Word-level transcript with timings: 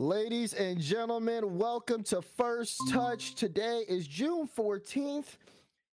Ladies 0.00 0.54
and 0.54 0.80
gentlemen, 0.80 1.58
welcome 1.58 2.04
to 2.04 2.22
First 2.22 2.80
Touch. 2.88 3.34
Today 3.34 3.82
is 3.88 4.06
June 4.06 4.48
14th, 4.56 5.38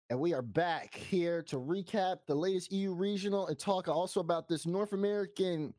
and 0.10 0.20
we 0.20 0.34
are 0.34 0.42
back 0.42 0.94
here 0.94 1.42
to 1.44 1.56
recap 1.56 2.18
the 2.28 2.36
latest 2.36 2.74
EU 2.74 2.92
regional 2.92 3.48
and 3.48 3.58
talk 3.58 3.88
also 3.88 4.20
about 4.20 4.50
this 4.50 4.66
North 4.66 4.92
American, 4.92 5.74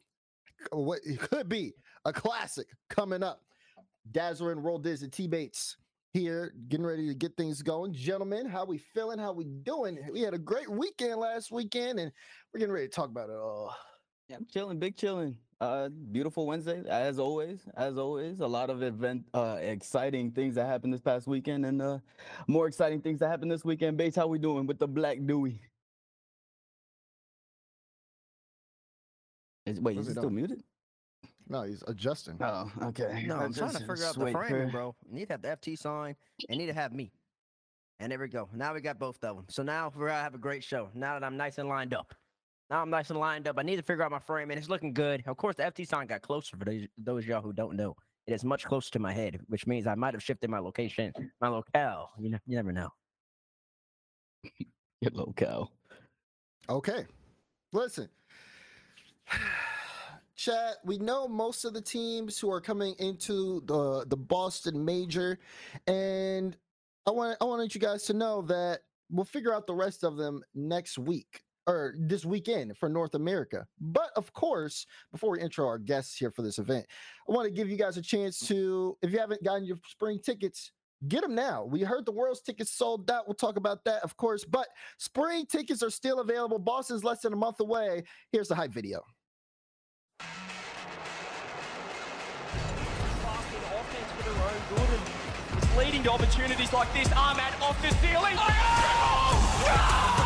what 0.72 1.00
it 1.04 1.20
could 1.20 1.50
be 1.50 1.74
a 2.06 2.14
classic 2.14 2.66
coming 2.88 3.22
up. 3.22 3.42
Dazzler 4.10 4.52
and 4.52 4.64
Roll 4.64 4.78
Diz 4.78 5.02
and 5.02 5.12
T 5.12 5.26
Bates 5.26 5.76
here, 6.14 6.54
getting 6.68 6.86
ready 6.86 7.06
to 7.06 7.14
get 7.14 7.36
things 7.36 7.60
going. 7.60 7.92
Gentlemen, 7.92 8.46
how 8.48 8.64
we 8.64 8.78
feeling? 8.78 9.18
How 9.18 9.34
we 9.34 9.44
doing? 9.44 9.98
We 10.10 10.22
had 10.22 10.32
a 10.32 10.38
great 10.38 10.70
weekend 10.70 11.16
last 11.16 11.52
weekend, 11.52 11.98
and 11.98 12.10
we're 12.54 12.60
getting 12.60 12.74
ready 12.74 12.88
to 12.88 12.94
talk 12.94 13.10
about 13.10 13.28
it 13.28 13.36
all. 13.36 13.76
Yeah, 14.30 14.36
I'm 14.36 14.46
chilling, 14.46 14.78
big 14.78 14.96
chilling. 14.96 15.36
Uh, 15.64 15.88
beautiful 15.88 16.44
Wednesday, 16.44 16.82
as 16.90 17.18
always. 17.18 17.60
As 17.74 17.96
always, 17.96 18.40
a 18.40 18.46
lot 18.46 18.68
of 18.68 18.82
event, 18.82 19.24
uh, 19.32 19.56
exciting 19.62 20.30
things 20.30 20.56
that 20.56 20.66
happened 20.66 20.92
this 20.92 21.00
past 21.00 21.26
weekend, 21.26 21.64
and 21.64 21.80
uh, 21.80 21.98
more 22.46 22.66
exciting 22.66 23.00
things 23.00 23.18
that 23.20 23.28
happened 23.28 23.50
this 23.50 23.64
weekend. 23.64 23.96
Base, 23.96 24.14
how 24.14 24.26
we 24.26 24.38
doing 24.38 24.66
with 24.66 24.78
the 24.78 24.86
Black 24.86 25.16
Dewey? 25.24 25.62
Is, 29.64 29.80
wait, 29.80 29.96
is 29.96 30.06
it 30.06 30.10
he 30.10 30.16
still 30.18 30.28
muted? 30.28 30.62
No, 31.48 31.62
he's 31.62 31.82
adjusting. 31.86 32.36
Oh, 32.42 32.70
okay. 32.82 33.24
No, 33.26 33.36
I 33.36 33.44
I'm 33.44 33.54
trying 33.54 33.72
to 33.72 33.78
figure 33.78 34.04
out 34.04 34.16
the 34.16 34.24
wait 34.24 34.36
framing, 34.36 34.66
for- 34.66 34.70
bro. 34.70 34.96
You 35.08 35.14
need 35.14 35.28
to 35.28 35.32
have 35.32 35.42
the 35.42 35.48
FT 35.48 35.78
sign 35.78 36.14
and 36.50 36.58
need 36.58 36.66
to 36.66 36.74
have 36.74 36.92
me. 36.92 37.10
And 38.00 38.12
there 38.12 38.18
we 38.18 38.28
go. 38.28 38.50
Now 38.52 38.74
we 38.74 38.82
got 38.82 38.98
both 38.98 39.16
of 39.24 39.36
them. 39.36 39.46
So 39.48 39.62
now 39.62 39.90
we're 39.96 40.08
gonna 40.08 40.20
have 40.20 40.34
a 40.34 40.38
great 40.38 40.62
show. 40.62 40.90
Now 40.92 41.18
that 41.18 41.24
I'm 41.24 41.38
nice 41.38 41.56
and 41.56 41.70
lined 41.70 41.94
up. 41.94 42.14
Now 42.70 42.80
I'm 42.80 42.90
nice 42.90 43.10
and 43.10 43.18
lined 43.18 43.46
up. 43.46 43.58
I 43.58 43.62
need 43.62 43.76
to 43.76 43.82
figure 43.82 44.02
out 44.02 44.10
my 44.10 44.18
frame, 44.18 44.50
and 44.50 44.58
it's 44.58 44.68
looking 44.68 44.94
good. 44.94 45.22
Of 45.26 45.36
course, 45.36 45.56
the 45.56 45.64
FT 45.64 45.86
sign 45.86 46.06
got 46.06 46.22
closer 46.22 46.56
for 46.56 46.64
those, 46.64 46.86
those 46.96 47.26
y'all 47.26 47.42
who 47.42 47.52
don't 47.52 47.76
know. 47.76 47.94
It 48.26 48.32
is 48.32 48.42
much 48.42 48.64
closer 48.64 48.90
to 48.92 48.98
my 48.98 49.12
head, 49.12 49.38
which 49.48 49.66
means 49.66 49.86
I 49.86 49.94
might 49.94 50.14
have 50.14 50.22
shifted 50.22 50.48
my 50.48 50.58
location, 50.58 51.12
my 51.42 51.48
locale. 51.48 52.10
You 52.18 52.30
know, 52.30 52.38
you 52.46 52.56
never 52.56 52.72
know. 52.72 52.88
Your 55.00 55.10
locale. 55.12 55.72
Okay. 56.70 57.04
Listen. 57.72 58.08
Chat, 60.36 60.76
we 60.84 60.98
know 60.98 61.28
most 61.28 61.64
of 61.64 61.74
the 61.74 61.80
teams 61.80 62.38
who 62.38 62.50
are 62.50 62.60
coming 62.60 62.94
into 62.98 63.62
the 63.66 64.04
the 64.08 64.16
Boston 64.16 64.84
major 64.84 65.38
and 65.86 66.56
I 67.06 67.12
want 67.12 67.36
I 67.40 67.44
wanted 67.44 67.72
you 67.72 67.80
guys 67.80 68.02
to 68.04 68.14
know 68.14 68.42
that 68.42 68.80
we'll 69.10 69.24
figure 69.24 69.54
out 69.54 69.66
the 69.66 69.74
rest 69.74 70.02
of 70.02 70.16
them 70.16 70.42
next 70.54 70.98
week 70.98 71.44
or 71.66 71.94
this 71.98 72.24
weekend 72.24 72.76
for 72.76 72.88
North 72.88 73.14
America. 73.14 73.66
But 73.80 74.10
of 74.16 74.32
course, 74.32 74.86
before 75.12 75.30
we 75.30 75.40
intro 75.40 75.66
our 75.66 75.78
guests 75.78 76.16
here 76.16 76.30
for 76.30 76.42
this 76.42 76.58
event, 76.58 76.86
I 77.28 77.32
want 77.32 77.46
to 77.46 77.52
give 77.52 77.68
you 77.68 77.76
guys 77.76 77.96
a 77.96 78.02
chance 78.02 78.42
mm-hmm. 78.42 78.54
to 78.54 78.98
if 79.02 79.12
you 79.12 79.18
haven't 79.18 79.42
gotten 79.42 79.64
your 79.64 79.78
spring 79.86 80.20
tickets, 80.24 80.72
get 81.08 81.22
them 81.22 81.34
now. 81.34 81.64
We 81.64 81.80
heard 81.82 82.06
the 82.06 82.12
world's 82.12 82.40
tickets 82.42 82.72
sold 82.72 83.10
out. 83.10 83.26
We'll 83.26 83.34
talk 83.34 83.56
about 83.56 83.84
that, 83.84 84.02
of 84.02 84.16
course, 84.16 84.44
but 84.44 84.68
Spring 84.98 85.46
tickets 85.46 85.82
are 85.82 85.90
still 85.90 86.20
available. 86.20 86.58
Boston's 86.58 87.04
less 87.04 87.20
than 87.20 87.32
a 87.32 87.36
month 87.36 87.60
away. 87.60 88.04
Here's 88.32 88.48
the 88.48 88.54
hype 88.54 88.72
video. 88.72 89.02
Boston 93.22 93.60
offense 93.72 94.10
for 94.16 94.22
their 94.30 94.42
own 94.42 94.50
good 94.70 94.88
and 95.52 95.62
it's 95.62 95.76
leading 95.76 96.02
to 96.04 96.10
opportunities 96.10 96.72
like 96.72 96.92
this. 96.94 97.08
Ahmad 97.12 97.52
off 97.60 97.80
the 97.82 97.90
ceiling. 97.96 98.36
Ahmad 98.38 100.23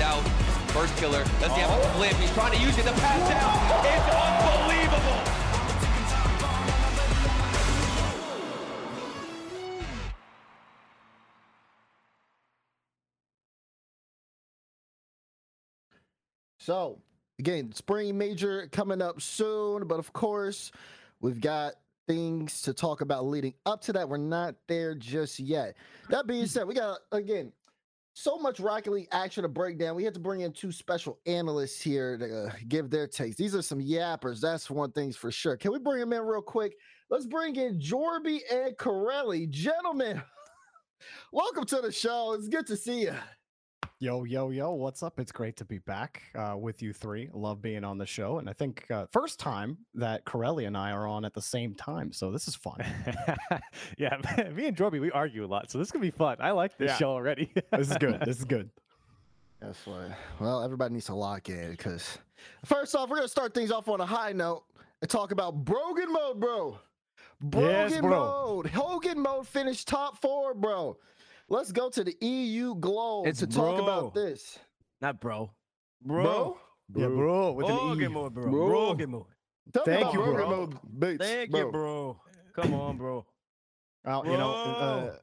out. 0.00 0.22
First 0.70 0.96
killer. 0.96 1.22
Does 1.40 1.52
he 1.52 1.60
have 1.60 1.70
a 1.70 1.88
flip? 1.94 2.12
He's 2.14 2.30
trying 2.32 2.52
to 2.52 2.58
use 2.58 2.76
it. 2.78 2.84
The 2.84 2.92
pass 2.92 3.28
down 3.28 3.84
It's 3.86 4.08
unbelievable. 4.14 5.34
So, 16.58 16.98
again, 17.38 17.72
spring 17.72 18.16
major 18.16 18.68
coming 18.72 19.02
up 19.02 19.20
soon, 19.20 19.86
but 19.86 19.98
of 19.98 20.14
course, 20.14 20.72
we've 21.20 21.40
got 21.40 21.74
things 22.06 22.62
to 22.62 22.72
talk 22.72 23.02
about 23.02 23.26
leading 23.26 23.52
up 23.66 23.82
to 23.82 23.92
that. 23.92 24.08
We're 24.08 24.16
not 24.16 24.54
there 24.66 24.94
just 24.94 25.38
yet. 25.38 25.76
That 26.08 26.26
being 26.26 26.46
said, 26.46 26.66
we 26.66 26.74
got 26.74 27.00
again 27.12 27.52
so 28.14 28.38
much 28.38 28.60
Rocket 28.60 28.92
League 28.92 29.08
action 29.10 29.42
to 29.42 29.48
break 29.48 29.76
down. 29.76 29.96
We 29.96 30.04
had 30.04 30.14
to 30.14 30.20
bring 30.20 30.40
in 30.40 30.52
two 30.52 30.70
special 30.72 31.18
analysts 31.26 31.82
here 31.82 32.16
to 32.16 32.46
uh, 32.46 32.52
give 32.68 32.88
their 32.88 33.08
takes. 33.08 33.36
These 33.36 33.54
are 33.54 33.62
some 33.62 33.80
yappers. 33.80 34.40
That's 34.40 34.70
one 34.70 34.92
thing's 34.92 35.16
for 35.16 35.32
sure. 35.32 35.56
Can 35.56 35.72
we 35.72 35.80
bring 35.80 36.00
them 36.00 36.12
in 36.12 36.22
real 36.22 36.40
quick? 36.40 36.76
Let's 37.10 37.26
bring 37.26 37.56
in 37.56 37.80
Jorby 37.80 38.38
and 38.50 38.78
Corelli. 38.78 39.48
Gentlemen, 39.48 40.22
welcome 41.32 41.64
to 41.66 41.80
the 41.80 41.92
show. 41.92 42.32
It's 42.34 42.48
good 42.48 42.66
to 42.68 42.76
see 42.76 43.02
you. 43.02 43.14
Yo, 44.00 44.24
yo, 44.24 44.50
yo, 44.50 44.72
what's 44.72 45.02
up? 45.02 45.18
It's 45.18 45.32
great 45.32 45.56
to 45.56 45.64
be 45.64 45.78
back 45.78 46.24
uh, 46.34 46.56
with 46.58 46.82
you 46.82 46.92
three. 46.92 47.30
Love 47.32 47.62
being 47.62 47.84
on 47.84 47.96
the 47.96 48.04
show. 48.04 48.38
And 48.38 48.50
I 48.50 48.52
think 48.52 48.84
uh, 48.90 49.06
first 49.12 49.38
time 49.38 49.78
that 49.94 50.24
Corelli 50.24 50.66
and 50.66 50.76
I 50.76 50.90
are 50.90 51.06
on 51.06 51.24
at 51.24 51.32
the 51.32 51.40
same 51.40 51.74
time. 51.74 52.12
So 52.12 52.30
this 52.30 52.46
is 52.48 52.54
fun. 52.54 52.84
yeah, 53.98 54.16
me 54.54 54.66
and 54.66 54.76
Jorby, 54.76 55.00
we 55.00 55.10
argue 55.12 55.44
a 55.44 55.46
lot, 55.46 55.70
so 55.70 55.78
this 55.78 55.90
could 55.90 56.00
be 56.02 56.10
fun. 56.10 56.36
I 56.40 56.50
like 56.50 56.76
this 56.76 56.90
Yeah. 56.90 56.96
show 56.96 57.10
already. 57.10 57.50
this 57.70 57.90
is 57.90 57.96
good. 57.96 58.20
This 58.26 58.38
is 58.38 58.44
good. 58.44 58.68
That's 59.60 59.86
what. 59.86 60.10
Well, 60.40 60.62
everybody 60.62 60.92
needs 60.94 61.06
to 61.06 61.14
lock 61.14 61.48
in 61.48 61.70
because 61.70 62.18
first 62.64 62.94
off, 62.96 63.08
we're 63.08 63.16
gonna 63.16 63.28
start 63.28 63.54
things 63.54 63.70
off 63.70 63.88
on 63.88 64.00
a 64.00 64.06
high 64.06 64.32
note 64.32 64.64
and 65.00 65.08
talk 65.10 65.30
about 65.30 65.64
Brogan 65.64 66.12
mode, 66.12 66.40
bro. 66.40 66.78
Brogan 67.40 67.90
Yes, 67.90 68.00
bro. 68.00 68.10
mode. 68.10 68.66
Hogan 68.66 69.20
mode 69.20 69.46
finished 69.46 69.88
top 69.88 70.20
four, 70.20 70.52
bro. 70.52 70.98
Let's 71.48 71.72
go 71.72 71.90
to 71.90 72.04
the 72.04 72.16
EU 72.20 72.74
Globe 72.76 73.26
It's 73.26 73.40
to 73.40 73.46
talk 73.46 73.78
about 73.80 74.14
this. 74.14 74.58
Not 75.00 75.20
bro. 75.20 75.50
Bro, 76.02 76.58
Yeah, 76.94 77.06
bro. 77.08 77.52
With 77.52 77.68
an 77.68 77.76
Brogan 77.76 78.10
E. 78.10 78.14
mode, 78.14 78.34
bro. 78.34 78.50
Bro. 78.50 78.66
Brogan 78.68 79.10
mode. 79.10 79.24
Tell 79.72 79.86
me 79.86 79.92
Thank 79.92 80.12
you, 80.14 80.20
Brogan 80.20 80.34
bro. 80.46 80.56
mode, 80.56 80.78
Bates, 80.98 81.24
Thank 81.26 81.50
bro. 81.50 81.60
you, 81.60 81.72
bro. 81.72 82.20
Come 82.54 82.74
on, 82.74 82.96
bro. 82.96 83.26
Well, 84.04 84.26
you 84.26 84.36
know, 84.36 84.52
uh, 84.52 85.16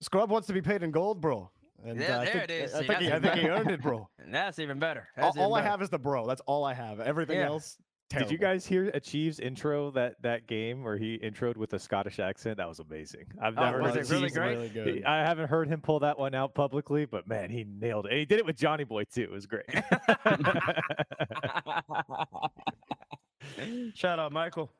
Scrub 0.00 0.30
wants 0.30 0.46
to 0.46 0.52
be 0.52 0.62
paid 0.62 0.82
in 0.82 0.90
gold, 0.90 1.20
bro. 1.20 1.50
And 1.84 2.00
Yeah, 2.00 2.18
uh, 2.18 2.20
I 2.20 2.24
there 2.24 2.32
think, 2.32 2.44
it 2.44 2.50
is. 2.50 2.74
I 2.74 2.80
See, 2.80 2.86
think, 2.86 3.00
he, 3.00 3.12
I 3.12 3.20
think 3.20 3.34
he 3.34 3.48
earned 3.48 3.70
it, 3.70 3.82
bro. 3.82 4.08
That's 4.30 4.58
even 4.58 4.78
better. 4.78 5.08
all 5.18 5.30
even 5.30 5.42
all 5.42 5.54
I 5.54 5.62
have 5.62 5.82
is 5.82 5.90
the 5.90 5.98
bro. 5.98 6.26
That's 6.26 6.40
all 6.46 6.64
I 6.64 6.74
have. 6.74 7.00
Everything 7.00 7.38
Yeah. 7.38 7.46
else, 7.46 7.76
Did 8.18 8.30
you 8.30 8.38
guys 8.38 8.66
hear 8.66 8.90
Achieve's 8.94 9.40
intro 9.40 9.90
that 9.92 10.20
that 10.22 10.46
game 10.46 10.82
where 10.82 10.96
he 10.96 11.18
introed 11.18 11.56
with 11.56 11.72
a 11.74 11.78
Scottish 11.78 12.18
accent? 12.18 12.56
That 12.58 12.68
was 12.68 12.78
amazing. 12.80 13.26
I've 13.40 13.56
Oh, 13.58 13.62
never 13.64 13.82
was 13.82 13.94
heard 13.94 14.04
it 14.04 14.10
really 14.10 14.24
Achieve's- 14.26 14.38
great? 14.38 14.54
Really 14.56 14.68
he- 14.68 14.74
good. 15.00 15.04
I 15.04 15.18
haven't 15.26 15.48
heard 15.48 15.68
him 15.68 15.80
pull 15.80 16.00
that 16.00 16.18
one 16.18 16.34
out 16.34 16.54
publicly, 16.54 17.04
but 17.06 17.26
man, 17.26 17.50
he 17.50 17.64
nailed 17.64 18.06
it. 18.06 18.10
And 18.12 18.18
he 18.18 18.24
did 18.24 18.38
it 18.38 18.46
with 18.46 18.56
Johnny 18.56 18.84
Boy 18.84 19.04
too. 19.04 19.22
It 19.22 19.30
was 19.30 19.46
great. 19.46 19.64
Shout 23.94 24.18
out, 24.18 24.32
Michael. 24.32 24.70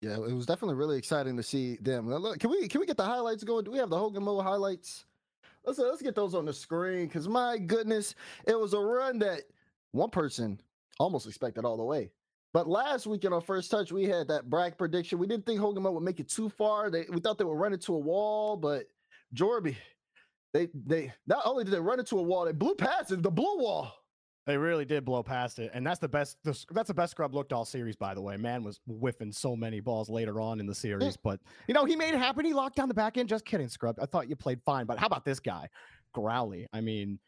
Yeah, 0.00 0.14
it 0.16 0.32
was 0.34 0.46
definitely 0.46 0.76
really 0.76 0.98
exciting 0.98 1.36
to 1.36 1.42
see 1.42 1.76
them. 1.76 2.08
Now, 2.08 2.16
look, 2.16 2.38
can 2.38 2.50
we 2.50 2.68
can 2.68 2.80
we 2.80 2.86
get 2.86 2.96
the 2.96 3.04
highlights 3.04 3.44
going? 3.44 3.64
Do 3.64 3.70
we 3.70 3.78
have 3.78 3.90
the 3.90 3.98
Hogan 3.98 4.22
mode 4.22 4.44
highlights? 4.44 5.06
Let's 5.64 5.78
let's 5.78 6.02
get 6.02 6.14
those 6.14 6.34
on 6.34 6.44
the 6.44 6.52
screen 6.52 7.06
because 7.06 7.26
my 7.26 7.56
goodness, 7.58 8.14
it 8.46 8.58
was 8.58 8.74
a 8.74 8.80
run 8.80 9.18
that 9.20 9.42
one 9.92 10.10
person 10.10 10.60
almost 10.98 11.26
expected 11.26 11.64
all 11.64 11.76
the 11.76 11.84
way. 11.84 12.10
But 12.52 12.68
last 12.68 13.06
week 13.06 13.24
in 13.24 13.32
our 13.32 13.40
First 13.40 13.70
Touch, 13.70 13.90
we 13.90 14.04
had 14.04 14.28
that 14.28 14.48
brag 14.48 14.78
prediction. 14.78 15.18
We 15.18 15.26
didn't 15.26 15.44
think 15.44 15.58
Hogan 15.58 15.82
would 15.82 16.02
make 16.02 16.20
it 16.20 16.28
too 16.28 16.48
far. 16.48 16.88
They 16.88 17.04
we 17.10 17.20
thought 17.20 17.36
they 17.36 17.44
would 17.44 17.58
run 17.58 17.72
into 17.72 17.94
a 17.94 17.98
wall, 17.98 18.56
but 18.56 18.84
Jorby, 19.34 19.76
they 20.52 20.68
they 20.72 21.12
not 21.26 21.42
only 21.44 21.64
did 21.64 21.72
they 21.72 21.80
run 21.80 21.98
into 21.98 22.16
a 22.18 22.22
wall, 22.22 22.44
they 22.44 22.52
blew 22.52 22.76
past 22.76 23.10
it, 23.10 23.22
the 23.22 23.30
blue 23.30 23.58
wall. 23.58 23.92
They 24.46 24.58
really 24.58 24.84
did 24.84 25.04
blow 25.06 25.22
past 25.22 25.58
it, 25.58 25.70
and 25.74 25.86
that's 25.86 25.98
the 25.98 26.08
best. 26.08 26.36
The, 26.44 26.56
that's 26.70 26.88
the 26.88 26.94
best 26.94 27.12
scrub 27.12 27.34
looked 27.34 27.52
all 27.52 27.64
series, 27.64 27.96
by 27.96 28.14
the 28.14 28.20
way. 28.20 28.36
Man 28.36 28.62
was 28.62 28.78
whiffing 28.86 29.32
so 29.32 29.56
many 29.56 29.80
balls 29.80 30.10
later 30.10 30.40
on 30.40 30.60
in 30.60 30.66
the 30.66 30.74
series, 30.74 31.16
but 31.16 31.40
you 31.66 31.74
know 31.74 31.86
he 31.86 31.96
made 31.96 32.12
it 32.14 32.18
happen. 32.18 32.44
He 32.44 32.52
locked 32.52 32.76
down 32.76 32.88
the 32.88 32.94
back 32.94 33.16
end. 33.16 33.28
Just 33.28 33.46
kidding, 33.46 33.68
scrub. 33.68 33.96
I 34.00 34.06
thought 34.06 34.28
you 34.28 34.36
played 34.36 34.60
fine, 34.64 34.84
but 34.86 34.98
how 34.98 35.06
about 35.06 35.24
this 35.24 35.40
guy, 35.40 35.66
Growly? 36.12 36.68
I 36.74 36.82
mean, 36.82 37.18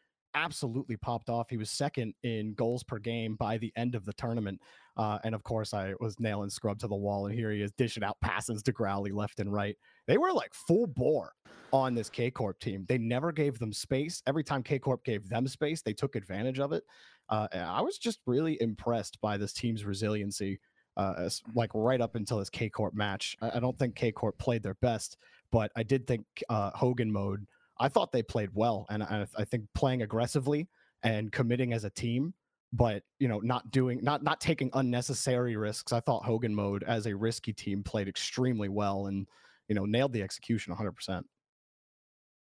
absolutely 0.45 0.97
popped 0.97 1.29
off. 1.29 1.49
He 1.49 1.57
was 1.57 1.69
second 1.71 2.13
in 2.23 2.53
goals 2.53 2.83
per 2.83 2.99
game 2.99 3.35
by 3.35 3.57
the 3.57 3.71
end 3.75 3.95
of 3.95 4.05
the 4.05 4.13
tournament, 4.13 4.61
uh, 4.95 5.17
and 5.23 5.33
of 5.35 5.43
course 5.43 5.73
I 5.73 5.93
was 5.99 6.19
nailing 6.19 6.49
scrub 6.49 6.79
to 6.79 6.87
the 6.87 6.95
wall, 6.95 7.25
and 7.25 7.35
here 7.35 7.51
he 7.51 7.61
is 7.61 7.71
dishing 7.77 8.03
out 8.03 8.17
passes 8.21 8.61
to 8.63 8.71
Growly 8.71 9.11
left 9.11 9.39
and 9.39 9.51
right. 9.51 9.75
They 10.07 10.17
were 10.17 10.31
like 10.31 10.53
full 10.53 10.87
bore. 10.87 11.33
on 11.73 11.93
this 11.95 12.09
K 12.09 12.31
Corp 12.31 12.59
team. 12.59 12.85
They 12.87 12.97
never 12.97 13.31
gave 13.31 13.59
them 13.59 13.73
space. 13.73 14.21
Every 14.25 14.43
time 14.43 14.63
K 14.63 14.79
Corp 14.79 15.03
gave 15.03 15.27
them 15.27 15.47
space, 15.47 15.81
they 15.81 15.93
took 15.93 16.15
advantage 16.15 16.59
of 16.59 16.71
it. 16.71 16.83
Uh, 17.29 17.47
I 17.53 17.81
was 17.81 17.97
just 17.97 18.19
really 18.25 18.57
impressed 18.61 19.19
by 19.21 19.37
this 19.37 19.53
team's 19.53 19.85
resiliency. 19.85 20.59
Uh, 20.95 21.29
like 21.53 21.69
right 21.75 22.01
up 22.01 22.15
until 22.15 22.39
this 22.39 22.49
K 22.49 22.69
Corp 22.69 22.93
match, 22.95 23.35
I, 23.41 23.57
I 23.57 23.59
don't 23.59 23.77
think 23.77 23.95
K 23.95 24.11
Corp 24.11 24.37
played 24.39 24.63
their 24.63 24.77
best, 24.81 25.17
but 25.51 25.71
I 25.75 25.83
did 25.83 26.07
think 26.07 26.25
uh, 26.49 26.71
Hogan 26.73 27.11
mode. 27.11 27.45
I 27.79 27.89
thought 27.89 28.11
they 28.11 28.23
played 28.23 28.49
well, 28.53 28.85
and 28.89 29.03
I, 29.03 29.25
I 29.37 29.45
think 29.45 29.65
playing 29.73 30.01
aggressively 30.01 30.67
and 31.03 31.31
committing 31.31 31.73
as 31.73 31.83
a 31.83 31.89
team, 31.89 32.33
but 32.73 33.03
you 33.19 33.27
know, 33.27 33.39
not 33.39 33.71
doing, 33.71 33.99
not 34.03 34.23
not 34.23 34.41
taking 34.41 34.69
unnecessary 34.73 35.55
risks. 35.55 35.93
I 35.93 35.99
thought 35.99 36.25
Hogan 36.25 36.53
mode 36.53 36.83
as 36.83 37.05
a 37.05 37.15
risky 37.15 37.53
team 37.53 37.83
played 37.83 38.07
extremely 38.07 38.69
well, 38.69 39.07
and 39.07 39.27
you 39.67 39.75
know, 39.75 39.85
nailed 39.85 40.13
the 40.13 40.21
execution 40.21 40.71
100. 40.71 40.91
percent 40.93 41.25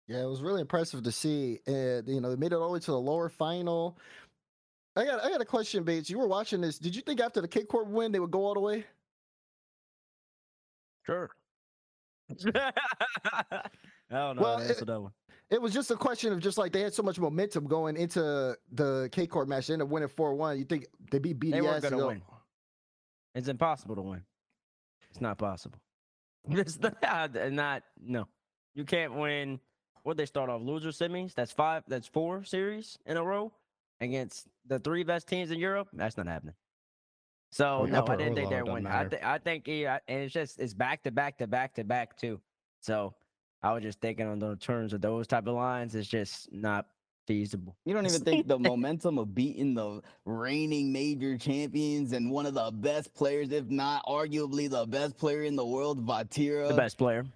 Yeah, 0.07 0.23
it 0.23 0.29
was 0.29 0.43
really 0.43 0.61
impressive 0.61 1.03
to 1.03 1.13
see. 1.13 1.61
And 1.67 2.09
you 2.09 2.21
know, 2.21 2.31
they 2.31 2.37
made 2.37 2.53
it 2.53 2.57
all 2.57 2.69
the 2.69 2.75
way 2.75 2.81
to 2.81 2.91
the 2.91 2.99
lower 2.99 3.29
final. 3.29 3.99
I 4.97 5.05
got 5.05 5.25
I 5.25 5.31
got 5.31 5.41
a 5.41 5.45
question, 5.45 5.85
Bates. 5.85 6.11
You 6.11 6.19
were 6.19 6.29
watching 6.29 6.61
this. 6.61 6.79
Did 6.79 6.97
you 6.97 7.03
think 7.03 7.21
after 7.21 7.41
the 7.41 7.49
K 7.49 7.65
Corp 7.65 7.89
win 7.89 8.13
they 8.13 8.21
would 8.21 8.31
go 8.31 8.45
all 8.45 8.55
the 8.55 8.61
way? 8.61 8.85
Sure. 11.05 11.31
I 14.11 14.15
don't 14.17 14.37
know. 14.37 14.43
Well, 14.43 14.59
it- 14.59 14.71
answer 14.71 14.85
that 14.85 15.01
one. 15.01 15.13
It 15.51 15.63
was 15.63 15.73
just 15.73 15.91
a 15.91 15.97
question 15.97 16.31
of 16.35 16.41
just 16.41 16.59
like 16.59 16.73
they 16.73 16.83
had 16.83 16.93
so 16.93 17.03
much 17.03 17.19
momentum 17.19 17.67
going 17.67 17.97
into 17.97 18.55
the 18.73 19.09
K 19.13 19.27
Corp 19.27 19.49
match. 19.49 19.67
They 19.69 19.73
ended 19.73 19.87
up 19.87 19.91
winning 19.91 20.09
4 20.11 20.35
1. 20.35 20.59
You 20.59 20.65
think 20.65 20.87
they 21.11 21.19
beat 21.19 21.41
BDS? 21.41 21.51
They 21.53 21.61
weren't 21.63 21.83
gonna 21.83 22.07
win. 22.07 22.23
It's 23.35 23.49
impossible 23.49 23.95
to 23.97 24.03
win. 24.03 24.23
It's 25.11 25.21
not 25.21 25.39
possible. 25.39 25.79
It's 26.51 26.79
not, 26.79 26.97
uh, 27.37 27.49
not 27.51 27.83
no. 28.01 28.27
You 28.75 28.85
can't 28.85 29.15
win. 29.15 29.59
What 30.03 30.17
they 30.17 30.27
start 30.27 30.49
off 30.51 30.61
loser 30.63 30.91
semis? 30.91 31.35
That's 31.35 31.53
five. 31.53 31.83
That's 31.89 32.07
four 32.07 32.45
series 32.45 32.99
in 33.07 33.17
a 33.17 33.23
row 33.25 33.53
against 34.01 34.47
the 34.67 34.79
three 34.79 35.03
best 35.03 35.27
teams 35.29 35.51
in 35.51 35.59
Europe. 35.59 35.89
That's 35.93 36.17
not 36.17 36.27
happening. 36.27 36.55
So 37.53 37.81
Well, 37.83 37.87
no, 37.89 38.07
I 38.07 38.17
didn't 38.17 38.35
think 38.35 38.51
they'd 38.51 38.59
doesn't 38.61 38.73
win. 38.75 38.87
I 38.87 38.91
matter. 38.91 39.09
think 39.11 39.25
I 39.25 39.39
think 39.39 39.67
yeah, 39.67 39.99
and 40.09 40.21
it's 40.21 40.33
just 40.35 40.59
it's 40.59 40.75
back 40.75 41.03
to 41.05 41.11
back 41.11 41.39
to 41.39 41.47
back 41.47 41.75
to 41.75 41.85
back 41.85 42.17
too. 42.19 42.41
So 42.81 43.15
I 43.63 43.73
was 43.73 43.83
just 43.83 44.01
thinking 44.01 44.27
on 44.27 44.39
the 44.39 44.57
terms 44.57 44.93
of 44.93 45.01
those 45.01 45.27
type 45.27 45.47
of 45.47 45.55
lines, 45.55 45.95
it's 45.95 46.09
just 46.09 46.53
not 46.53 46.87
feasible. 47.27 47.77
You 47.85 47.95
don't 47.95 48.07
even 48.07 48.23
think 48.23 48.47
the 48.47 48.59
momentum 48.59 49.19
of 49.19 49.35
beating 49.35 49.75
the 49.75 50.01
reigning 50.25 50.93
major 50.93 51.37
champions 51.37 52.13
and 52.13 52.31
one 52.31 52.47
of 52.47 52.55
the 52.55 52.71
best 52.71 53.15
players, 53.15 53.51
if 53.51 53.67
not 53.67 54.05
arguably 54.07 54.71
the 54.71 54.87
best 54.87 55.19
player 55.19 55.43
in 55.43 55.57
the 55.57 55.67
world, 55.67 56.07
Vatira. 56.07 56.69
The 56.69 56.75
best 56.75 56.99
player. 56.99 57.27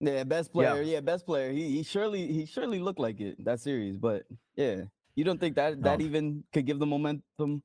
Yeah, 0.00 0.24
best 0.24 0.50
Yeah. 0.54 0.72
player. 0.72 0.82
Yeah, 0.82 1.00
best 1.00 1.24
player. 1.26 1.52
He 1.52 1.70
he 1.70 1.82
surely 1.82 2.26
he 2.32 2.44
surely 2.44 2.80
looked 2.80 2.98
like 2.98 3.20
it 3.20 3.42
that 3.44 3.60
series, 3.60 3.96
but 3.96 4.24
yeah, 4.56 4.82
you 5.14 5.24
don't 5.24 5.38
think 5.38 5.54
that 5.56 5.80
that 5.82 6.00
No. 6.00 6.04
even 6.04 6.44
could 6.52 6.66
give 6.66 6.78
the 6.80 6.86
momentum 6.86 7.62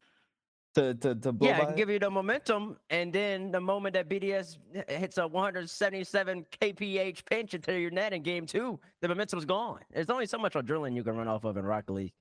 to 0.77 0.93
to 0.95 1.15
to 1.15 1.31
blow 1.31 1.47
Yeah, 1.49 1.57
it 1.57 1.59
by 1.59 1.65
can 1.65 1.75
give 1.75 1.89
you 1.89 1.99
the 1.99 2.09
momentum, 2.09 2.77
and 2.89 3.11
then 3.11 3.51
the 3.51 3.59
moment 3.59 3.93
that 3.95 4.07
BDS 4.07 4.57
hits 4.87 5.17
a 5.17 5.27
177 5.27 6.45
kph 6.61 7.25
pinch 7.25 7.53
into 7.53 7.73
your 7.79 7.91
net 7.91 8.13
in 8.13 8.21
game 8.23 8.45
two, 8.45 8.79
the 9.01 9.07
momentum's 9.07 9.45
gone. 9.45 9.79
There's 9.91 10.09
only 10.09 10.25
so 10.27 10.37
much 10.37 10.53
adrenaline 10.53 10.95
you 10.95 11.03
can 11.03 11.17
run 11.17 11.27
off 11.27 11.43
of 11.43 11.57
in 11.57 11.65
Rocket 11.65 11.91
League, 11.93 12.13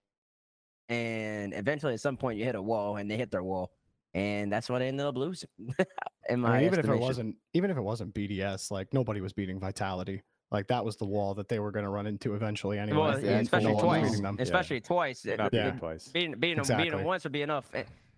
and 0.88 1.52
eventually, 1.54 1.94
at 1.94 2.00
some 2.00 2.16
point, 2.16 2.38
you 2.38 2.44
hit 2.44 2.54
a 2.54 2.62
wall, 2.62 2.96
and 2.96 3.10
they 3.10 3.16
hit 3.16 3.30
their 3.30 3.42
wall, 3.42 3.72
and 4.14 4.50
that's 4.50 4.68
why 4.70 4.78
they 4.78 4.88
ended 4.88 5.06
up 5.06 5.16
losing. 5.16 5.48
in 6.28 6.40
my 6.40 6.48
I 6.48 6.56
mean, 6.58 6.66
even 6.66 6.78
if 6.80 6.88
it 6.88 6.98
wasn't, 6.98 7.36
even 7.54 7.70
if 7.70 7.76
it 7.76 7.82
wasn't 7.82 8.14
BDS, 8.14 8.70
like 8.70 8.92
nobody 8.92 9.20
was 9.20 9.32
beating 9.32 9.60
Vitality. 9.60 10.22
Like 10.52 10.68
that 10.68 10.84
was 10.84 10.96
the 10.96 11.04
wall 11.06 11.34
that 11.34 11.48
they 11.48 11.58
were 11.58 11.72
going 11.72 11.84
to 11.84 11.88
run 11.90 12.06
into 12.06 12.34
eventually 12.36 12.78
anyway. 12.78 12.98
well, 12.98 13.20
yeah, 13.20 13.40
especially 13.40 13.72
no 13.72 13.80
twice, 13.80 14.08
beating 14.08 14.22
them. 14.22 14.36
especially 14.38 14.80
twice. 14.80 15.24
Not 15.24 15.40
it- 15.40 15.50
beating 15.50 15.66
Yeah. 15.66 15.72
twice. 15.72 16.08
beating 16.08 16.32
beating 16.38 16.56
them 16.56 16.60
Exactly. 16.62 16.84
beating 16.84 16.98
them 16.98 17.06
once 17.06 17.24
would 17.24 17.32
be 17.32 17.42
enough. 17.42 17.68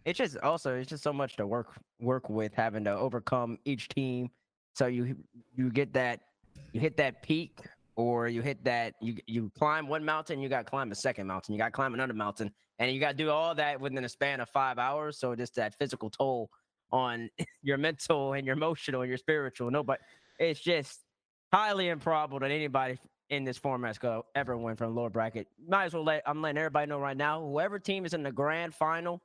It- 0.04 0.10
it's 0.10 0.18
just 0.18 0.36
also 0.38 0.76
it's 0.76 0.88
just 0.90 1.02
so 1.02 1.12
much 1.12 1.36
to 1.36 1.46
work 1.46 1.72
work 2.00 2.28
with 2.30 2.54
having 2.54 2.84
to 2.84 2.90
overcome 2.94 3.58
each 3.64 3.88
team. 3.88 4.30
So 4.74 4.86
you 4.86 5.16
you 5.54 5.70
get 5.70 5.92
that 5.94 6.20
you 6.72 6.80
hit 6.80 6.96
that 6.98 7.22
peak 7.22 7.60
or 7.96 8.28
you 8.28 8.42
hit 8.42 8.62
that 8.64 8.94
you 9.00 9.16
you 9.26 9.50
climb 9.58 9.88
one 9.88 10.04
mountain, 10.04 10.40
you 10.40 10.48
got 10.48 10.58
to 10.66 10.70
climb 10.70 10.90
a 10.92 10.94
second 10.94 11.26
mountain, 11.26 11.52
you 11.54 11.58
got 11.58 11.66
to 11.66 11.72
climb 11.72 11.94
another 11.94 12.14
mountain, 12.14 12.52
and 12.78 12.92
you 12.92 13.00
got 13.00 13.10
to 13.12 13.16
do 13.16 13.30
all 13.30 13.54
that 13.54 13.80
within 13.80 14.04
a 14.04 14.08
span 14.08 14.40
of 14.40 14.48
five 14.48 14.78
hours. 14.78 15.18
So 15.18 15.34
just 15.34 15.54
that 15.56 15.74
physical 15.74 16.08
toll 16.10 16.48
on 16.92 17.28
your 17.62 17.76
mental 17.76 18.32
and 18.34 18.46
your 18.46 18.54
emotional 18.54 19.02
and 19.02 19.08
your 19.08 19.18
spiritual. 19.18 19.70
No, 19.70 19.82
but 19.82 20.00
it's 20.38 20.60
just 20.60 21.00
highly 21.52 21.88
improbable 21.88 22.38
that 22.40 22.50
anybody 22.50 22.98
in 23.30 23.44
this 23.44 23.58
format's 23.58 23.98
gonna 23.98 24.22
ever 24.34 24.56
win 24.56 24.76
from 24.76 24.94
lower 24.94 25.10
bracket. 25.10 25.48
Might 25.66 25.86
as 25.86 25.94
well 25.94 26.04
let 26.04 26.22
I'm 26.26 26.40
letting 26.40 26.58
everybody 26.58 26.88
know 26.88 26.98
right 27.00 27.16
now. 27.16 27.40
Whoever 27.42 27.78
team 27.78 28.06
is 28.06 28.14
in 28.14 28.22
the 28.22 28.32
grand 28.32 28.74
final 28.74 29.20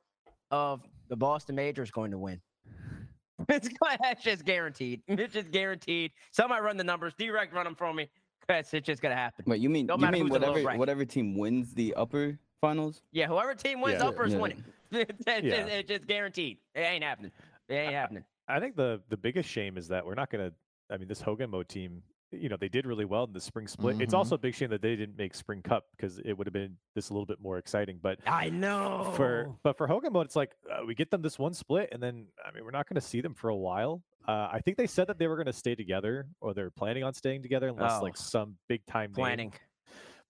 of 0.50 0.80
the 1.08 1.16
Boston 1.16 1.54
Major 1.56 1.82
is 1.82 1.90
going 1.90 2.10
to 2.10 2.18
win. 2.18 2.40
It's 3.48 3.68
that's 4.00 4.22
just 4.22 4.44
guaranteed. 4.44 5.02
It's 5.08 5.34
just 5.34 5.50
guaranteed. 5.50 6.12
Somebody 6.30 6.62
run 6.62 6.76
the 6.76 6.84
numbers. 6.84 7.14
Direct 7.18 7.52
run 7.52 7.64
them 7.64 7.74
for 7.74 7.92
me. 7.92 8.08
Cause 8.48 8.72
it's 8.72 8.86
just 8.86 9.02
gonna 9.02 9.16
happen. 9.16 9.44
Wait, 9.48 9.60
you 9.60 9.68
mean 9.68 9.86
Don't 9.86 10.00
you 10.00 10.06
mean 10.06 10.26
who's 10.28 10.34
in 10.36 10.40
the 10.40 10.46
lower 10.46 10.50
whatever 10.50 10.62
bracket. 10.62 10.78
whatever 10.78 11.04
team 11.04 11.36
wins 11.36 11.74
the 11.74 11.94
upper 11.94 12.38
finals? 12.60 13.02
Yeah, 13.10 13.26
whoever 13.26 13.54
team 13.54 13.80
wins 13.80 14.00
Yeah. 14.00 14.08
upper 14.08 14.24
is 14.24 14.34
Yeah. 14.34 14.38
winning. 14.38 14.64
it's, 14.92 15.24
just, 15.24 15.42
Yeah. 15.44 15.66
it's 15.66 15.88
just 15.88 16.06
guaranteed. 16.06 16.58
It 16.74 16.80
ain't 16.80 17.02
happening. 17.02 17.32
It 17.68 17.74
ain't 17.74 17.92
happening. 17.94 18.24
I 18.46 18.60
think 18.60 18.76
the 18.76 19.00
the 19.08 19.16
biggest 19.16 19.48
shame 19.48 19.76
is 19.76 19.88
that 19.88 20.04
we're 20.06 20.14
not 20.14 20.30
gonna. 20.30 20.52
I 20.90 20.98
mean, 20.98 21.08
this 21.08 21.20
Hogan 21.20 21.50
mode 21.50 21.68
team, 21.68 22.02
you 22.40 22.48
know, 22.48 22.56
they 22.56 22.68
did 22.68 22.86
really 22.86 23.04
well 23.04 23.24
in 23.24 23.32
the 23.32 23.40
spring 23.40 23.66
split. 23.66 24.00
It's 24.00 24.12
Mhm. 24.14 24.18
also 24.18 24.34
a 24.34 24.38
big 24.38 24.54
shame 24.54 24.70
that 24.70 24.82
they 24.82 24.96
didn't 24.96 25.16
make 25.16 25.34
spring 25.34 25.62
cup 25.62 25.86
because 25.96 26.18
it 26.18 26.32
would 26.34 26.46
have 26.46 26.52
been 26.52 26.76
this 26.94 27.10
a 27.10 27.12
little 27.12 27.26
bit 27.26 27.40
more 27.40 27.58
exciting. 27.58 27.98
But 28.02 28.18
I 28.26 28.50
know. 28.50 29.12
for 29.16 29.54
but 29.62 29.76
for 29.76 29.86
Hogan 29.86 30.12
mode, 30.12 30.26
it's 30.26 30.36
like 30.36 30.52
uh, 30.70 30.84
we 30.86 30.94
get 30.94 31.10
them 31.10 31.22
this 31.22 31.38
one 31.38 31.54
split, 31.54 31.88
and 31.92 32.02
then 32.02 32.26
I 32.44 32.50
mean, 32.52 32.64
we're 32.64 32.70
not 32.70 32.88
going 32.88 32.96
to 32.96 33.00
see 33.06 33.20
them 33.20 33.34
for 33.34 33.48
a 33.48 33.56
while. 33.56 34.02
Uh, 34.26 34.48
I 34.52 34.60
think 34.64 34.76
they 34.78 34.86
said 34.86 35.06
that 35.08 35.18
they 35.18 35.26
were 35.26 35.36
going 35.36 35.46
to 35.46 35.52
stay 35.52 35.74
together, 35.74 36.26
or 36.40 36.54
they're 36.54 36.70
planning 36.70 37.04
on 37.04 37.12
staying 37.14 37.42
together, 37.42 37.68
unless 37.68 38.00
like 38.00 38.14
Oh. 38.16 38.22
some 38.22 38.56
big 38.68 38.84
time 38.86 39.10
name 39.10 39.14
planning. 39.14 39.54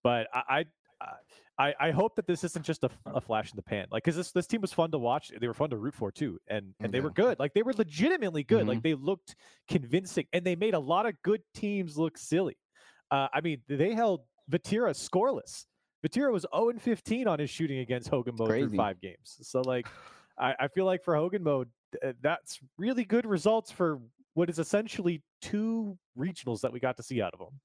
but 0.03 0.27
I, 0.35 0.67
I, 1.01 1.06
I, 1.59 1.75
I 1.79 1.91
hope 1.93 2.17
that 2.17 2.27
this 2.27 2.43
isn't 2.43 2.65
just 2.65 2.85
a 3.06 3.21
flash 3.21 3.51
in 3.53 3.56
the 3.56 3.62
pan. 3.62 3.87
Like, 3.91 4.05
because 4.05 4.17
this 4.17 4.33
this 4.33 4.47
team 4.47 4.61
was 4.61 4.73
fun 4.73 4.91
to 4.91 4.99
watch. 4.99 5.31
They 5.41 5.47
were 5.47 5.55
fun 5.55 5.71
to 5.71 5.77
root 5.77 5.95
for 5.95 6.11
too, 6.11 6.39
and 6.49 6.75
and 6.81 6.93
they 6.93 7.01
were 7.01 7.11
good. 7.11 7.39
Like, 7.39 7.55
they 7.55 7.62
were 7.62 7.73
legitimately 7.73 8.43
good. 8.43 8.67
Like, 8.67 8.83
they 8.83 8.95
looked 8.95 9.37
convincing, 9.69 10.27
and 10.33 10.45
they 10.45 10.56
made 10.56 10.75
a 10.75 10.79
lot 10.81 11.06
of 11.06 11.15
good 11.23 11.43
teams 11.55 11.97
look 11.97 12.19
silly. 12.19 12.56
Uh, 13.11 13.29
I 13.33 13.41
mean, 13.41 13.61
they 13.69 13.95
held 13.95 14.23
Vatira 14.51 14.91
scoreless. 14.91 15.67
Vatira 16.05 16.32
was 16.32 16.44
0 16.55 16.70
and 16.70 16.82
15 16.82 17.29
on 17.29 17.39
his 17.39 17.51
shooting 17.51 17.79
against 17.79 18.08
Hogan 18.08 18.34
mode 18.37 18.49
through 18.49 18.77
five 18.77 19.01
games. 19.01 19.39
So, 19.43 19.63
like, 19.63 19.87
I, 20.39 20.55
I 20.61 20.69
feel 20.69 20.84
like 20.87 21.05
for 21.05 21.15
Hogan 21.15 21.43
mode, 21.43 21.69
that's 22.20 22.58
really 22.79 23.05
good 23.05 23.27
results 23.27 23.70
for 23.70 24.01
what 24.34 24.51
is 24.51 24.58
essentially 24.58 25.23
two 25.41 25.96
regionals 26.19 26.61
that 26.63 26.73
we 26.73 26.81
got 26.81 26.96
to 26.96 27.03
see 27.03 27.23
out 27.23 27.32
of 27.32 27.39
them. 27.39 27.61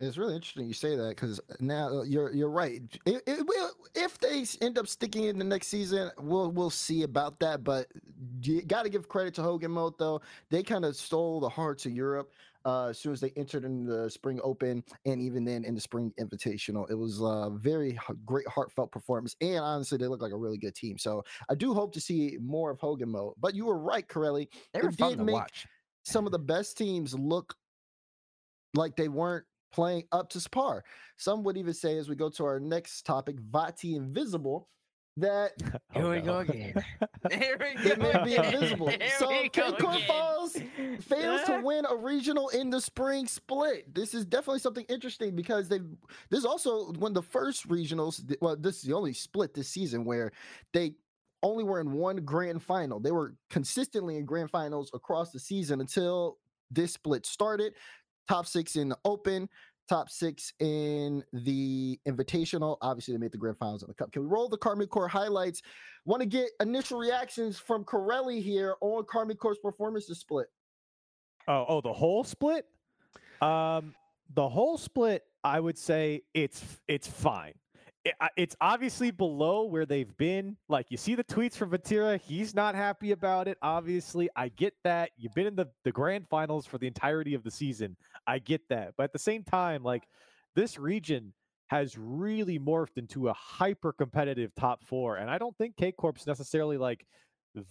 It's 0.00 0.16
really 0.16 0.36
interesting 0.36 0.66
you 0.68 0.74
say 0.74 0.94
that 0.94 1.08
because 1.08 1.40
now 1.58 1.88
uh, 1.88 2.02
you're 2.04 2.32
you're 2.32 2.50
right. 2.50 2.82
It, 3.04 3.22
it 3.26 3.44
will 3.46 3.70
if 3.96 4.16
they 4.18 4.44
end 4.64 4.78
up 4.78 4.86
sticking 4.86 5.24
in 5.24 5.38
the 5.38 5.44
next 5.44 5.66
season, 5.66 6.10
we'll 6.20 6.52
we'll 6.52 6.70
see 6.70 7.02
about 7.02 7.40
that. 7.40 7.64
But 7.64 7.88
you 8.42 8.62
got 8.62 8.84
to 8.84 8.88
give 8.90 9.08
credit 9.08 9.34
to 9.34 9.42
Hogan 9.42 9.72
Mode 9.72 9.98
though. 9.98 10.20
They 10.50 10.62
kind 10.62 10.84
of 10.84 10.94
stole 10.94 11.40
the 11.40 11.48
hearts 11.48 11.84
of 11.84 11.90
Europe 11.92 12.30
uh, 12.64 12.86
as 12.90 12.98
soon 13.00 13.12
as 13.12 13.20
they 13.20 13.30
entered 13.36 13.64
in 13.64 13.86
the 13.86 14.08
Spring 14.08 14.38
Open 14.44 14.84
and 15.04 15.20
even 15.20 15.44
then 15.44 15.64
in 15.64 15.74
the 15.74 15.80
Spring 15.80 16.12
Invitational. 16.20 16.88
It 16.88 16.94
was 16.94 17.20
a 17.20 17.50
very 17.52 17.98
great 18.24 18.46
heartfelt 18.46 18.92
performance, 18.92 19.34
and 19.40 19.58
honestly, 19.58 19.98
they 19.98 20.06
look 20.06 20.22
like 20.22 20.32
a 20.32 20.36
really 20.38 20.58
good 20.58 20.76
team. 20.76 20.96
So 20.96 21.24
I 21.48 21.56
do 21.56 21.74
hope 21.74 21.92
to 21.94 22.00
see 22.00 22.38
more 22.40 22.70
of 22.70 22.78
Hogan 22.78 23.08
Mode. 23.08 23.34
But 23.40 23.56
you 23.56 23.66
were 23.66 23.78
right, 23.78 24.06
Corelli. 24.06 24.48
They 24.72 24.80
were 24.80 24.90
It 24.90 24.94
fun 24.96 25.10
did 25.10 25.18
to 25.18 25.24
make- 25.24 25.34
watch. 25.34 25.66
Some 26.04 26.24
of 26.24 26.30
the 26.32 26.38
best 26.38 26.78
teams 26.78 27.14
look 27.14 27.54
like 28.74 28.94
they 28.96 29.08
weren't 29.08 29.44
playing 29.72 30.04
up 30.12 30.28
to 30.30 30.48
par. 30.50 30.84
Some 31.16 31.42
would 31.44 31.56
even 31.56 31.74
say, 31.74 31.98
as 31.98 32.08
we 32.08 32.16
go 32.16 32.28
to 32.30 32.44
our 32.44 32.60
next 32.60 33.02
topic, 33.06 33.36
Vati 33.40 33.94
Invisible, 33.96 34.68
that 35.16 35.52
Oh, 35.96 36.00
Here 36.00 36.10
we 36.10 36.20
go 36.20 36.32
no. 36.34 36.38
again. 36.40 36.74
Here 37.30 37.56
we 37.58 37.90
it 37.90 37.98
may 37.98 38.12
go 38.12 38.24
be 38.24 38.36
again. 38.36 38.54
invisible. 38.54 38.88
Here 38.88 39.10
So 39.18 39.28
we 39.28 39.48
go 39.48 39.72
K-Corp 39.72 39.94
again. 39.96 40.06
Falls 40.06 40.56
fails 41.00 41.42
to 41.44 41.54
ah. 41.56 41.60
win 41.60 41.84
a 41.90 41.96
regional 41.96 42.48
in 42.50 42.70
the 42.70 42.80
spring 42.80 43.26
split. 43.26 43.92
This 43.94 44.14
is 44.14 44.24
definitely 44.24 44.60
something 44.60 44.84
interesting 44.88 45.34
because 45.34 45.68
they 45.68 45.78
this 46.30 46.38
is 46.40 46.44
also 46.44 46.92
one 46.92 47.10
of 47.10 47.14
the 47.14 47.22
first 47.22 47.68
regionals. 47.68 48.26
th- 48.26 48.38
Well, 48.40 48.56
this 48.56 48.76
is 48.76 48.82
the 48.82 48.94
only 48.94 49.12
split 49.12 49.54
this 49.54 49.68
season 49.68 50.04
where 50.04 50.30
they 50.72 50.94
only 51.42 51.64
were 51.64 51.80
in 51.80 51.92
one 51.92 52.16
grand 52.24 52.62
final. 52.62 53.00
They 53.00 53.12
were 53.12 53.34
consistently 53.50 54.16
in 54.18 54.24
grand 54.24 54.50
finals 54.50 54.90
across 54.94 55.30
the 55.32 55.40
season 55.40 55.80
until 55.80 56.38
this 56.70 56.92
split 56.92 57.26
started. 57.26 57.74
Top 58.28 58.46
six 58.46 58.76
in 58.76 58.90
the 58.90 58.98
open, 59.04 59.48
top 59.88 60.10
six 60.10 60.52
in 60.60 61.24
the 61.32 61.98
invitational. 62.06 62.76
Obviously, 62.82 63.14
they 63.14 63.18
made 63.18 63.32
the 63.32 63.38
grand 63.38 63.56
finals 63.58 63.82
in 63.82 63.88
the 63.88 63.94
cup. 63.94 64.12
Can 64.12 64.22
we 64.22 64.28
roll 64.28 64.48
the 64.48 64.58
Karmine 64.58 64.88
Corp 64.88 65.10
highlights? 65.10 65.62
Want 66.04 66.20
to 66.20 66.28
get 66.28 66.50
initial 66.60 66.98
reactions 66.98 67.58
from 67.58 67.84
Corelli 67.84 68.40
here 68.40 68.76
on 68.80 69.04
Karmine 69.04 69.38
Corp's 69.38 69.60
performance 69.60 70.06
this 70.06 70.20
split. 70.20 70.46
Oh, 71.46 71.64
oh, 71.68 71.80
the 71.80 71.92
whole 71.92 72.24
split. 72.24 72.66
Um, 73.40 73.94
the 74.34 74.48
whole 74.48 74.76
split, 74.76 75.24
I 75.42 75.60
would 75.60 75.78
say 75.78 76.22
it's 76.34 76.62
it's 76.86 77.06
fine. 77.06 77.54
It- 78.04 78.14
it's 78.36 78.56
obviously 78.60 79.10
below 79.10 79.64
where 79.64 79.84
they've 79.84 80.16
been. 80.16 80.56
Like 80.68 80.86
you 80.90 80.96
see 80.96 81.14
the 81.14 81.24
tweets 81.24 81.54
from 81.56 81.70
Vatira, 81.70 82.20
he's 82.20 82.54
not 82.54 82.74
happy 82.74 83.12
about 83.12 83.48
it. 83.48 83.58
Obviously, 83.60 84.28
I 84.36 84.48
get 84.50 84.74
that. 84.84 85.10
You've 85.16 85.34
been 85.34 85.46
in 85.46 85.56
the 85.56 85.66
the 85.84 85.92
grand 85.92 86.28
finals 86.28 86.64
for 86.66 86.78
the 86.78 86.86
entirety 86.86 87.34
of 87.34 87.42
the 87.42 87.50
season. 87.50 87.96
I 88.26 88.38
get 88.38 88.62
that, 88.68 88.94
but 88.96 89.04
at 89.04 89.12
the 89.12 89.18
same 89.18 89.42
time, 89.44 89.82
like 89.82 90.04
this 90.54 90.78
region 90.78 91.32
has 91.66 91.98
really 91.98 92.58
morphed 92.58 92.96
into 92.96 93.28
a 93.28 93.32
hyper 93.34 93.92
competitive 93.92 94.54
top 94.54 94.82
four, 94.84 95.16
and 95.16 95.28
I 95.30 95.36
don't 95.36 95.56
think 95.58 95.76
K 95.76 95.92
Corp's 95.92 96.26
necessarily 96.26 96.78
like 96.78 97.04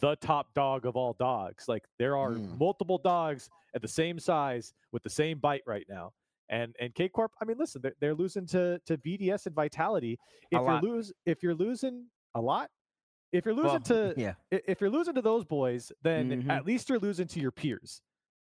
the 0.01 0.15
top 0.17 0.53
dog 0.53 0.85
of 0.85 0.95
all 0.95 1.13
dogs. 1.13 1.67
Like 1.67 1.85
there 1.97 2.15
are 2.17 2.31
Mm. 2.31 2.59
multiple 2.59 2.97
dogs 2.99 3.49
at 3.73 3.81
the 3.81 3.87
same 3.87 4.19
size 4.19 4.73
with 4.91 5.01
the 5.03 5.09
same 5.09 5.39
bite 5.39 5.63
right 5.65 5.85
now. 5.89 6.13
And 6.49 6.75
and 6.79 6.93
K 6.95 7.09
Corp, 7.09 7.31
I 7.41 7.45
mean, 7.45 7.57
listen, 7.57 7.81
they're, 7.81 7.95
they're 7.99 8.15
losing 8.15 8.45
to 8.47 8.79
to 8.85 8.97
BDS 8.97 9.45
and 9.47 9.55
Vitality. 9.55 10.17
If 10.51 10.61
you're 10.61 10.81
lose, 10.81 11.13
if 11.25 11.43
you're 11.43 11.55
losing 11.55 12.07
a 12.35 12.41
lot, 12.41 12.69
if 13.31 13.45
you're 13.45 13.53
losing 13.53 13.71
Well, 13.71 14.13
to 14.13 14.13
yeah. 14.17 14.33
if 14.51 14.79
you're 14.79 14.89
losing 14.89 15.15
to 15.15 15.21
those 15.21 15.43
boys, 15.45 15.91
then 16.01 16.43
Mhm. 16.43 16.49
at 16.49 16.65
least 16.65 16.89
you're 16.89 16.99
losing 16.99 17.27
to 17.27 17.39
your 17.39 17.51
peers. 17.51 18.01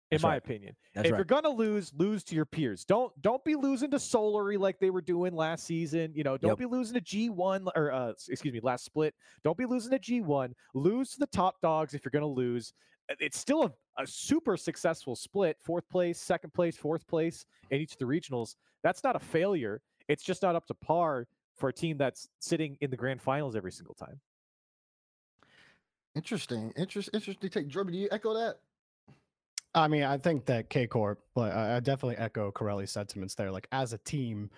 In 0.10 0.15
That's 0.15 0.24
my 0.24 0.29
right. 0.31 0.38
opinion, 0.39 0.75
That's 0.93 1.05
if 1.08 1.13
right. 1.13 1.20
you're 1.20 1.24
gonna 1.25 1.48
lose, 1.48 1.93
lose 1.93 2.22
to 2.25 2.36
your 2.36 2.43
peers. 2.46 2.84
Don't 2.84 3.13
don't 3.22 3.41
be 3.46 3.55
losing 3.55 3.89
to 3.91 3.98
Solary 3.98 4.60
like 4.60 4.77
they 4.77 4.89
were 4.89 5.00
doing 5.01 5.34
last 5.34 5.63
season. 5.63 6.12
You 6.13 6.24
know, 6.25 6.38
don't 6.38 6.50
Yep. 6.50 6.58
be 6.58 6.65
losing 6.65 6.96
to 6.96 7.01
G1 7.01 7.65
or 7.77 7.93
uh, 7.93 8.10
excuse 8.27 8.53
me, 8.53 8.60
last 8.60 8.84
split. 8.84 9.15
Don't 9.46 9.58
be 9.58 9.65
losing 9.65 9.91
to 9.91 10.00
G1. 10.00 10.53
Lose 10.74 11.12
to 11.12 11.20
the 11.20 11.27
top 11.27 11.62
dogs 11.62 11.93
if 11.93 12.03
you're 12.03 12.10
gonna 12.12 12.25
lose. 12.27 12.74
Uh, 13.11 13.15
It's 13.19 13.37
still 13.37 13.63
a, 13.63 14.01
a 14.01 14.07
super 14.07 14.57
successful 14.57 15.15
split. 15.15 15.57
Fourth 15.61 15.87
place, 15.89 16.19
second 16.19 16.53
place, 16.53 16.77
fourth 16.77 17.05
place 17.07 17.45
in 17.69 17.81
each 17.81 17.93
of 17.93 17.97
the 17.97 18.05
regionals. 18.05 18.55
That's 18.83 19.03
not 19.03 19.15
a 19.15 19.19
failure. 19.19 19.81
It's 20.07 20.23
just 20.23 20.41
not 20.41 20.55
up 20.55 20.65
to 20.67 20.73
par 20.73 21.27
for 21.55 21.69
a 21.69 21.73
team 21.73 21.97
that's 21.97 22.27
sitting 22.39 22.77
in 22.81 22.89
the 22.89 22.97
grand 22.97 23.21
finals 23.21 23.55
every 23.55 23.71
single 23.71 23.95
time. 23.95 24.19
Interesting. 26.15 26.73
Interest, 26.75 27.09
interesting 27.13 27.49
take. 27.49 27.67
Jordan, 27.67 27.93
do 27.93 27.99
you 27.99 28.09
echo 28.11 28.33
that? 28.33 28.57
I 29.73 29.87
mean, 29.87 30.03
I 30.03 30.17
think 30.17 30.45
that 30.47 30.69
K 30.69 30.85
Corp, 30.85 31.21
but 31.33 31.53
I 31.53 31.77
I 31.77 31.79
definitely 31.79 32.17
echo 32.17 32.51
Corelli's 32.51 32.91
sentiments 32.91 33.35
there. 33.35 33.51
Like 33.51 33.67
as 33.71 33.93
a 33.93 33.97
team, 33.99 34.49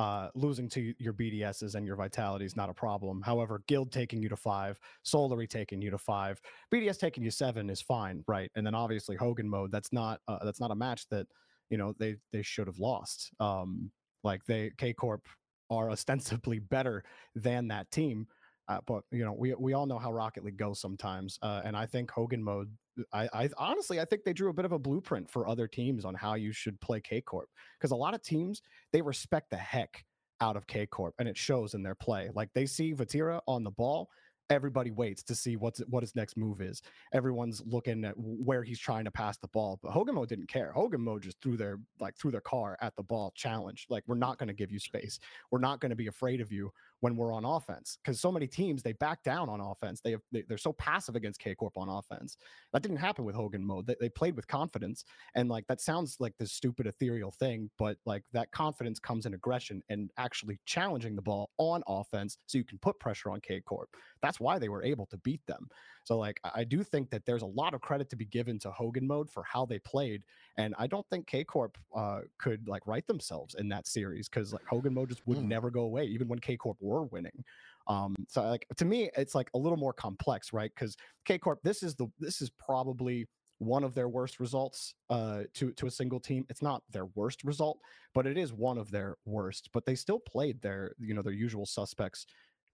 uh, 0.00 0.30
losing 0.34 0.66
to 0.66 0.94
your 0.98 1.12
BDSs 1.12 1.74
and 1.74 1.86
your 1.86 1.94
vitality 1.94 2.46
is 2.46 2.56
not 2.56 2.70
a 2.70 2.72
problem. 2.72 3.20
However, 3.20 3.62
Guild 3.66 3.92
taking 3.92 4.22
you 4.22 4.30
to 4.30 4.36
five, 4.36 4.80
Solary 5.04 5.46
taking 5.46 5.82
you 5.82 5.90
to 5.90 5.98
five, 5.98 6.40
BDS 6.72 6.98
taking 6.98 7.22
you 7.22 7.30
seven 7.30 7.68
is 7.68 7.82
fine, 7.82 8.24
right? 8.26 8.50
And 8.54 8.66
then 8.66 8.74
obviously 8.74 9.14
Hogan 9.16 9.46
mode. 9.46 9.70
That's 9.70 9.92
not 9.92 10.20
uh, 10.26 10.38
that's 10.42 10.58
not 10.58 10.70
a 10.70 10.74
match 10.74 11.06
that 11.10 11.26
you 11.68 11.76
know 11.76 11.94
they 11.98 12.16
they 12.32 12.40
should 12.40 12.66
have 12.66 12.78
lost. 12.78 13.30
Um, 13.40 13.90
like 14.24 14.42
they 14.46 14.70
K 14.78 14.94
Corp 14.94 15.28
are 15.68 15.90
ostensibly 15.96 16.60
better 16.60 17.04
than 17.34 17.68
that 17.68 17.90
team. 17.90 18.26
Uh, 18.70 18.78
but 18.86 19.02
you 19.10 19.24
know, 19.24 19.32
we 19.32 19.52
we 19.54 19.72
all 19.72 19.84
know 19.84 19.98
how 19.98 20.12
Rocket 20.12 20.44
League 20.44 20.56
goes 20.56 20.80
sometimes, 20.80 21.38
uh, 21.42 21.60
and 21.64 21.76
I 21.76 21.86
think 21.86 22.10
Hogan 22.10 22.42
mode 22.42 22.70
I, 23.12 23.28
I 23.32 23.48
honestly 23.58 24.00
I 24.00 24.04
think 24.04 24.24
they 24.24 24.32
drew 24.32 24.50
a 24.50 24.52
bit 24.52 24.64
of 24.64 24.72
a 24.72 24.78
blueprint 24.78 25.28
for 25.28 25.48
other 25.48 25.66
teams 25.66 26.04
on 26.04 26.14
how 26.14 26.34
you 26.34 26.52
should 26.52 26.80
play 26.80 27.00
K 27.00 27.20
Corp 27.20 27.48
because 27.78 27.90
a 27.90 27.96
lot 27.96 28.14
of 28.14 28.22
teams 28.22 28.62
they 28.92 29.02
respect 29.02 29.50
the 29.50 29.56
heck 29.56 30.04
out 30.40 30.56
of 30.56 30.66
K 30.66 30.86
Corp 30.86 31.14
and 31.18 31.28
it 31.28 31.36
shows 31.36 31.74
in 31.74 31.82
their 31.82 31.94
play. 31.94 32.30
Like 32.34 32.50
they 32.54 32.66
see 32.66 32.94
Vatira 32.94 33.40
on 33.46 33.64
the 33.64 33.70
ball, 33.70 34.08
everybody 34.50 34.90
waits 34.90 35.22
to 35.22 35.34
see 35.34 35.56
what's 35.56 35.80
what 35.88 36.02
his 36.02 36.14
next 36.14 36.36
move 36.36 36.60
is. 36.60 36.82
Everyone's 37.12 37.62
looking 37.66 38.04
at 38.04 38.14
where 38.16 38.62
he's 38.62 38.78
trying 38.78 39.04
to 39.04 39.10
pass 39.10 39.38
the 39.38 39.48
ball, 39.48 39.78
but 39.82 39.92
Hogan 39.92 40.14
Mo 40.14 40.26
didn't 40.26 40.48
care. 40.48 40.72
Hogan 40.72 41.00
Mo 41.00 41.18
just 41.18 41.40
threw 41.40 41.56
their 41.56 41.78
like 42.00 42.16
threw 42.16 42.30
their 42.30 42.40
car 42.40 42.76
at 42.80 42.94
the 42.96 43.02
ball, 43.02 43.32
challenge. 43.34 43.86
Like 43.88 44.04
we're 44.06 44.16
not 44.16 44.38
going 44.38 44.48
to 44.48 44.54
give 44.54 44.70
you 44.70 44.78
space. 44.78 45.18
We're 45.50 45.60
not 45.60 45.80
going 45.80 45.90
to 45.90 45.96
be 45.96 46.08
afraid 46.08 46.40
of 46.40 46.52
you 46.52 46.72
when 47.00 47.16
we're 47.16 47.32
on 47.32 47.44
offense 47.44 47.98
because 48.02 48.20
so 48.20 48.30
many 48.30 48.46
teams 48.46 48.82
they 48.82 48.92
back 48.92 49.22
down 49.22 49.48
on 49.48 49.60
offense. 49.60 50.00
They, 50.00 50.12
have, 50.12 50.20
they 50.32 50.42
they're 50.48 50.58
so 50.58 50.72
passive 50.74 51.16
against 51.16 51.40
K 51.40 51.54
Corp 51.54 51.76
on 51.76 51.88
offense. 51.88 52.36
That 52.72 52.82
didn't 52.82 52.98
happen 52.98 53.24
with 53.24 53.34
Hogan 53.34 53.64
mode. 53.64 53.86
They, 53.86 53.96
they 54.00 54.08
played 54.08 54.36
with 54.36 54.46
confidence, 54.46 55.04
and 55.34 55.48
like 55.48 55.66
that 55.66 55.80
sounds 55.80 56.16
like 56.20 56.34
this 56.38 56.52
stupid 56.52 56.86
ethereal 56.86 57.30
thing, 57.30 57.70
but 57.78 57.96
like 58.06 58.22
that 58.32 58.50
confidence 58.52 58.98
comes 58.98 59.26
in 59.26 59.34
aggression 59.34 59.82
and 59.88 60.10
actually 60.18 60.58
challenging 60.66 61.16
the 61.16 61.22
ball 61.22 61.50
on 61.58 61.82
offense, 61.88 62.38
so 62.46 62.58
you 62.58 62.64
can 62.64 62.78
put 62.78 62.98
pressure 63.00 63.30
on 63.30 63.40
K 63.40 63.60
Corp. 63.60 63.88
That's 64.22 64.40
why 64.40 64.58
they 64.58 64.68
were 64.68 64.84
able 64.84 65.06
to 65.06 65.16
beat 65.18 65.40
them. 65.46 65.68
So 66.04 66.18
like 66.18 66.40
I 66.44 66.64
do 66.64 66.82
think 66.82 67.10
that 67.10 67.24
there's 67.26 67.42
a 67.42 67.46
lot 67.46 67.74
of 67.74 67.80
credit 67.80 68.08
to 68.10 68.16
be 68.16 68.24
given 68.24 68.58
to 68.60 68.70
Hogan 68.70 69.06
mode 69.06 69.30
for 69.30 69.42
how 69.44 69.66
they 69.66 69.78
played, 69.78 70.24
and 70.56 70.74
I 70.78 70.86
don't 70.86 71.08
think 71.08 71.26
K 71.26 71.44
Corp 71.44 71.78
uh, 71.94 72.22
could 72.38 72.68
like 72.68 72.86
write 72.86 73.06
themselves 73.06 73.54
in 73.54 73.68
that 73.68 73.86
series 73.86 74.28
because 74.28 74.52
like 74.52 74.64
Hogan 74.66 74.94
mode 74.94 75.08
just 75.10 75.26
would 75.26 75.38
Mm. 75.38 75.48
never 75.48 75.70
go 75.70 75.82
away, 75.82 76.04
even 76.06 76.28
when 76.28 76.38
K 76.38 76.56
Corp 76.56 76.78
were 76.80 77.04
winning. 77.04 77.44
Um, 77.86 78.14
so 78.28 78.42
like 78.42 78.66
to 78.76 78.84
me, 78.84 79.10
it's 79.16 79.34
like 79.34 79.50
a 79.54 79.58
little 79.58 79.78
more 79.78 79.92
complex, 79.92 80.52
right? 80.52 80.70
Because 80.74 80.96
K 81.24 81.38
Corp, 81.38 81.60
this 81.62 81.82
is 81.82 81.94
the 81.94 82.08
this 82.18 82.40
is 82.42 82.50
probably 82.50 83.28
one 83.58 83.84
of 83.84 83.94
their 83.94 84.08
worst 84.08 84.40
results 84.40 84.94
uh, 85.10 85.44
to 85.54 85.72
to 85.72 85.86
a 85.86 85.90
single 85.90 86.20
team. 86.20 86.46
It's 86.48 86.62
not 86.62 86.82
their 86.90 87.06
worst 87.06 87.44
result, 87.44 87.80
but 88.14 88.26
it 88.26 88.38
is 88.38 88.52
one 88.52 88.78
of 88.78 88.90
their 88.90 89.16
worst. 89.24 89.70
But 89.72 89.84
they 89.86 89.94
still 89.94 90.20
played 90.20 90.60
their 90.62 90.94
you 90.98 91.14
know 91.14 91.22
their 91.22 91.32
usual 91.32 91.66
suspects 91.66 92.26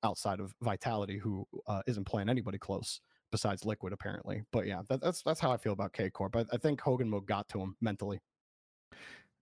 outside 0.02 0.40
of 0.40 0.54
Vitality, 0.62 1.18
who 1.18 1.46
uh, 1.66 1.82
isn't 1.86 2.04
playing 2.04 2.28
anybody 2.28 2.58
close 2.58 3.00
besides 3.36 3.66
Liquid 3.66 3.92
apparently. 3.92 4.42
But 4.50 4.66
yeah, 4.66 4.80
that, 4.88 5.02
that's 5.02 5.22
that's 5.22 5.40
how 5.40 5.52
I 5.52 5.58
feel 5.58 5.74
about 5.74 5.92
K 5.92 6.08
Corp. 6.08 6.34
I, 6.36 6.46
I 6.52 6.56
think 6.56 6.80
Hogan 6.80 7.10
Mo 7.10 7.20
got 7.20 7.46
to 7.50 7.60
him 7.60 7.76
mentally. 7.82 8.18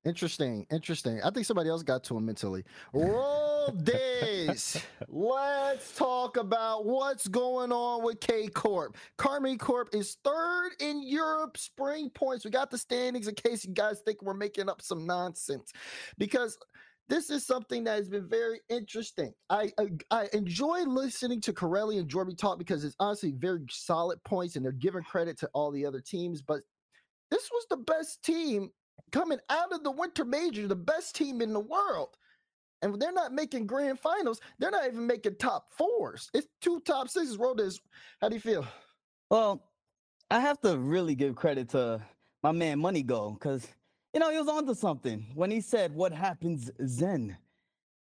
Interesting, 0.04 0.66
interesting. 0.70 1.20
I 1.22 1.30
think 1.30 1.46
somebody 1.46 1.70
else 1.70 1.82
got 1.82 2.02
to 2.04 2.16
him 2.16 2.26
mentally. 2.26 2.64
Roll 2.92 3.70
days. 3.70 4.82
Let's 5.08 5.96
talk 5.96 6.36
about 6.36 6.84
what's 6.84 7.28
going 7.28 7.70
on 7.70 8.02
with 8.02 8.18
K 8.18 8.48
Corp. 8.48 8.96
Karmine 9.16 9.58
Corp 9.58 9.94
is 9.94 10.16
third 10.24 10.72
in 10.80 11.06
Europe 11.06 11.56
spring 11.56 12.10
points. 12.10 12.44
We 12.44 12.50
got 12.50 12.72
the 12.72 12.78
standings 12.78 13.28
in 13.28 13.36
case 13.36 13.64
you 13.64 13.72
guys 13.72 14.00
think 14.00 14.22
we're 14.22 14.34
making 14.34 14.68
up 14.68 14.82
some 14.82 15.06
nonsense 15.06 15.72
because 16.18 16.58
this 17.08 17.30
is 17.30 17.46
something 17.46 17.84
that 17.84 17.96
has 17.96 18.08
been 18.08 18.28
very 18.28 18.60
interesting. 18.68 19.32
I 19.50 19.72
I, 19.78 19.90
I 20.10 20.28
enjoy 20.32 20.82
listening 20.82 21.40
to 21.42 21.52
Corelli 21.52 21.98
and 21.98 22.08
Jorby 22.08 22.36
talk 22.36 22.58
because 22.58 22.84
it's 22.84 22.96
honestly 22.98 23.32
very 23.32 23.64
solid 23.70 24.22
points 24.24 24.56
and 24.56 24.64
they're 24.64 24.72
giving 24.72 25.02
credit 25.02 25.38
to 25.40 25.50
all 25.52 25.70
the 25.70 25.84
other 25.84 26.00
teams. 26.00 26.42
But 26.42 26.62
this 27.30 27.50
was 27.52 27.66
the 27.68 27.76
best 27.78 28.22
team 28.22 28.70
coming 29.12 29.38
out 29.50 29.72
of 29.72 29.84
the 29.84 29.90
winter 29.90 30.24
major, 30.24 30.66
the 30.66 30.76
best 30.76 31.14
team 31.14 31.40
in 31.40 31.52
the 31.52 31.60
world. 31.60 32.16
And 32.82 33.00
they're 33.00 33.12
not 33.12 33.32
making 33.32 33.66
grand 33.66 33.98
finals. 33.98 34.40
They're 34.58 34.70
not 34.70 34.86
even 34.86 35.06
making 35.06 35.36
top 35.36 35.68
fours. 35.72 36.28
It's 36.34 36.48
two 36.60 36.80
top 36.80 37.08
sixes. 37.08 37.38
This. 37.56 37.80
How 38.20 38.28
do 38.28 38.34
you 38.34 38.40
feel? 38.40 38.66
Well, 39.30 39.70
I 40.30 40.40
have 40.40 40.60
to 40.60 40.76
really 40.76 41.14
give 41.14 41.34
credit 41.34 41.70
to 41.70 42.02
my 42.42 42.52
man 42.52 42.78
Money 42.78 43.02
Go 43.02 43.30
because 43.30 43.66
you 44.14 44.20
know 44.20 44.30
he 44.30 44.38
was 44.38 44.48
onto 44.48 44.74
something 44.74 45.26
when 45.34 45.50
he 45.50 45.60
said, 45.60 45.94
"What 45.94 46.12
happens 46.12 46.70
then?" 46.78 47.36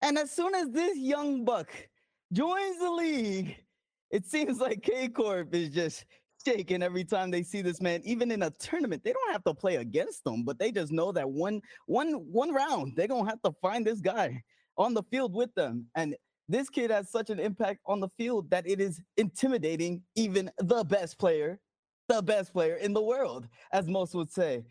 And 0.02 0.18
as 0.18 0.30
soon 0.30 0.54
as 0.54 0.70
this 0.70 0.98
young 0.98 1.44
buck 1.44 1.68
joins 2.32 2.78
the 2.78 2.90
league, 2.90 3.56
it 4.10 4.26
seems 4.26 4.60
like 4.60 4.82
K 4.82 5.08
Corp 5.08 5.54
is 5.54 5.70
just 5.70 6.04
shaking 6.46 6.82
every 6.82 7.04
time 7.04 7.30
they 7.30 7.42
see 7.42 7.62
this 7.62 7.80
man. 7.80 8.02
Even 8.04 8.30
in 8.30 8.42
a 8.42 8.50
tournament, 8.50 9.02
they 9.02 9.12
don't 9.12 9.32
have 9.32 9.44
to 9.44 9.54
play 9.54 9.76
against 9.76 10.24
them, 10.24 10.44
but 10.44 10.58
they 10.58 10.70
just 10.70 10.92
know 10.92 11.10
that 11.12 11.28
one 11.28 11.62
one 11.86 12.12
one 12.30 12.52
round 12.52 12.92
they're 12.96 13.08
gonna 13.08 13.28
have 13.28 13.42
to 13.42 13.52
find 13.62 13.86
this 13.86 14.00
guy 14.00 14.42
on 14.76 14.92
the 14.92 15.02
field 15.04 15.34
with 15.34 15.54
them. 15.54 15.86
And 15.96 16.14
this 16.48 16.68
kid 16.68 16.90
has 16.90 17.10
such 17.10 17.30
an 17.30 17.40
impact 17.40 17.80
on 17.86 18.00
the 18.00 18.08
field 18.18 18.50
that 18.50 18.68
it 18.68 18.80
is 18.80 19.00
intimidating 19.16 20.02
even 20.14 20.50
the 20.58 20.84
best 20.84 21.18
player, 21.18 21.58
the 22.08 22.20
best 22.20 22.52
player 22.52 22.74
in 22.74 22.92
the 22.92 23.02
world, 23.02 23.48
as 23.72 23.88
most 23.88 24.14
would 24.14 24.30
say. 24.30 24.64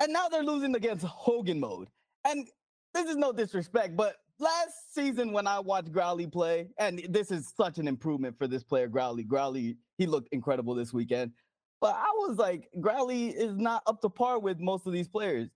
And 0.00 0.12
now 0.12 0.28
they're 0.28 0.42
losing 0.42 0.74
against 0.76 1.04
Hogan 1.04 1.60
mode. 1.60 1.88
And 2.24 2.48
this 2.94 3.06
is 3.06 3.16
no 3.16 3.32
disrespect, 3.32 3.96
but 3.96 4.16
last 4.38 4.94
season 4.94 5.32
when 5.32 5.46
I 5.46 5.60
watched 5.60 5.92
Growly 5.92 6.26
play, 6.26 6.68
and 6.78 7.00
this 7.08 7.30
is 7.30 7.52
such 7.56 7.78
an 7.78 7.88
improvement 7.88 8.36
for 8.38 8.46
this 8.46 8.62
player, 8.62 8.88
Growly. 8.88 9.24
Growly, 9.24 9.76
he 9.96 10.06
looked 10.06 10.28
incredible 10.32 10.74
this 10.74 10.92
weekend. 10.92 11.32
But 11.80 11.94
I 11.94 12.10
was 12.14 12.38
like, 12.38 12.68
Growly 12.80 13.28
is 13.28 13.56
not 13.56 13.82
up 13.86 14.00
to 14.02 14.08
par 14.08 14.38
with 14.38 14.58
most 14.58 14.86
of 14.86 14.92
these 14.92 15.08
players. 15.08 15.48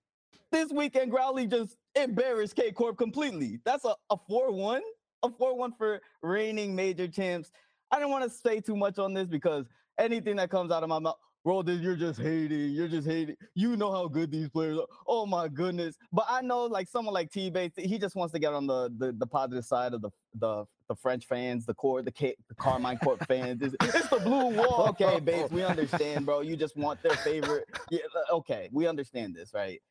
This 0.51 0.71
weekend, 0.71 1.11
Growly 1.11 1.47
just 1.47 1.77
embarrassed 1.95 2.55
K 2.55 2.71
Corp 2.71 2.97
completely. 2.97 3.59
That's 3.65 3.85
a, 3.85 3.95
a 4.09 4.17
4-1, 4.29 4.81
a 5.23 5.29
4-1 5.29 5.77
for 5.77 5.99
reigning 6.21 6.75
major 6.75 7.07
champs. 7.07 7.51
I 7.91 7.99
don't 7.99 8.11
want 8.11 8.23
to 8.23 8.29
say 8.29 8.59
too 8.59 8.75
much 8.75 8.99
on 8.99 9.13
this 9.13 9.27
because 9.27 9.65
anything 9.99 10.35
that 10.37 10.49
comes 10.49 10.71
out 10.71 10.83
of 10.83 10.89
my 10.89 10.99
mouth, 10.99 11.17
Roldis, 11.45 11.81
you're 11.81 11.95
just 11.95 12.19
hating. 12.19 12.71
You're 12.71 12.87
just 12.87 13.07
hating. 13.07 13.35
You 13.53 13.75
know 13.75 13.91
how 13.91 14.07
good 14.07 14.31
these 14.31 14.49
players 14.49 14.77
are. 14.77 14.87
Oh 15.07 15.25
my 15.25 15.47
goodness. 15.47 15.95
But 16.11 16.25
I 16.29 16.41
know 16.41 16.65
like 16.65 16.87
someone 16.87 17.13
like 17.13 17.31
T 17.31 17.49
Bates, 17.49 17.77
he 17.77 17.97
just 17.97 18.15
wants 18.15 18.33
to 18.33 18.39
get 18.39 18.53
on 18.53 18.67
the, 18.67 18.89
the 18.97 19.11
the 19.11 19.27
positive 19.27 19.65
side 19.65 19.93
of 19.93 20.01
the 20.01 20.09
the 20.39 20.65
the 20.89 20.95
French 20.95 21.25
fans, 21.25 21.65
the 21.65 21.73
core, 21.73 22.01
the 22.01 22.11
K, 22.11 22.35
the 22.49 22.55
Karmine 22.55 22.99
Corp 23.01 23.25
fans. 23.27 23.61
It's, 23.61 23.75
it's 23.81 24.09
the 24.09 24.19
blue 24.19 24.49
wall. 24.49 24.87
Okay, 24.89 25.19
Bates, 25.19 25.51
we 25.51 25.63
understand, 25.63 26.25
bro. 26.25 26.41
You 26.41 26.55
just 26.55 26.77
want 26.77 27.01
their 27.01 27.15
favorite. 27.17 27.65
Yeah, 27.89 28.01
uh, 28.31 28.35
okay, 28.37 28.69
we 28.71 28.87
understand 28.87 29.35
this, 29.35 29.53
right? 29.53 29.81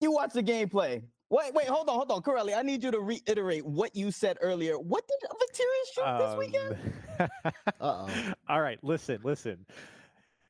you 0.00 0.10
watch 0.12 0.32
the 0.32 0.42
gameplay. 0.42 1.02
Wait, 1.28 1.54
wait, 1.54 1.68
hold 1.68 1.88
on, 1.88 1.94
hold 1.94 2.10
on, 2.10 2.22
Corelli. 2.22 2.54
I 2.54 2.62
need 2.62 2.82
you 2.82 2.90
to 2.90 2.98
reiterate 3.00 3.64
what 3.64 3.94
you 3.94 4.10
said 4.10 4.36
earlier. 4.40 4.78
What 4.78 5.04
did 5.06 5.30
Vatirius 5.30 5.94
shoot 5.94 6.18
this 6.18 6.38
weekend? 6.38 6.76
Um, 7.20 7.52
Uh-oh. 7.80 8.32
All 8.48 8.60
right, 8.60 8.78
listen, 8.82 9.20
listen. 9.22 9.64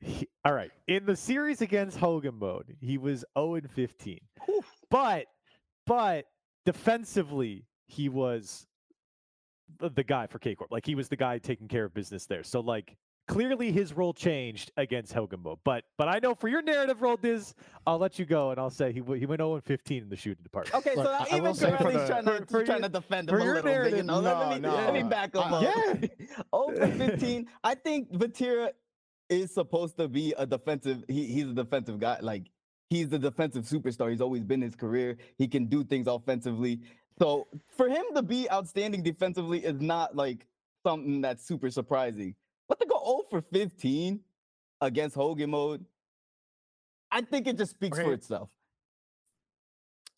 He- 0.01 0.27
all 0.43 0.53
right, 0.53 0.71
in 0.87 1.05
the 1.05 1.15
series 1.15 1.61
against 1.61 1.97
Hogan 1.97 2.35
mode, 2.39 2.75
he 2.81 2.97
was 2.97 3.23
0 3.37 3.55
and 3.55 3.69
15. 3.71 4.19
But 4.89 5.25
but 5.85 6.25
defensively, 6.65 7.65
he 7.87 8.09
was 8.09 8.65
the, 9.79 10.03
guy 10.03 10.27
for 10.27 10.37
K 10.39 10.55
Corp. 10.55 10.71
Like 10.71 10.85
he 10.85 10.95
was 10.95 11.07
the 11.09 11.15
guy 11.15 11.37
taking 11.37 11.67
care 11.67 11.85
of 11.85 11.93
business 11.93 12.25
there. 12.25 12.43
So 12.43 12.59
like 12.59 12.97
clearly 13.27 13.71
his 13.71 13.93
role 13.93 14.13
changed 14.13 14.71
against 14.77 15.13
Hogan 15.13 15.41
mode. 15.41 15.59
But 15.63 15.83
but 15.97 16.07
I 16.07 16.19
know 16.19 16.35
for 16.35 16.47
your 16.49 16.61
narrative 16.61 17.01
role, 17.01 17.15
Diz, 17.17 17.53
I'll 17.87 17.97
let 17.97 18.19
you 18.19 18.25
go 18.25 18.51
and 18.51 18.59
I'll 18.59 18.69
say 18.69 18.91
he 18.91 18.99
he 19.17 19.25
went 19.25 19.39
0 19.39 19.55
and 19.55 19.63
15 19.63 20.03
in 20.03 20.09
the 20.09 20.15
shooting 20.15 20.43
department. 20.43 20.75
Okay, 20.85 20.95
so 20.95 21.03
Look, 21.03 21.11
now 21.11 21.19
I- 21.19 21.23
I 21.23 21.27
even 21.37 21.43
will 21.43 21.53
for 21.53 21.77
Corelli's 21.77 22.01
the- 22.01 22.07
trying 22.07 22.25
to, 22.25 22.31
for- 22.39 22.45
for 22.47 22.65
trying 22.65 22.79
your- 22.79 22.89
to 22.89 22.99
defend 22.99 23.29
him 23.29 23.35
a 23.35 23.43
little 23.43 23.61
bit. 23.63 23.95
You 23.97 24.03
know, 24.03 24.19
let, 24.19 24.49
me, 24.49 24.59
No, 24.59 24.75
let 24.75 24.93
me 24.93 25.03
no, 25.03 25.09
back 25.09 25.35
up. 25.35 25.51
Up. 25.51 25.63
Yeah. 25.63 26.07
Oh 26.53 26.73
for 26.75 26.87
15. 26.87 27.47
I 27.63 27.75
think 27.75 28.11
Vatira 28.11 28.71
is 29.31 29.51
supposed 29.51 29.97
to 29.97 30.07
be 30.07 30.33
a 30.37 30.45
defensive. 30.45 31.03
He, 31.07 31.25
he's 31.25 31.45
a 31.45 31.53
defensive 31.53 31.99
guy. 31.99 32.19
Like 32.21 32.51
he's 32.89 33.09
the 33.09 33.17
defensive 33.17 33.63
superstar. 33.63 34.11
He's 34.11 34.21
always 34.21 34.43
been 34.43 34.61
his 34.61 34.75
career. 34.75 35.17
He 35.37 35.47
can 35.47 35.65
do 35.65 35.83
things 35.83 36.05
offensively. 36.05 36.81
So 37.17 37.47
for 37.75 37.87
him 37.87 38.03
to 38.13 38.21
be 38.21 38.51
outstanding 38.51 39.01
defensively 39.01 39.59
is 39.59 39.79
not 39.79 40.15
like 40.15 40.45
something 40.85 41.21
that's 41.21 41.45
super 41.47 41.71
surprising. 41.71 42.35
But 42.67 42.79
to 42.79 42.85
go 42.85 43.01
0 43.03 43.23
for 43.29 43.41
15 43.41 44.19
against 44.81 45.15
Hogan 45.15 45.51
mode, 45.51 45.85
I 47.09 47.21
think 47.21 47.47
it 47.47 47.57
just 47.57 47.71
speaks 47.71 47.97
for 47.97 48.13
itself. 48.13 48.49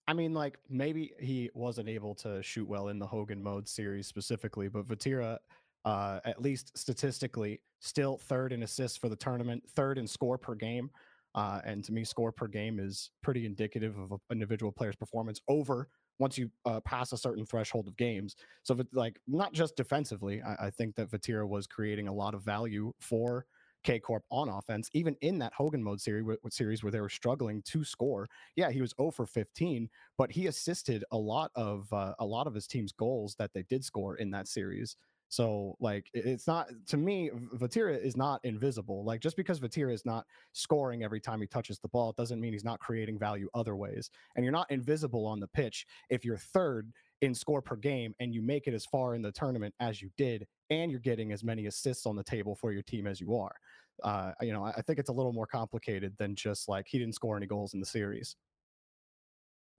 I 0.07 0.13
mean, 0.13 0.33
like 0.33 0.57
maybe 0.69 1.13
he 1.19 1.49
wasn't 1.53 1.87
able 1.87 2.15
to 2.15 2.41
shoot 2.43 2.67
well 2.67 2.89
in 2.89 2.99
the 2.99 3.07
Hogan 3.07 3.41
mode 3.41 3.67
series 3.67 4.07
specifically, 4.07 4.67
but 4.67 4.87
Vatira, 4.87 5.37
uh, 5.85 6.19
at 6.25 6.41
least 6.41 6.77
statistically, 6.77 7.61
still 7.79 8.17
third 8.17 8.53
in 8.53 8.63
assists 8.63 8.97
for 8.97 9.09
the 9.09 9.15
tournament, 9.15 9.63
third 9.75 9.97
in 9.97 10.07
score 10.07 10.37
per 10.37 10.55
game. 10.55 10.89
Uh, 11.35 11.59
and 11.65 11.83
to 11.83 11.91
me, 11.91 12.03
score 12.03 12.31
per 12.31 12.47
game 12.47 12.79
is 12.79 13.09
pretty 13.21 13.45
indicative 13.45 13.97
of 13.97 14.11
an 14.11 14.19
individual 14.31 14.71
player's 14.71 14.95
performance 14.95 15.41
over 15.47 15.89
once 16.19 16.37
you 16.37 16.49
uh, 16.65 16.79
pass 16.81 17.11
a 17.11 17.17
certain 17.17 17.45
threshold 17.45 17.87
of 17.87 17.97
games. 17.97 18.35
So, 18.61 18.75
if 18.75 18.85
like, 18.93 19.19
not 19.27 19.51
just 19.51 19.75
defensively, 19.75 20.41
I, 20.43 20.67
I 20.67 20.69
think 20.69 20.95
that 20.95 21.09
Vatira 21.09 21.47
was 21.47 21.65
creating 21.65 22.07
a 22.07 22.13
lot 22.13 22.35
of 22.35 22.43
value 22.43 22.93
for 22.99 23.45
K 23.83 23.99
Corp 23.99 24.23
on 24.31 24.49
offense, 24.49 24.89
even 24.93 25.15
in 25.21 25.37
that 25.39 25.53
Hogan 25.53 25.83
mode 25.83 25.99
series, 25.99 26.37
series 26.49 26.83
where 26.83 26.91
they 26.91 27.01
were 27.01 27.09
struggling 27.09 27.61
to 27.63 27.83
score. 27.83 28.27
Yeah, 28.55 28.71
he 28.71 28.81
was 28.81 28.93
0 28.97 29.11
for 29.11 29.25
15, 29.25 29.89
but 30.17 30.31
he 30.31 30.47
assisted 30.47 31.03
a 31.11 31.17
lot 31.17 31.51
of 31.55 31.91
uh, 31.91 32.13
a 32.19 32.25
lot 32.25 32.47
of 32.47 32.53
his 32.53 32.67
team's 32.67 32.91
goals 32.91 33.35
that 33.39 33.51
they 33.53 33.63
did 33.63 33.83
score 33.83 34.15
in 34.15 34.31
that 34.31 34.47
series. 34.47 34.95
So 35.33 35.75
like 35.79 36.11
it's 36.13 36.45
not 36.45 36.69
to 36.85 36.95
me 36.95 37.31
Vatira 37.55 37.99
is 37.99 38.15
not 38.15 38.39
invisible. 38.43 39.03
Like 39.03 39.19
just 39.19 39.35
because 39.35 39.59
Vatira 39.59 39.91
is 39.91 40.05
not 40.05 40.27
scoring 40.51 41.03
every 41.03 41.19
time 41.19 41.41
he 41.41 41.47
touches 41.47 41.79
the 41.79 41.87
ball, 41.87 42.11
it 42.11 42.15
doesn't 42.17 42.39
mean 42.39 42.53
he's 42.53 42.63
not 42.63 42.79
creating 42.79 43.17
value 43.17 43.49
other 43.55 43.75
ways. 43.75 44.11
And 44.35 44.45
you're 44.45 44.51
not 44.51 44.69
invisible 44.69 45.25
on 45.25 45.39
the 45.39 45.47
pitch 45.47 45.87
if 46.11 46.23
you're 46.23 46.37
third 46.37 46.91
in 47.21 47.33
score 47.33 47.63
per 47.63 47.75
game 47.75 48.13
and 48.19 48.31
you 48.31 48.43
make 48.43 48.67
it 48.67 48.75
as 48.75 48.85
far 48.85 49.15
in 49.15 49.23
the 49.23 49.31
tournament 49.31 49.73
as 49.79 50.03
you 50.03 50.11
did 50.17 50.45
and 50.69 50.91
you're 50.91 50.99
getting 50.99 51.31
as 51.31 51.43
many 51.43 51.65
assists 51.65 52.05
on 52.05 52.15
the 52.15 52.23
table 52.23 52.53
for 52.53 52.71
your 52.71 52.83
team 52.83 53.07
as 53.07 53.19
you 53.19 53.35
are. 53.35 53.55
Uh, 54.03 54.33
you 54.39 54.53
know, 54.53 54.63
I 54.63 54.83
think 54.83 54.99
it's 54.99 55.09
a 55.09 55.13
little 55.13 55.33
more 55.33 55.47
complicated 55.47 56.13
than 56.19 56.35
just 56.35 56.69
like 56.69 56.85
he 56.87 56.99
didn't 56.99 57.15
score 57.15 57.35
any 57.35 57.47
goals 57.47 57.73
in 57.73 57.79
the 57.79 57.87
series. 57.87 58.35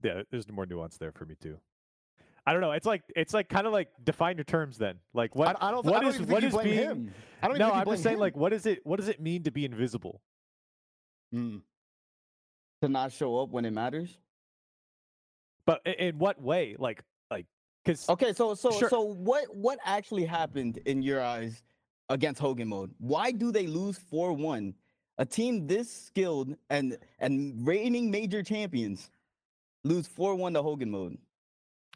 Yeah, 0.03 0.23
there's 0.31 0.51
more 0.51 0.65
nuance 0.65 0.97
there 0.97 1.13
for 1.13 1.25
me 1.25 1.35
too. 1.41 1.59
I 2.47 2.51
don't 2.51 2.61
know. 2.61 2.71
It's 2.73 2.85
like 2.85 3.01
it's 3.15 3.33
like 3.33 3.49
kind 3.49 3.65
of 3.65 3.73
like 3.73 3.89
define 4.03 4.37
your 4.37 4.43
terms 4.43 4.77
then. 4.77 4.99
Like 5.13 5.35
what 5.35 5.61
I, 5.61 5.69
I 5.69 5.71
don't, 5.71 5.85
what 5.85 5.95
I 5.95 5.99
don't 6.01 6.09
is- 6.09 6.15
even 6.21 6.27
what 6.29 6.41
think 6.41 6.53
you 6.53 6.57
blame 6.59 6.65
being- 6.67 6.77
him. 6.79 7.13
I 7.41 7.47
don't 7.47 7.55
even 7.57 7.59
no, 7.59 7.65
think 7.67 7.73
you 7.75 7.79
I'm 7.79 7.83
blame 7.85 7.93
just 7.95 8.03
saying 8.03 8.13
him. 8.15 8.19
like 8.21 8.37
what 8.37 8.53
is 8.53 8.65
it 8.65 8.85
what 8.85 8.97
does 8.99 9.07
it 9.09 9.19
mean 9.19 9.43
to 9.43 9.51
be 9.51 9.65
invisible? 9.65 10.21
Mm. 11.33 11.61
To 12.81 12.89
not 12.89 13.11
show 13.11 13.37
up 13.39 13.49
when 13.49 13.65
it 13.65 13.71
matters. 13.71 14.17
But 15.65 15.81
i- 15.85 15.91
in 15.91 16.17
what 16.19 16.39
way? 16.41 16.75
Like 16.77 17.01
like 17.31 17.47
cuz 17.85 18.07
Okay, 18.09 18.31
so 18.33 18.53
so 18.53 18.69
Sure. 18.71 18.89
so 18.89 19.01
what 19.01 19.53
what 19.55 19.79
actually 19.83 20.25
happened 20.25 20.77
in 20.85 21.01
your 21.01 21.21
eyes 21.23 21.63
against 22.09 22.39
Hogan 22.39 22.67
mode? 22.67 22.93
Why 22.99 23.31
do 23.31 23.51
they 23.51 23.65
lose 23.65 23.97
4-1? 24.11 24.75
A 25.17 25.25
team 25.25 25.65
this 25.65 25.89
skilled 25.91 26.55
and 26.69 26.97
and 27.19 27.65
reigning 27.65 28.11
major 28.11 28.43
champions 28.43 29.09
lose 29.83 30.07
4-1 30.07 30.53
to 30.53 30.61
Hogan 30.61 30.91
mode. 30.91 31.17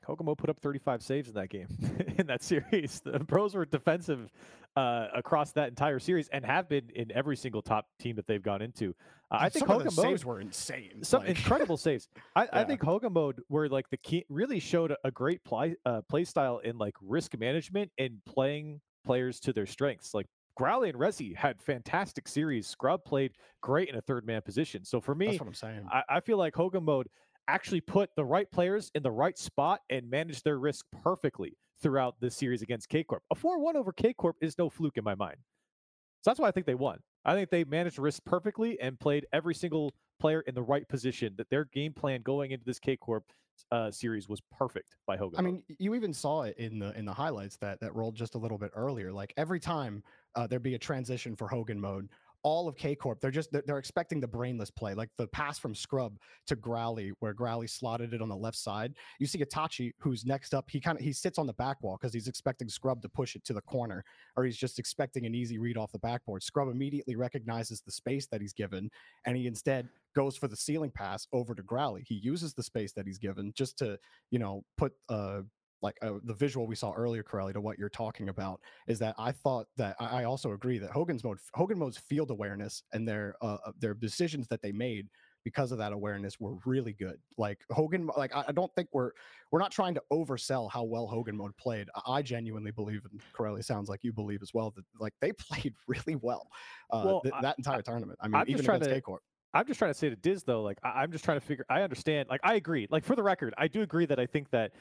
Kokomo 0.09 0.33
put 0.33 0.49
up 0.49 0.59
35 0.59 1.03
saves 1.03 1.29
in 1.29 1.35
that 1.35 1.49
game 1.49 1.67
in 2.17 2.25
that 2.27 2.41
series. 2.41 2.99
The 3.01 3.19
pros 3.19 3.53
were 3.53 3.65
defensive 3.65 4.31
uh, 4.75 5.07
across 5.13 5.51
that 5.51 5.69
entire 5.69 5.99
series 5.99 6.27
and 6.29 6.43
have 6.43 6.67
been 6.67 6.89
in 6.95 7.11
every 7.11 7.37
single 7.37 7.61
top 7.61 7.85
team 7.99 8.15
that 8.15 8.25
they've 8.25 8.41
gone 8.41 8.63
into. 8.63 8.95
Uh, 9.29 9.37
I 9.41 9.49
think 9.49 9.67
Some 9.67 9.77
of 9.77 9.83
the 9.83 9.89
Kokomo 9.91 10.09
saves 10.09 10.25
were 10.25 10.41
insane. 10.41 11.03
some 11.03 11.21
like- 11.21 11.29
incredible 11.37 11.77
saves. 11.87 12.07
I, 12.35 12.47
I 12.51 12.63
think 12.63 12.81
Hogan 12.81 13.13
mode 13.13 13.41
were 13.49 13.69
like 13.69 13.87
the 13.91 13.97
key 13.97 14.25
really 14.29 14.59
showed 14.59 14.95
a, 15.03 15.11
great 15.11 15.43
play 15.43 15.75
uh, 15.85 16.01
play 16.09 16.23
style 16.23 16.57
in 16.59 16.79
like 16.79 16.95
risk 17.01 17.37
management 17.37 17.91
and 17.99 18.17
playing 18.25 18.81
players 19.05 19.39
to 19.41 19.53
their 19.53 19.67
strengths. 19.67 20.15
Like 20.15 20.25
Growly 20.55 20.89
and 20.89 20.97
Resi 20.97 21.35
had 21.35 21.61
fantastic 21.61 22.27
series. 22.27 22.65
Scrub 22.65 23.05
played 23.05 23.33
great 23.61 23.89
in 23.89 23.95
a 23.95 24.01
third 24.01 24.25
man 24.25 24.41
position. 24.41 24.83
So 24.85 24.99
for 24.99 25.13
me, 25.13 25.27
That's 25.27 25.39
what 25.39 25.47
I'm 25.49 25.53
saying. 25.53 25.87
I, 25.91 26.01
I 26.09 26.19
feel 26.19 26.37
like 26.37 26.55
Hogan 26.55 26.83
mode 26.83 27.07
actually 27.49 27.81
put 27.81 28.09
the 28.15 28.23
right 28.23 28.49
players 28.51 28.91
in 28.95 29.03
the 29.03 29.11
right 29.11 29.37
spot 29.37 29.81
and 29.89 30.09
managed 30.09 30.43
their 30.43 30.59
risk 30.59 30.85
perfectly 31.03 31.57
throughout 31.81 32.19
this 32.19 32.35
series 32.35 32.61
against 32.61 32.89
K 32.89 33.03
Corp. 33.03 33.23
A 33.31 33.35
4 33.35 33.59
1 33.59 33.75
over 33.75 33.91
K 33.91 34.13
Corp 34.13 34.37
is 34.41 34.57
no 34.57 34.69
fluke 34.69 34.97
in 34.97 35.03
my 35.03 35.15
mind. 35.15 35.37
So 36.21 36.29
that's 36.29 36.39
why 36.39 36.47
I 36.47 36.51
think 36.51 36.65
they 36.65 36.75
won. 36.75 36.99
I 37.25 37.33
think 37.33 37.49
they 37.49 37.63
managed 37.63 37.99
risk 37.99 38.23
perfectly 38.25 38.79
and 38.79 38.99
played 38.99 39.25
every 39.33 39.55
single 39.55 39.93
player 40.19 40.41
in 40.41 40.55
the 40.55 40.61
right 40.61 40.87
position. 40.87 41.33
That 41.37 41.49
their 41.49 41.65
game 41.65 41.93
plan 41.93 42.21
going 42.21 42.51
into 42.51 42.65
this 42.65 42.79
K 42.79 42.97
Corp 42.97 43.23
uh, 43.71 43.91
series 43.91 44.27
was 44.29 44.41
perfect 44.57 44.95
by 45.05 45.17
Hogan. 45.17 45.39
I 45.39 45.41
mean, 45.41 45.63
you 45.67 45.95
even 45.95 46.13
saw 46.13 46.43
it 46.43 46.57
in 46.57 46.79
the 46.79 46.97
in 46.97 47.05
the 47.05 47.13
highlights 47.13 47.57
that 47.57 47.79
that 47.81 47.95
rolled 47.95 48.15
just 48.15 48.35
a 48.35 48.37
little 48.37 48.57
bit 48.57 48.71
earlier. 48.75 49.11
Like 49.11 49.33
every 49.37 49.59
time 49.59 50.03
uh, 50.35 50.47
there'd 50.47 50.63
be 50.63 50.75
a 50.75 50.79
transition 50.79 51.35
for 51.35 51.47
Hogan 51.47 51.79
mode, 51.79 52.09
all 52.43 52.67
of 52.67 52.77
K 52.77 52.95
Corp, 52.95 53.19
they're 53.19 53.31
just 53.31 53.51
they're, 53.51 53.63
they're 53.65 53.77
expecting 53.77 54.19
the 54.19 54.27
brainless 54.27 54.71
play, 54.71 54.93
like 54.93 55.09
the 55.17 55.27
pass 55.27 55.59
from 55.59 55.75
Scrub 55.75 56.17
to 56.47 56.55
Growly, 56.55 57.11
where 57.19 57.33
Growly 57.33 57.67
slotted 57.67 58.13
it 58.13 58.21
on 58.21 58.29
the 58.29 58.35
left 58.35 58.57
side. 58.57 58.93
You 59.19 59.27
see 59.27 59.39
Itachi, 59.39 59.93
who's 59.99 60.25
next 60.25 60.53
up. 60.53 60.69
He 60.69 60.79
kind 60.79 60.97
of 60.97 61.03
he 61.03 61.13
sits 61.13 61.37
on 61.37 61.47
the 61.47 61.53
back 61.53 61.81
wall 61.81 61.97
because 61.99 62.13
he's 62.13 62.27
expecting 62.27 62.69
Scrub 62.69 63.01
to 63.01 63.09
push 63.09 63.35
it 63.35 63.43
to 63.45 63.53
the 63.53 63.61
corner, 63.61 64.03
or 64.35 64.45
he's 64.45 64.57
just 64.57 64.79
expecting 64.79 65.25
an 65.25 65.35
easy 65.35 65.57
read 65.57 65.77
off 65.77 65.91
the 65.91 65.99
backboard. 65.99 66.43
Scrub 66.43 66.69
immediately 66.69 67.15
recognizes 67.15 67.81
the 67.81 67.91
space 67.91 68.27
that 68.27 68.41
he's 68.41 68.53
given, 68.53 68.89
and 69.25 69.35
he 69.35 69.47
instead 69.47 69.89
goes 70.15 70.35
for 70.35 70.47
the 70.47 70.55
ceiling 70.55 70.91
pass 70.91 71.27
over 71.33 71.53
to 71.53 71.63
Growly. 71.63 72.03
He 72.07 72.15
uses 72.15 72.53
the 72.53 72.63
space 72.63 72.93
that 72.93 73.05
he's 73.05 73.19
given 73.19 73.53
just 73.55 73.77
to 73.79 73.99
you 74.31 74.39
know 74.39 74.63
put 74.77 74.93
uh 75.09 75.41
like 75.81 75.97
uh, 76.01 76.13
the 76.23 76.33
visual 76.33 76.67
we 76.67 76.75
saw 76.75 76.91
earlier, 76.93 77.23
Corelli, 77.23 77.53
to 77.53 77.61
what 77.61 77.77
you're 77.77 77.89
talking 77.89 78.29
about 78.29 78.59
is 78.87 78.99
that 78.99 79.15
I 79.17 79.31
thought 79.31 79.67
that 79.77 79.95
I, 79.99 80.21
I 80.21 80.23
also 80.25 80.51
agree 80.51 80.77
that 80.79 80.91
Hogan's 80.91 81.23
mode, 81.23 81.37
Hogan 81.53 81.79
mode's 81.79 81.97
field 81.97 82.31
awareness 82.31 82.83
and 82.93 83.07
their 83.07 83.35
uh, 83.41 83.57
uh, 83.65 83.71
their 83.79 83.93
decisions 83.93 84.47
that 84.49 84.61
they 84.61 84.71
made 84.71 85.07
because 85.45 85.71
of 85.71 85.77
that 85.77 85.93
awareness 85.93 86.37
were 86.39 86.55
really 86.65 86.91
good. 86.91 87.17
Like 87.37 87.59
Hogan, 87.71 88.09
like 88.17 88.35
I, 88.35 88.45
I 88.49 88.51
don't 88.51 88.73
think 88.75 88.89
we're 88.91 89.11
we're 89.51 89.59
not 89.59 89.71
trying 89.71 89.93
to 89.95 90.01
oversell 90.11 90.69
how 90.69 90.83
well 90.83 91.07
Hogan 91.07 91.37
mode 91.37 91.55
played. 91.57 91.87
I, 91.95 92.13
I 92.15 92.21
genuinely 92.21 92.71
believe, 92.71 93.01
and 93.09 93.21
Corelli 93.33 93.61
sounds 93.61 93.89
like 93.89 94.03
you 94.03 94.11
believe 94.11 94.41
as 94.41 94.53
well, 94.53 94.71
that 94.75 94.83
like 94.99 95.13
they 95.21 95.31
played 95.49 95.73
really 95.87 96.17
well, 96.17 96.47
uh, 96.91 97.03
Well, 97.05 97.21
th- 97.21 97.33
that 97.41 97.57
entire 97.57 97.81
tournament. 97.81 98.19
I 98.21 98.27
mean, 98.27 98.35
I'm 98.35 98.49
even 98.49 98.65
against 98.65 98.89
to- 98.89 98.95
K 98.95 99.01
Corp. 99.01 99.21
I'm 99.53 99.65
just 99.65 99.79
trying 99.79 99.91
to 99.91 99.97
say 99.97 100.09
to 100.09 100.15
Diz 100.15 100.43
though, 100.43 100.61
like 100.61 100.77
I, 100.83 101.03
am 101.03 101.11
just 101.11 101.23
trying 101.25 101.39
to 101.39 101.45
figure. 101.45 101.65
I 101.69 101.81
understand. 101.81 102.29
Like 102.29 102.41
I 102.43 102.55
agree. 102.55 102.87
Like 102.89 103.03
for 103.03 103.15
the 103.15 103.23
record, 103.23 103.53
I 103.57 103.67
do 103.67 103.81
agree 103.81 104.05
that 104.05 104.19
I 104.19 104.25
think 104.25 104.49
that 104.51 104.71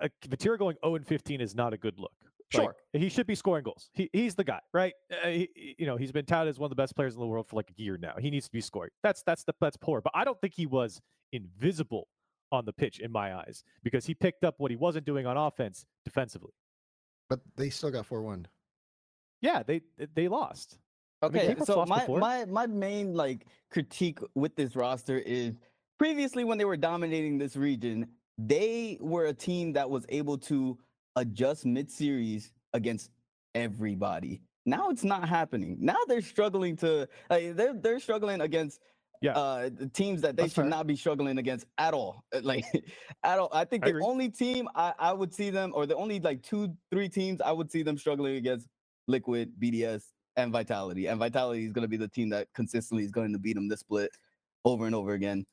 uh, 0.00 0.08
Vatira 0.28 0.58
going 0.58 0.76
0 0.84 0.94
and 0.96 1.06
15 1.06 1.40
is 1.40 1.54
not 1.54 1.72
a 1.72 1.76
good 1.76 1.98
look. 1.98 2.12
Like, 2.54 2.62
Sure. 2.62 2.76
he 2.94 3.10
should 3.10 3.26
be 3.26 3.34
scoring 3.34 3.62
goals. 3.64 3.90
He, 3.92 4.08
he's 4.14 4.34
the 4.34 4.44
guy, 4.44 4.60
right? 4.72 4.94
Uh, 5.12 5.28
he, 5.28 5.50
he- 5.54 5.76
you 5.80 5.86
know, 5.86 5.96
he's 5.96 6.12
been 6.12 6.24
touted 6.24 6.48
as 6.48 6.58
one 6.58 6.66
of 6.66 6.70
the 6.70 6.80
best 6.82 6.96
players 6.96 7.12
in 7.14 7.20
the 7.20 7.26
world 7.26 7.46
for 7.46 7.56
like 7.56 7.70
a 7.70 7.82
year 7.82 7.98
now. 7.98 8.14
He 8.18 8.30
needs 8.30 8.46
to 8.46 8.52
be 8.52 8.62
scoring. 8.62 8.90
That's 9.02 9.22
that's 9.24 9.44
the 9.44 9.52
that's 9.60 9.76
poor. 9.76 10.00
But 10.00 10.12
I 10.14 10.24
don't 10.24 10.40
think 10.40 10.54
he 10.54 10.64
was 10.64 11.00
invisible 11.32 12.08
on 12.50 12.64
the 12.64 12.72
pitch 12.72 13.00
in 13.00 13.12
my 13.12 13.34
eyes 13.36 13.62
because 13.82 14.06
he 14.06 14.14
picked 14.14 14.44
up 14.44 14.54
what 14.56 14.70
he 14.70 14.76
wasn't 14.78 15.04
doing 15.04 15.26
on 15.26 15.36
offense 15.36 15.84
defensively. 16.06 16.52
But 17.28 17.40
they 17.56 17.68
still 17.68 17.90
got 17.90 18.06
4 18.06 18.22
1. 18.22 18.46
Yeah, 19.42 19.62
they 19.62 19.82
they 20.14 20.28
lost. 20.28 20.78
Mean, 21.22 21.30
Okay, 21.30 21.46
K-Corp's 21.48 21.66
so 21.66 21.84
my 21.86 22.00
before. 22.00 22.18
my 22.18 22.44
my 22.46 22.66
main 22.66 23.14
like 23.14 23.46
critique 23.70 24.18
with 24.34 24.54
this 24.56 24.76
roster 24.76 25.18
is 25.18 25.54
previously 25.98 26.44
when 26.44 26.58
they 26.58 26.64
were 26.64 26.76
dominating 26.76 27.38
this 27.38 27.56
region, 27.56 28.06
they 28.38 28.98
were 29.00 29.26
a 29.26 29.34
team 29.34 29.72
that 29.72 29.88
was 29.90 30.06
able 30.10 30.38
to 30.38 30.78
adjust 31.16 31.66
mid-series 31.66 32.52
against 32.72 33.10
everybody. 33.54 34.40
Now 34.66 34.90
it's 34.90 35.02
not 35.04 35.28
happening. 35.28 35.76
Now 35.80 35.96
they're 36.06 36.20
struggling 36.22 36.76
to 36.76 37.08
uh, 37.30 37.38
they're 37.54 37.74
they're 37.74 38.00
struggling 38.00 38.40
against 38.42 38.80
Yeah. 39.20 39.32
Uh, 39.36 39.70
the 39.74 39.88
teams 39.88 40.20
that 40.22 40.36
they 40.36 40.42
That's 40.44 40.54
should 40.54 40.62
fair. 40.70 40.70
not 40.70 40.86
be 40.86 40.94
struggling 40.94 41.38
against 41.38 41.66
at 41.78 41.94
all. 41.94 42.22
Like 42.42 42.64
at 43.24 43.38
all. 43.40 43.48
I 43.52 43.64
think 43.64 43.82
I 43.82 43.86
the 43.86 43.90
agree. 43.96 44.04
only 44.04 44.28
team 44.30 44.68
I, 44.76 44.94
I 44.98 45.12
would 45.12 45.34
see 45.34 45.50
them, 45.50 45.72
or 45.74 45.86
the 45.86 45.96
only 45.96 46.20
like 46.20 46.42
two, 46.42 46.76
three 46.92 47.08
teams 47.08 47.40
I 47.40 47.50
would 47.50 47.70
see 47.72 47.82
them 47.82 47.98
struggling 47.98 48.36
against 48.36 48.68
Liquid, 49.08 49.52
BDS, 49.58 50.04
and 50.38 50.52
Vitality. 50.52 51.06
And 51.08 51.18
Vitality 51.18 51.66
is 51.66 51.72
going 51.72 51.82
to 51.82 51.88
be 51.88 51.96
the 51.96 52.08
team 52.08 52.30
that 52.30 52.48
consistently 52.54 53.04
is 53.04 53.10
going 53.10 53.32
to 53.32 53.38
beat 53.38 53.54
them 53.54 53.68
this 53.68 53.80
split 53.80 54.10
over 54.64 54.86
and 54.86 54.94
over 54.94 55.12
again. 55.12 55.44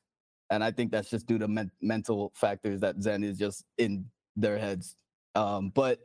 And 0.50 0.62
I 0.62 0.70
think 0.70 0.92
that's 0.92 1.10
just 1.10 1.26
due 1.26 1.38
to 1.38 1.48
men- 1.48 1.72
mental 1.82 2.32
factors 2.34 2.80
that 2.80 3.02
Zen 3.02 3.24
is 3.24 3.36
just 3.36 3.64
in 3.78 4.06
their 4.36 4.58
heads. 4.58 4.96
Um, 5.34 5.70
but 5.74 5.98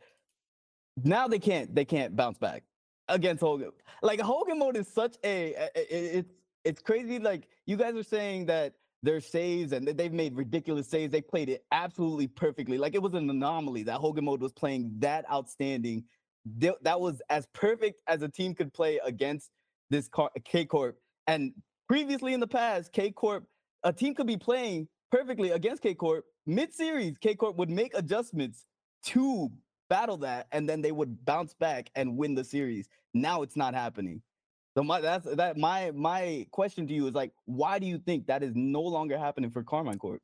now 1.04 1.28
they 1.28 1.40
can't 1.40 1.74
they 1.74 1.86
can't 1.86 2.16
bounce 2.16 2.38
back 2.38 2.64
against 3.08 3.42
Hogan. 3.42 3.72
Like 4.02 4.20
Hogan 4.20 4.60
mode 4.60 4.76
is 4.76 4.88
such 4.88 5.16
a 5.24 5.70
it's 5.76 6.34
it's 6.66 6.82
crazy. 6.82 7.20
Like 7.20 7.48
you 7.66 7.78
guys 7.78 7.96
are 7.96 8.04
saying 8.04 8.48
that 8.48 8.74
their 9.04 9.22
saves 9.22 9.74
and 9.74 9.88
they've 9.88 10.12
made 10.12 10.36
ridiculous 10.36 10.88
saves. 10.88 11.12
They 11.12 11.22
played 11.22 11.50
it 11.50 11.64
absolutely 11.72 12.28
perfectly. 12.28 12.78
Like 12.78 12.96
it 12.96 13.02
was 13.02 13.14
an 13.14 13.30
anomaly 13.30 13.84
that 13.84 13.98
Hogan 13.98 14.26
mode 14.26 14.42
was 14.42 14.54
playing 14.54 14.92
that 15.00 15.30
outstanding. 15.32 16.04
Th- 16.60 16.74
That 16.82 17.00
was 17.00 17.22
as 17.30 17.48
perfect 17.54 18.02
as 18.08 18.22
a 18.22 18.30
team 18.30 18.56
could 18.56 18.74
play 18.74 19.00
against 19.04 19.52
this 19.90 20.10
K 20.46 20.66
Corp. 20.66 20.98
And 21.28 21.54
previously 21.88 22.34
in 22.34 22.40
the 22.40 22.48
past, 22.48 22.92
K 22.92 23.12
Corp, 23.12 23.46
a 23.84 23.94
team 23.94 24.16
could 24.16 24.28
be 24.28 24.38
playing 24.38 24.88
perfectly 25.12 25.52
against 25.52 25.84
K 25.84 25.94
Corp. 25.94 26.26
Mid 26.46 26.74
series, 26.74 27.18
K 27.20 27.36
Corp 27.36 27.58
would 27.58 27.70
make 27.70 27.94
adjustments 27.94 28.66
to 29.06 29.52
battle 29.90 30.18
that, 30.18 30.48
and 30.52 30.68
then 30.68 30.82
they 30.82 30.92
would 30.92 31.26
bounce 31.26 31.54
back 31.54 31.90
and 31.96 32.18
win 32.18 32.34
the 32.34 32.44
series. 32.44 32.88
Now 33.14 33.42
it's 33.42 33.58
not 33.58 33.74
happening. 33.74 34.22
So 34.78 34.84
my 34.84 35.02
that's 35.02 35.28
that 35.36 35.58
my 35.58 35.92
my 35.92 36.48
question 36.52 36.88
to 36.88 36.94
you 36.94 37.08
is 37.08 37.14
like, 37.14 37.34
why 37.46 37.78
do 37.78 37.86
you 37.86 37.98
think 37.98 38.28
that 38.28 38.42
is 38.42 38.54
no 38.56 38.82
longer 38.82 39.18
happening 39.18 39.52
for 39.52 39.64
Karmine 39.64 40.00
Corp? 40.00 40.22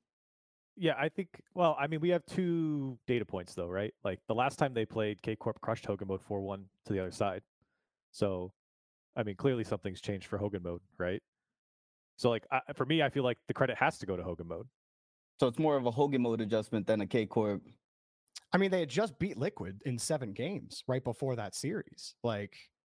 Yeah, 0.79 0.93
I 0.97 1.09
think. 1.09 1.29
Well, 1.55 1.75
I 1.79 1.87
mean, 1.87 1.99
we 1.99 2.09
have 2.09 2.23
two 2.27 2.99
data 3.07 3.25
points 3.25 3.55
though, 3.55 3.67
right? 3.67 3.93
Like 4.03 4.19
the 4.27 4.35
last 4.35 4.59
time 4.59 4.73
they 4.73 4.85
played, 4.85 5.21
K 5.23 5.35
Corp 5.35 5.59
crushed 5.61 5.85
Hogan 5.85 6.07
Mode 6.07 6.21
four 6.21 6.41
one 6.41 6.65
to 6.85 6.93
the 6.93 6.99
other 6.99 7.11
side. 7.11 7.41
So, 8.11 8.53
I 9.15 9.23
mean, 9.23 9.35
clearly 9.35 9.63
something's 9.63 10.01
changed 10.01 10.27
for 10.27 10.37
Hogan 10.37 10.61
Mode, 10.63 10.81
right? 10.99 11.21
So, 12.17 12.29
like 12.29 12.45
I, 12.51 12.61
for 12.75 12.85
me, 12.85 13.01
I 13.01 13.09
feel 13.09 13.23
like 13.23 13.39
the 13.47 13.53
credit 13.53 13.75
has 13.77 13.97
to 13.99 14.05
go 14.05 14.15
to 14.15 14.23
Hogan 14.23 14.47
Mode. 14.47 14.67
So 15.39 15.47
it's 15.47 15.59
more 15.59 15.77
of 15.77 15.85
a 15.85 15.91
Hogan 15.91 16.21
mode 16.21 16.41
adjustment 16.41 16.87
than 16.87 17.01
a 17.01 17.07
K 17.07 17.25
Corp. 17.25 17.61
I 18.53 18.57
mean, 18.57 18.71
they 18.71 18.81
had 18.81 18.89
just 18.89 19.17
beat 19.19 19.37
Liquid 19.37 19.81
in 19.85 19.97
seven 19.97 20.31
games 20.31 20.83
right 20.87 21.03
before 21.03 21.35
that 21.35 21.55
series. 21.55 22.15
Like, 22.23 22.55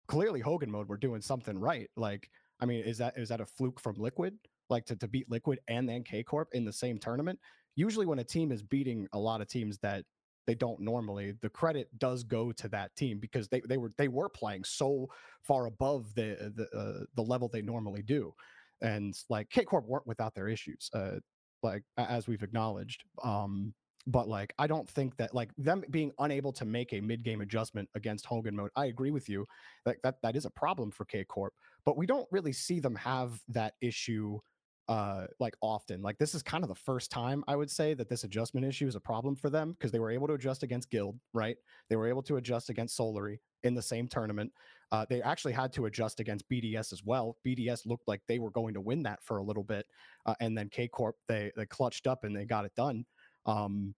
clearly, 0.08 0.40
Hogan 0.40 0.70
mode, 0.70 0.88
we're 0.88 0.96
doing 0.96 1.20
something 1.20 1.58
right. 1.58 1.88
Like, 1.96 2.28
I 2.60 2.66
mean, 2.66 2.84
is 2.84 2.98
that 2.98 3.14
is 3.16 3.28
that 3.28 3.40
a 3.40 3.46
fluke 3.46 3.80
from 3.80 3.94
Liquid? 3.96 4.36
Like 4.68 4.84
to, 4.86 4.96
to 4.96 5.08
beat 5.08 5.30
Liquid 5.30 5.60
and 5.68 5.88
then 5.88 6.02
K 6.02 6.22
Corp 6.22 6.48
in 6.52 6.64
the 6.64 6.72
same 6.72 6.98
tournament? 6.98 7.38
Usually, 7.78 8.06
when 8.06 8.18
a 8.18 8.24
team 8.24 8.50
is 8.50 8.60
beating 8.60 9.06
a 9.12 9.18
lot 9.18 9.40
of 9.40 9.46
teams 9.46 9.78
that 9.78 10.04
they 10.48 10.56
don't 10.56 10.80
normally, 10.80 11.34
the 11.42 11.48
credit 11.48 11.88
does 11.96 12.24
go 12.24 12.50
to 12.50 12.68
that 12.70 12.96
team 12.96 13.20
because 13.20 13.46
they, 13.46 13.60
they 13.68 13.76
were 13.76 13.92
they 13.98 14.08
were 14.08 14.28
playing 14.28 14.64
so 14.64 15.08
far 15.42 15.66
above 15.66 16.12
the 16.16 16.52
the 16.56 16.76
uh, 16.76 17.04
the 17.14 17.22
level 17.22 17.48
they 17.48 17.62
normally 17.62 18.02
do, 18.02 18.34
and 18.82 19.16
like 19.28 19.48
K 19.48 19.64
Corp 19.64 19.86
weren't 19.86 20.08
without 20.08 20.34
their 20.34 20.48
issues. 20.48 20.90
Uh, 20.92 21.20
like 21.62 21.84
as 21.96 22.26
we've 22.26 22.42
acknowledged. 22.42 23.04
Um, 23.22 23.74
but 24.08 24.28
like 24.28 24.54
I 24.58 24.66
don't 24.66 24.88
think 24.88 25.16
that 25.18 25.34
like 25.34 25.50
them 25.56 25.84
being 25.90 26.10
unable 26.18 26.52
to 26.54 26.64
make 26.64 26.92
a 26.92 27.00
mid-game 27.00 27.42
adjustment 27.42 27.88
against 27.94 28.26
Hogan 28.26 28.56
mode. 28.56 28.70
I 28.74 28.86
agree 28.86 29.12
with 29.12 29.28
you 29.28 29.46
that 29.84 29.98
that, 30.02 30.16
that 30.22 30.34
is 30.34 30.46
a 30.46 30.50
problem 30.50 30.90
for 30.90 31.04
K 31.04 31.24
Corp, 31.24 31.52
but 31.84 31.96
we 31.96 32.06
don't 32.06 32.26
really 32.32 32.52
see 32.52 32.80
them 32.80 32.96
have 32.96 33.40
that 33.48 33.74
issue 33.80 34.40
uh 34.88 35.26
like 35.38 35.54
often. 35.60 36.02
Like 36.02 36.18
this 36.18 36.34
is 36.34 36.42
kind 36.42 36.64
of 36.64 36.68
the 36.68 36.74
first 36.74 37.10
time 37.10 37.44
I 37.46 37.56
would 37.56 37.70
say 37.70 37.94
that 37.94 38.08
this 38.08 38.24
adjustment 38.24 38.66
issue 38.66 38.86
is 38.86 38.94
a 38.94 39.00
problem 39.00 39.36
for 39.36 39.50
them 39.50 39.72
because 39.72 39.92
they 39.92 39.98
were 39.98 40.10
able 40.10 40.26
to 40.28 40.34
adjust 40.34 40.62
against 40.62 40.90
Guild, 40.90 41.18
right? 41.34 41.56
They 41.88 41.96
were 41.96 42.08
able 42.08 42.22
to 42.22 42.36
adjust 42.36 42.70
against 42.70 42.98
Solary 42.98 43.38
in 43.64 43.74
the 43.74 43.82
same 43.82 44.08
tournament. 44.08 44.52
Uh, 44.90 45.04
they 45.08 45.20
actually 45.20 45.52
had 45.52 45.72
to 45.74 45.86
adjust 45.86 46.20
against 46.20 46.48
BDS 46.48 46.92
as 46.92 47.02
well. 47.04 47.36
BDS 47.46 47.86
looked 47.86 48.08
like 48.08 48.22
they 48.26 48.38
were 48.38 48.50
going 48.50 48.72
to 48.74 48.80
win 48.80 49.02
that 49.02 49.22
for 49.22 49.38
a 49.38 49.42
little 49.42 49.64
bit, 49.64 49.86
uh, 50.26 50.34
and 50.40 50.56
then 50.56 50.68
K 50.70 50.88
Corp 50.88 51.16
they 51.28 51.52
they 51.56 51.66
clutched 51.66 52.06
up 52.06 52.24
and 52.24 52.34
they 52.34 52.44
got 52.44 52.64
it 52.64 52.74
done. 52.74 53.04
Um, 53.44 53.94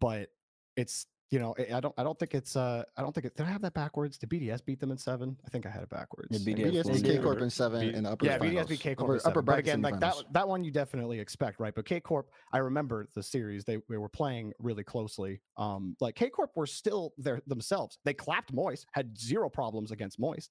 but 0.00 0.28
it's 0.76 1.06
you 1.32 1.38
know 1.38 1.54
I 1.58 1.78
I 1.78 1.80
don't 1.80 1.94
I 1.96 2.02
don't 2.02 2.18
think 2.18 2.34
it's 2.34 2.56
uh 2.56 2.84
I 2.96 3.00
don't 3.00 3.14
think 3.14 3.24
it 3.24 3.34
did 3.34 3.46
I 3.46 3.48
have 3.50 3.62
that 3.62 3.72
backwards? 3.72 4.18
Did 4.18 4.28
BDS 4.28 4.64
beat 4.64 4.78
them 4.78 4.90
in 4.90 4.98
seven? 4.98 5.36
I 5.44 5.48
think 5.48 5.64
I 5.64 5.70
had 5.70 5.82
it 5.82 5.88
backwards. 5.88 6.44
BDS 6.44 6.72
BDS 6.72 6.92
beat 6.92 7.02
the 7.02 7.16
K 7.16 7.18
Corp 7.18 7.40
in 7.40 7.50
seven 7.50 7.80
B- 7.80 7.96
in 7.96 8.04
the 8.04 8.10
upper 8.10 8.26
yeah, 8.26 8.38
finals. 8.38 8.66
BDS 8.66 8.68
beat 8.68 8.80
K 8.80 8.94
Corp 8.94 9.06
upper, 9.08 9.14
in 9.14 9.20
seven. 9.20 9.32
upper 9.32 9.42
But 9.42 9.58
again, 9.58 9.80
like 9.80 9.98
that 10.00 10.14
that 10.32 10.46
one 10.46 10.62
you 10.62 10.70
definitely 10.70 11.18
expect, 11.18 11.58
right? 11.58 11.74
But 11.74 11.86
K 11.86 12.00
Corp, 12.00 12.28
I 12.52 12.58
remember 12.58 13.08
the 13.14 13.22
series 13.22 13.64
they, 13.64 13.78
they 13.88 13.96
were 13.96 14.10
playing 14.10 14.52
really 14.58 14.84
closely. 14.84 15.40
Um, 15.56 15.96
like 16.00 16.14
K 16.14 16.28
Corp 16.28 16.50
were 16.54 16.66
still 16.66 17.14
there 17.16 17.40
themselves. 17.46 17.98
They 18.04 18.14
clapped 18.14 18.52
Moist, 18.52 18.86
had 18.92 19.18
zero 19.18 19.48
problems 19.48 19.90
against 19.90 20.20
Moist. 20.20 20.50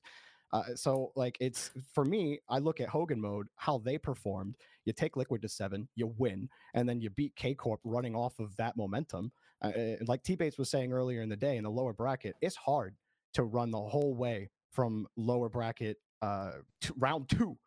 Uh, 0.53 0.75
so 0.75 1.11
like 1.15 1.37
it's 1.39 1.71
for 1.93 2.03
me, 2.03 2.39
I 2.49 2.57
look 2.57 2.81
at 2.81 2.89
Hogan 2.89 3.21
mode, 3.21 3.47
how 3.55 3.77
they 3.77 3.99
performed. 3.99 4.55
You 4.85 4.93
take 4.93 5.15
Liquid 5.15 5.43
to 5.43 5.47
seven, 5.47 5.87
you 5.95 6.13
win, 6.17 6.49
and 6.73 6.89
then 6.89 6.99
you 6.99 7.11
beat 7.11 7.35
K 7.35 7.53
Corp 7.53 7.79
running 7.83 8.15
off 8.15 8.39
of 8.39 8.55
that 8.57 8.75
momentum. 8.75 9.31
Uh, 9.63 9.67
uh, 9.67 9.95
like 10.07 10.23
T 10.23 10.35
Bates 10.35 10.57
was 10.57 10.69
saying 10.69 10.91
earlier 10.91 11.21
in 11.21 11.29
the 11.29 11.35
day 11.35 11.57
in 11.57 11.63
the 11.63 11.69
lower 11.69 11.93
bracket, 11.93 12.35
it's 12.41 12.55
hard 12.55 12.95
to 13.33 13.43
run 13.43 13.71
the 13.71 13.79
whole 13.79 14.13
way 14.15 14.49
from 14.71 15.07
lower 15.15 15.49
bracket 15.49 15.97
uh, 16.21 16.51
to 16.81 16.93
round 16.97 17.29
two 17.29 17.57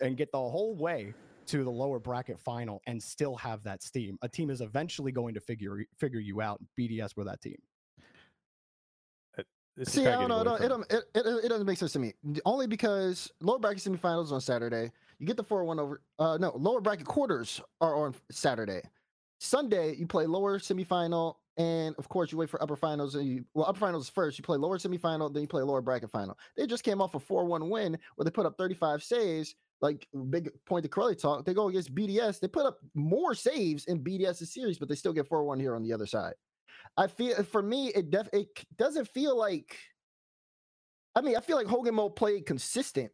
and 0.00 0.16
get 0.16 0.30
the 0.32 0.38
whole 0.38 0.76
way 0.76 1.14
to 1.46 1.64
the 1.64 1.70
lower 1.70 1.98
bracket 1.98 2.38
final 2.38 2.80
and 2.86 3.02
still 3.02 3.34
have 3.36 3.62
that 3.64 3.82
steam. 3.82 4.16
A 4.22 4.28
team 4.28 4.50
is 4.50 4.60
eventually 4.60 5.12
going 5.12 5.34
to 5.34 5.40
figure 5.40 5.84
figure 5.98 6.20
you 6.20 6.40
out. 6.40 6.60
BDS 6.78 7.16
were 7.16 7.24
that 7.24 7.40
team. 7.40 7.56
This 9.76 9.88
is 9.88 9.94
See, 9.94 10.00
kinda 10.02 10.18
I 10.18 10.28
don't 10.28 10.44
know. 10.44 10.54
It, 10.56 10.68
don't, 10.68 10.92
it, 10.92 11.04
it, 11.14 11.26
it, 11.26 11.44
it 11.44 11.48
doesn't 11.48 11.66
make 11.66 11.78
sense 11.78 11.92
to 11.92 11.98
me. 11.98 12.12
Only 12.44 12.66
because 12.66 13.30
lower 13.40 13.58
bracket 13.58 13.82
semifinals 13.82 14.30
on 14.30 14.40
Saturday. 14.40 14.90
You 15.18 15.26
get 15.26 15.36
the 15.36 15.44
4 15.44 15.64
1 15.64 15.78
over. 15.78 16.02
Uh, 16.18 16.36
no, 16.38 16.52
lower 16.56 16.80
bracket 16.80 17.06
quarters 17.06 17.60
are 17.80 17.96
on 17.96 18.14
Saturday. 18.30 18.82
Sunday, 19.38 19.94
you 19.94 20.06
play 20.06 20.26
lower 20.26 20.58
semifinal. 20.58 21.36
And 21.56 21.94
of 21.98 22.08
course, 22.08 22.32
you 22.32 22.38
wait 22.38 22.48
for 22.48 22.62
upper 22.62 22.76
finals. 22.76 23.14
And 23.14 23.26
you, 23.26 23.44
well, 23.54 23.66
upper 23.66 23.80
finals 23.80 24.08
first. 24.08 24.38
You 24.38 24.44
play 24.44 24.56
lower 24.56 24.78
semifinal, 24.78 25.32
then 25.32 25.42
you 25.42 25.48
play 25.48 25.62
lower 25.62 25.82
bracket 25.82 26.10
final. 26.10 26.38
They 26.56 26.66
just 26.66 26.84
came 26.84 27.02
off 27.02 27.14
a 27.14 27.20
4 27.20 27.44
1 27.44 27.68
win 27.68 27.98
where 28.16 28.24
they 28.24 28.30
put 28.30 28.46
up 28.46 28.56
35 28.56 29.02
saves. 29.02 29.54
Like 29.82 30.06
big 30.28 30.50
point 30.66 30.82
to 30.82 30.88
Curly 30.88 31.16
talk. 31.16 31.44
They 31.44 31.54
go 31.54 31.68
against 31.68 31.94
BDS. 31.94 32.38
They 32.38 32.48
put 32.48 32.66
up 32.66 32.78
more 32.94 33.34
saves 33.34 33.86
in 33.86 34.04
BDS's 34.04 34.52
series, 34.52 34.78
but 34.78 34.88
they 34.88 34.94
still 34.94 35.12
get 35.12 35.26
4 35.26 35.44
1 35.44 35.58
here 35.58 35.74
on 35.74 35.82
the 35.82 35.92
other 35.92 36.06
side. 36.06 36.34
I 36.96 37.06
feel 37.06 37.34
uh, 37.38 37.42
for 37.42 37.62
me, 37.62 37.88
it 37.88 38.10
def 38.10 38.28
it 38.32 38.48
doesn't 38.76 39.08
feel 39.08 39.36
like. 39.36 39.76
I 41.16 41.22
mean, 41.22 41.36
I 41.36 41.40
feel 41.40 41.56
like 41.56 41.66
Hogan 41.66 41.94
Mo 41.94 42.08
played 42.08 42.46
consistent, 42.46 43.10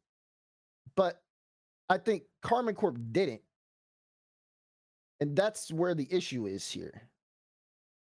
but 0.97 1.23
I 1.89 1.99
think 1.99 2.25
Karmine 2.45 2.77
Corp 2.77 2.99
didn't, 3.11 3.41
and 5.21 5.35
that's 5.35 5.73
where 5.73 5.95
the 5.95 6.07
issue 6.13 6.47
is 6.47 6.69
here. 6.69 7.09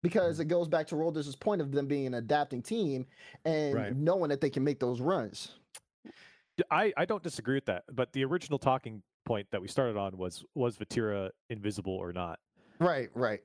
Because 0.08 0.40
it 0.40 0.46
goes 0.46 0.68
back 0.68 0.88
to 0.88 0.96
Rolders' 0.96 1.36
point 1.36 1.62
of 1.62 1.72
them 1.72 1.88
being 1.88 2.08
an 2.08 2.14
adapting 2.16 2.62
team 2.62 3.06
and 3.46 3.74
Right. 3.74 3.96
knowing 3.96 4.30
that 4.30 4.42
they 4.42 4.50
can 4.50 4.64
make 4.64 4.80
those 4.80 5.02
runs. 5.02 5.56
I, 6.72 6.94
I 6.98 7.06
don't 7.06 7.24
disagree 7.24 7.56
with 7.56 7.66
that, 7.66 7.84
but 7.94 8.12
the 8.14 8.24
original 8.26 8.58
talking 8.58 9.04
point 9.26 9.48
that 9.52 9.62
we 9.62 9.68
started 9.68 9.98
on 9.98 10.18
was 10.18 10.44
was 10.56 10.78
Vatira 10.78 11.30
invisible 11.50 11.94
or 11.94 12.14
not? 12.14 12.40
Right, 12.80 13.10
right. 13.14 13.42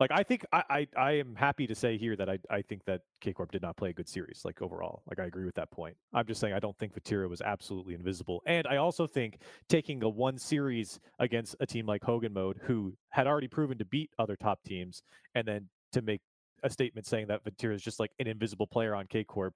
Like 0.00 0.10
I 0.10 0.24
think 0.24 0.44
I, 0.52 0.64
I, 0.68 0.88
I 0.96 1.12
am 1.12 1.36
happy 1.36 1.68
to 1.68 1.76
say 1.76 1.96
here 1.96 2.16
that 2.16 2.28
I, 2.28 2.38
I 2.50 2.62
think 2.62 2.84
that 2.86 3.02
K 3.20 3.32
Corp 3.32 3.52
did 3.52 3.62
not 3.62 3.76
play 3.76 3.90
a 3.90 3.92
good 3.92 4.08
series, 4.08 4.42
like 4.44 4.60
overall. 4.60 5.02
Like 5.08 5.20
I 5.20 5.26
agree 5.26 5.44
with 5.44 5.54
that 5.54 5.70
point. 5.70 5.96
I'm 6.12 6.26
just 6.26 6.40
saying 6.40 6.54
I 6.54 6.58
don't 6.58 6.76
think 6.78 6.94
Vatira 6.94 7.28
was 7.28 7.40
absolutely 7.40 7.94
invisible. 7.94 8.42
And 8.46 8.66
I 8.66 8.78
also 8.78 9.06
think 9.06 9.38
taking 9.68 10.02
a 10.02 10.08
one 10.08 10.38
series 10.38 10.98
against 11.20 11.54
a 11.60 11.66
team 11.66 11.86
like 11.86 12.02
Hogan 12.02 12.32
Mode, 12.32 12.58
who 12.62 12.94
had 13.10 13.28
already 13.28 13.46
proven 13.46 13.78
to 13.78 13.84
beat 13.84 14.10
other 14.18 14.34
top 14.34 14.64
teams, 14.64 15.02
and 15.36 15.46
then 15.46 15.68
to 15.92 16.02
make 16.02 16.20
a 16.62 16.70
statement 16.70 17.06
saying 17.06 17.26
that 17.28 17.44
Vatira 17.44 17.74
is 17.74 17.82
just 17.82 18.00
like 18.00 18.10
an 18.18 18.26
invisible 18.26 18.66
player 18.66 18.94
on 18.94 19.06
K 19.06 19.24
Corp 19.24 19.54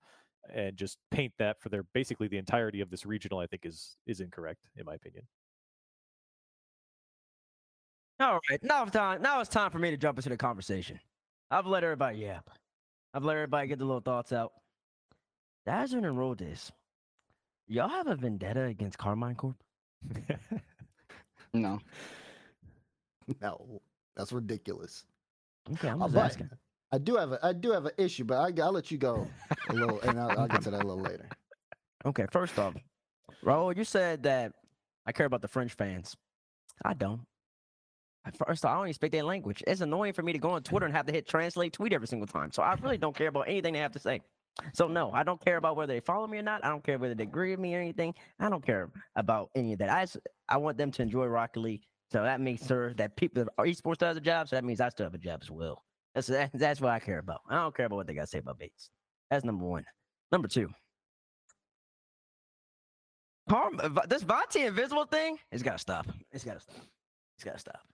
and 0.53 0.77
just 0.77 0.99
paint 1.11 1.33
that 1.38 1.61
for 1.61 1.68
their 1.68 1.83
basically 1.94 2.29
the 2.29 2.38
entirety 2.38 2.81
of 2.81 2.90
this 2.90 3.07
regional, 3.07 3.38
I 3.38 3.46
think 3.46 3.66
is 3.66 3.96
is 4.07 4.20
incorrect, 4.20 4.61
in 4.77 4.85
my 4.85 4.94
opinion. 4.94 5.25
All 8.18 8.40
right, 8.51 8.62
now 8.62 8.83
it's 8.83 8.92
time. 8.92 9.20
Now 9.22 9.40
it's 9.40 9.51
time 9.51 9.70
for 9.70 9.79
me 9.79 9.90
to 9.90 9.96
jump 9.96 10.18
into 10.18 10.31
the 10.31 10.37
conversation. 10.37 10.99
I've 11.51 11.66
let 11.66 11.85
everybody 11.85 12.18
yap. 12.18 12.51
I've 13.12 13.25
let 13.25 13.37
everybody 13.37 13.68
get 13.68 13.79
the 13.79 13.85
little 13.85 14.01
thoughts 14.01 14.33
out. 14.33 14.53
Dazzard 15.66 16.05
and 16.05 16.16
Roldis, 16.16 16.70
y'all 17.66 17.88
have 17.88 18.07
a 18.07 18.14
vendetta 18.14 18.64
against 18.64 18.99
Karmine 18.99 19.37
Corp? 19.37 19.57
No. 21.57 21.81
No, 23.42 23.83
that's 24.14 24.31
ridiculous. 24.31 25.05
Okay, 25.74 25.88
I'm 25.88 26.02
Uh, 26.02 26.07
just 26.09 26.16
asking. 26.18 26.50
I 26.92 26.98
do 26.98 27.16
have 27.16 27.33
a 27.33 27.38
I 27.44 27.52
do 27.52 27.72
have 27.72 27.85
an 27.87 27.92
issue, 27.98 28.24
but 28.24 28.37
I, 28.38 28.62
I'll 28.62 28.72
let 28.72 28.90
you 28.90 28.98
go 28.98 29.26
a 29.68 29.72
little, 29.72 30.00
and 30.02 30.18
I'll, 30.20 30.40
I'll 30.40 30.48
get 30.48 30.62
to 30.62 30.70
that 30.70 30.83
a 30.85 30.87
little 30.87 31.02
later. 31.02 31.29
Okay, 32.05 32.26
first 32.31 32.59
off, 32.59 32.74
Raul, 33.44 33.76
you 33.76 33.83
said 33.85 34.22
that 34.22 34.52
I 35.05 35.12
care 35.12 35.26
about 35.26 35.42
the 35.42 35.48
French 35.48 35.72
fans. 35.74 36.16
I 36.85 36.94
don't. 36.94 37.20
First, 38.44 38.64
I 38.64 38.74
don't 38.74 38.85
even 38.87 38.94
speak 38.94 39.12
their 39.12 39.22
language. 39.22 39.62
It's 39.66 39.81
annoying 39.81 40.12
for 40.12 40.22
me 40.22 40.33
to 40.33 40.38
go 40.38 40.50
on 40.50 40.62
Twitter 40.62 40.87
and 40.87 40.94
have 40.94 41.07
to 41.07 41.12
hit 41.12 41.29
translate 41.29 41.72
tweet 41.72 41.92
every 41.92 42.09
single 42.09 42.26
time. 42.26 42.50
So 42.52 42.62
I 42.62 42.74
really 42.83 42.98
don't 42.98 43.14
care 43.14 43.29
about 43.29 43.48
anything 43.48 43.72
they 43.72 43.79
have 43.81 43.92
to 43.92 44.00
say. 44.00 44.20
So 44.74 44.88
no, 44.88 45.12
I 45.12 45.22
don't 45.22 45.40
care 45.44 45.59
about 45.59 45.76
whether 45.76 45.92
they 45.92 46.00
follow 46.00 46.26
me 46.26 46.38
or 46.38 46.42
not. 46.42 46.64
I 46.64 46.68
don't 46.68 46.83
care 46.83 46.98
whether 46.98 47.14
they 47.14 47.22
agree 47.22 47.50
with 47.52 47.61
me 47.61 47.74
or 47.76 47.81
anything. 47.81 48.14
I 48.40 48.48
don't 48.48 48.64
care 48.66 48.90
about 49.14 49.50
any 49.55 49.74
of 49.74 49.79
that. 49.81 49.90
I 49.90 50.02
just, 50.05 50.18
I 50.48 50.57
want 50.57 50.76
them 50.76 50.90
to 50.92 51.02
enjoy 51.02 51.26
Rocket 51.26 51.61
League. 51.61 51.83
So 52.12 52.23
that 52.23 52.40
means, 52.40 52.61
sir, 52.61 52.95
that 52.97 53.16
people 53.16 53.47
are 53.59 53.66
esports 53.66 54.01
has 54.01 54.16
a 54.16 54.21
job. 54.21 54.49
So 54.49 54.57
that 54.57 54.64
means 54.64 54.81
I 54.81 54.88
still 54.90 55.07
have 55.07 55.14
a 55.14 55.19
job 55.19 55.40
as 55.42 55.51
well. 55.51 55.83
That's 56.14 56.29
that, 56.29 56.51
that's 56.55 56.81
what 56.81 56.92
I 56.92 56.99
care 56.99 57.19
about. 57.19 57.40
I 57.49 57.57
don't 57.57 57.75
care 57.77 57.87
about 57.87 57.97
what 57.97 58.07
they 58.07 58.14
got 58.14 58.23
to 58.23 58.27
say 58.27 58.38
about 58.38 58.59
Bates. 58.59 58.90
That's 59.31 59.45
number 59.45 59.64
one. 59.64 59.85
Number 60.33 60.49
two. 60.49 60.69
Harm, 63.49 63.81
uh, 63.83 64.07
this 64.09 64.23
Vati 64.23 64.62
invisible 64.62 65.05
thing, 65.05 65.38
it's 65.53 65.62
got 65.62 65.73
to 65.73 65.79
stop. 65.79 66.07
It's 66.33 66.45
got 66.45 66.55
to 66.55 66.61
stop. 66.61 66.77
It's 67.37 67.45
got 67.45 67.53
to 67.53 67.59
stop. 67.59 67.81
Oh, 67.81 67.90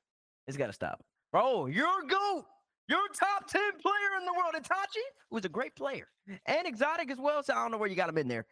it's 0.47 0.57
got 0.57 0.67
to 0.69 0.73
stop. 0.73 1.01
Bro, 1.31 1.67
you're 1.67 2.05
a 2.05 2.07
GOAT. 2.07 2.45
You're 2.89 3.05
a 3.05 3.15
top 3.15 3.49
10 3.49 3.61
player 3.81 4.19
in 4.19 4.27
the 4.27 4.33
world. 4.33 4.55
Itachi 4.55 5.03
was 5.31 5.45
a 5.45 5.49
great 5.49 5.75
player 5.77 6.07
and 6.47 6.67
Exotiik 6.67 7.11
as 7.11 7.19
well. 7.19 7.43
So 7.43 7.55
I 7.55 7.57
don't 7.57 7.71
know 7.71 7.79
where 7.79 7.89
you 7.89 7.97
got 7.97 8.09
him 8.09 8.19
in 8.19 8.29
there. 8.29 8.47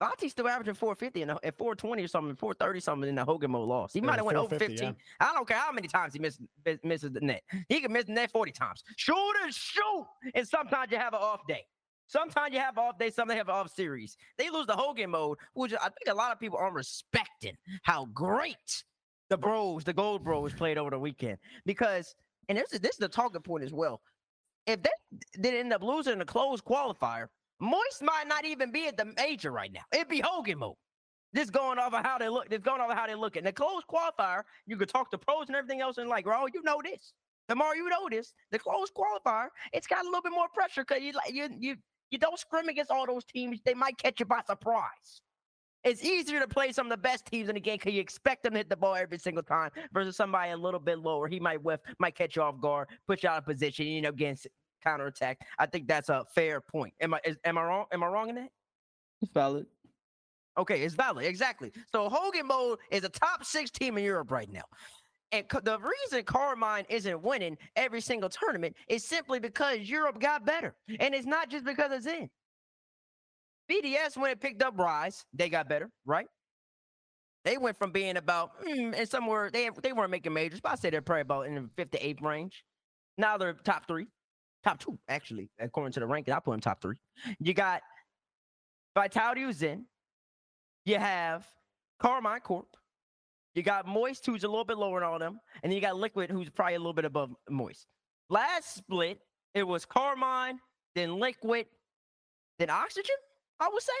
Vati's 0.00 0.32
still 0.32 0.48
averaging 0.48 0.74
450 0.74 1.22
and 1.22 1.30
at 1.42 1.58
420 1.58 2.02
or 2.02 2.08
something, 2.08 2.34
430 2.34 2.80
something 2.80 3.08
in 3.08 3.14
the 3.16 3.24
Hogan 3.24 3.50
mode 3.50 3.68
loss. 3.68 3.92
He 3.92 4.00
Yeah, 4.00 4.06
might 4.06 4.16
have 4.16 4.24
went 4.24 4.38
over 4.38 4.48
450, 4.48 4.76
15. 4.86 4.96
I 5.20 5.34
don't 5.34 5.46
care 5.46 5.58
how 5.58 5.72
many 5.72 5.88
times 5.88 6.14
he 6.14 6.18
miss, 6.18 6.40
miss- 6.64 6.78
misses 6.82 7.12
the 7.12 7.20
net. 7.20 7.42
He 7.68 7.80
can 7.80 7.92
miss 7.92 8.06
the 8.06 8.12
net 8.12 8.30
40 8.32 8.50
times. 8.52 8.82
Shoot 8.96 9.34
and 9.42 9.52
shoot. 9.54 10.06
And 10.34 10.48
sometimes 10.48 10.90
you 10.90 10.96
have 10.98 11.12
an 11.12 11.20
off 11.20 11.46
day. 11.46 11.66
Sometimes 12.06 12.52
you 12.54 12.60
have 12.60 12.76
off 12.78 12.98
day, 12.98 13.10
sometimes 13.10 13.36
you 13.36 13.38
have 13.38 13.48
off 13.50 13.72
series. 13.72 14.16
They 14.36 14.50
lose 14.50 14.66
the 14.66 14.74
Hogan 14.74 15.10
mode, 15.10 15.38
which 15.52 15.72
I 15.74 15.84
think 15.90 16.08
a 16.08 16.14
lot 16.14 16.32
of 16.32 16.40
people 16.40 16.58
aren't 16.58 16.74
respecting 16.74 17.56
how 17.82 18.06
great 18.06 18.84
the 19.28 19.36
bros, 19.36 19.84
the 19.84 19.92
gold 19.92 20.24
bros 20.24 20.52
played 20.52 20.76
over 20.76 20.90
the 20.90 20.98
weekend. 20.98 21.38
Because, 21.66 22.16
and 22.48 22.58
this 22.58 22.72
is 22.72 22.80
this 22.80 22.92
is 22.92 22.98
the 22.98 23.08
talking 23.08 23.42
point 23.42 23.62
as 23.62 23.72
well. 23.72 24.00
If 24.66 24.82
they 24.82 24.90
did 25.40 25.54
end 25.54 25.72
up 25.72 25.82
losing 25.84 26.18
the 26.18 26.24
closed 26.24 26.64
qualifier, 26.64 27.28
Moist 27.60 28.02
might 28.02 28.26
not 28.26 28.44
even 28.44 28.72
be 28.72 28.86
at 28.86 28.96
the 28.96 29.12
major 29.16 29.50
right 29.50 29.72
now. 29.72 29.82
It'd 29.92 30.08
be 30.08 30.20
Hogan 30.20 30.58
mode. 30.58 30.76
Just 31.34 31.52
going 31.52 31.78
off 31.78 31.94
of 31.94 32.04
how 32.04 32.18
they 32.18 32.28
look. 32.28 32.50
Just 32.50 32.64
going 32.64 32.80
off 32.80 32.90
of 32.90 32.96
how 32.96 33.06
they 33.06 33.14
look. 33.14 33.36
And 33.36 33.46
the 33.46 33.52
closed 33.52 33.86
qualifier, 33.86 34.42
you 34.66 34.76
could 34.76 34.88
talk 34.88 35.10
to 35.12 35.18
pros 35.18 35.46
and 35.46 35.56
everything 35.56 35.80
else, 35.80 35.98
and 35.98 36.08
like, 36.08 36.24
bro, 36.24 36.46
you 36.52 36.62
know 36.62 36.80
this. 36.82 37.12
The 37.48 37.54
more 37.56 37.74
you 37.74 37.88
know 37.88 38.08
this, 38.08 38.32
the 38.52 38.58
closed 38.58 38.92
qualifier, 38.94 39.48
it's 39.72 39.86
got 39.86 40.02
a 40.02 40.08
little 40.08 40.22
bit 40.22 40.32
more 40.32 40.48
pressure 40.54 40.84
because 40.86 41.02
you 41.02 41.12
like 41.12 41.32
you 41.32 41.48
you 41.58 41.76
you 42.10 42.18
don't 42.18 42.38
scrim 42.38 42.68
against 42.68 42.90
all 42.90 43.06
those 43.06 43.24
teams. 43.24 43.60
They 43.64 43.74
might 43.74 43.98
catch 43.98 44.20
you 44.20 44.26
by 44.26 44.40
surprise. 44.46 45.22
It's 45.82 46.04
easier 46.04 46.40
to 46.40 46.48
play 46.48 46.72
some 46.72 46.86
of 46.86 46.90
the 46.90 46.98
best 46.98 47.24
teams 47.24 47.48
in 47.48 47.54
the 47.54 47.60
game 47.60 47.76
because 47.78 47.94
you 47.94 48.00
expect 48.00 48.42
them 48.42 48.52
to 48.52 48.58
hit 48.58 48.68
the 48.68 48.76
ball 48.76 48.94
every 48.94 49.18
single 49.18 49.42
time 49.42 49.70
versus 49.92 50.14
somebody 50.14 50.50
a 50.50 50.56
little 50.56 50.80
bit 50.80 50.98
lower. 50.98 51.26
He 51.26 51.40
might 51.40 51.62
whiff, 51.62 51.80
might 51.98 52.14
catch 52.14 52.36
you 52.36 52.42
off 52.42 52.60
guard, 52.60 52.88
put 53.06 53.22
you 53.22 53.30
out 53.30 53.38
of 53.38 53.46
position, 53.46 53.86
you 53.86 54.02
know, 54.02 54.10
against 54.10 54.46
counterattack. 54.82 55.46
I 55.58 55.66
think 55.66 55.88
that's 55.88 56.08
a 56.08 56.24
fair 56.34 56.60
point. 56.60 56.94
Am 57.00 57.14
I 57.14 57.20
is, 57.24 57.36
am 57.44 57.58
I 57.58 57.62
wrong? 57.64 57.86
Am 57.92 58.02
I 58.02 58.06
wrong 58.06 58.28
in 58.28 58.34
that? 58.36 58.50
It's 59.22 59.32
valid. 59.32 59.66
Okay, 60.58 60.82
it's 60.82 60.94
valid. 60.94 61.24
Exactly. 61.24 61.72
So 61.92 62.08
Hogan 62.08 62.46
Mode 62.46 62.78
is 62.90 63.04
a 63.04 63.08
top 63.08 63.44
six 63.44 63.70
team 63.70 63.96
in 63.98 64.04
Europe 64.04 64.30
right 64.30 64.50
now. 64.50 64.64
And 65.32 65.46
the 65.62 65.78
reason 65.78 66.24
Karmine 66.24 66.84
isn't 66.88 67.22
winning 67.22 67.56
every 67.76 68.00
single 68.00 68.28
tournament 68.28 68.74
is 68.88 69.04
simply 69.04 69.38
because 69.38 69.78
Europe 69.78 70.20
got 70.20 70.44
better. 70.44 70.74
And 70.98 71.14
it's 71.14 71.26
not 71.26 71.48
just 71.48 71.64
because 71.64 71.92
of 71.92 72.02
Zen. 72.02 72.28
BDS, 73.70 74.16
when 74.16 74.32
it 74.32 74.40
picked 74.40 74.62
up 74.62 74.76
Rise, 74.76 75.24
they 75.32 75.48
got 75.48 75.68
better, 75.68 75.88
right? 76.04 76.26
They 77.44 77.56
went 77.56 77.78
from 77.78 77.92
being 77.92 78.16
about, 78.16 78.60
mm, 78.62 78.92
and 78.94 79.08
somewhere, 79.08 79.50
they, 79.50 79.70
they 79.82 79.92
weren't 79.92 80.10
making 80.10 80.32
majors, 80.32 80.60
but 80.60 80.72
I 80.72 80.74
say 80.74 80.90
they're 80.90 81.00
probably 81.00 81.22
about 81.22 81.46
in 81.46 81.54
the 81.54 81.70
fifth 81.76 81.92
to 81.92 82.06
eighth 82.06 82.20
range. 82.20 82.64
Now 83.16 83.38
they're 83.38 83.52
top 83.52 83.86
three, 83.86 84.08
top 84.64 84.78
two, 84.78 84.98
actually, 85.08 85.48
according 85.58 85.92
to 85.92 86.00
the 86.00 86.06
ranking. 86.06 86.34
I 86.34 86.40
put 86.40 86.54
him 86.54 86.60
top 86.60 86.80
three. 86.80 86.96
You 87.38 87.54
got 87.54 87.82
Vitality 88.94 89.42
in. 89.42 89.84
You 90.84 90.98
have 90.98 91.46
Karmine 92.02 92.42
Corp. 92.42 92.66
You 93.54 93.62
got 93.62 93.86
Moist, 93.86 94.24
who's 94.26 94.44
a 94.44 94.48
little 94.48 94.64
bit 94.64 94.78
lower 94.78 95.00
than 95.00 95.08
all 95.08 95.18
them. 95.18 95.40
And 95.62 95.70
then 95.70 95.76
you 95.76 95.80
got 95.80 95.96
Liquid, 95.96 96.30
who's 96.30 96.48
probably 96.50 96.74
a 96.74 96.78
little 96.78 96.92
bit 96.92 97.04
above 97.04 97.34
Moist. 97.48 97.86
Last 98.28 98.76
split, 98.76 99.20
it 99.54 99.64
was 99.64 99.84
Karmine, 99.84 100.58
then 100.94 101.18
Liquid, 101.18 101.66
then 102.58 102.70
Oxygen, 102.70 103.16
I 103.58 103.68
would 103.72 103.82
say. 103.82 103.92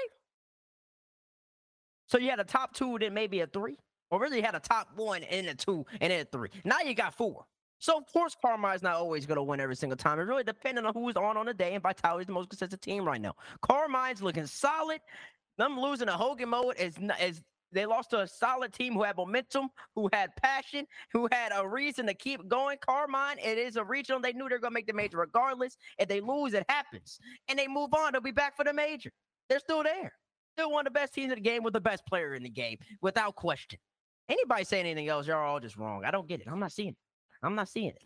So 2.06 2.18
you 2.18 2.30
had 2.30 2.40
a 2.40 2.44
top 2.44 2.74
two, 2.74 2.98
then 2.98 3.14
maybe 3.14 3.40
a 3.40 3.46
three. 3.46 3.76
Or 4.10 4.20
really 4.20 4.38
you 4.38 4.42
had 4.42 4.54
a 4.54 4.60
top 4.60 4.88
one 4.96 5.22
and 5.24 5.46
a 5.46 5.54
two 5.54 5.86
and 6.00 6.10
then 6.10 6.22
a 6.22 6.24
three. 6.24 6.48
Now 6.64 6.80
you 6.80 6.94
got 6.94 7.14
four. 7.14 7.44
So 7.80 7.96
of 7.96 8.04
course 8.12 8.36
Karmine's 8.42 8.82
not 8.82 8.94
always 8.94 9.26
gonna 9.26 9.42
win 9.42 9.58
every 9.58 9.74
single 9.74 9.96
time. 9.96 10.20
It 10.20 10.22
really 10.22 10.44
depending 10.44 10.84
on 10.84 10.94
who's 10.94 11.16
on 11.16 11.36
on 11.36 11.46
the 11.46 11.54
day, 11.54 11.74
and 11.74 11.82
Vitality's 11.82 12.26
the 12.26 12.32
most 12.32 12.50
consistent 12.50 12.80
team 12.82 13.04
right 13.04 13.20
now. 13.20 13.34
Karmine's 13.62 14.22
looking 14.22 14.46
solid. 14.46 15.00
Them 15.58 15.80
losing 15.80 16.08
a 16.08 16.12
Hogan 16.16 16.50
mode 16.50 16.76
is 16.78 16.94
is 17.20 17.42
they 17.72 17.86
lost 17.86 18.10
to 18.10 18.20
a 18.20 18.26
solid 18.26 18.72
team 18.72 18.94
who 18.94 19.02
had 19.02 19.16
momentum, 19.16 19.68
who 19.94 20.08
had 20.12 20.30
passion, 20.42 20.86
who 21.12 21.28
had 21.30 21.52
a 21.54 21.66
reason 21.66 22.06
to 22.06 22.14
keep 22.14 22.46
going. 22.48 22.78
Karmine, 22.78 23.38
it 23.38 23.58
is 23.58 23.76
a 23.76 23.84
regional. 23.84 24.20
They 24.20 24.32
knew 24.32 24.48
they're 24.48 24.58
gonna 24.58 24.74
make 24.74 24.86
the 24.86 24.92
major 24.92 25.18
regardless. 25.18 25.76
If 25.98 26.08
they 26.08 26.20
lose, 26.20 26.54
it 26.54 26.64
happens, 26.68 27.18
and 27.48 27.58
they 27.58 27.68
move 27.68 27.94
on. 27.94 28.12
They'll 28.12 28.20
be 28.20 28.30
back 28.30 28.56
for 28.56 28.64
the 28.64 28.72
major. 28.72 29.10
They're 29.48 29.60
still 29.60 29.82
there. 29.82 30.12
Still 30.56 30.70
one 30.70 30.86
of 30.86 30.92
the 30.92 30.98
best 30.98 31.14
teams 31.14 31.32
in 31.32 31.36
the 31.36 31.40
game 31.42 31.62
with 31.62 31.72
the 31.72 31.80
best 31.80 32.04
player 32.06 32.34
in 32.34 32.42
the 32.42 32.50
game, 32.50 32.78
without 33.00 33.36
question. 33.36 33.78
Anybody 34.28 34.64
saying 34.64 34.86
anything 34.86 35.08
else, 35.08 35.26
you're 35.26 35.36
all 35.36 35.60
just 35.60 35.76
wrong. 35.76 36.04
I 36.04 36.10
don't 36.10 36.28
get 36.28 36.40
it. 36.40 36.48
I'm 36.48 36.60
not 36.60 36.72
seeing 36.72 36.90
it. 36.90 36.96
I'm 37.42 37.54
not 37.54 37.68
seeing 37.68 37.88
it. 37.88 38.02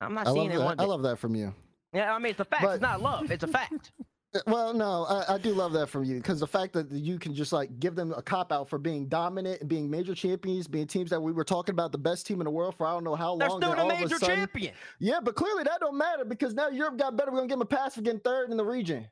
I'm 0.00 0.14
not 0.14 0.26
I 0.28 0.32
seeing 0.32 0.50
it. 0.50 0.58
that. 0.58 0.64
One 0.64 0.80
I 0.80 0.84
love 0.84 1.02
that 1.02 1.18
from 1.18 1.34
you. 1.34 1.54
Yeah, 1.92 2.14
I 2.14 2.18
mean 2.18 2.30
it's 2.30 2.40
a 2.40 2.44
fact. 2.44 2.62
But- 2.62 2.74
it's 2.74 2.82
not 2.82 3.00
love. 3.02 3.30
It's 3.30 3.44
a 3.44 3.48
fact. 3.48 3.92
Uh, 4.34 4.40
Well, 4.46 4.74
no, 4.74 5.06
I, 5.06 5.36
I 5.36 5.38
do 5.38 5.54
love 5.54 5.72
that 5.72 5.86
from 5.88 6.04
you 6.04 6.16
because 6.18 6.38
the 6.38 6.46
fact 6.46 6.74
that 6.74 6.92
you 6.92 7.18
can 7.18 7.34
just 7.34 7.50
like 7.50 7.80
give 7.80 7.94
them 7.94 8.12
a 8.12 8.20
cop 8.20 8.52
out 8.52 8.68
for 8.68 8.76
being 8.78 9.06
dominant 9.08 9.60
and 9.62 9.70
being 9.70 9.88
major 9.88 10.14
champions, 10.14 10.68
being 10.68 10.86
teams 10.86 11.08
that 11.08 11.18
we 11.18 11.32
were 11.32 11.44
talking 11.44 11.72
about 11.72 11.92
the 11.92 11.98
best 11.98 12.26
team 12.26 12.42
in 12.42 12.44
the 12.44 12.50
world 12.50 12.74
for 12.74 12.86
I 12.86 12.92
don't 12.92 13.04
know 13.04 13.14
how 13.14 13.36
They're 13.38 13.48
long. 13.48 13.58
still 13.62 13.70
then 13.74 13.78
the 13.78 13.84
all 13.84 13.90
of 13.90 13.96
a 13.98 14.02
major 14.02 14.18
sudden- 14.18 14.36
champion. 14.36 14.74
Yeah, 14.98 15.20
but 15.22 15.34
clearly 15.34 15.62
that 15.64 15.80
don't 15.80 15.96
matter 15.96 16.26
because 16.26 16.52
now 16.52 16.68
Europe 16.68 16.98
got 16.98 17.16
better. 17.16 17.30
We're 17.30 17.38
gonna 17.38 17.48
give 17.48 17.58
them 17.58 17.62
a 17.62 17.74
pass 17.74 17.94
for 17.94 18.02
getting 18.02 18.20
third 18.20 18.50
in 18.50 18.58
the 18.58 18.66
region. 18.66 19.08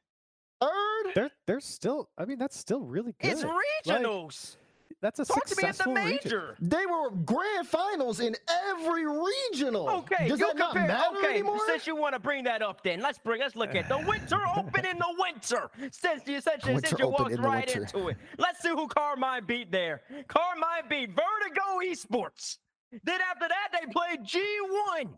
Third? 0.61 1.13
They're 1.15 1.31
they're 1.47 1.61
still. 1.61 2.11
I 2.19 2.27
mean, 2.27 2.37
that's 2.39 2.59
still 2.59 2.83
really 2.83 3.15
good. 3.19 3.33
It's 3.33 3.45
regionals. 3.87 4.57
That's 5.03 5.19
a 5.21 5.25
Talk 5.27 5.45
to 5.47 5.57
me 5.57 5.69
at 5.69 5.77
the 5.77 5.85
successful 5.85 5.95
region. 5.95 6.19
major. 6.25 6.57
They 6.61 6.87
were 6.87 7.11
grand 7.11 7.69
finals 7.69 8.21
in 8.21 8.35
every 8.69 9.07
regional. 9.07 9.89
Okay, 9.91 10.27
does 10.29 10.41
you 10.41 10.47
that 10.47 10.57
not 10.57 10.75
matter 10.75 11.19
Okay, 11.19 11.35
anymore? 11.35 11.61
since 11.67 11.87
you 11.87 11.95
want 11.95 12.15
to 12.15 12.19
bring 12.19 12.45
that 12.45 12.63
up, 12.63 12.83
then 12.83 13.01
let's 13.01 13.19
bring. 13.19 13.41
Let's 13.41 13.55
look 13.57 13.75
at 13.75 13.89
the 13.89 13.99
Winter 13.99 14.39
Open 14.57 14.87
in 14.87 14.97
the 14.99 15.15
winter. 15.19 15.71
Since 15.93 16.27
you 16.27 16.41
since, 16.41 16.65
you- 16.65 16.73
Winter 16.75 16.89
since 16.89 16.99
you 17.01 17.09
walked 17.09 17.31
in 17.33 17.43
right 17.43 17.77
into 17.77 18.09
it, 18.09 18.17
let's 18.39 18.61
see 18.63 18.71
who 18.71 18.89
Karmine 18.89 19.47
beat 19.47 19.71
there. 19.71 20.01
Karmine 20.29 20.89
beat 20.89 21.11
Vertigo 21.11 21.81
Esports. 21.85 22.57
Then 23.05 23.21
after 23.31 23.49
that, 23.49 23.69
they 23.73 23.87
played 23.93 24.21
G1. 24.27 25.11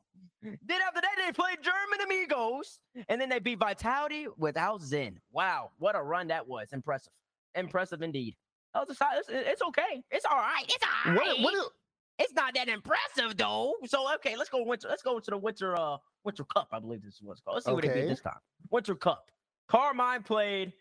Then 0.43 0.81
after 0.87 1.01
that, 1.01 1.15
they 1.25 1.33
played 1.33 1.59
German 1.63 2.01
Amigos, 2.05 2.81
and 3.09 3.21
then 3.21 3.29
they 3.29 3.39
beat 3.39 3.59
Vitality 3.59 4.27
without 4.37 4.83
Zen. 4.83 5.21
Wow, 5.33 5.71
what 5.79 5.95
a 5.97 6.03
run 6.03 6.29
that 6.29 6.47
was! 6.49 6.69
Impressive, 6.73 7.13
impressive 7.55 8.03
indeed. 8.03 8.35
A, 8.75 8.95
solid- 8.95 9.19
it's, 9.19 9.29
it's 9.31 9.63
okay. 9.63 10.03
It's 10.11 10.25
all 10.25 10.37
right. 10.37 10.65
It's 10.69 10.85
all 11.07 11.13
right. 11.15 11.39
what, 11.39 11.41
what 11.41 11.55
is- 11.55 11.71
It's 12.19 12.33
not 12.35 12.55
that 12.55 12.69
impressive 12.69 13.37
though. 13.37 13.75
So 13.87 14.13
okay, 14.17 14.37
let's 14.37 14.51
go 14.51 14.63
winter. 14.65 14.89
Let's 14.89 15.03
go 15.03 15.17
into 15.17 15.31
the 15.31 15.39
winter 15.39 15.77
uh 15.79 15.97
winter 16.25 16.45
cup. 16.45 16.69
I 16.73 16.79
believe 16.79 17.03
this 17.03 17.15
is 17.15 17.23
what 17.23 17.33
it's 17.33 17.41
called. 17.41 17.57
Let's 17.57 17.67
see 17.67 17.73
what 17.73 17.83
they 17.83 17.91
Okay. 17.91 18.03
beat 18.03 18.09
this 18.09 18.21
time. 18.21 18.39
Winter 18.71 18.95
cup. 18.95 19.31
Karmine 19.71 20.25
played 20.25 20.73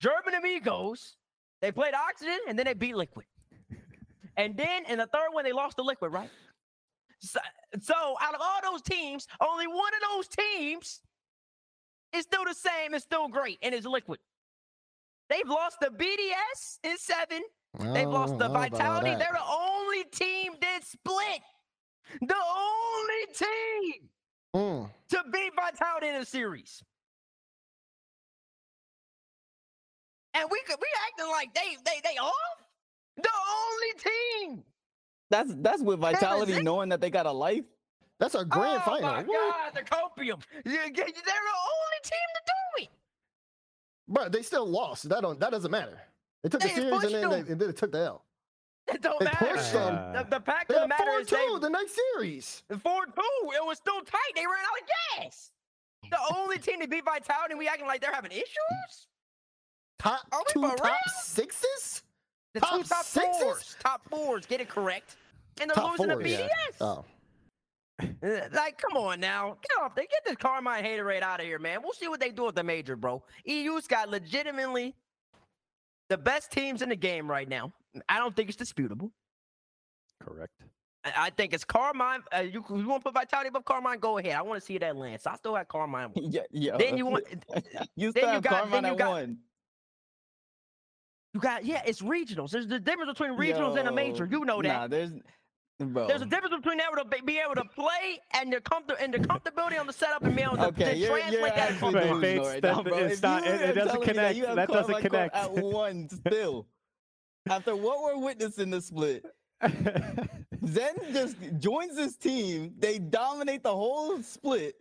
German 0.00 0.34
Amigos. 0.34 1.16
They 1.62 1.72
played 1.72 1.94
Oxygen 1.94 2.38
and 2.48 2.58
then 2.58 2.66
they 2.66 2.74
beat 2.74 2.96
Liquid. 2.96 3.26
And 4.36 4.56
then 4.56 4.84
in 4.86 4.98
the 4.98 5.06
third 5.06 5.28
one, 5.32 5.44
they 5.44 5.52
lost 5.52 5.76
to 5.78 5.82
Liquid, 5.82 6.12
right? 6.12 6.30
So, 7.20 7.40
so 7.80 7.94
out 8.20 8.34
of 8.34 8.40
all 8.42 8.60
those 8.72 8.82
teams, 8.82 9.26
only 9.40 9.66
one 9.66 9.92
of 9.94 10.00
those 10.14 10.28
teams 10.28 11.00
is 12.12 12.24
still 12.24 12.44
the 12.44 12.52
same 12.54 12.92
and 12.92 13.02
still 13.02 13.28
great, 13.28 13.58
and 13.62 13.74
it's 13.74 13.86
Liquid. 13.86 14.20
They've 15.28 15.48
lost 15.48 15.78
the 15.80 15.88
BDS 15.88 16.78
in 16.84 16.96
seven. 16.98 17.42
They've 17.92 18.08
lost 18.08 18.34
Oh, 18.34 18.38
the 18.38 18.44
I 18.44 18.48
don't 18.48 18.52
know 18.52 18.60
about 18.66 18.72
all 18.72 19.00
vitality. 19.02 19.14
They're 19.16 19.32
the 19.32 19.44
only 19.48 20.04
team 20.04 20.52
that 20.60 20.80
split. 20.84 21.40
The 22.20 22.36
only 22.36 23.26
team 23.34 24.08
Mm. 24.54 24.90
to 25.10 25.24
beat 25.32 25.52
vitality 25.54 26.08
in 26.08 26.14
a 26.16 26.24
series. 26.24 26.82
And 30.34 30.48
we 30.50 30.60
could 30.62 30.76
we 30.80 30.86
acting 31.08 31.30
like 31.30 31.52
they 31.54 31.76
they 31.84 32.00
they 32.02 32.16
off. 32.18 32.32
The 33.16 33.28
only 33.28 33.92
team. 34.50 34.64
That's 35.30 35.50
that's 35.56 35.82
with 35.82 35.98
vitality, 35.98 36.54
it? 36.54 36.62
knowing 36.62 36.90
that 36.90 37.00
they 37.00 37.10
got 37.10 37.26
a 37.26 37.32
life. 37.32 37.64
That's 38.18 38.34
a 38.34 38.44
grand 38.44 38.82
oh 38.86 38.90
final. 38.90 39.10
my 39.10 39.22
What? 39.22 39.26
God, 39.26 39.74
the 39.74 39.82
copium. 39.82 40.42
You- 40.64 40.72
you- 40.72 40.92
They're 40.94 40.94
the 40.94 41.58
only 41.74 42.00
team 42.02 42.28
to 42.34 42.42
do 42.46 42.84
it. 42.84 42.88
Bro, 44.08 44.28
they 44.30 44.42
still 44.42 44.66
lost. 44.66 45.08
That 45.08 45.22
don't 45.22 45.38
that 45.40 45.50
doesn't 45.50 45.70
matter. 45.70 45.98
They 46.42 46.48
took 46.48 46.60
the 46.60 46.68
series 46.68 47.02
and 47.04 47.14
then 47.14 47.30
they, 47.30 47.38
and 47.40 47.60
then 47.60 47.68
they 47.68 47.72
took 47.72 47.92
the 47.92 47.98
L. 47.98 48.24
It 48.86 49.02
don't 49.02 49.18
They 49.18 49.24
matter. 49.24 49.46
pushed 49.46 49.72
them. 49.72 49.94
Uh, 49.96 50.22
The, 50.22 50.38
the 50.38 50.44
fact 50.44 50.68
They 50.68 50.76
of 50.76 50.82
the 50.82 50.88
matter 50.88 51.04
four 51.10 51.20
is 51.20 51.26
they 51.28 51.36
two 51.46 51.58
the 51.60 51.70
next 51.70 51.96
series. 52.14 52.62
four 52.82 53.06
two. 53.06 53.50
It 53.54 53.64
was 53.66 53.78
still 53.78 54.00
tight. 54.02 54.32
They 54.36 54.46
ran 54.46 54.64
out 54.64 54.80
of 54.80 55.22
gas. 55.24 55.50
The 56.08 56.36
only 56.36 56.58
team 56.58 56.80
to 56.82 56.86
beat 56.86 57.04
Vitality, 57.04 57.50
and 57.52 57.58
we 57.58 57.66
acting 57.66 57.88
like 57.88 58.00
they're 58.00 58.12
having 58.14 58.30
issues. 58.30 59.08
Top 59.98 60.20
Are 60.30 60.38
we 60.46 60.52
two 60.52 60.60
for 60.68 60.76
top 60.76 60.84
real? 60.84 60.94
sixes. 61.22 62.02
The 62.54 62.60
Top 62.60 62.76
two 62.76 62.82
top 62.84 63.04
sixes? 63.04 63.42
fours, 63.42 63.76
top 63.82 64.08
fours, 64.08 64.46
get 64.46 64.60
it 64.60 64.68
correct, 64.68 65.16
and 65.60 65.68
they're 65.68 65.74
Top 65.74 65.98
losing 65.98 66.08
to 66.10 66.14
fours. 66.14 66.26
BDS. 66.26 66.48
Oh, 66.80 66.86
Uh, 66.86 67.02
Like, 68.00 68.78
come 68.78 68.96
on 68.96 69.20
now. 69.20 69.56
Get 69.62 69.82
off 69.82 69.94
there. 69.94 70.04
Get 70.10 70.24
this 70.24 70.36
Karmine 70.36 70.82
haterade 70.84 71.22
out 71.22 71.40
of 71.40 71.46
here, 71.46 71.58
man. 71.58 71.78
We'll 71.82 71.92
see 71.94 72.08
what 72.08 72.20
they 72.20 72.30
do 72.30 72.44
with 72.44 72.54
the 72.54 72.62
major, 72.62 72.94
bro. 72.96 73.22
EU's 73.44 73.86
got 73.86 74.10
legitimately 74.10 74.94
the 76.08 76.18
best 76.18 76.50
teams 76.52 76.82
in 76.82 76.90
the 76.90 76.96
game 76.96 77.28
right 77.30 77.48
now. 77.48 77.72
I 78.08 78.18
don't 78.18 78.36
think 78.36 78.48
it's 78.48 78.56
disputable. 78.58 79.10
Correct. 80.22 80.52
I 81.04 81.12
I 81.16 81.30
think 81.30 81.54
it's 81.54 81.64
Karmine. 81.64 82.20
Uh, 82.36 82.40
you, 82.40 82.64
you 82.68 82.86
want 82.88 83.02
to 83.02 83.10
put 83.10 83.14
Vitality 83.14 83.48
above 83.48 83.64
Karmine? 83.64 84.00
Go 84.00 84.18
ahead. 84.18 84.32
I 84.34 84.42
want 84.42 84.60
to 84.60 84.66
see 84.66 84.76
that 84.78 84.96
Lance. 84.96 85.26
I 85.26 85.36
still 85.36 85.54
have 85.54 85.68
Karmine. 85.68 86.10
yeah, 86.16 86.42
yeah. 86.50 86.76
Then 86.76 86.98
you 86.98 87.06
want. 87.06 87.24
you 87.96 88.12
then 88.12 88.34
you 88.34 88.40
got- 88.40 88.64
Karmine 88.64 88.70
then 88.70 88.84
you 88.84 88.90
at 88.92 88.98
got- 88.98 89.10
one. 89.10 89.38
You 91.32 91.40
got 91.40 91.64
yeah. 91.64 91.82
It's 91.86 92.02
regionals. 92.02 92.50
There's 92.50 92.66
the 92.66 92.80
difference 92.80 93.10
between 93.12 93.38
regionals 93.38 93.78
and 93.78 93.88
a 93.88 93.92
major. 93.92 94.26
You 94.30 94.44
know 94.44 94.60
that. 94.62 94.68
Nah, 94.68 94.86
there's, 94.86 95.12
bro. 95.78 96.06
There's 96.06 96.22
a 96.22 96.26
difference 96.26 96.54
between 96.56 96.80
able 96.80 97.02
to 97.02 97.08
be, 97.08 97.20
be 97.24 97.38
able 97.38 97.54
to 97.56 97.64
play 97.74 98.18
and 98.34 98.52
the 98.52 98.60
comfort 98.60 98.96
and 99.00 99.12
the 99.12 99.18
comfortability 99.18 99.78
on 99.78 99.86
the 99.86 99.92
setup 99.92 100.24
and 100.24 100.34
be 100.34 100.42
able 100.42 100.56
to, 100.56 100.66
Okay, 100.68 100.92
to 100.92 100.96
you're, 100.96 101.10
translate 101.18 101.32
you're 101.40 101.48
that. 101.48 101.58
actually 101.58 101.94
Wait, 101.94 102.02
comfort. 102.08 102.20
Bates, 102.20 102.46
right 102.46 102.62
that- 102.62 102.76
now, 102.76 102.82
bro. 102.82 102.98
it's 102.98 103.22
not- 103.22 103.44
you 103.44 103.50
it- 103.50 103.60
it 103.60 103.72
doesn't 103.74 103.88
telling 103.88 104.00
me 104.00 104.06
that 104.06 104.14
connect. 104.14 104.36
you 104.36 104.46
have 104.46 104.56
That 104.56 104.68
doesn't 104.68 104.94
Karmine 104.94 105.00
Corp 105.10 105.12
connect. 105.12 105.36
At 105.36 105.52
one 105.52 106.08
still. 106.26 106.66
After 107.48 107.76
what 107.76 108.02
we're 108.02 108.24
witnessing 108.24 108.70
the 108.70 108.80
split, 108.80 109.24
Zen 110.66 110.94
just 111.12 111.36
joins 111.58 111.94
this 111.96 112.16
team. 112.16 112.74
They 112.78 112.98
dominate 112.98 113.62
the 113.62 113.74
whole 113.74 114.20
split. 114.22 114.74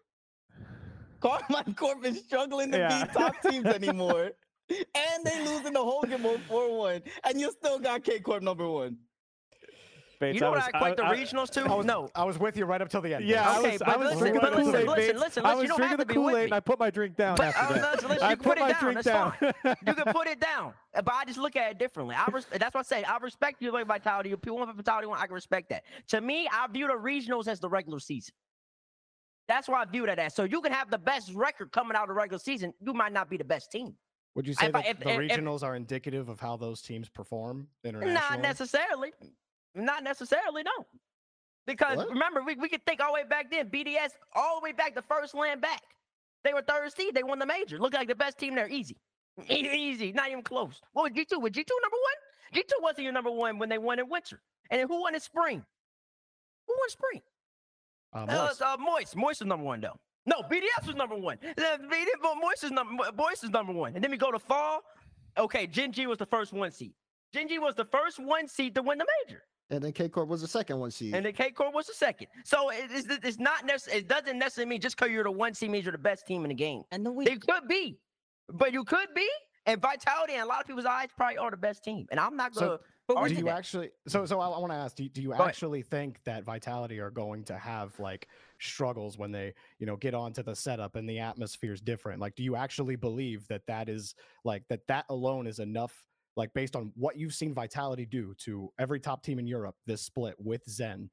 Karmine 1.21 1.75
Corp 1.77 2.03
is 2.05 2.19
struggling 2.23 2.71
to 2.71 2.77
Yeah. 2.79 3.03
beat 3.05 3.13
top 3.13 3.35
teams 3.41 3.65
anymore. 3.67 4.31
and 4.69 5.23
they 5.23 5.45
losing 5.45 5.73
the 5.73 5.83
Hogan 5.83 6.23
Bowl 6.23 6.37
4-1. 6.49 7.03
And 7.23 7.39
you 7.39 7.51
still 7.51 7.77
got 7.77 8.03
K 8.03 8.19
Corp 8.19 8.41
number 8.41 8.67
one. 8.67 8.97
Bates, 10.19 10.35
You 10.35 10.41
know 10.41 10.51
what 10.51 10.57
was- 10.57 10.69
I 10.73 10.77
equate 10.77 10.97
the 10.97 11.05
I- 11.05 11.15
regionals 11.15 11.49
to? 11.51 11.61
I 11.63 11.73
was, 11.75 11.85
no. 11.85 12.09
I 12.15 12.23
was 12.23 12.37
with 12.39 12.57
you 12.57 12.65
right 12.65 12.81
up 12.81 12.89
till 12.89 13.01
the 13.01 13.13
end. 13.15 13.25
Yeah, 13.25 13.49
I 13.49 13.59
was, 13.61 13.77
but 13.79 13.87
I 13.87 13.97
was 13.97 14.05
listen, 14.05 14.19
drinking 14.19 14.41
but 14.41 14.51
the 14.51 14.57
listen, 14.57 14.71
Kool-Aid, 14.85 14.87
listen, 14.97 15.19
listen, 15.19 15.45
I 15.45 15.53
was 15.55 15.61
you 15.63 15.67
don't 15.69 15.77
drinking 15.77 15.89
have 15.89 15.97
the 15.99 16.05
to 16.05 16.13
be 16.13 16.17
with 16.19 16.31
Kool-Aid 16.33 16.43
and 16.45 16.53
I 16.53 16.59
put 16.59 16.79
my 16.79 16.89
drink 16.89 17.15
down 17.15 17.35
But, 17.37 17.47
after 17.55 17.59
uh, 17.73 17.77
that. 17.77 17.91
listen, 17.93 18.09
listen, 18.09 18.23
I 18.23 18.29
you 18.31 18.35
can 18.37 18.43
put 18.43 18.49
put 18.49 18.57
it 18.57 18.61
my 18.61 18.71
down, 18.71 18.79
drink 18.81 19.03
down. 19.03 19.33
You 19.87 19.93
can 19.93 20.13
put 20.13 20.27
it 20.27 20.39
down, 20.39 20.73
but 20.93 21.13
I 21.13 21.25
just 21.25 21.37
look 21.39 21.55
at 21.55 21.71
it 21.71 21.77
differently. 21.77 22.15
I 22.15 22.25
res- 22.31 22.45
that's 22.45 22.73
what 22.73 22.79
I 22.79 22.83
say. 22.83 23.03
I 23.03 23.17
respect 23.17 23.61
you 23.61 23.71
like 23.71 23.87
vitality. 23.87 24.31
If 24.31 24.41
people 24.41 24.57
want 24.57 24.75
vitality 24.75 25.07
one, 25.07 25.19
I 25.19 25.25
can 25.25 25.33
respect 25.35 25.69
that. 25.69 25.83
To 26.09 26.21
me, 26.21 26.47
I 26.51 26.67
view 26.67 26.87
the 26.87 26.93
regionals 26.93 27.47
as 27.47 27.59
the 27.59 27.69
regular 27.69 27.99
season. 27.99 28.33
That's 29.47 29.67
why 29.67 29.81
I 29.81 29.85
view 29.85 30.05
that 30.07 30.17
as. 30.17 30.33
So 30.33 30.43
you 30.43 30.61
can 30.61 30.71
have 30.71 30.89
the 30.89 30.97
best 30.97 31.31
record 31.33 31.71
coming 31.71 31.95
out 31.95 32.03
of 32.03 32.07
the 32.09 32.13
regular 32.15 32.39
season. 32.39 32.73
You 32.81 32.93
might 32.93 33.13
not 33.13 33.29
be 33.29 33.37
the 33.37 33.43
best 33.43 33.71
team. 33.71 33.95
Would 34.33 34.47
you 34.47 34.53
say 34.53 34.67
If 34.67 34.75
I- 34.75 34.81
that 34.81 34.89
if- 34.89 34.99
the 34.99 35.09
if- 35.09 35.19
if- 35.31 35.37
regionals 35.39 35.61
are 35.63 35.75
indicative 35.75 36.29
of 36.29 36.39
how 36.39 36.57
those 36.57 36.81
teams 36.81 37.09
perform 37.09 37.67
internationally? 37.83 38.15
Not 38.15 38.41
necessarily. 38.41 39.13
Not 39.75 40.03
necessarily, 40.03 40.63
no. 40.63 40.85
Because 41.67 41.97
What? 41.97 42.09
remember, 42.09 42.41
we, 42.43 42.55
we 42.55 42.69
could 42.69 42.85
think 42.85 43.01
all 43.01 43.07
the 43.09 43.13
way 43.13 43.23
back 43.27 43.49
then. 43.51 43.69
BDS, 43.69 44.11
all 44.35 44.59
the 44.59 44.63
way 44.63 44.71
back 44.71 44.95
the 44.95 45.01
first 45.01 45.33
LAN 45.33 45.59
back. 45.59 45.81
They 46.43 46.53
were 46.53 46.61
third 46.61 46.93
seed. 46.93 47.15
They 47.15 47.23
won 47.23 47.39
the 47.39 47.45
major. 47.45 47.79
Looked 47.79 47.95
like 47.95 48.07
the 48.07 48.15
best 48.15 48.37
team 48.37 48.55
there. 48.55 48.67
Easy. 48.69 48.97
Easy. 49.49 50.11
Not 50.11 50.29
even 50.29 50.43
close. 50.43 50.79
What 50.93 51.03
was 51.03 51.11
G2? 51.11 51.41
Was 51.41 51.51
G2 51.51 51.67
number 51.81 51.97
one? 51.97 52.53
G2 52.53 52.71
wasn't 52.81 53.03
your 53.03 53.13
number 53.13 53.31
one 53.31 53.57
when 53.57 53.67
they 53.69 53.77
won 53.79 53.99
in 53.99 54.07
winter. 54.09 54.39
And 54.69 54.79
then 54.79 54.87
who 54.87 55.01
won 55.01 55.15
in 55.15 55.19
spring? 55.21 55.63
Who 56.67 56.75
won 56.79 56.89
spring? 56.89 57.21
Uh, 58.13 58.19
Uh, 58.19 58.25
Morris. 58.27 58.51
it's, 58.53 58.61
uh, 58.61 58.77
Moist. 58.79 59.15
Moist 59.15 59.41
is 59.41 59.47
number 59.47 59.65
one, 59.65 59.81
though. 59.81 59.97
No, 60.27 60.41
BDS 60.43 60.87
was 60.87 60.95
number 60.95 61.15
one. 61.15 61.37
Uh, 61.43 61.77
Moist 62.39 62.63
is 62.63 62.71
number 62.71 63.03
Moist 63.15 63.43
is 63.43 63.49
number 63.49 63.73
one. 63.73 63.93
And 63.95 64.03
then 64.03 64.11
we 64.11 64.17
go 64.17 64.31
to 64.31 64.39
fall. 64.39 64.81
Okay, 65.37 65.67
Gen 65.67 65.91
G 65.91 66.07
was 66.07 66.17
the 66.17 66.25
first 66.25 66.53
one 66.53 66.71
seed. 66.71 66.93
Gen 67.33 67.47
G 67.47 67.59
was 67.59 67.75
the 67.75 67.85
first 67.85 68.19
one 68.19 68.47
seed 68.47 68.73
to 68.75 68.81
win 68.81 68.97
the 68.97 69.05
major. 69.25 69.43
And 69.69 69.83
then 69.83 69.91
K 69.91 70.09
Corp 70.09 70.29
was 70.29 70.41
the 70.41 70.47
second 70.47 70.79
one 70.79 70.91
seed. 70.91 71.15
And 71.15 71.25
then 71.25 71.33
K 71.33 71.51
Corp 71.51 71.73
was 71.73 71.87
the 71.87 71.93
second. 71.93 72.27
So 72.43 72.69
it- 72.69 72.89
it's, 72.91 73.07
it's 73.25 73.39
not 73.39 73.65
necessarily, 73.65 74.01
it 74.01 74.07
doesn't 74.07 74.37
necessarily 74.37 74.69
mean 74.69 74.81
just 74.81 74.97
because 74.97 75.11
you're 75.11 75.23
the 75.23 75.31
one 75.31 75.53
seed 75.53 75.71
means 75.71 75.85
you're 75.85 75.91
the 75.91 75.97
best 75.97 76.25
team 76.27 76.43
in 76.45 76.49
the 76.49 76.55
game. 76.55 76.83
And 76.91 77.05
then 77.05 77.15
we 77.15 77.25
It 77.25 77.41
could 77.41 77.67
be, 77.67 77.99
but 78.49 78.73
you 78.73 78.83
could 78.83 79.13
be. 79.15 79.27
And 79.67 79.81
Vitality 79.81 80.35
in 80.35 80.41
a 80.41 80.45
lot 80.45 80.61
of 80.61 80.67
people's 80.67 80.85
eyes 80.85 81.09
probably 81.17 81.37
are 81.37 81.49
the 81.49 81.57
best 81.57 81.83
team. 81.83 82.05
And 82.11 82.19
I'm 82.19 82.35
not 82.35 82.53
going 82.53 82.69
to 82.69 82.79
but 83.07 83.27
do 83.27 83.35
you 83.35 83.43
that. 83.43 83.57
actually? 83.57 83.91
So, 84.07 84.25
so 84.25 84.39
I, 84.39 84.47
I 84.47 84.57
want 84.57 84.71
to 84.71 84.77
ask: 84.77 84.95
Do, 84.95 85.07
do 85.07 85.21
you 85.21 85.31
ahead. 85.33 85.47
actually 85.47 85.83
think 85.83 86.23
that 86.23 86.43
Vitality 86.43 86.99
are 86.99 87.11
going 87.11 87.43
to 87.45 87.57
have 87.57 87.99
like 87.99 88.27
struggles 88.59 89.17
when 89.17 89.31
they, 89.31 89.53
you 89.77 89.85
know, 89.85 89.95
get 89.95 90.15
onto 90.15 90.41
the 90.41 90.55
setup 90.55 90.95
and 90.95 91.07
the 91.07 91.19
atmosphere 91.19 91.73
is 91.73 91.81
different? 91.81 92.19
Like, 92.19 92.35
do 92.35 92.41
you 92.41 92.55
actually 92.55 92.95
believe 92.95 93.47
that 93.47 93.61
that 93.67 93.89
is 93.89 94.15
like 94.43 94.67
that 94.69 94.87
that 94.87 95.05
alone 95.09 95.45
is 95.45 95.59
enough? 95.59 96.03
Like, 96.35 96.53
based 96.53 96.75
on 96.75 96.91
what 96.95 97.17
you've 97.17 97.33
seen 97.33 97.53
Vitality 97.53 98.05
do 98.05 98.33
to 98.39 98.69
every 98.77 98.99
top 98.99 99.23
team 99.23 99.39
in 99.39 99.47
Europe 99.47 99.75
this 99.85 100.01
split 100.01 100.35
with 100.37 100.63
Zen, 100.69 101.09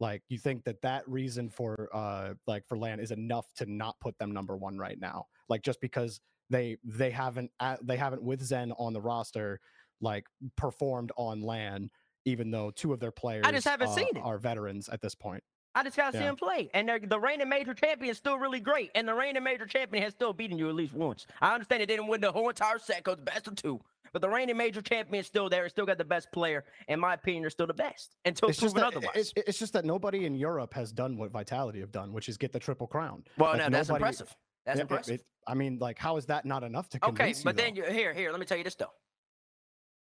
like, 0.00 0.22
you 0.28 0.38
think 0.38 0.64
that 0.64 0.82
that 0.82 1.08
reason 1.08 1.48
for 1.48 1.88
uh 1.92 2.34
like 2.46 2.66
for 2.66 2.76
LAN 2.76 2.98
is 3.00 3.12
enough 3.12 3.46
to 3.54 3.66
not 3.66 3.98
put 4.00 4.18
them 4.18 4.32
number 4.32 4.56
one 4.56 4.76
right 4.78 4.98
now? 5.00 5.26
Like, 5.48 5.62
just 5.62 5.80
because 5.80 6.20
they 6.50 6.76
they 6.84 7.10
haven't 7.10 7.50
at, 7.60 7.86
they 7.86 7.96
haven't 7.96 8.22
with 8.22 8.42
Zen 8.42 8.72
on 8.72 8.92
the 8.92 9.00
roster 9.00 9.60
like 10.00 10.26
performed 10.56 11.12
on 11.16 11.40
LAN, 11.40 11.88
even 12.24 12.50
though 12.50 12.70
two 12.72 12.92
of 12.92 12.98
their 13.00 13.12
players 13.12 13.44
I 13.46 13.52
just 13.52 13.66
haven't 13.66 13.88
uh, 13.88 13.94
seen 13.94 14.08
it. 14.16 14.20
are 14.22 14.38
veterans 14.38 14.88
at 14.88 15.00
this 15.00 15.14
point. 15.14 15.42
I 15.76 15.82
just 15.82 15.96
got 15.96 16.12
to 16.12 16.18
see 16.18 16.22
Yeah. 16.24 16.30
him 16.30 16.36
play. 16.36 16.70
And 16.74 16.88
the 17.08 17.18
reigning 17.18 17.48
major 17.48 17.74
champion 17.74 18.10
is 18.10 18.16
still 18.16 18.38
really 18.38 18.60
great. 18.60 18.90
And 18.94 19.08
the 19.08 19.14
reigning 19.14 19.42
major 19.42 19.66
champion 19.66 20.04
has 20.04 20.12
still 20.12 20.32
beaten 20.32 20.56
you 20.58 20.68
at 20.68 20.74
least 20.76 20.92
once. 20.92 21.26
I 21.40 21.52
understand 21.54 21.80
they 21.82 21.86
didn't 21.86 22.06
win 22.06 22.20
the 22.20 22.30
whole 22.30 22.48
entire 22.48 22.78
set 22.78 23.02
because 23.02 23.18
best 23.20 23.48
of 23.48 23.56
two. 23.56 23.80
But 24.14 24.22
the 24.22 24.28
reigning 24.28 24.56
major 24.56 24.80
champion 24.80 25.20
is 25.20 25.26
still 25.26 25.48
there. 25.50 25.64
It's 25.64 25.74
still 25.74 25.84
got 25.84 25.98
the 25.98 26.04
best 26.04 26.30
player. 26.30 26.64
In 26.86 27.00
my 27.00 27.14
opinion, 27.14 27.42
they're 27.42 27.50
still 27.50 27.66
the 27.66 27.74
best 27.74 28.14
until 28.24 28.48
It's 28.48 28.60
just, 28.60 28.72
proven 28.76 28.90
that, 28.92 28.96
otherwise. 28.96 29.32
it's, 29.36 29.48
it's 29.48 29.58
just 29.58 29.72
that 29.72 29.84
nobody 29.84 30.24
in 30.24 30.36
Europe 30.36 30.72
has 30.74 30.92
done 30.92 31.16
what 31.18 31.32
Vitality 31.32 31.80
have 31.80 31.90
done, 31.90 32.12
which 32.12 32.28
is 32.28 32.36
get 32.36 32.52
the 32.52 32.60
triple 32.60 32.86
crown. 32.86 33.24
well, 33.38 33.50
like, 33.50 33.58
no, 33.58 33.68
that's 33.76 33.88
nobody- 33.88 34.02
impressive. 34.04 34.36
That's 34.64 34.78
it- 34.78 34.82
impressive. 34.82 35.14
it- 35.20 35.26
I 35.48 35.54
mean, 35.54 35.78
like, 35.80 35.98
how 35.98 36.16
is 36.16 36.26
that 36.26 36.46
not 36.46 36.62
enough 36.62 36.88
to 36.90 36.98
Okay, 36.98 37.06
convince 37.08 37.42
but 37.42 37.56
you? 37.58 37.62
then 37.64 37.76
you 37.76 37.82
here, 37.84 38.14
here. 38.14 38.30
Let 38.30 38.38
me 38.38 38.46
tell 38.46 38.56
you 38.56 38.64
this 38.64 38.76
though. 38.76 38.92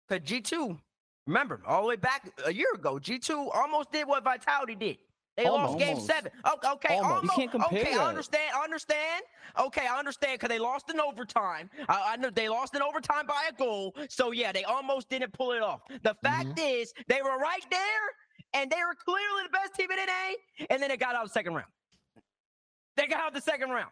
Because 0.10 0.28
G 0.28 0.42
two, 0.42 0.78
remember 1.26 1.62
all 1.66 1.82
the 1.84 1.88
way 1.88 1.96
back 1.96 2.30
a 2.46 2.54
year 2.54 2.68
ago, 2.76 3.00
G 3.00 3.18
two 3.18 3.50
almost 3.52 3.94
did 3.94 4.08
what 4.08 4.26
Vitality 4.26 4.76
did. 4.76 4.98
They 5.38 5.50
lost 5.50 5.80
game 5.80 5.90
Almost. 5.90 6.08
seven. 6.08 6.32
Okay, 6.54 6.70
okay, 6.70 6.98
Almost. 6.98 7.24
You 7.24 7.30
can't 7.30 7.52
compare 7.52 7.82
okay, 7.82 7.92
that. 7.94 8.02
I 8.02 8.10
understand. 8.10 8.52
I 8.56 8.64
understand. 8.64 9.24
Okay, 9.60 9.88
I 9.88 9.98
understand 9.98 10.40
because 10.40 10.50
they 10.50 10.60
lost 10.60 10.90
in 10.90 11.00
overtime. 11.00 11.70
I, 11.88 12.14
I 12.14 12.16
know 12.18 12.30
they 12.30 12.50
lost 12.50 12.76
in 12.76 12.82
overtime 12.82 13.26
by 13.28 13.50
a 13.50 13.54
goal. 13.54 13.96
So 14.10 14.32
yeah, 14.32 14.52
they 14.52 14.66
almost 14.66 15.10
didn't 15.10 15.32
pull 15.34 15.54
it 15.54 15.62
off. 15.62 15.82
The 16.04 16.16
fact 16.22 16.50
mm-hmm. 16.50 16.60
is, 16.60 16.94
they 17.08 17.22
were 17.22 17.38
right 17.38 17.66
there, 17.70 17.80
and 18.54 18.70
they 18.70 18.78
were 18.78 18.96
clearly 19.06 19.44
the 19.44 19.50
best 19.50 19.74
team 19.76 19.90
in 19.92 19.98
the 19.98 20.06
NA, 20.06 20.66
and 20.70 20.84
then 20.84 20.92
it 20.92 21.00
got 21.00 21.16
out 21.16 21.24
of 21.24 21.30
the 21.30 21.34
second 21.34 21.54
round. 21.54 21.70
They 22.98 23.08
got 23.08 23.22
out 23.22 23.28
of 23.30 23.34
the 23.34 23.42
second 23.42 23.70
round. 23.70 23.92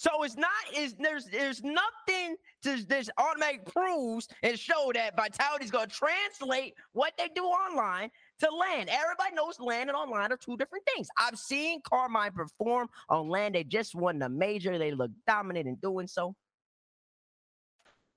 So 0.00 0.22
it's 0.22 0.38
not 0.38 0.48
is 0.74 0.94
there's 0.98 1.26
there's 1.26 1.62
nothing 1.62 2.36
to 2.62 2.82
this 2.86 3.10
automatic 3.18 3.66
proves 3.66 4.28
and 4.42 4.58
show 4.58 4.92
that 4.94 5.14
Vitality's 5.14 5.70
gonna 5.70 5.88
translate 5.88 6.72
what 6.92 7.12
they 7.18 7.28
do 7.34 7.42
online 7.42 8.10
to 8.40 8.48
LAN. 8.50 8.88
Everybody 8.88 9.34
knows 9.34 9.58
LAN 9.60 9.88
and 9.88 9.96
online 9.96 10.32
are 10.32 10.36
two 10.36 10.56
different 10.56 10.84
things. 10.94 11.08
I've 11.18 11.38
seen 11.38 11.80
Karmine 11.82 12.34
perform 12.34 12.88
on 13.08 13.28
LAN. 13.28 13.52
They 13.52 13.64
just 13.64 13.94
won 13.94 14.18
the 14.18 14.28
major. 14.28 14.78
They 14.78 14.92
look 14.92 15.10
dominant 15.26 15.66
in 15.68 15.76
doing 15.76 16.06
so. 16.06 16.34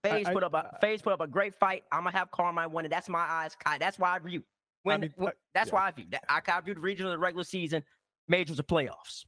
FaZe 0.03 0.27
I- 0.27 0.33
put 0.33 0.43
up 0.43 0.53
a 0.53 0.77
FaZe 0.81 1.01
put 1.01 1.13
up 1.13 1.21
a 1.21 1.27
great 1.27 1.55
fight. 1.55 1.83
I'm 1.91 2.03
gonna 2.03 2.17
have 2.17 2.29
Karmine 2.31 2.71
win 2.71 2.85
it. 2.85 2.89
That's 2.89 3.07
my 3.09 3.19
eyes. 3.19 3.55
That's 3.79 3.97
why 3.99 4.15
I 4.15 4.19
view. 4.19 4.43
When, 4.83 5.01
mean, 5.01 5.13
when- 5.15 5.29
I- 5.29 5.33
that's 5.53 5.69
yeah. 5.69 5.75
why 5.75 5.87
I 5.87 5.91
view. 5.91 6.05
I, 6.27 6.41
I 6.45 6.61
view 6.61 6.73
the 6.73 6.81
regional 6.81 7.11
and 7.11 7.19
the 7.19 7.23
regular 7.23 7.43
season, 7.45 7.83
majors 8.27 8.59
or 8.59 8.63
playoffs. 8.63 9.25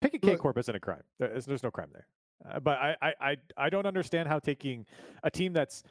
Picking 0.00 0.20
K 0.20 0.32
Look- 0.32 0.40
Corp 0.40 0.58
isn't 0.58 0.74
a 0.74 0.80
crime. 0.80 1.02
There's, 1.18 1.46
there's 1.46 1.62
no 1.62 1.70
crime 1.70 1.90
there. 1.92 2.06
Uh, 2.48 2.60
but 2.60 2.78
I, 2.78 2.96
I, 3.00 3.12
I, 3.20 3.36
I 3.56 3.70
don't 3.70 3.86
understand 3.86 4.28
how 4.28 4.38
taking 4.38 4.84
a 5.22 5.30
team 5.30 5.52
that's 5.52 5.82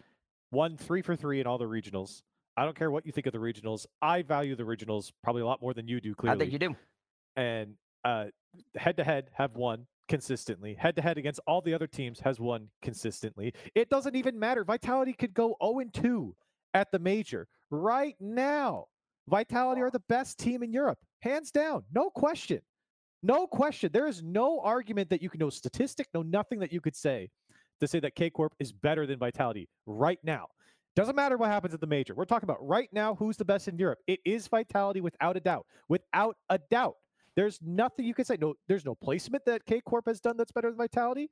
won 0.51 0.77
three 0.77 1.01
for 1.01 1.15
three 1.15 1.39
in 1.39 1.47
all 1.47 1.57
the 1.57 1.65
regionals. 1.65 2.21
I 2.55 2.65
don't 2.65 2.77
care 2.77 2.91
what 2.91 3.05
you 3.05 3.11
think 3.11 3.27
of 3.27 3.33
the 3.33 3.39
regionals. 3.39 3.85
I 4.01 4.21
value 4.21 4.55
the 4.55 4.63
regionals 4.63 5.11
probably 5.23 5.41
a 5.41 5.45
lot 5.45 5.61
more 5.61 5.73
than 5.73 5.87
you 5.87 5.99
do. 5.99 6.13
Clearly, 6.13 6.35
I 6.35 6.39
think 6.39 6.51
you 6.53 6.59
do. 6.59 6.75
and 7.35 7.73
uh, 8.05 8.25
head 8.75 8.97
to 8.97 9.03
head 9.03 9.29
have 9.33 9.55
won 9.55 9.87
consistently. 10.07 10.75
Head 10.75 10.95
to 10.97 11.01
head 11.01 11.17
against 11.17 11.39
all 11.47 11.61
the 11.61 11.73
other 11.73 11.87
teams 11.87 12.19
has 12.19 12.39
won 12.39 12.67
consistently. 12.81 13.53
It 13.73 13.89
doesn't 13.89 14.15
even 14.15 14.37
matter. 14.37 14.63
Vitality 14.63 15.13
could 15.13 15.33
go 15.33 15.55
0 15.63 15.79
and 15.79 15.93
2 15.93 16.35
at 16.73 16.91
the 16.91 16.99
major 16.99 17.47
right 17.71 18.15
now. 18.19 18.85
Vitality 19.27 19.81
are 19.81 19.89
the 19.89 20.03
best 20.09 20.37
team 20.37 20.61
in 20.63 20.73
Europe, 20.73 20.99
hands 21.21 21.49
down, 21.49 21.83
no 21.93 22.09
question. 22.09 22.59
No 23.25 23.47
question. 23.47 23.89
There 23.93 24.05
is 24.07 24.21
no 24.21 24.59
argument 24.59 25.09
that 25.09 25.21
you 25.21 25.29
can, 25.29 25.39
no 25.39 25.49
statistic, 25.49 26.07
no 26.13 26.23
nothing 26.23 26.59
that 26.59 26.73
you 26.73 26.81
could 26.81 26.95
say 26.95 27.29
to 27.79 27.87
say 27.87 28.01
that 28.01 28.15
K 28.15 28.29
Corp 28.29 28.53
is 28.59 28.73
better 28.73 29.07
than 29.07 29.17
Vitality 29.17 29.69
right 29.85 30.19
now. 30.23 30.47
Doesn't 30.95 31.15
matter 31.15 31.37
what 31.37 31.49
happens 31.49 31.73
at 31.73 31.81
the 31.81 31.87
major. 31.87 32.13
We're 32.13 32.25
talking 32.25 32.45
about 32.47 32.65
right 32.65 32.89
now 32.91 33.15
who's 33.15 33.35
the 33.37 33.45
best 33.45 33.67
in 33.67 33.77
Europe. 33.77 33.99
It 34.07 34.19
is 34.25 34.47
Vitality 34.47 35.01
without 35.01 35.35
a 35.35 35.39
doubt. 35.39 35.65
Without 35.89 36.35
a 36.49 36.59
doubt. 36.69 36.95
There's 37.35 37.59
nothing 37.63 38.05
you 38.05 38.13
can 38.13 38.25
say. 38.25 38.37
No, 38.39 38.53
there's 38.67 38.85
no 38.85 38.93
placement 38.93 39.43
that 39.45 39.65
K 39.65 39.81
Corp 39.81 40.05
has 40.07 40.21
done 40.21 40.37
that's 40.37 40.51
better 40.51 40.69
than 40.69 40.77
Vitality. 40.77 41.31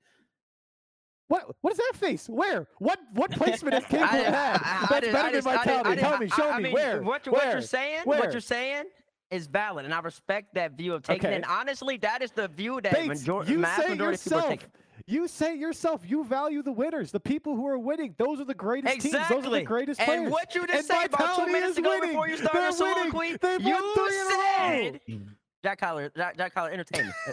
What 1.27 1.45
what 1.61 1.73
is 1.73 1.77
that 1.77 1.93
face? 1.95 2.27
Where? 2.27 2.67
What 2.79 2.97
what 3.13 3.31
placement 3.37 3.75
has 3.75 3.85
K 3.85 3.97
Corp 3.99 4.09
had 4.09 4.33
I- 4.33 4.53
I 4.55 4.87
that's 4.89 5.07
better 5.07 5.17
I 5.17 5.31
than 5.31 5.33
just- 5.33 5.47
I 5.47 5.63
didn't- 5.63 5.83
Vitality? 5.83 6.01
Tell 6.01 6.17
me, 6.17 6.29
show 6.29 6.57
me 6.57 6.63
mean, 6.63 6.73
where. 6.73 7.01
What, 7.03 7.25
you- 7.27 7.31
what 7.31 7.43
where? 7.43 7.51
you're 7.53 7.61
saying, 7.61 8.01
Where? 8.05 8.19
what 8.19 8.31
you're 8.31 8.41
saying 8.41 8.85
is 9.29 9.45
valid, 9.47 9.85
and 9.85 9.93
I 9.93 9.99
respect 9.99 10.55
that 10.55 10.73
view 10.73 10.93
of 10.93 11.03
taking. 11.03 11.29
it. 11.29 11.35
And 11.35 11.45
honestly, 11.45 11.97
that 11.97 12.21
is 12.23 12.31
the 12.31 12.47
view 12.49 12.81
that 12.81 12.93
Bates, 12.93 13.07
major- 13.27 13.43
you 13.49 13.59
mass 13.59 13.79
say 13.83 13.89
majority 13.89 14.15
of 14.15 14.23
people 14.23 14.37
are 14.39 14.41
yourself. 14.41 14.49
taking. 14.49 14.69
You 15.07 15.27
say 15.27 15.55
yourself. 15.55 16.01
You 16.05 16.23
value 16.23 16.61
the 16.63 16.71
winners, 16.71 17.11
the 17.11 17.19
people 17.19 17.55
who 17.55 17.67
are 17.67 17.77
winning. 17.77 18.15
Those 18.17 18.39
are 18.39 18.45
the 18.45 18.53
greatest 18.53 19.01
teams. 19.01 19.15
Those 19.29 19.45
are 19.45 19.49
the 19.49 19.61
greatest 19.63 19.99
And 19.99 20.07
players. 20.07 20.21
And 20.23 20.31
what 20.31 20.53
you 20.55 20.65
just 20.67 20.87
said 20.87 21.05
about 21.07 21.35
two 21.37 21.45
minutes 21.51 21.77
ago 21.77 21.89
winning. 21.91 22.09
before 22.09 22.27
you 22.29 22.37
started 22.37 22.53
They're 22.53 22.71
winning. 22.87 23.11
soliloquy, 23.11 23.37
They've 23.37 23.61
you 23.61 23.73
won 23.73 23.93
three 23.93 24.19
in 24.19 24.21
a 24.21 24.29
row. 24.29 24.99
said, 25.17 25.21
Jack 25.63 25.79
Collar, 25.79 26.11
Jack, 26.15 26.37
Jack 26.37 26.53
Collar, 26.53 26.69
Uh, 26.71 26.73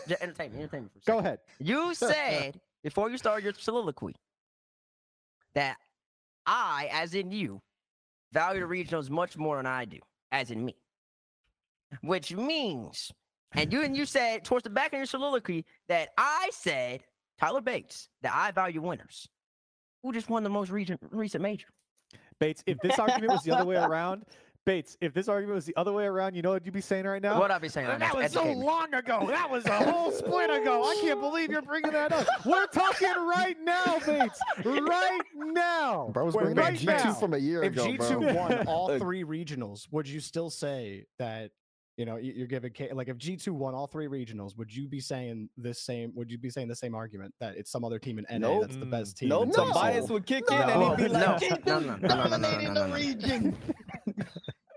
J- 0.09 0.17
entertain 0.21 0.53
me, 0.53 0.59
entertain 0.63 0.83
me 0.85 0.91
for 0.93 0.99
a 0.99 1.13
Go 1.13 1.19
ahead. 1.19 1.39
You 1.59 1.95
said 1.95 2.61
before 2.83 3.11
you 3.11 3.17
started 3.19 3.45
your 3.45 3.55
soliloquy 3.55 4.15
that 5.55 5.77
I, 6.47 6.89
as 6.93 7.15
in 7.15 7.31
you, 7.31 7.61
value 8.33 8.61
the 8.61 8.67
regionals 8.67 9.09
much 9.11 9.37
more 9.37 9.57
than 9.57 9.67
I 9.67 9.85
do, 9.87 9.99
as 10.31 10.51
in 10.51 10.65
me. 10.65 10.77
Which 12.03 12.35
means, 12.35 13.11
and 13.53 13.73
you 13.73 13.83
and 13.83 13.97
you 13.97 14.05
said 14.05 14.45
towards 14.45 14.65
the 14.65 14.71
back 14.71 14.93
of 14.93 14.99
your 14.99 15.07
soliloquy 15.07 15.65
that 15.89 16.11
I 16.19 16.51
said, 16.53 17.01
Tyler 17.41 17.61
Bates, 17.61 18.09
the 18.23 18.35
I 18.35 18.51
value 18.51 18.83
winners. 18.83 19.29
Who 20.03 20.13
just 20.13 20.29
won 20.31 20.43
the 20.45 20.51
most 20.51 20.71
recent 20.71 21.01
recent 21.11 21.43
major? 21.43 21.69
Bates, 22.41 22.63
if 22.67 22.79
this 22.79 22.99
argument 22.99 23.33
was 23.33 23.43
the 23.43 23.53
other 23.53 23.65
way 23.65 23.77
around, 23.77 24.25
Bates, 24.65 24.97
if 25.01 25.13
this 25.13 25.29
argument 25.29 25.57
was 25.57 25.65
the 25.65 25.75
other 25.77 25.93
way 25.93 26.05
around, 26.05 26.35
you 26.35 26.43
know 26.43 26.51
what 26.51 26.65
you'd 26.65 26.75
be 26.75 26.81
saying 26.81 27.05
right 27.05 27.23
now? 27.23 27.39
What 27.41 27.51
I'd 27.51 27.61
be 27.63 27.69
saying 27.69 27.89
right 27.89 27.99
that 27.99 28.15
now? 28.15 28.21
was 28.21 28.33
so 28.33 28.45
me. 28.45 28.55
long 28.55 28.93
ago. 28.95 29.25
That 29.27 29.51
was 29.51 29.65
a 29.67 29.73
whole 29.91 30.13
split 30.13 30.51
ago. 30.51 30.85
I 30.85 30.99
can't 31.01 31.21
believe 31.21 31.51
you're 31.51 31.63
bringing 31.63 31.91
that 31.93 32.13
up. 32.13 32.27
We're 32.45 32.67
talking 32.67 33.09
right 33.09 33.57
now, 33.65 33.99
Bates. 34.07 34.39
Right 34.65 35.21
now. 35.35 36.11
Bro, 36.13 36.23
I 36.23 36.27
was 36.27 36.35
Wait, 36.35 36.43
bringing 36.43 36.59
up 36.59 36.65
right 36.67 36.79
G2 36.79 36.85
now. 37.05 37.15
from 37.15 37.35
a 37.35 37.39
year 37.39 37.63
if 37.65 37.73
ago, 37.73 37.87
If 37.87 37.99
G2 38.01 38.21
bro. 38.21 38.35
won 38.35 38.59
all 38.67 38.99
three 38.99 39.25
regionals, 39.25 39.89
would 39.91 40.07
you 40.09 40.21
still 40.21 40.51
say 40.51 41.07
that 41.19 41.51
you 41.99 42.05
know 42.07 42.17
you're 42.17 42.47
giving 42.47 42.73
K- 42.73 42.93
like 42.93 43.09
if 43.09 43.19
G2 43.19 43.49
won 43.49 43.75
all 43.75 43.89
three 43.89 44.07
regionals, 44.07 44.57
would 44.57 44.75
you 44.75 44.87
be 44.87 45.01
saying 45.01 45.51
this 45.59 45.81
same? 45.83 46.13
Would 46.15 46.31
you 46.31 46.39
be 46.39 46.49
saying 46.49 46.69
the 46.69 46.77
same 46.77 46.95
argument 46.95 47.35
that 47.41 47.57
it's 47.57 47.71
some 47.73 47.85
other 47.85 47.99
team 47.99 48.19
in 48.21 48.27
NA 48.31 48.39
Nope. 48.39 48.61
that's 48.63 48.77
the 48.77 48.87
best 48.87 49.17
Mm, 49.17 49.19
team? 49.19 49.29
Nope, 49.31 49.43
and 49.43 49.53
the 49.53 49.71
bias 49.75 50.09
would 50.09 50.25
kick 50.25 50.45
No, 50.49 50.63
in 50.63 50.71
and 50.71 50.83
he'd 50.83 50.97
be 51.09 51.09
like, 51.13 51.41
no, 51.41 51.57
"G2 51.57 51.67
no, 51.67 51.81
no, 51.81 51.97
no, 51.97 51.97
no, 51.97 51.99
no, 51.99 52.07
no, 52.07 52.39
dominating 52.39 52.75
the 52.75 52.87
region. 52.95 53.57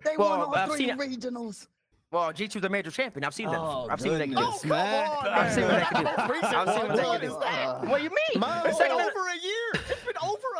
they 0.03 0.17
won 0.17 0.39
all 0.41 0.55
I've 0.55 0.69
three 0.69 0.87
seen 0.87 0.97
regionals. 0.97 1.67
Well, 2.11 2.33
G2 2.33 2.59
the 2.59 2.69
major 2.69 2.91
champion. 2.91 3.23
I've 3.23 3.33
seen 3.33 3.49
them. 3.49 3.61
Oh, 3.61 3.87
I've 3.89 4.01
seen 4.01 4.11
what 4.11 4.17
they 4.17 4.25
can 4.27 4.35
do. 4.35 4.41
goodness, 4.43 4.65
man. 4.65 5.09
I've 5.23 5.53
seen 5.53 5.63
what 5.63 5.79
they 5.79 5.85
can 5.85 6.03
do. 6.03 6.09
I've 6.09 6.51
seen 6.75 6.87
what 6.89 6.97
they 6.97 7.03
can 7.03 7.21
do. 7.21 7.89
What 7.89 7.97
do 7.99 8.03
you 8.03 8.09
mean? 8.09 8.39
My 8.41 8.63
The 8.63 8.69
over 8.69 9.29
a 9.29 9.37
year. 9.41 9.50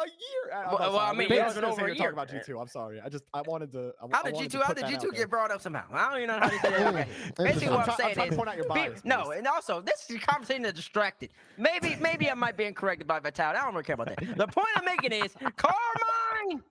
It's 0.03 0.13
been 0.47 0.53
over 0.53 0.53
a 0.53 0.53
year. 0.53 0.53
I- 0.53 0.63
I'm 0.63 0.67
Well, 0.71 0.79
well, 0.79 0.99
I 0.99 1.05
sorry. 1.05 1.17
mean, 1.17 1.27
We 1.29 1.35
yeah, 1.35 1.45
it's 1.45 1.53
been 1.53 1.61
gonna 1.61 1.73
over 1.73 1.85
a 1.85 1.89
talking 1.89 2.01
year. 2.03 2.11
about 2.11 2.27
G2. 2.29 2.61
I'm 2.61 2.67
sorry. 2.67 3.01
I 3.01 3.09
just 3.09 3.23
I 3.33 3.41
wanted 3.41 3.71
to. 3.73 3.93
I, 4.01 4.07
How 4.15 4.23
did 4.23 4.33
wanted 4.33 4.51
G2? 4.51 4.61
How 4.63 4.73
did 4.73 4.83
that 4.85 5.01
G2 5.01 5.15
get 5.15 5.29
brought 5.29 5.51
up 5.51 5.61
somehow? 5.61 5.83
I 5.91 6.09
don't 6.11 6.17
even 6.23 6.27
know 6.29 6.39
how 6.39 6.51
you 6.51 6.59
say 6.59 6.69
that. 6.71 6.87
Okay. 6.87 7.07
Basically, 7.37 7.45
Interesting. 7.45 7.69
what 7.71 7.73
I'm 7.73 7.79
I'm 7.79 7.85
try- 7.85 7.91
I'm 8.09 8.15
saying 8.15 8.15
to 8.15 8.33
is, 8.33 8.37
point 8.37 8.49
out 8.49 8.57
your 8.57 8.73
be- 8.93 8.99
no, 9.03 9.31
and 9.31 9.47
also 9.47 9.81
this 9.81 10.09
is 10.09 10.19
conversation 10.21 10.65
is 10.65 10.73
distracted. 10.73 11.29
Maybe, 11.57 11.95
maybe 12.01 12.29
I 12.29 12.33
might 12.33 12.57
be 12.57 12.65
incorrect 12.65 13.05
by 13.07 13.19
Vitality. 13.19 13.59
I 13.59 13.63
don't 13.65 13.73
really 13.73 13.83
care 13.83 13.95
about 13.95 14.07
that. 14.07 14.19
The 14.37 14.47
point 14.47 14.67
I'm 14.75 14.85
making 14.85 15.11
is 15.13 15.33
Karmine. 15.33 16.61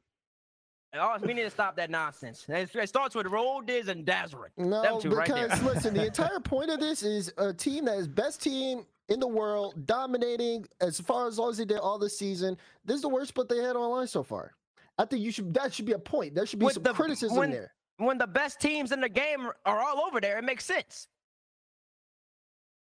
Oh, 0.97 1.17
we 1.23 1.35
need 1.35 1.43
to 1.45 1.51
stop 1.51 1.77
that 1.77 1.89
nonsense. 1.89 2.47
It 2.49 2.75
it 2.75 2.89
starts 2.89 3.15
with 3.15 3.27
Roll 3.29 3.63
Dizz 3.63 3.87
and 3.89 4.05
Dazzering. 4.05 4.49
No, 4.57 4.83
Them 4.83 5.01
two 5.01 5.11
right 5.11 5.25
because 5.27 5.63
listen, 5.63 5.95
the 5.95 6.07
entire 6.13 6.41
point 6.41 6.69
of 6.69 6.81
this 6.81 7.05
is 7.05 7.33
a 7.39 7.53
team 7.53 7.85
that 7.85 7.97
is 7.99 8.09
best 8.09 8.43
team 8.43 8.85
in 9.11 9.19
the 9.21 9.29
world, 9.29 9.87
dominating 9.87 10.65
as 10.81 10.99
far 11.01 11.27
as 11.29 11.39
long 11.39 11.51
as 11.51 11.59
they 11.59 11.65
did 11.65 11.79
all 11.79 11.99
this 11.99 12.17
season. 12.19 12.57
This 12.85 12.97
is 12.97 13.03
the 13.03 13.09
worst 13.09 13.29
split 13.31 13.49
they 13.49 13.59
had 13.59 13.77
online 13.77 14.07
so 14.07 14.23
far. 14.23 14.53
I 14.99 15.05
think 15.05 15.23
you 15.23 15.33
should 15.33 15.53
that 15.55 15.75
should 15.75 15.85
be 15.87 15.93
a 15.93 15.99
point. 15.99 16.35
There 16.35 16.47
should 16.47 16.59
be 16.61 16.65
With 16.67 16.75
some 16.75 16.83
the- 16.85 16.93
criticism 16.95 17.37
when- 17.37 17.51
there. 17.51 17.75
When 17.97 18.17
the 18.17 18.27
best 18.27 18.61
teams 18.61 18.93
in 18.93 19.01
the 19.03 19.11
game 19.11 19.47
are 19.67 19.79
all 19.83 20.01
over 20.07 20.23
there, 20.23 20.39
it 20.39 20.45
makes 20.45 20.65
sense. 20.65 21.07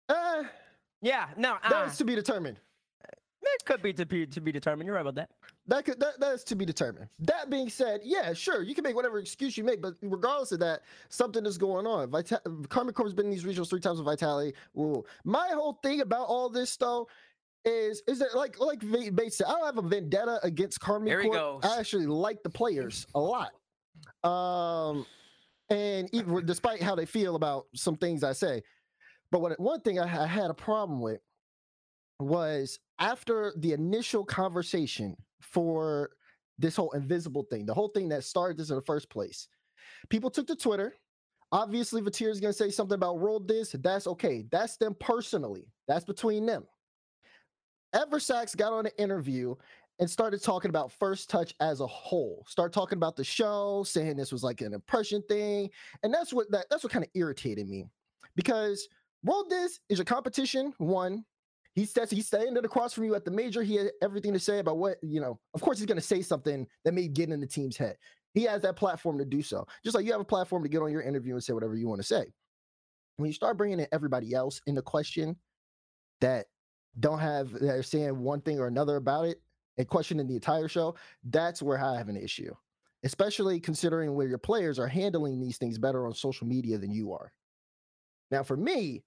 Uh, 0.09 0.45
Yeah, 1.01 1.29
no, 1.37 1.55
uh, 1.63 1.69
that's 1.69 1.99
to 1.99 2.05
be 2.05 2.17
determined. 2.17 2.59
It 3.55 3.65
could 3.65 3.83
be 3.83 3.93
to 3.95 4.05
be 4.05 4.27
to 4.27 4.41
be 4.41 4.53
determined. 4.53 4.87
You're 4.87 4.97
right 4.97 5.03
about 5.03 5.15
that. 5.17 5.31
That 5.69 5.85
could 5.85 6.01
that, 6.01 6.21
that 6.21 6.35
is 6.35 6.45
to 6.45 6.57
be 6.57 6.65
determined. 6.65 7.09
That 7.21 7.49
being 7.51 7.69
said, 7.69 8.01
yeah, 8.05 8.33
sure, 8.33 8.63
you 8.63 8.75
can 8.75 8.83
make 8.85 8.95
whatever 8.95 9.19
excuse 9.19 9.57
you 9.57 9.65
make, 9.65 9.81
but 9.81 9.95
regardless 10.03 10.53
of 10.53 10.61
that, 10.61 10.83
something 11.09 11.45
is 11.47 11.59
going 11.59 11.87
on. 11.87 12.11
Vita- 12.11 12.43
Karmine 12.69 12.93
Corp's 12.93 13.13
been 13.13 13.27
in 13.27 13.33
these 13.33 13.45
regionals 13.45 13.71
three 13.71 13.81
times 13.81 13.99
with 13.99 14.07
Vitality. 14.07 14.55
Ooh. 14.77 15.05
My 15.25 15.49
whole 15.53 15.79
thing 15.83 16.01
about 16.01 16.27
all 16.27 16.49
this 16.49 16.77
though 16.77 17.09
is 17.65 18.03
is 18.07 18.19
that 18.21 18.35
like 18.35 18.59
like 18.61 18.83
Va- 18.83 19.13
Bates 19.13 19.39
said, 19.39 19.47
I 19.47 19.53
don't 19.53 19.67
have 19.67 19.79
a 19.79 19.89
vendetta 19.89 20.39
against 20.43 20.81
Karmine 20.81 21.09
Here 21.09 21.23
he 21.23 21.29
Corp. 21.29 21.65
I 21.65 21.79
actually 21.79 22.07
like 22.07 22.43
the 22.43 22.51
players 22.51 23.07
a 23.15 23.21
lot. 23.21 23.53
Um, 24.23 25.07
and 25.71 26.09
even 26.13 26.45
despite 26.47 26.83
how 26.83 26.95
they 26.95 27.07
feel 27.07 27.35
about 27.35 27.67
some 27.75 27.97
things 27.97 28.23
I 28.23 28.33
say, 28.33 28.63
but 29.31 29.41
what 29.41 29.59
one 29.59 29.81
thing 29.81 29.99
I, 29.99 30.25
I 30.25 30.27
had 30.27 30.51
a 30.51 30.55
problem 30.55 31.01
with 31.01 31.21
was 32.21 32.79
after 32.99 33.53
the 33.57 33.73
initial 33.73 34.25
conversation 34.25 35.17
for 35.41 36.11
this 36.59 36.77
whole 36.77 36.91
invisible 36.93 37.47
thing, 37.51 37.67
the 37.67 37.75
whole 37.75 37.89
thing 37.89 38.09
that 38.09 38.25
started 38.25 38.57
this 38.57 38.71
in 38.71 38.77
the 38.77 38.83
first 38.83 39.11
place. 39.11 39.49
People 40.09 40.31
took 40.31 40.47
to 40.47 40.57
Twitter. 40.57 40.95
Obviously, 41.53 42.03
Vatir 42.03 42.29
is 42.29 42.41
going 42.41 42.53
to 42.53 42.59
say 42.59 42.71
something 42.71 42.95
about 42.95 43.21
Roll 43.21 43.41
Dizz. 43.41 43.81
That's 43.83 44.07
okay. 44.07 44.45
That's 44.51 44.77
them 44.77 44.97
personally. 44.99 45.69
That's 45.87 46.05
between 46.05 46.47
them. 46.47 46.67
Eversax 47.95 48.57
got 48.57 48.73
on 48.73 48.87
an 48.87 48.93
interview 48.99 49.55
and 49.99 50.11
started 50.11 50.43
talking 50.43 50.69
about 50.69 50.93
first 50.93 51.31
touch 51.31 51.55
as 51.61 51.81
a 51.81 51.87
whole. 51.87 52.45
Start 52.49 52.73
talking 52.73 52.97
about 52.97 53.17
the 53.17 53.25
show, 53.25 53.85
saying 53.87 54.17
this 54.17 54.33
was 54.33 54.43
like 54.43 54.61
an 54.61 54.75
impression 54.75 55.23
thing, 55.29 55.71
and 56.03 56.13
that's 56.13 56.33
what 56.33 56.51
that, 56.51 56.67
that's 56.69 56.83
what 56.83 56.93
kind 56.93 57.05
of 57.05 57.11
irritated 57.15 57.69
me 57.69 57.87
because 58.35 58.89
Roll 59.25 59.45
Dizz 59.49 59.81
is 59.89 60.01
a 60.01 60.05
competition. 60.05 60.75
One, 60.79 61.25
he 61.77 61.85
says 61.85 62.11
he's 62.11 62.27
standing 62.27 62.57
across 62.57 62.95
from 62.95 63.05
you 63.05 63.15
at 63.15 63.27
the 63.27 63.31
major. 63.31 63.63
He 63.63 63.77
had 63.77 63.91
everything 64.03 64.33
to 64.33 64.39
say 64.39 64.61
about 64.61 64.79
what 64.79 64.97
you 65.03 65.21
know. 65.21 65.39
Of 65.53 65.61
course, 65.61 65.79
he's 65.79 65.87
going 65.87 66.01
to 66.01 66.05
say 66.05 66.23
something 66.23 66.67
that 66.85 66.95
may 66.95 67.07
get 67.07 67.29
in 67.29 67.39
the 67.39 67.47
team's 67.47 67.77
head. 67.77 67.97
He 68.33 68.45
has 68.45 68.63
that 68.63 68.77
platform 68.77 69.19
to 69.19 69.27
do 69.27 69.43
so, 69.43 69.67
just 69.85 69.95
like 69.95 70.07
you 70.07 70.13
have 70.13 70.21
a 70.21 70.25
platform 70.25 70.63
to 70.63 70.71
get 70.71 70.81
on 70.81 70.91
your 70.91 71.03
interview 71.03 71.35
and 71.35 71.45
say 71.45 71.53
whatever 71.53 71.77
you 71.77 71.87
want 71.87 72.01
to 72.01 72.07
say. 72.07 72.33
When 73.19 73.27
you 73.29 73.35
start 73.35 73.59
bringing 73.59 73.79
in 73.79 73.87
everybody 73.93 74.35
else 74.35 74.61
in 74.67 74.75
the 74.75 74.83
question 74.83 75.37
that 76.23 76.47
don't 76.99 77.19
have 77.19 77.53
that 77.53 77.75
are 77.75 77.83
saying 77.83 78.19
one 78.19 78.41
thing 78.41 78.59
or 78.59 78.69
another 78.69 78.97
about 78.97 79.27
it 79.27 79.43
and 79.77 79.87
questioning 79.87 80.27
the 80.27 80.35
entire 80.35 80.69
show, 80.69 80.95
that's 81.25 81.63
where 81.63 81.79
I 81.79 81.99
have 81.99 82.09
an 82.09 82.17
issue. 82.17 82.55
Especially 83.05 83.61
considering 83.61 84.15
where 84.15 84.27
your 84.27 84.39
players 84.39 84.79
are 84.79 84.89
handling 84.89 85.41
these 85.41 85.59
things 85.59 85.77
better 85.77 86.07
on 86.07 86.15
social 86.15 86.47
media 86.47 86.79
than 86.79 86.91
you 86.91 87.13
are. 87.13 87.33
Now, 88.31 88.43
for 88.43 88.57
me, 88.57 89.05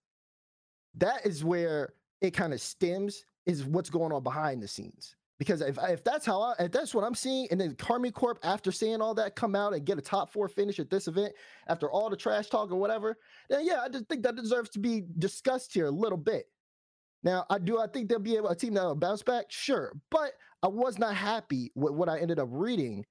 that 0.96 1.26
is 1.26 1.44
where 1.44 1.94
it 2.22 2.32
kind 2.32 2.54
of 2.54 2.62
stems 2.62 3.26
is 3.46 3.66
what's 3.66 3.90
going 3.90 4.12
on 4.12 4.24
behind 4.24 4.62
the 4.62 4.68
scenes. 4.68 5.16
Because 5.40 5.62
if 5.62 5.78
if 5.82 6.04
that's 6.04 6.26
how 6.26 6.42
I, 6.42 6.54
if 6.60 6.72
that's 6.72 6.94
what 6.94 7.06
I'm 7.06 7.16
seeing, 7.16 7.48
and 7.50 7.60
then 7.60 7.74
Karmine 7.76 8.14
Corp 8.14 8.40
after 8.44 8.74
saying 8.74 9.02
all 9.02 9.16
that 9.16 9.38
come 9.38 9.56
out 9.56 9.74
and 9.74 9.86
get 9.86 9.98
a 9.98 10.02
top 10.02 10.34
four 10.34 10.50
finish 10.50 10.80
at 10.80 10.90
this 10.90 11.08
event 11.08 11.34
after 11.68 11.90
all 11.90 12.10
the 12.10 12.18
trash 12.18 12.50
talk 12.50 12.72
or 12.72 12.76
whatever, 12.76 13.18
then 13.50 13.66
yeah, 13.66 13.80
I 13.82 13.88
just 13.88 14.06
think 14.10 14.22
that 14.24 14.36
deserves 14.36 14.70
to 14.72 14.80
be 14.80 15.04
discussed 15.18 15.74
here 15.74 15.86
a 15.86 15.92
little 15.92 16.18
bit. 16.18 16.48
Now, 17.24 17.46
I 17.50 17.58
do 17.58 17.80
I 17.80 17.88
think 17.88 18.10
they'll 18.10 18.20
be 18.20 18.36
able 18.36 18.50
a 18.50 18.56
team 18.56 18.74
that 18.74 18.84
will 18.84 18.96
bounce 18.96 19.24
back, 19.24 19.46
sure, 19.50 19.94
but 20.12 20.34
I 20.62 20.68
was 20.68 21.00
not 21.00 21.16
happy 21.16 21.72
with 21.74 21.94
what 21.94 22.10
I 22.10 22.20
ended 22.20 22.40
up 22.40 22.50
reading, 22.52 23.06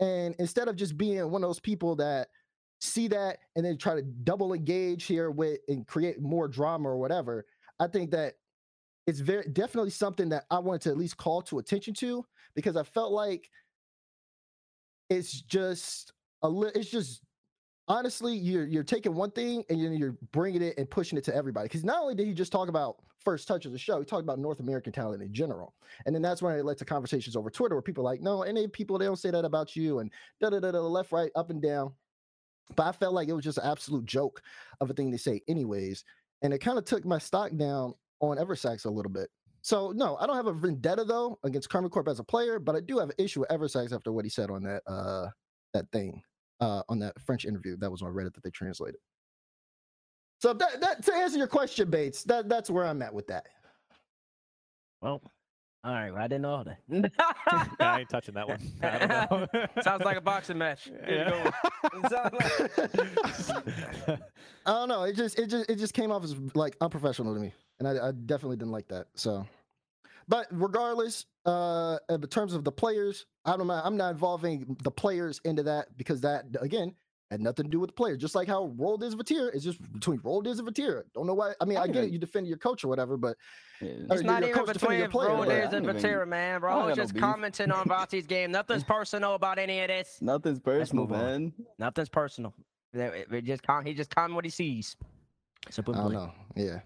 and 0.00 0.34
instead 0.38 0.68
of 0.68 0.76
just 0.76 0.98
being 0.98 1.30
one 1.30 1.42
of 1.42 1.48
those 1.48 1.60
people 1.60 1.96
that 1.96 2.28
see 2.82 3.08
that 3.08 3.38
and 3.56 3.64
then 3.64 3.78
try 3.78 3.94
to 3.94 4.02
double 4.02 4.52
engage 4.52 5.04
here 5.04 5.30
with 5.30 5.60
and 5.68 5.86
create 5.86 6.20
more 6.20 6.46
drama 6.46 6.90
or 6.90 6.98
whatever, 6.98 7.46
I 7.78 7.86
think 7.86 8.10
that 8.10 8.34
it's 9.06 9.20
very 9.20 9.44
definitely 9.52 9.90
something 9.90 10.28
that 10.30 10.44
I 10.50 10.58
wanted 10.58 10.82
to 10.82 10.90
at 10.90 10.96
least 10.96 11.16
call 11.16 11.42
to 11.42 11.58
attention 11.58 11.94
to 11.94 12.24
because 12.54 12.76
I 12.76 12.82
felt 12.82 13.12
like 13.12 13.50
it's 15.08 15.40
just 15.42 16.12
a 16.42 16.48
li- 16.48 16.70
it's 16.74 16.90
just 16.90 17.22
honestly 17.88 18.34
you're 18.34 18.66
you're 18.66 18.84
taking 18.84 19.14
one 19.14 19.30
thing 19.30 19.64
and 19.68 19.82
then 19.82 19.94
you're 19.94 20.16
bringing 20.32 20.62
it 20.62 20.78
and 20.78 20.88
pushing 20.88 21.18
it 21.18 21.24
to 21.24 21.34
everybody. 21.34 21.64
Because 21.66 21.84
not 21.84 22.02
only 22.02 22.14
did 22.14 22.26
he 22.26 22.34
just 22.34 22.52
talk 22.52 22.68
about 22.68 22.96
first 23.18 23.46
touch 23.46 23.66
of 23.66 23.72
the 23.72 23.78
show 23.78 23.98
he 23.98 24.04
talked 24.06 24.22
about 24.22 24.38
north 24.38 24.60
american 24.60 24.90
talent 24.90 25.22
in 25.22 25.30
general 25.30 25.74
and 26.06 26.14
then 26.14 26.22
that's 26.22 26.40
when 26.40 26.58
it 26.58 26.64
led 26.64 26.78
to 26.78 26.86
conversations 26.86 27.36
over 27.36 27.50
twitter 27.50 27.74
where 27.74 27.82
people 27.82 28.02
like 28.02 28.22
no 28.22 28.42
any 28.44 28.66
people 28.66 28.96
they 28.96 29.04
don't 29.04 29.18
say 29.18 29.30
that 29.30 29.44
about 29.44 29.76
you 29.76 29.98
and 29.98 30.10
da 30.40 30.48
da 30.48 30.58
da 30.58 30.70
da 30.70 30.80
left 30.80 31.12
right 31.12 31.30
up 31.36 31.50
and 31.50 31.60
down. 31.60 31.92
But 32.76 32.86
i 32.86 32.92
felt 32.92 33.12
like 33.12 33.28
it 33.28 33.34
was 33.34 33.44
just 33.44 33.58
an 33.58 33.66
absolute 33.66 34.06
joke 34.06 34.40
of 34.80 34.88
a 34.88 34.94
thing 34.94 35.12
to 35.12 35.18
say 35.18 35.42
anyways 35.48 36.02
and 36.42 36.54
it 36.54 36.60
kind 36.60 36.78
of 36.78 36.86
took 36.86 37.04
my 37.04 37.18
stock 37.18 37.54
down 37.56 37.92
on 38.20 38.36
eversax 38.38 38.84
a 38.86 38.90
little 38.90 39.10
bit 39.12 39.28
So 39.62 39.92
no, 39.92 40.16
I 40.18 40.26
don't 40.26 40.36
have 40.36 40.46
a 40.46 40.52
vendetta 40.52 41.04
though 41.04 41.38
against 41.44 41.68
Karmine 41.68 41.90
Corp 41.90 42.08
as 42.08 42.18
a 42.20 42.24
player, 42.24 42.58
but 42.58 42.74
I 42.76 42.80
do 42.80 42.98
have 42.98 43.08
an 43.10 43.14
issue 43.18 43.40
with 43.40 43.48
Eversax 43.50 43.92
after 43.92 44.12
what 44.12 44.24
he 44.24 44.30
said 44.30 44.50
on 44.50 44.62
that 44.64 44.82
uh 44.86 45.26
that 45.74 45.86
thing 45.92 46.22
uh 46.60 46.82
on 46.88 46.98
that 47.00 47.20
French 47.20 47.44
interview 47.44 47.76
that 47.78 47.90
was 47.90 48.02
on 48.02 48.12
Reddit 48.12 48.34
that 48.34 48.42
they 48.42 48.50
translated. 48.50 49.00
So 50.40 50.54
that 50.54 50.80
that 50.80 51.02
to 51.04 51.14
answer 51.14 51.36
your 51.38 51.46
question, 51.46 51.90
Bates, 51.90 52.24
that 52.24 52.48
that's 52.48 52.70
where 52.70 52.86
I'm 52.86 53.02
at 53.02 53.12
with 53.12 53.26
that. 53.26 53.46
Well, 55.02 55.20
all 55.84 55.92
right. 55.94 56.10
Well, 56.10 56.22
I 56.22 56.28
didn't 56.28 56.42
know 56.42 56.62
that. 56.64 56.78
Yeah, 56.90 57.68
I 57.80 58.00
ain't 58.00 58.08
touching 58.10 58.34
that 58.34 58.48
one. 58.48 58.60
I 58.82 59.26
don't 59.26 59.52
know. 59.54 59.66
Sounds 59.82 60.04
like 60.04 60.16
a 60.18 60.20
boxing 60.20 60.58
match. 60.58 60.84
Here 61.06 61.24
you 61.24 61.30
go. 61.30 61.98
It 61.98 62.10
sounds 62.10 62.34
like- 64.08 64.20
I 64.66 64.72
don't 64.72 64.88
know. 64.88 65.04
It 65.04 65.16
just 65.16 65.38
it 65.38 65.46
just 65.48 65.70
it 65.70 65.76
just 65.76 65.94
came 65.94 66.10
off 66.12 66.22
as 66.24 66.34
like 66.54 66.76
unprofessional 66.82 67.34
to 67.34 67.40
me, 67.40 67.52
and 67.80 67.88
I, 67.88 68.08
I 68.08 68.12
definitely 68.12 68.58
didn't 68.58 68.72
like 68.72 68.86
that. 68.88 69.06
So, 69.14 69.44
but 70.28 70.46
regardless, 70.52 71.26
uh, 71.46 71.98
in 72.08 72.20
terms 72.22 72.54
of 72.54 72.62
the 72.62 72.70
players, 72.70 73.26
I 73.44 73.56
don't 73.56 73.66
know. 73.66 73.80
I'm 73.82 73.96
not 73.96 74.12
involving 74.12 74.76
the 74.84 74.90
players 74.90 75.40
into 75.44 75.64
that 75.64 75.96
because 75.96 76.20
that 76.20 76.44
again 76.60 76.94
had 77.30 77.40
nothing 77.40 77.64
to 77.64 77.70
do 77.70 77.78
with 77.80 77.90
the 77.90 77.94
players. 77.94 78.18
Just 78.18 78.34
like 78.34 78.48
how 78.48 78.72
Roll 78.76 79.02
is 79.02 79.14
Vatir 79.14 79.54
is 79.54 79.62
just 79.64 79.80
between 79.92 80.20
Roll 80.22 80.46
is 80.46 80.58
and 80.58 80.68
Vatir. 80.68 81.04
Don't 81.14 81.26
know 81.26 81.34
why. 81.34 81.52
I 81.60 81.64
mean, 81.64 81.78
I 81.78 81.86
get 81.86 82.04
it. 82.04 82.10
You 82.10 82.18
defend 82.18 82.46
your 82.46 82.58
coach 82.58 82.84
or 82.84 82.88
whatever, 82.88 83.16
but 83.16 83.36
Yeah. 83.80 83.88
It's 84.10 84.22
not 84.22 84.42
even 84.42 84.54
coach 84.54 84.72
defending 84.72 84.98
your 84.98 85.08
between 85.08 85.26
player, 85.26 85.28
Rollers 85.30 85.46
whatever. 85.46 85.60
I 85.60 85.76
and 85.78 85.86
don't 85.86 85.96
even- 85.96 86.10
Vatira, 86.10 86.28
man. 86.28 86.56
I 86.56 86.58
Bro, 86.58 86.70
don't 86.70 86.80
got 86.80 86.88
no 86.88 86.94
just 87.02 87.16
commenting 87.16 87.70
on 87.70 87.88
Vati's 87.88 88.26
game. 88.26 88.50
Nothing's 88.50 88.84
personal 88.84 89.34
about 89.34 89.58
any 89.58 89.80
of 89.80 89.88
this. 89.88 90.18
Nothing's 90.20 90.58
personal, 90.58 91.06
man. 91.06 91.52
Nothing's 91.78 92.08
personal. 92.08 92.52
They- 92.92 93.24
they 93.30 93.40
just 93.40 93.62
com- 93.62 93.86
he 93.86 93.94
just 93.94 94.14
comment 94.14 94.34
what 94.34 94.44
he 94.44 94.50
sees. 94.50 94.96
So 95.70 95.82
I 95.86 95.92
don't 95.92 96.12
know. 96.12 96.32
Yeah. 96.56 96.80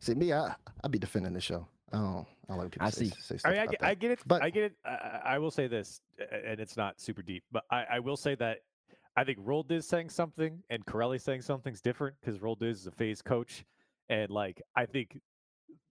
See 0.00 0.14
me, 0.14 0.32
I 0.32 0.54
I 0.82 0.88
be 0.88 0.98
defending 0.98 1.32
the 1.32 1.40
show. 1.40 1.66
I 1.92 1.96
don't. 1.98 2.26
I 2.48 2.52
don't 2.54 2.58
like 2.58 2.70
people 2.72 2.86
I 2.86 2.90
say, 2.90 3.04
see. 3.06 3.12
say 3.20 3.36
stuff 3.36 3.50
I 3.50 3.54
mean, 3.54 3.60
I 3.62 3.66
get. 3.66 3.84
I 3.84 3.94
get 3.94 4.10
it. 4.12 4.18
But- 4.26 4.42
I 4.42 4.50
get 4.50 4.64
it. 4.64 4.72
I, 4.84 4.88
I- 4.90 5.20
I 5.34 5.38
will 5.38 5.50
say 5.50 5.66
this, 5.68 6.00
and 6.32 6.58
it's 6.60 6.76
not 6.76 7.00
super 7.00 7.22
deep, 7.22 7.44
but 7.52 7.64
I, 7.70 7.84
I 7.92 7.98
will 8.00 8.16
say 8.16 8.34
that 8.36 8.58
I 9.16 9.24
think 9.24 9.38
Roll 9.42 9.62
Dizz 9.64 9.84
saying 9.84 10.08
something 10.10 10.62
and 10.70 10.84
Corelli 10.86 11.18
saying 11.18 11.42
something's 11.42 11.80
different 11.80 12.16
because 12.20 12.40
Roll 12.40 12.56
Dizz 12.56 12.70
is 12.80 12.86
a 12.86 12.90
FaZe 12.90 13.22
coach, 13.22 13.64
and 14.08 14.30
like 14.30 14.62
I 14.74 14.86
think 14.86 15.20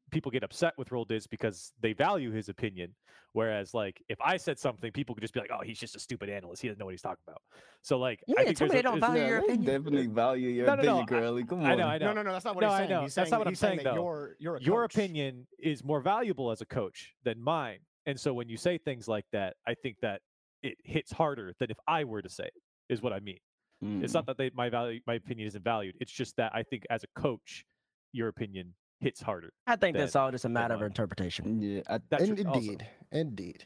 people 0.10 0.32
get 0.32 0.44
upset 0.44 0.74
with 0.78 0.92
Roll 0.92 1.06
Dizz 1.06 1.28
because 1.30 1.74
they 1.80 1.94
value 1.94 2.32
his 2.32 2.50
opinion, 2.50 2.96
whereas 3.34 3.74
like 3.74 4.02
if 4.10 4.20
I 4.22 4.38
said 4.38 4.60
something, 4.60 4.92
people 4.92 5.16
could 5.16 5.22
just 5.22 5.34
be 5.34 5.40
like, 5.40 5.52
"Oh, 5.54 5.62
he's 5.64 5.80
just 5.80 5.96
a 5.96 6.00
stupid 6.00 6.30
analyst. 6.30 6.62
He 6.62 6.68
doesn't 6.68 6.80
know 6.80 6.86
what 6.86 6.94
he's 6.94 7.02
talking 7.02 7.24
about." 7.28 7.42
So 7.82 7.98
like, 7.98 8.24
Yeah, 8.28 8.36
I 8.40 8.46
think 8.46 8.58
tell 8.58 8.66
me 8.68 8.70
there's 8.72 8.78
they 8.84 8.90
don't 8.90 9.00
value 9.00 9.22
Yeah, 9.22 9.28
your 9.30 9.38
opinion. 9.40 9.66
definitely 9.66 10.08
value 10.08 10.50
your 10.50 10.66
No, 10.68 10.76
no, 10.76 10.82
no, 10.84 10.88
opinion, 11.00 11.08
Corelli. 11.08 11.44
Come 11.46 11.60
on. 11.62 11.66
I 11.66 11.76
know, 11.76 11.88
I 11.88 11.98
know. 11.98 12.06
No, 12.08 12.14
no, 12.14 12.22
no. 12.24 12.32
That's 12.34 12.46
not 12.46 12.56
what 12.56 12.62
No, 12.62 12.70
he's 12.70 12.80
I 12.80 12.86
know. 12.88 13.02
He's 13.02 13.16
that's 13.16 13.30
saying, 13.30 13.32
not 13.32 13.40
what 13.40 13.48
I'm 13.48 13.56
saying 13.56 13.78
saying, 13.80 13.84
though. 13.86 13.94
You're, 13.96 14.36
you're 14.40 14.56
a 14.58 14.62
your 14.62 14.82
coach. 14.84 14.96
opinion 14.96 15.48
is 15.60 15.84
more 15.84 16.02
valuable 16.02 16.52
as 16.52 16.62
a 16.62 16.66
coach 16.66 17.14
than 17.24 17.42
mine. 17.42 17.80
And 18.06 18.20
so 18.20 18.34
when 18.34 18.50
you 18.50 18.58
say 18.58 18.78
things 18.78 19.08
like 19.08 19.26
that, 19.32 19.56
I 19.68 19.76
think 19.76 19.98
that 20.02 20.22
it 20.64 20.78
hits 20.84 21.12
harder 21.12 21.54
than 21.60 21.70
if 21.72 21.78
I 21.88 22.04
were 22.04 22.22
to 22.22 22.30
say 22.30 22.46
it, 22.46 22.54
is 22.90 23.02
what 23.02 23.14
I 23.14 23.20
mean. 23.20 23.40
It's 23.82 24.12
Mm. 24.12 24.16
not 24.16 24.26
that 24.26 24.38
they, 24.38 24.52
my 24.54 24.70
value, 24.70 25.00
my 25.08 25.14
opinion 25.14 25.48
isn't 25.48 25.64
valued. 25.64 25.96
It's 26.02 26.12
just 26.12 26.36
that 26.36 26.52
I 26.54 26.64
think 26.64 26.86
as 26.90 27.04
a 27.06 27.08
coach, 27.20 27.66
your 28.12 28.28
opinion 28.28 28.74
hits 29.00 29.22
harder. 29.22 29.54
I 29.68 29.76
think 29.76 29.96
That- 29.96 30.02
that's 30.02 30.16
all 30.16 30.32
just 30.32 30.46
a 30.46 30.50
matter 30.50 30.74
of 30.74 30.82
interpretation. 30.82 31.46
Mm, 31.62 31.76
yeah, 31.78 31.96
I, 31.96 32.00
That's 32.10 32.24
In- 32.24 32.46
also- 32.48 32.60
indeed, 32.60 32.88
indeed. 33.12 33.66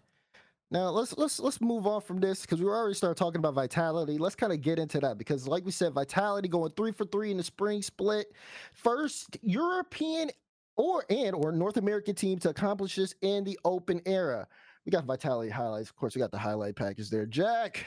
Now 0.72 0.90
let's 0.90 1.16
let's 1.18 1.40
let's 1.40 1.62
move 1.62 1.86
on 1.86 2.02
from 2.02 2.20
this 2.20 2.42
because 2.42 2.60
we 2.60 2.66
already 2.66 2.96
started 2.96 3.16
talking 3.16 3.38
about 3.38 3.54
vitality. 3.54 4.18
Let's 4.18 4.36
kind 4.36 4.52
of 4.52 4.62
get 4.62 4.80
into 4.80 5.00
that 5.02 5.20
because, 5.20 5.48
like 5.48 5.64
we 5.66 5.72
said, 5.72 5.94
vitality 5.94 6.48
going 6.48 6.72
three 6.72 6.92
for 6.92 7.06
three 7.06 7.30
in 7.30 7.38
the 7.38 7.44
spring 7.44 7.84
split, 7.84 8.32
first 8.74 9.38
European 9.44 10.32
or 10.76 11.06
and 11.12 11.36
or 11.36 11.52
North 11.52 11.78
American 11.78 12.16
team 12.16 12.40
to 12.40 12.50
accomplish 12.50 12.96
this 12.96 13.14
in 13.22 13.44
the 13.44 13.60
open 13.64 14.02
era. 14.08 14.48
We 14.86 14.92
got 14.92 15.06
vitality 15.06 15.52
highlights, 15.52 15.90
of 15.90 15.96
course. 15.96 16.16
We 16.16 16.20
got 16.20 16.32
the 16.32 16.40
highlight 16.40 16.76
package 16.76 17.12
there, 17.12 17.28
Jack. 17.28 17.86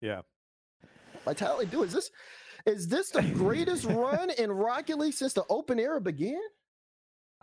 Yeah. 0.00 0.22
Vitality, 1.24 1.66
dude, 1.70 1.86
is 1.86 1.92
this 1.92 2.10
is 2.66 2.88
this 2.88 3.10
the 3.10 3.22
greatest 3.22 3.84
run 3.88 4.30
in 4.30 4.50
Rocket 4.50 4.98
League 4.98 5.14
since 5.14 5.34
the 5.34 5.44
open 5.48 5.78
era 5.78 6.00
began? 6.00 6.40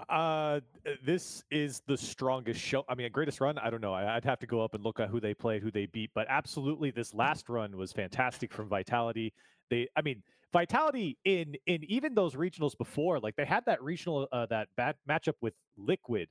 Uh, 0.10 0.60
this 1.04 1.44
is 1.52 1.82
the 1.88 1.98
strongest 1.98 2.60
show. 2.60 2.84
I 2.90 2.96
mean, 2.96 3.12
greatest 3.12 3.42
run. 3.42 3.58
I 3.58 3.70
don't 3.70 3.82
know. 3.82 3.94
I'd 3.94 4.26
have 4.26 4.40
to 4.40 4.48
go 4.48 4.62
up 4.64 4.74
and 4.74 4.84
look 4.84 5.00
at 5.00 5.10
who 5.10 5.20
they 5.20 5.34
played, 5.34 5.62
who 5.62 5.72
they 5.72 5.86
beat. 5.86 6.12
But 6.14 6.28
absolutely, 6.30 6.92
this 6.92 7.14
last 7.14 7.50
run 7.50 7.78
was 7.78 7.92
fantastic 7.92 8.54
from 8.54 8.68
Vitality. 8.68 9.34
They, 9.70 9.88
I 9.96 10.02
mean, 10.02 10.24
Vitality 10.54 11.18
in 11.24 11.56
in 11.66 11.84
even 11.86 12.14
those 12.14 12.36
regionals 12.36 12.78
before, 12.78 13.20
like 13.20 13.36
they 13.38 13.46
had 13.46 13.66
that 13.68 13.82
regional 13.82 14.28
uh, 14.34 14.46
that 14.48 14.68
bad 14.76 14.96
matchup 15.10 15.36
with 15.42 15.54
Liquid, 15.78 16.30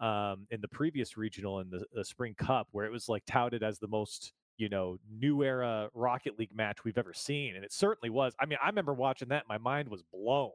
um, 0.00 0.46
in 0.50 0.60
the 0.60 0.68
previous 0.68 1.16
regional 1.16 1.60
in 1.60 1.70
the, 1.70 1.84
the 1.94 2.04
Spring 2.04 2.34
Cup, 2.34 2.68
where 2.72 2.84
it 2.84 2.90
was 2.92 3.08
like 3.08 3.22
touted 3.26 3.62
as 3.62 3.78
the 3.78 3.86
most 3.86 4.32
you 4.56 4.68
know 4.68 4.96
new 5.08 5.44
era 5.44 5.88
Rocket 5.94 6.36
League 6.38 6.54
match 6.54 6.84
we've 6.84 6.98
ever 6.98 7.12
seen, 7.12 7.54
and 7.54 7.64
it 7.64 7.72
certainly 7.72 8.10
was. 8.10 8.34
I 8.40 8.46
mean, 8.46 8.58
I 8.62 8.66
remember 8.66 8.92
watching 8.92 9.28
that, 9.28 9.44
my 9.48 9.58
mind 9.58 9.88
was 9.88 10.02
blown. 10.12 10.50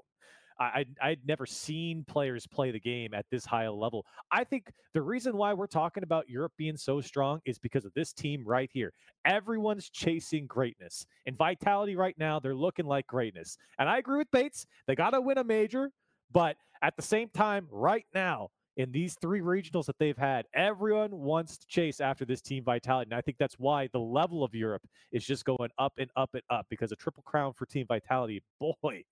I, 0.60 0.72
I'd, 0.76 0.88
I'd 1.01 1.20
never 1.26 1.45
seen 1.45 2.03
players 2.08 2.47
play 2.47 2.72
the 2.72 2.80
game 2.80 3.14
at 3.14 3.26
this 3.32 3.45
high 3.45 3.64
a 3.64 3.74
level. 3.74 4.06
I 4.32 4.43
think 4.43 4.72
the 4.93 5.01
reason 5.01 5.36
why 5.38 5.53
we're 5.53 5.68
talking 5.68 6.03
about 6.03 6.30
Europe 6.30 6.53
being 6.58 6.78
so 6.78 7.01
strong 7.01 7.39
is 7.45 7.60
because 7.60 7.86
of 7.86 7.93
this 7.93 8.14
team 8.14 8.43
right 8.45 8.70
here. 8.72 8.93
Everyone's 9.26 9.89
chasing 9.89 10.47
greatness. 10.47 11.06
And 11.26 11.36
Vitality 11.36 11.95
right 11.95 12.16
now, 12.18 12.39
they're 12.39 12.56
looking 12.56 12.86
like 12.86 13.08
greatness. 13.08 13.58
And 13.80 13.89
I 13.89 13.97
agree 13.97 14.18
with 14.18 14.32
Bates. 14.32 14.66
They 14.88 14.95
got 14.95 15.12
to 15.12 15.22
win 15.22 15.38
a 15.38 15.43
major. 15.43 15.91
But 16.32 16.58
at 16.82 16.95
the 16.95 17.01
same 17.01 17.30
time, 17.30 17.68
right 17.72 18.06
now, 18.14 18.49
in 18.78 18.91
these 18.91 19.16
three 19.22 19.39
regionals 19.39 19.86
that 19.86 19.97
they've 19.99 20.18
had, 20.18 20.45
everyone 20.53 21.12
wants 21.12 21.58
to 21.58 21.68
chase 21.68 22.01
after 22.01 22.26
this 22.26 22.41
team 22.41 22.64
Vitality. 22.64 23.10
And 23.10 23.18
I 23.18 23.22
think 23.22 23.38
that's 23.38 23.56
why 23.58 23.88
the 23.93 23.99
level 23.99 24.43
of 24.43 24.53
Europe 24.53 24.84
is 25.12 25.26
just 25.26 25.45
going 25.45 25.70
up 25.78 25.93
and 25.97 26.10
up 26.16 26.32
and 26.34 26.43
up 26.49 26.66
because 26.70 26.91
a 26.91 26.95
triple 26.95 27.24
crown 27.24 27.53
for 27.53 27.66
Team 27.66 27.86
Vitality, 27.88 28.43
boy, 28.60 29.03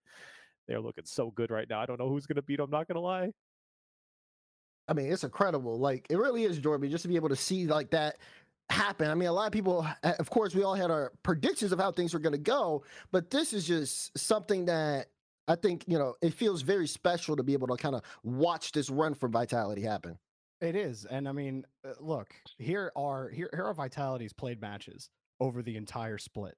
they're 0.67 0.79
looking 0.79 1.05
so 1.05 1.31
good 1.31 1.51
right 1.51 1.69
now. 1.69 1.81
I 1.81 1.85
don't 1.85 1.99
know 1.99 2.09
who's 2.09 2.25
going 2.25 2.35
to 2.35 2.41
beat 2.41 2.57
them, 2.57 2.69
not 2.69 2.87
going 2.87 2.95
to 2.95 3.01
lie. 3.01 3.31
I 4.87 4.93
mean, 4.93 5.11
it's 5.11 5.23
incredible. 5.23 5.79
Like 5.79 6.07
it 6.09 6.17
really 6.17 6.43
is, 6.43 6.57
Jordan, 6.59 6.89
just 6.89 7.03
to 7.03 7.07
be 7.07 7.15
able 7.15 7.29
to 7.29 7.35
see 7.35 7.67
like 7.67 7.91
that 7.91 8.17
happen. 8.69 9.09
I 9.09 9.15
mean, 9.15 9.29
a 9.29 9.33
lot 9.33 9.47
of 9.47 9.53
people, 9.53 9.87
of 10.03 10.29
course, 10.29 10.55
we 10.55 10.63
all 10.63 10.75
had 10.75 10.91
our 10.91 11.11
predictions 11.23 11.71
of 11.71 11.79
how 11.79 11.91
things 11.91 12.13
were 12.13 12.19
going 12.19 12.33
to 12.33 12.37
go, 12.37 12.83
but 13.11 13.29
this 13.29 13.53
is 13.53 13.65
just 13.65 14.17
something 14.17 14.65
that 14.65 15.07
I 15.47 15.55
think 15.55 15.83
you 15.87 15.97
know 15.97 16.15
it 16.21 16.33
feels 16.33 16.61
very 16.61 16.87
special 16.87 17.35
to 17.35 17.43
be 17.43 17.53
able 17.53 17.67
to 17.67 17.75
kind 17.75 17.95
of 17.95 18.01
watch 18.23 18.71
this 18.71 18.89
run 18.89 19.13
for 19.13 19.27
Vitality 19.27 19.81
happen. 19.81 20.17
It 20.61 20.75
is, 20.75 21.05
and 21.05 21.27
I 21.27 21.33
mean, 21.33 21.65
uh, 21.85 21.93
look 21.99 22.33
here 22.57 22.91
are 22.95 23.29
here 23.29 23.49
here 23.53 23.65
are 23.65 23.73
Vitality's 23.73 24.33
played 24.33 24.61
matches 24.61 25.09
over 25.39 25.61
the 25.61 25.75
entire 25.75 26.17
split. 26.17 26.55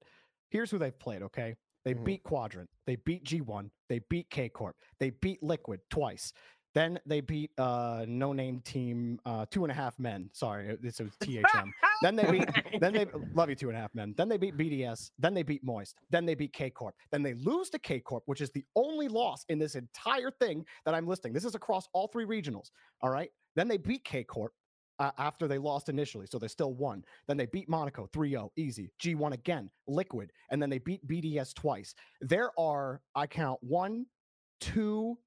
Here's 0.50 0.70
who 0.70 0.78
they've 0.78 0.98
played. 0.98 1.24
Okay, 1.24 1.56
they 1.86 1.94
Mhm. 1.94 2.04
beat 2.04 2.24
Quadrant, 2.24 2.70
they 2.86 2.98
beat 2.98 3.24
G1, 3.24 3.70
they 3.88 4.00
beat 4.10 4.30
K 4.30 4.50
Corp, 4.50 4.76
they 5.00 5.12
beat 5.12 5.42
Liquid 5.42 5.80
twice. 5.90 6.34
Then 6.74 7.00
they 7.06 7.22
beat 7.22 7.52
uh 7.58 8.04
no 8.06 8.34
name 8.34 8.60
team 8.60 9.18
uh 9.26 9.46
two 9.50 9.64
and 9.64 9.72
a 9.72 9.74
half 9.76 9.98
men. 9.98 10.30
Sorry, 10.34 10.68
it- 10.68 10.82
this 10.82 11.00
was 11.00 11.16
THM. 11.22 11.72
then 12.02 12.18
they 12.18 12.30
beat 12.30 12.50
then 12.82 12.92
they 12.92 13.06
love 13.34 13.48
you 13.50 13.56
two 13.56 13.70
and 13.70 13.78
a 13.78 13.80
half 13.80 13.96
men. 13.96 14.14
Then 14.18 14.28
they 14.28 14.36
beat 14.36 14.58
BDS. 14.58 15.12
Then 15.18 15.34
they 15.34 15.44
beat 15.44 15.64
Moist. 15.64 15.96
Then 16.10 16.26
they 16.26 16.36
beat 16.36 16.52
K 16.52 16.70
Corp. 16.70 16.94
Then 17.12 17.24
they 17.24 17.34
lose 17.36 17.70
to 17.70 17.80
K 17.80 18.02
Corp, 18.02 18.24
which 18.26 18.42
is 18.42 18.50
the 18.52 18.66
only 18.76 19.08
loss 19.08 19.46
in 19.48 19.58
this 19.58 19.76
entire 19.76 20.32
thing 20.32 20.66
that 20.84 20.94
I'm 20.94 21.08
listing. 21.08 21.32
This 21.32 21.46
is 21.46 21.56
across 21.56 21.88
all 21.94 22.08
three 22.10 22.26
regionals. 22.26 22.72
All 23.02 23.10
right. 23.10 23.32
Then 23.56 23.70
they 23.70 23.78
beat 23.78 24.04
K 24.04 24.26
Corp 24.26 24.52
uh, 25.00 25.12
after 25.18 25.48
they 25.48 25.58
lost 25.58 25.90
initially, 25.90 26.26
so 26.30 26.40
they 26.40 26.48
still 26.48 26.74
won. 26.74 27.04
Then 27.28 27.38
they 27.38 27.46
beat 27.46 27.70
Monaco 27.70 28.08
3-0, 28.14 28.50
easy. 28.56 28.92
G1 29.02 29.34
again, 29.34 29.70
Liquid, 29.88 30.32
and 30.50 30.62
then 30.62 30.70
they 30.70 30.80
beat 30.80 31.06
BDS 31.08 31.54
twice. 31.54 31.94
There 32.22 32.52
are 32.58 33.02
I 33.16 33.28
count 33.28 33.60
one, 33.62 34.06
two, 34.62 35.18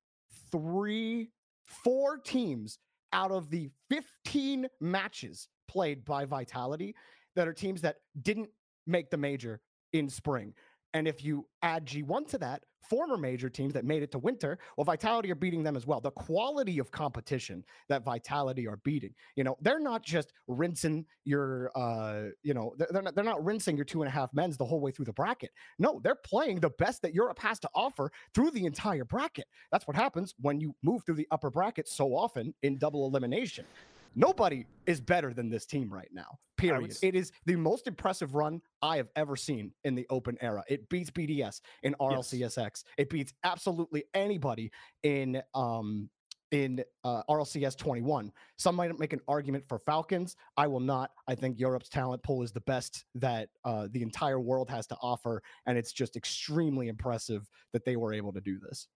three, 0.50 1.30
four 1.64 2.18
teams 2.18 2.78
out 3.12 3.30
of 3.30 3.50
the 3.50 3.70
15 3.90 4.68
matches 4.80 5.48
played 5.66 6.04
by 6.04 6.24
Vitality 6.24 6.94
that 7.36 7.48
are 7.48 7.52
teams 7.52 7.82
that 7.82 7.96
didn't 8.22 8.48
make 8.86 9.10
the 9.10 9.16
major 9.16 9.60
in 9.92 10.08
spring. 10.08 10.54
And 10.94 11.06
if 11.06 11.22
you 11.22 11.46
add 11.62 11.86
G1 11.86 12.28
to 12.28 12.38
that, 12.38 12.62
former 12.88 13.16
major 13.16 13.50
teams 13.50 13.74
that 13.74 13.84
made 13.84 14.02
it 14.02 14.10
to 14.12 14.18
winter, 14.18 14.58
well, 14.76 14.84
Vitality 14.84 15.30
are 15.30 15.34
beating 15.34 15.62
them 15.62 15.76
as 15.76 15.86
well. 15.86 16.00
The 16.00 16.10
quality 16.12 16.78
of 16.78 16.90
competition 16.90 17.64
that 17.88 18.04
Vitality 18.04 18.66
are 18.66 18.78
beating, 18.78 19.14
you 19.36 19.44
know, 19.44 19.56
they're 19.60 19.80
not 19.80 20.02
just 20.02 20.32
rinsing 20.46 21.04
your, 21.24 21.70
uh, 21.76 22.30
you 22.42 22.54
know, 22.54 22.74
they're, 22.78 23.02
not 23.02 23.14
they're 23.14 23.24
not 23.24 23.44
rinsing 23.44 23.76
your 23.76 23.84
two 23.84 24.02
and 24.02 24.08
a 24.08 24.12
half 24.12 24.32
men's 24.32 24.56
the 24.56 24.64
whole 24.64 24.80
way 24.80 24.90
through 24.90 25.04
the 25.04 25.12
bracket. 25.12 25.50
No, 25.78 26.00
they're 26.02 26.14
playing 26.14 26.60
the 26.60 26.70
best 26.78 27.02
that 27.02 27.14
Europe 27.14 27.38
has 27.40 27.58
to 27.60 27.68
offer 27.74 28.10
through 28.34 28.52
the 28.52 28.64
entire 28.64 29.04
bracket. 29.04 29.46
That's 29.70 29.86
what 29.86 29.96
happens 29.96 30.34
when 30.40 30.60
you 30.60 30.74
move 30.82 31.02
through 31.04 31.16
the 31.16 31.28
upper 31.30 31.50
bracket 31.50 31.88
so 31.88 32.14
often 32.14 32.54
in 32.62 32.78
double 32.78 33.06
elimination. 33.06 33.66
Nobody 34.14 34.66
is 34.86 35.00
better 35.00 35.32
than 35.32 35.48
this 35.50 35.66
team 35.66 35.92
right 35.92 36.08
now. 36.12 36.38
Period. 36.56 36.96
It 37.02 37.14
is 37.14 37.30
the 37.46 37.54
most 37.54 37.86
impressive 37.86 38.34
run 38.34 38.60
I 38.82 38.96
have 38.96 39.08
ever 39.14 39.36
seen 39.36 39.72
in 39.84 39.94
the 39.94 40.06
open 40.10 40.36
era. 40.40 40.64
It 40.68 40.88
beats 40.88 41.10
BDS 41.10 41.60
in 41.84 41.94
RLCSX. 42.00 42.82
It 42.96 43.10
beats 43.10 43.32
absolutely 43.44 44.04
anybody 44.14 44.72
in 45.04 45.40
um 45.54 46.10
in 46.50 46.82
uh, 47.04 47.22
RLCS 47.28 47.76
21. 47.76 48.32
Some 48.56 48.76
might 48.76 48.98
make 48.98 49.12
an 49.12 49.20
argument 49.28 49.64
for 49.68 49.78
Falcons. 49.78 50.36
I 50.56 50.66
will 50.66 50.80
not. 50.80 51.10
I 51.26 51.34
think 51.34 51.58
Europe's 51.58 51.88
talent 51.88 52.22
pool 52.22 52.42
is 52.42 52.52
the 52.52 52.60
best 52.62 53.04
that 53.16 53.50
uh, 53.64 53.88
the 53.90 54.02
entire 54.02 54.40
world 54.40 54.70
has 54.70 54.86
to 54.88 54.96
offer, 55.02 55.42
and 55.66 55.76
it's 55.76 55.92
just 55.92 56.16
extremely 56.16 56.88
impressive 56.88 57.48
that 57.72 57.84
they 57.84 57.96
were 57.96 58.14
able 58.14 58.32
to 58.32 58.40
do 58.40 58.58
this. 58.58 58.88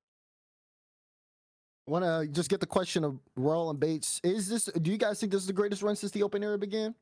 Want 1.86 2.04
to 2.04 2.28
just 2.32 2.48
get 2.48 2.60
the 2.60 2.66
question 2.66 3.02
of 3.02 3.18
Royal 3.34 3.70
and 3.70 3.80
Bates? 3.80 4.20
Is 4.22 4.48
this? 4.48 4.66
Do 4.66 4.90
you 4.90 4.98
guys 4.98 5.18
think 5.18 5.32
this 5.32 5.40
is 5.40 5.48
the 5.48 5.52
greatest 5.52 5.82
run 5.82 5.96
since 5.96 6.12
the 6.12 6.22
Open 6.22 6.42
era 6.44 6.56
began? 6.56 6.94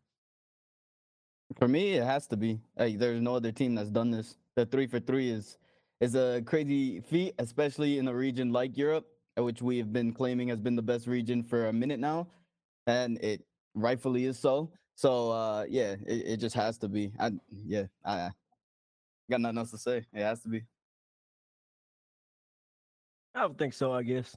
For 1.59 1.69
me, 1.69 1.95
it 1.95 2.05
has 2.05 2.27
to 2.29 2.37
be. 2.37 2.61
Like, 2.79 2.99
there's 2.99 3.21
no 3.21 3.37
other 3.37 3.53
team 3.53 3.75
that's 3.75 3.91
done 3.91 4.11
this. 4.11 4.37
The 4.57 4.65
three 4.65 4.87
for 4.87 4.99
three 4.99 5.31
is 5.31 5.59
is 6.01 6.15
a 6.15 6.41
crazy 6.47 7.01
feat, 7.01 7.35
especially 7.39 7.99
in 7.99 8.09
a 8.09 8.15
region 8.15 8.53
like 8.53 8.79
Europe, 8.79 9.07
which 9.37 9.61
we 9.61 9.77
have 9.79 9.93
been 9.93 10.13
claiming 10.13 10.49
has 10.49 10.61
been 10.61 10.77
the 10.77 10.83
best 10.83 11.07
region 11.07 11.43
for 11.43 11.69
a 11.69 11.73
minute 11.73 12.01
now, 12.01 12.27
and 12.87 13.19
it 13.23 13.45
rightfully 13.75 14.25
is 14.25 14.39
so. 14.39 14.71
So 14.95 15.31
uh, 15.31 15.67
yeah, 15.69 15.97
it, 16.07 16.27
it 16.27 16.37
just 16.39 16.57
has 16.57 16.79
to 16.79 16.89
be. 16.89 17.13
I 17.19 17.33
yeah, 17.67 17.85
I 18.03 18.31
got 19.31 19.43
nothing 19.43 19.59
else 19.59 19.73
to 19.73 19.79
say. 19.79 20.07
It 20.15 20.23
has 20.23 20.41
to 20.41 20.49
be. 20.49 20.63
I 23.35 23.43
don't 23.43 23.59
think 23.59 23.75
so. 23.75 23.93
I 23.93 24.03
guess. 24.03 24.35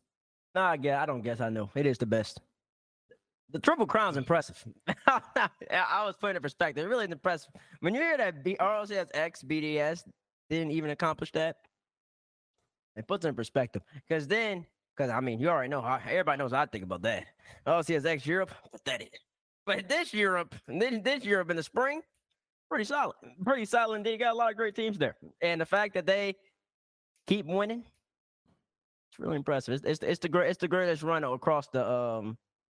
No, 0.55 0.61
I 0.61 0.77
guess 0.77 0.99
I 0.99 1.05
don't 1.05 1.21
guess. 1.21 1.41
I 1.41 1.49
know 1.49 1.69
it 1.75 1.85
is 1.85 1.97
the 1.97 2.05
best. 2.05 2.39
The 3.51 3.59
triple 3.59 3.85
crown's 3.85 4.17
impressive. 4.17 4.63
I 5.07 6.03
was 6.05 6.15
putting 6.19 6.35
it 6.35 6.37
in 6.37 6.41
perspective. 6.41 6.85
It 6.85 6.89
really 6.89 7.05
is 7.05 7.11
impressive. 7.11 7.51
When 7.81 7.93
you 7.93 8.01
hear 8.01 8.17
that 8.17 8.43
B- 8.43 8.57
X 8.59 9.43
BDS 9.43 10.03
didn't 10.49 10.71
even 10.71 10.89
accomplish 10.89 11.31
that, 11.33 11.57
it 12.95 13.07
puts 13.07 13.25
it 13.25 13.29
in 13.29 13.35
perspective. 13.35 13.83
Because 14.07 14.27
then, 14.27 14.65
because 14.95 15.11
I 15.11 15.19
mean, 15.19 15.39
you 15.39 15.49
already 15.49 15.69
know, 15.69 15.83
everybody 15.83 16.39
knows 16.39 16.53
I 16.53 16.65
think 16.65 16.83
about 16.83 17.03
that. 17.03 17.25
RLCS 17.67 18.05
X 18.05 18.25
Europe, 18.25 18.51
pathetic. 18.71 19.13
But 19.65 19.87
this 19.87 20.13
Europe, 20.13 20.55
this, 20.67 20.99
this 21.03 21.23
Europe 21.23 21.49
in 21.49 21.57
the 21.57 21.63
spring, 21.63 22.01
pretty 22.69 22.85
solid. 22.85 23.15
Pretty 23.43 23.65
solid. 23.65 24.03
They 24.03 24.17
got 24.17 24.33
a 24.33 24.37
lot 24.37 24.51
of 24.51 24.57
great 24.57 24.75
teams 24.75 24.97
there. 24.97 25.15
And 25.41 25.61
the 25.61 25.65
fact 25.65 25.93
that 25.93 26.05
they 26.05 26.35
keep 27.27 27.45
winning, 27.45 27.83
it's 29.13 29.19
really 29.19 29.35
impressive. 29.35 29.73
It's, 29.75 29.83
it's, 29.85 30.03
it's 30.03 30.19
the 30.19 30.29
great, 30.29 30.49
it's 30.49 30.59
the 30.59 30.67
greatest 30.67 31.03
run 31.03 31.23
across 31.23 31.67
the 31.67 31.87
um 31.87 32.37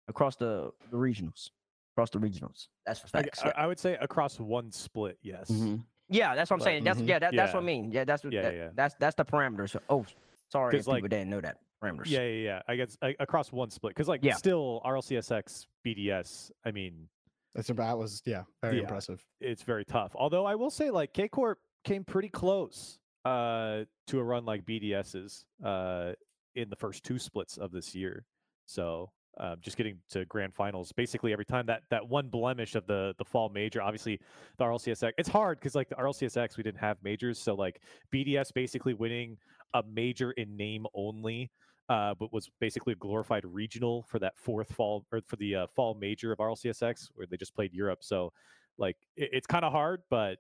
across 0.08 0.36
the, 0.36 0.72
the 0.92 0.98
regionals, 0.98 1.50
across 1.96 2.10
the 2.10 2.20
regionals. 2.20 2.68
That's 2.86 3.00
for 3.00 3.08
I, 3.14 3.22
facts. 3.24 3.40
I, 3.44 3.52
I 3.56 3.68
would 3.68 3.80
say 3.80 3.98
across 4.02 4.40
one 4.40 4.72
split, 4.72 5.18
yes. 5.22 5.50
Mm-hmm. 5.50 5.76
yeah, 6.10 6.36
that's 6.36 6.50
what 6.50 6.56
I'm 6.56 6.60
but- 6.60 6.64
saying. 6.66 6.84
That's 6.84 7.00
Mhm. 7.00 7.08
yeah, 7.08 7.20
that, 7.20 7.36
that's 7.36 7.54
what 7.54 7.62
I 7.64 7.66
mean. 7.66 7.92
Yeah, 7.92 8.04
that's 8.04 8.24
what 8.24 8.34
Yeah, 8.34 8.42
that- 8.42 8.56
yeah. 8.56 8.70
that's 8.74 8.96
that's 9.00 9.16
the 9.16 9.26
parameters. 9.26 9.76
Oh, 9.90 10.06
sorry 10.52 10.78
if 10.78 10.86
people 10.86 11.02
didn't 11.08 11.30
know 11.30 11.42
that 11.42 11.58
parameters. 11.84 12.08
Yeah, 12.08 12.24
yeah, 12.24 12.44
yeah. 12.44 12.62
I 12.68 12.76
guess 12.76 12.98
I, 13.02 13.16
across 13.20 13.52
one 13.52 13.70
split 13.70 13.92
because, 13.92 14.08
like, 14.08 14.24
Yeah. 14.24 14.34
still 14.36 14.82
RLCSX 14.86 15.68
BDS. 15.86 16.52
I 16.66 16.72
mean, 16.72 17.08
That's 17.54 17.68
that 17.68 17.98
was 17.98 18.24
yeah, 18.26 18.44
very 18.64 18.78
Yeah. 18.78 18.82
impressive. 18.82 19.24
it's 19.40 19.62
very 19.62 19.86
tough. 19.86 20.14
Although 20.16 20.46
I 20.46 20.56
will 20.56 20.72
say, 20.72 20.90
like, 20.90 21.14
K 21.14 21.28
Corp 21.28 21.60
came 21.84 22.04
pretty 22.04 22.30
close 22.30 23.00
uh, 23.26 23.84
to 24.08 24.20
a 24.20 24.24
run 24.24 24.46
like 24.46 24.66
BDS's 24.66 25.46
uh, 25.64 26.14
in 26.56 26.70
the 26.70 26.76
first 26.76 27.04
two 27.04 27.20
splits 27.20 27.58
of 27.58 27.72
this 27.72 27.96
year. 27.96 28.26
So 28.66 29.12
um, 29.40 29.56
just 29.62 29.78
getting 29.78 29.98
to 30.12 30.26
grand 30.26 30.54
finals 30.54 30.92
basically 30.92 31.34
every 31.34 31.46
time 31.46 31.66
that 31.66 31.84
that 31.90 32.08
one 32.08 32.28
blemish 32.30 32.76
of 32.76 32.86
the 32.86 33.16
the 33.18 33.26
fall 33.26 33.50
major. 33.50 33.82
Obviously, 33.82 34.20
the 34.58 34.64
RLCSX. 34.64 35.12
It's 35.18 35.30
hard 35.30 35.60
because 35.60 35.74
like 35.74 35.90
the 35.90 35.96
RLCSX 35.96 36.56
we 36.56 36.64
didn't 36.64 36.80
have 36.80 36.98
majors, 37.04 37.40
so 37.40 37.56
like 37.56 37.82
BDS 38.14 38.54
basically 38.54 38.94
winning 38.94 39.38
a 39.74 39.84
major 39.92 40.32
in 40.32 40.56
name 40.56 40.86
only. 40.94 41.52
Uh, 41.90 42.14
but 42.18 42.32
was 42.32 42.50
basically 42.62 42.94
a 42.94 42.96
glorified 42.96 43.44
regional 43.46 44.04
for 44.04 44.18
that 44.18 44.38
fourth 44.38 44.72
fall 44.74 45.06
or 45.12 45.20
for 45.28 45.36
the 45.36 45.54
uh, 45.54 45.68
fall 45.76 45.94
major 46.00 46.32
of 46.32 46.40
RLCSX 46.40 47.10
where 47.16 47.28
they 47.30 47.36
just 47.36 47.54
played 47.54 47.74
Europe. 47.74 48.00
So 48.02 48.32
like 48.78 48.96
it, 49.18 49.30
it's 49.34 49.48
kind 49.48 49.66
of 49.66 49.74
hard, 49.74 50.02
but 50.10 50.38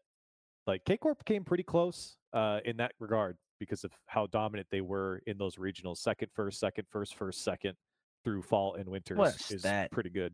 like 0.68 0.84
K 0.86 0.98
Corp 0.98 1.24
came 1.26 1.44
pretty 1.44 1.64
close 1.64 2.18
uh, 2.34 2.60
in 2.66 2.78
that 2.78 2.94
regard 3.00 3.38
because 3.60 3.84
of 3.84 3.92
how 4.08 4.28
dominant 4.28 4.68
they 4.72 4.82
were 4.82 5.22
in 5.28 5.38
those 5.38 5.56
regionals. 5.58 5.98
Second, 5.98 6.30
first, 6.34 6.60
second, 6.60 6.86
first, 6.90 7.16
first, 7.16 7.44
second 7.44 7.74
through 8.24 8.42
fall 8.42 8.76
and 8.76 8.88
winter 8.90 9.18
is 9.26 9.62
stat. 9.62 9.92
pretty 9.92 10.10
good. 10.10 10.34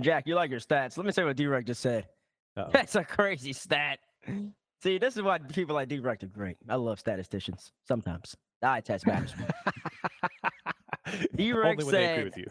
Jack, 0.00 0.26
you 0.26 0.34
like 0.34 0.50
your 0.50 0.60
stats? 0.60 0.96
Let 0.96 1.06
me 1.06 1.12
say 1.12 1.24
what 1.24 1.36
D-Rec 1.36 1.64
just 1.64 1.80
said. 1.80 2.06
Uh-oh. 2.56 2.68
That's 2.72 2.94
a 2.96 3.04
crazy 3.04 3.52
stat. 3.52 3.98
See, 4.82 4.98
this 4.98 5.16
is 5.16 5.22
why 5.22 5.38
people 5.38 5.74
like 5.74 5.88
D-Rec 5.88 6.22
are 6.22 6.26
great. 6.26 6.56
I 6.68 6.74
love 6.74 7.00
statisticians. 7.00 7.72
Sometimes 7.88 8.36
eye 8.62 8.80
test 8.80 9.06
matters. 9.06 9.32
D-Rex 11.36 11.82
Only 11.84 11.92
they 11.92 12.04
agree 12.04 12.16
said- 12.16 12.24
with 12.24 12.36
you. 12.36 12.46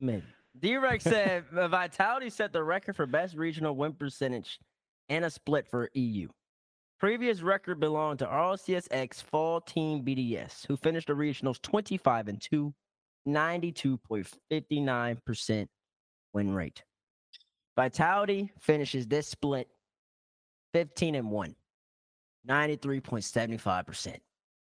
Maybe. 0.00 0.24
D-Rex 0.58 1.04
said 1.04 1.44
"Uh, 1.54 1.68
Vitality 1.68 2.30
set 2.30 2.52
the 2.52 2.62
record 2.62 2.96
for 2.96 3.04
best 3.06 3.34
regional 3.36 3.76
win 3.76 3.92
percentage 3.92 4.58
and 5.08 5.24
a 5.24 5.30
split 5.30 5.68
for 5.68 5.88
EU. 5.94 6.28
Previous 6.98 7.42
record 7.42 7.78
belonged 7.78 8.18
to 8.20 8.26
RLCSX 8.26 9.22
Fall 9.22 9.60
Team 9.60 10.02
BDS, 10.02 10.66
who 10.66 10.76
finished 10.76 11.08
the 11.08 11.12
regionals 11.12 11.60
25 11.60 12.28
and 12.28 12.40
2, 12.40 12.72
92.59% 13.28 15.68
win 16.32 16.54
rate. 16.54 16.82
Vitality 17.76 18.50
finishes 18.58 19.06
this 19.06 19.28
split 19.28 19.68
15 20.72 21.16
and 21.16 21.30
1, 21.30 21.54
93.75%. 22.48 24.16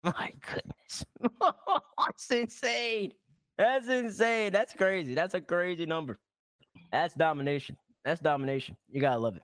My 0.03 0.33
goodness. 0.53 1.05
That's 1.99 2.31
insane. 2.31 3.13
That's 3.57 3.89
insane. 3.89 4.53
That's 4.53 4.73
crazy. 4.73 5.15
That's 5.15 5.35
a 5.35 5.41
crazy 5.41 5.87
number. 5.87 6.19
That's 6.93 7.15
domination. 7.15 7.77
That's 8.05 8.21
domination. 8.21 8.77
You 8.89 9.01
gotta 9.01 9.19
love 9.19 9.37
it. 9.37 9.43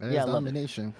That 0.00 0.12
Yeah, 0.12 0.24
I 0.24 0.26
is 0.26 0.32
domination. 0.32 0.94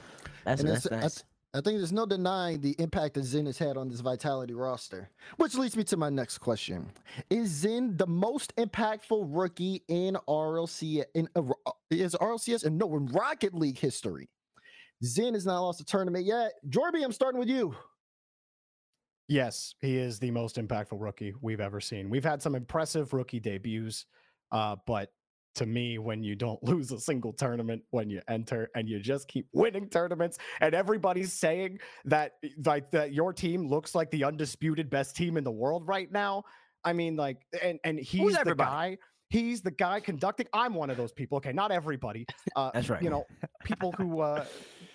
That's 0.45 0.61
And 0.61 0.71
that's, 0.71 0.87
it's- 0.87 0.99
I 0.99 1.03
that's 1.03 1.15
th- 1.17 1.27
I 1.53 1.61
think 1.61 1.79
there's 1.79 1.91
no 1.93 2.07
denying 2.07 2.61
the 2.61 2.77
impact 2.79 3.15
that 3.15 3.25
Zen 3.25 3.47
has 3.47 3.59
had 3.59 3.77
on 3.77 3.89
this 3.89 3.99
Vitality 3.99 4.55
roster. 4.55 5.11
Which 5.37 5.57
leads 5.57 5.77
me 5.77 5.83
to 5.85 5.97
my 5.97 6.09
next 6.09 6.39
question: 6.39 6.93
Is 7.29 7.49
Zen 7.51 7.97
the 7.97 8.07
most 8.07 8.55
impactful 8.55 9.27
rookie 9.29 9.83
in 9.89 10.17
RLC 10.29 11.03
in 11.15 11.29
uh, 11.35 11.43
uh, 11.67 11.73
is 11.91 12.15
RLCS 12.15 12.65
and 12.65 12.79
no 12.79 12.95
in 12.97 13.07
Rocket 13.07 13.53
League 13.53 13.79
history? 13.79 14.31
Zen 15.03 15.35
has 15.35 15.45
not 15.45 15.61
lost 15.61 15.81
a 15.81 15.85
tournament 15.85 16.25
yet. 16.25 16.53
Jorby, 16.69 17.03
I'm 17.03 17.11
starting 17.11 17.41
with 17.41 17.49
you. 17.49 17.75
Yes, 19.29 19.75
he 19.81 19.97
is 19.97 20.19
the 20.19 20.31
most 20.31 20.57
impactful 20.57 21.01
rookie 21.01 21.35
we've 21.41 21.61
ever 21.61 21.81
seen. 21.81 22.11
We've 22.11 22.25
had 22.25 22.43
some 22.43 22.55
impressive 22.55 23.13
rookie 23.13 23.41
debuts, 23.41 24.07
uh, 24.53 24.77
but 24.87 25.13
to 25.57 25.67
me, 25.67 25.99
when 25.99 26.23
you 26.23 26.35
don't 26.35 26.63
lose 26.65 26.93
a 26.93 27.01
single 27.01 27.33
tournament 27.33 27.83
when 27.91 28.11
you 28.11 28.21
enter 28.29 28.71
and 28.75 28.89
you 28.89 29.01
just 29.01 29.29
keep 29.29 29.47
winning 29.53 29.89
tournaments, 29.89 30.39
and 30.61 30.75
everybody's 30.75 31.33
saying 31.33 31.79
that 32.05 32.33
eh, 32.45 32.49
like 32.65 32.91
that 32.91 33.13
your 33.13 33.33
team 33.33 33.69
looks 33.69 33.95
like 33.95 34.11
the 34.11 34.25
undisputed 34.25 34.91
best 34.91 35.17
team 35.17 35.37
in 35.37 35.45
the 35.45 35.51
world 35.51 35.87
right 35.87 36.11
now. 36.11 36.45
I 36.85 36.93
mean, 36.93 37.17
like, 37.17 37.39
and 37.63 37.79
and 37.85 37.99
he's 37.99 38.37
the 38.39 38.55
guy. 38.55 38.99
He's 39.29 39.63
the 39.63 39.71
guy 39.71 40.01
conducting. 40.01 40.47
I'm 40.53 40.75
one 40.75 40.91
of 40.91 40.97
those 40.97 41.13
people. 41.13 41.37
Okay, 41.37 41.53
not 41.53 41.71
everybody. 41.71 42.27
Uh, 42.57 42.73
That's 42.75 42.89
right. 42.91 43.01
You 43.01 43.11
know, 43.11 43.27
people 43.65 43.93
who 43.93 44.21
uh, 44.21 44.45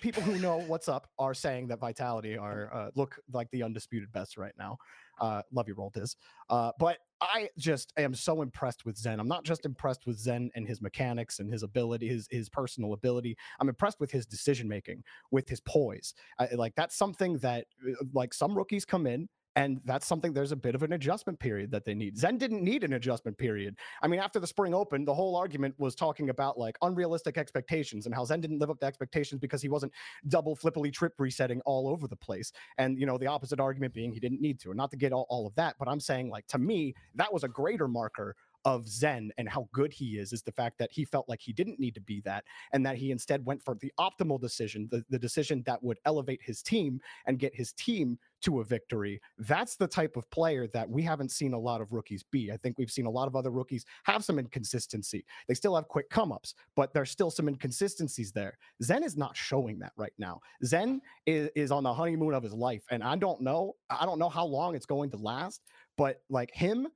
people 0.02 0.22
who 0.22 0.38
know 0.38 0.60
what's 0.66 0.88
up 0.88 1.08
are 1.18 1.32
saying 1.32 1.68
that 1.68 1.80
Vitality 1.80 2.36
are 2.36 2.70
uh, 2.72 2.90
look 2.94 3.18
like 3.32 3.50
the 3.50 3.62
undisputed 3.62 4.12
best 4.12 4.36
right 4.36 4.52
now. 4.58 4.76
Uh, 5.18 5.42
love 5.52 5.68
you, 5.68 5.90
Diz. 5.94 6.16
Uh, 6.50 6.72
but 6.78 6.98
I 7.20 7.48
just 7.56 7.92
am 7.96 8.14
so 8.14 8.42
impressed 8.42 8.84
with 8.84 8.96
Zen. 8.96 9.18
I'm 9.20 9.28
not 9.28 9.44
just 9.44 9.64
impressed 9.64 10.06
with 10.06 10.18
Zen 10.18 10.50
and 10.54 10.68
his 10.68 10.82
mechanics 10.82 11.38
and 11.38 11.50
his 11.50 11.62
ability, 11.62 12.08
his 12.08 12.28
his 12.30 12.48
personal 12.48 12.92
ability. 12.92 13.36
I'm 13.58 13.68
impressed 13.68 14.00
with 14.00 14.10
his 14.10 14.26
decision 14.26 14.68
making, 14.68 15.02
with 15.30 15.48
his 15.48 15.60
poise. 15.60 16.14
I, 16.38 16.48
like 16.54 16.74
that's 16.74 16.96
something 16.96 17.38
that 17.38 17.66
uh, 17.88 18.04
like 18.12 18.34
some 18.34 18.56
rookies 18.56 18.84
come 18.84 19.06
in. 19.06 19.28
And 19.56 19.80
that's 19.86 20.06
something 20.06 20.34
there's 20.34 20.52
a 20.52 20.56
bit 20.56 20.74
of 20.74 20.82
an 20.82 20.92
adjustment 20.92 21.38
period 21.40 21.70
that 21.70 21.86
they 21.86 21.94
need. 21.94 22.18
Zen 22.18 22.36
didn't 22.36 22.62
need 22.62 22.84
an 22.84 22.92
adjustment 22.92 23.38
period. 23.38 23.74
I 24.02 24.06
mean, 24.06 24.20
after 24.20 24.38
the 24.38 24.46
spring 24.46 24.74
open, 24.74 25.06
the 25.06 25.14
whole 25.14 25.34
argument 25.34 25.74
was 25.78 25.94
talking 25.94 26.28
about 26.28 26.58
like 26.58 26.76
unrealistic 26.82 27.38
expectations 27.38 28.04
and 28.04 28.14
how 28.14 28.26
Zen 28.26 28.42
didn't 28.42 28.58
live 28.58 28.68
up 28.68 28.78
to 28.80 28.86
expectations 28.86 29.40
because 29.40 29.62
he 29.62 29.70
wasn't 29.70 29.92
double 30.28 30.54
flippily 30.56 30.92
trip 30.92 31.14
resetting 31.18 31.62
all 31.64 31.88
over 31.88 32.06
the 32.06 32.16
place. 32.16 32.52
And 32.76 32.98
you 32.98 33.06
know, 33.06 33.16
the 33.16 33.26
opposite 33.26 33.58
argument 33.58 33.94
being 33.94 34.12
he 34.12 34.20
didn't 34.20 34.42
need 34.42 34.60
to. 34.60 34.68
And 34.70 34.76
not 34.76 34.90
to 34.90 34.96
get 34.98 35.12
all, 35.12 35.26
all 35.30 35.46
of 35.46 35.54
that, 35.54 35.76
but 35.78 35.88
I'm 35.88 36.00
saying 36.00 36.28
like 36.28 36.46
to 36.48 36.58
me, 36.58 36.94
that 37.14 37.32
was 37.32 37.42
a 37.42 37.48
greater 37.48 37.88
marker 37.88 38.36
of 38.66 38.88
Zen 38.88 39.30
and 39.38 39.48
how 39.48 39.68
good 39.72 39.92
he 39.92 40.18
is, 40.18 40.32
is 40.32 40.42
the 40.42 40.50
fact 40.50 40.76
that 40.78 40.90
he 40.92 41.04
felt 41.04 41.28
like 41.28 41.40
he 41.40 41.52
didn't 41.52 41.78
need 41.78 41.94
to 41.94 42.00
be 42.00 42.20
that 42.22 42.44
and 42.72 42.84
that 42.84 42.96
he 42.96 43.12
instead 43.12 43.46
went 43.46 43.62
for 43.62 43.76
the 43.76 43.92
optimal 43.98 44.40
decision, 44.40 44.88
the, 44.90 45.04
the 45.08 45.18
decision 45.18 45.62
that 45.66 45.80
would 45.84 46.00
elevate 46.04 46.40
his 46.42 46.62
team 46.62 47.00
and 47.26 47.38
get 47.38 47.54
his 47.54 47.72
team 47.72 48.18
to 48.42 48.58
a 48.60 48.64
victory. 48.64 49.20
That's 49.38 49.76
the 49.76 49.86
type 49.86 50.16
of 50.16 50.28
player 50.30 50.66
that 50.74 50.90
we 50.90 51.02
haven't 51.02 51.30
seen 51.30 51.52
a 51.52 51.58
lot 51.58 51.80
of 51.80 51.92
rookies 51.92 52.24
be. 52.24 52.50
I 52.50 52.56
think 52.56 52.76
we've 52.76 52.90
seen 52.90 53.06
a 53.06 53.10
lot 53.10 53.28
of 53.28 53.36
other 53.36 53.50
rookies 53.50 53.86
have 54.02 54.24
some 54.24 54.38
inconsistency. 54.38 55.24
They 55.46 55.54
still 55.54 55.76
have 55.76 55.86
quick 55.86 56.10
come 56.10 56.32
ups, 56.32 56.54
but 56.74 56.92
there's 56.92 57.12
still 57.12 57.30
some 57.30 57.46
inconsistencies 57.46 58.32
there. 58.32 58.58
Zen 58.82 59.04
is 59.04 59.16
not 59.16 59.36
showing 59.36 59.78
that 59.78 59.92
right 59.96 60.12
now. 60.18 60.40
Zen 60.64 61.00
is, 61.24 61.50
is 61.54 61.70
on 61.70 61.84
the 61.84 61.94
honeymoon 61.94 62.34
of 62.34 62.42
his 62.42 62.52
life. 62.52 62.82
And 62.90 63.04
I 63.04 63.14
don't 63.14 63.40
know, 63.40 63.76
I 63.88 64.04
don't 64.04 64.18
know 64.18 64.28
how 64.28 64.44
long 64.44 64.74
it's 64.74 64.86
going 64.86 65.10
to 65.10 65.16
last, 65.18 65.62
but 65.96 66.20
like 66.28 66.50
him, 66.52 66.88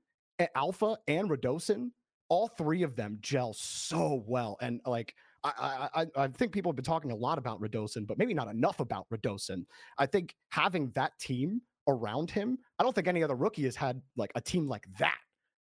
Alpha, 0.55 0.97
and 1.09 1.29
Radosin, 1.29 1.91
all 2.29 2.49
three 2.49 2.83
of 2.83 2.97
them 2.97 3.19
gel 3.21 3.53
so 3.53 4.23
well. 4.27 4.57
And 4.61 4.81
like 4.87 5.15
I, 5.43 5.89
I, 5.95 6.03
I 6.03 6.07
I 6.25 6.29
think 6.29 6.53
people 6.53 6.71
have 6.71 6.77
been 6.77 6.85
talking 6.85 7.11
a 7.11 7.17
lot 7.17 7.39
about 7.39 7.61
Radosin, 7.61 8.07
but 8.07 8.19
maybe 8.19 8.35
not 8.35 8.49
enough 8.49 8.81
about 8.81 9.07
Radosin. 9.13 9.65
I 9.99 10.07
think 10.07 10.35
having 10.51 10.91
that 10.95 11.19
team 11.19 11.63
around 11.89 12.31
him, 12.31 12.59
I 12.79 12.83
don't 12.83 12.95
think 12.95 13.09
any 13.09 13.23
other 13.23 13.35
rookie 13.35 13.65
has 13.65 13.77
had 13.77 14.01
like 14.17 14.31
a 14.35 14.41
team 14.41 14.69
like 14.69 14.87
that 14.99 15.19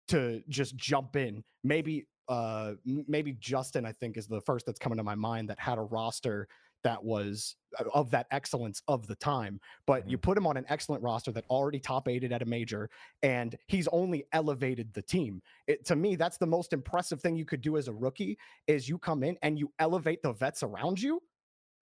to 0.09 0.43
just 0.49 0.77
jump 0.77 1.17
in. 1.17 1.43
Maybe 1.65 2.07
uh 2.29 2.73
maybe 2.85 3.33
Justin, 3.35 3.85
I 3.85 3.93
think, 3.93 4.17
is 4.17 4.27
the 4.27 4.41
first 4.41 4.67
that's 4.67 4.79
coming 4.79 4.99
to 4.99 5.05
my 5.05 5.15
mind 5.15 5.51
that 5.51 5.61
had 5.61 5.79
a 5.79 5.83
roster 5.83 6.49
that 6.87 7.03
was 7.03 7.57
uh, 7.81 7.85
of 7.93 8.13
that 8.13 8.29
excellence 8.31 8.81
of 8.87 9.09
the 9.09 9.17
time. 9.17 9.59
But 9.89 10.09
you 10.09 10.17
put 10.17 10.39
him 10.39 10.47
on 10.47 10.57
an 10.57 10.65
excellent 10.69 11.03
roster 11.03 11.33
that 11.33 11.45
already 11.51 11.81
top 11.81 12.07
aided 12.07 12.31
at 12.33 12.43
a 12.43 12.45
major, 12.45 12.89
and 13.25 13.57
he's 13.67 13.89
only 13.89 14.25
elevated 14.33 14.95
the 14.95 15.03
team. 15.03 15.43
It, 15.67 15.85
to 15.87 15.97
me, 15.97 16.15
that's 16.15 16.39
the 16.39 16.47
most 16.47 16.73
impressive 16.73 17.21
thing 17.21 17.35
you 17.37 17.45
could 17.45 17.61
do 17.61 17.77
as 17.77 17.89
a 17.89 17.93
rookie 17.93 18.39
is 18.69 18.89
you 18.89 18.99
come 18.99 19.25
in 19.25 19.37
and 19.43 19.59
you 19.59 19.73
elevate 19.81 20.23
the 20.23 20.33
vets 20.33 20.63
around 20.63 21.03
you. 21.03 21.21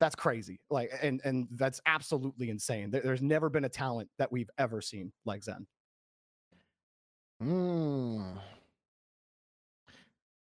That's 0.00 0.14
crazy. 0.14 0.58
Like, 0.70 0.90
and 1.02 1.20
and 1.22 1.48
that's 1.50 1.82
absolutely 1.84 2.48
insane. 2.48 2.90
There- 2.90 3.02
there's 3.02 3.22
never 3.22 3.50
been 3.50 3.64
a 3.64 3.68
talent 3.68 4.08
that 4.18 4.32
we've 4.32 4.50
ever 4.56 4.80
seen 4.80 5.12
like 5.26 5.42
Zen. 5.44 5.66
Mm. 7.42 8.38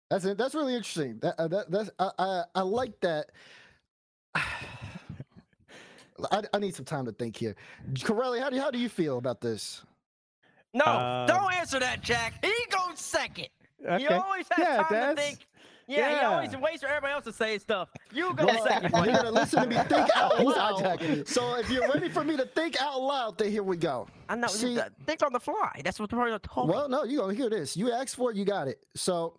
That's 0.08 0.24
it. 0.24 0.38
That's 0.38 0.54
really 0.54 0.76
interesting. 0.76 1.18
That, 1.20 1.34
uh, 1.38 1.48
that 1.48 1.70
that's 1.70 1.90
I, 1.98 2.10
I 2.18 2.44
I 2.54 2.60
like 2.62 3.00
that. 3.00 3.30
I, 6.30 6.42
I 6.54 6.58
need 6.58 6.74
some 6.74 6.84
time 6.84 7.04
to 7.06 7.12
think 7.12 7.36
here. 7.36 7.56
Corelli, 8.04 8.38
how 8.40 8.50
do 8.50 8.58
how 8.58 8.70
do 8.70 8.78
you 8.78 8.88
feel 8.88 9.18
about 9.18 9.40
this? 9.40 9.82
No, 10.74 10.84
Um, 10.84 11.26
don't 11.26 11.52
answer 11.54 11.78
that, 11.80 12.00
Jack. 12.02 12.34
He 12.44 12.52
goes 12.70 12.98
second. 12.98 13.48
You 13.80 13.88
Okay. 13.88 14.14
always 14.14 14.46
have 14.52 14.58
Yeah, 14.58 14.82
time 14.84 14.92
Des. 14.92 15.14
to 15.14 15.20
think. 15.20 15.46
Yeah, 15.88 16.10
he 16.10 16.24
always 16.24 16.52
Yeah. 16.52 16.60
waits 16.60 16.82
for 16.82 16.88
everybody 16.88 17.12
else 17.12 17.24
to 17.24 17.32
say 17.32 17.58
stuff. 17.58 17.88
You 18.12 18.32
go 18.34 18.46
Well, 18.46 18.62
second, 18.66 18.92
You're 19.04 19.14
gonna 19.14 19.30
listen 19.32 19.62
to 19.62 19.68
me 19.68 19.76
think 19.88 20.08
out 20.16 20.38
loud. 20.44 21.28
So 21.28 21.56
if 21.58 21.68
you're 21.68 21.88
ready 21.88 22.08
for 22.08 22.22
me 22.24 22.36
to 22.36 22.46
think 22.46 22.80
out 22.80 23.00
loud, 23.02 23.36
then 23.38 23.50
here 23.50 23.64
we 23.64 23.76
go. 23.76 24.06
I 24.28 24.36
know. 24.36 24.46
See- 24.46 24.76
See, 24.76 24.80
think 25.04 25.22
on 25.24 25.32
the 25.32 25.40
fly. 25.40 25.80
That's 25.84 25.98
what 25.98 26.08
the 26.08 26.16
person 26.16 26.38
told 26.40 26.68
me. 26.68 26.74
Well, 26.74 26.88
no, 26.88 27.02
you 27.02 27.18
gonna 27.18 27.34
hear 27.34 27.50
this. 27.50 27.76
You 27.76 27.90
asked 27.92 28.14
for 28.16 28.30
it, 28.30 28.36
you 28.36 28.44
got 28.44 28.68
it. 28.68 28.82
So 28.94 29.34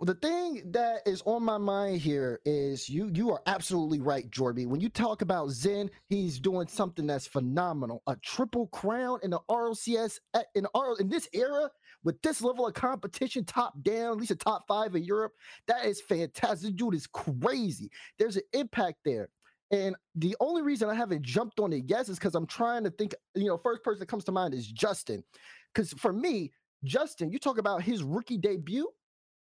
the 0.00 0.14
thing 0.14 0.62
that 0.72 1.00
is 1.06 1.22
on 1.26 1.42
my 1.42 1.58
mind 1.58 2.00
here 2.00 2.40
is 2.44 2.88
you 2.88 3.10
you 3.14 3.30
are 3.30 3.42
absolutely 3.46 4.00
right, 4.00 4.30
Jorby. 4.30 4.66
When 4.66 4.80
you 4.80 4.88
talk 4.88 5.22
about 5.22 5.50
Zen, 5.50 5.90
he's 6.08 6.40
doing 6.40 6.66
something 6.66 7.06
that's 7.06 7.26
phenomenal. 7.26 8.02
A 8.06 8.16
triple 8.16 8.68
crown 8.68 9.18
in 9.22 9.30
the 9.30 9.40
RLCS 9.50 10.18
at- 10.34 10.40
eh, 10.40 10.44
in 10.60 10.66
R 10.74 10.96
in 10.98 11.08
this 11.08 11.28
era 11.34 11.70
with 12.04 12.20
this 12.22 12.42
level 12.42 12.66
of 12.66 12.74
competition, 12.74 13.44
top 13.44 13.74
down, 13.82 14.12
at 14.12 14.16
least 14.16 14.30
a 14.30 14.36
top 14.36 14.64
five 14.66 14.94
in 14.96 15.04
Europe. 15.04 15.32
That 15.68 15.84
is 15.84 16.00
fantastic. 16.00 16.76
Dude 16.76 16.94
is 16.94 17.06
crazy. 17.06 17.90
There's 18.18 18.36
an 18.36 18.42
impact 18.52 18.98
there. 19.04 19.28
And 19.70 19.96
the 20.14 20.36
only 20.40 20.62
reason 20.62 20.88
I 20.90 20.94
haven't 20.94 21.22
jumped 21.22 21.58
on 21.60 21.72
it 21.72 21.84
yet 21.86 22.08
is 22.08 22.18
because 22.18 22.34
I'm 22.34 22.46
trying 22.46 22.84
to 22.84 22.90
think, 22.90 23.14
you 23.34 23.46
know, 23.46 23.56
first 23.56 23.82
person 23.82 24.00
that 24.00 24.08
comes 24.08 24.24
to 24.24 24.32
mind 24.32 24.52
is 24.52 24.66
Justin. 24.66 25.24
Because 25.72 25.92
for 25.94 26.12
me, 26.12 26.52
Justin, 26.84 27.30
you 27.30 27.38
talk 27.38 27.58
about 27.58 27.82
his 27.82 28.02
rookie 28.02 28.36
debut, 28.36 28.88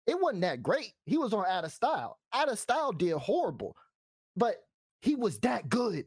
it 0.06 0.20
wasn't 0.20 0.42
that 0.42 0.62
great. 0.62 0.92
He 1.06 1.18
was 1.18 1.32
on 1.32 1.44
Out 1.46 1.64
of 1.64 1.72
Style. 1.72 2.18
Out 2.32 2.50
of 2.50 2.58
Style 2.58 2.92
did 2.92 3.14
horrible, 3.14 3.76
but 4.36 4.56
he 5.00 5.14
was 5.14 5.38
that 5.40 5.68
good. 5.68 6.06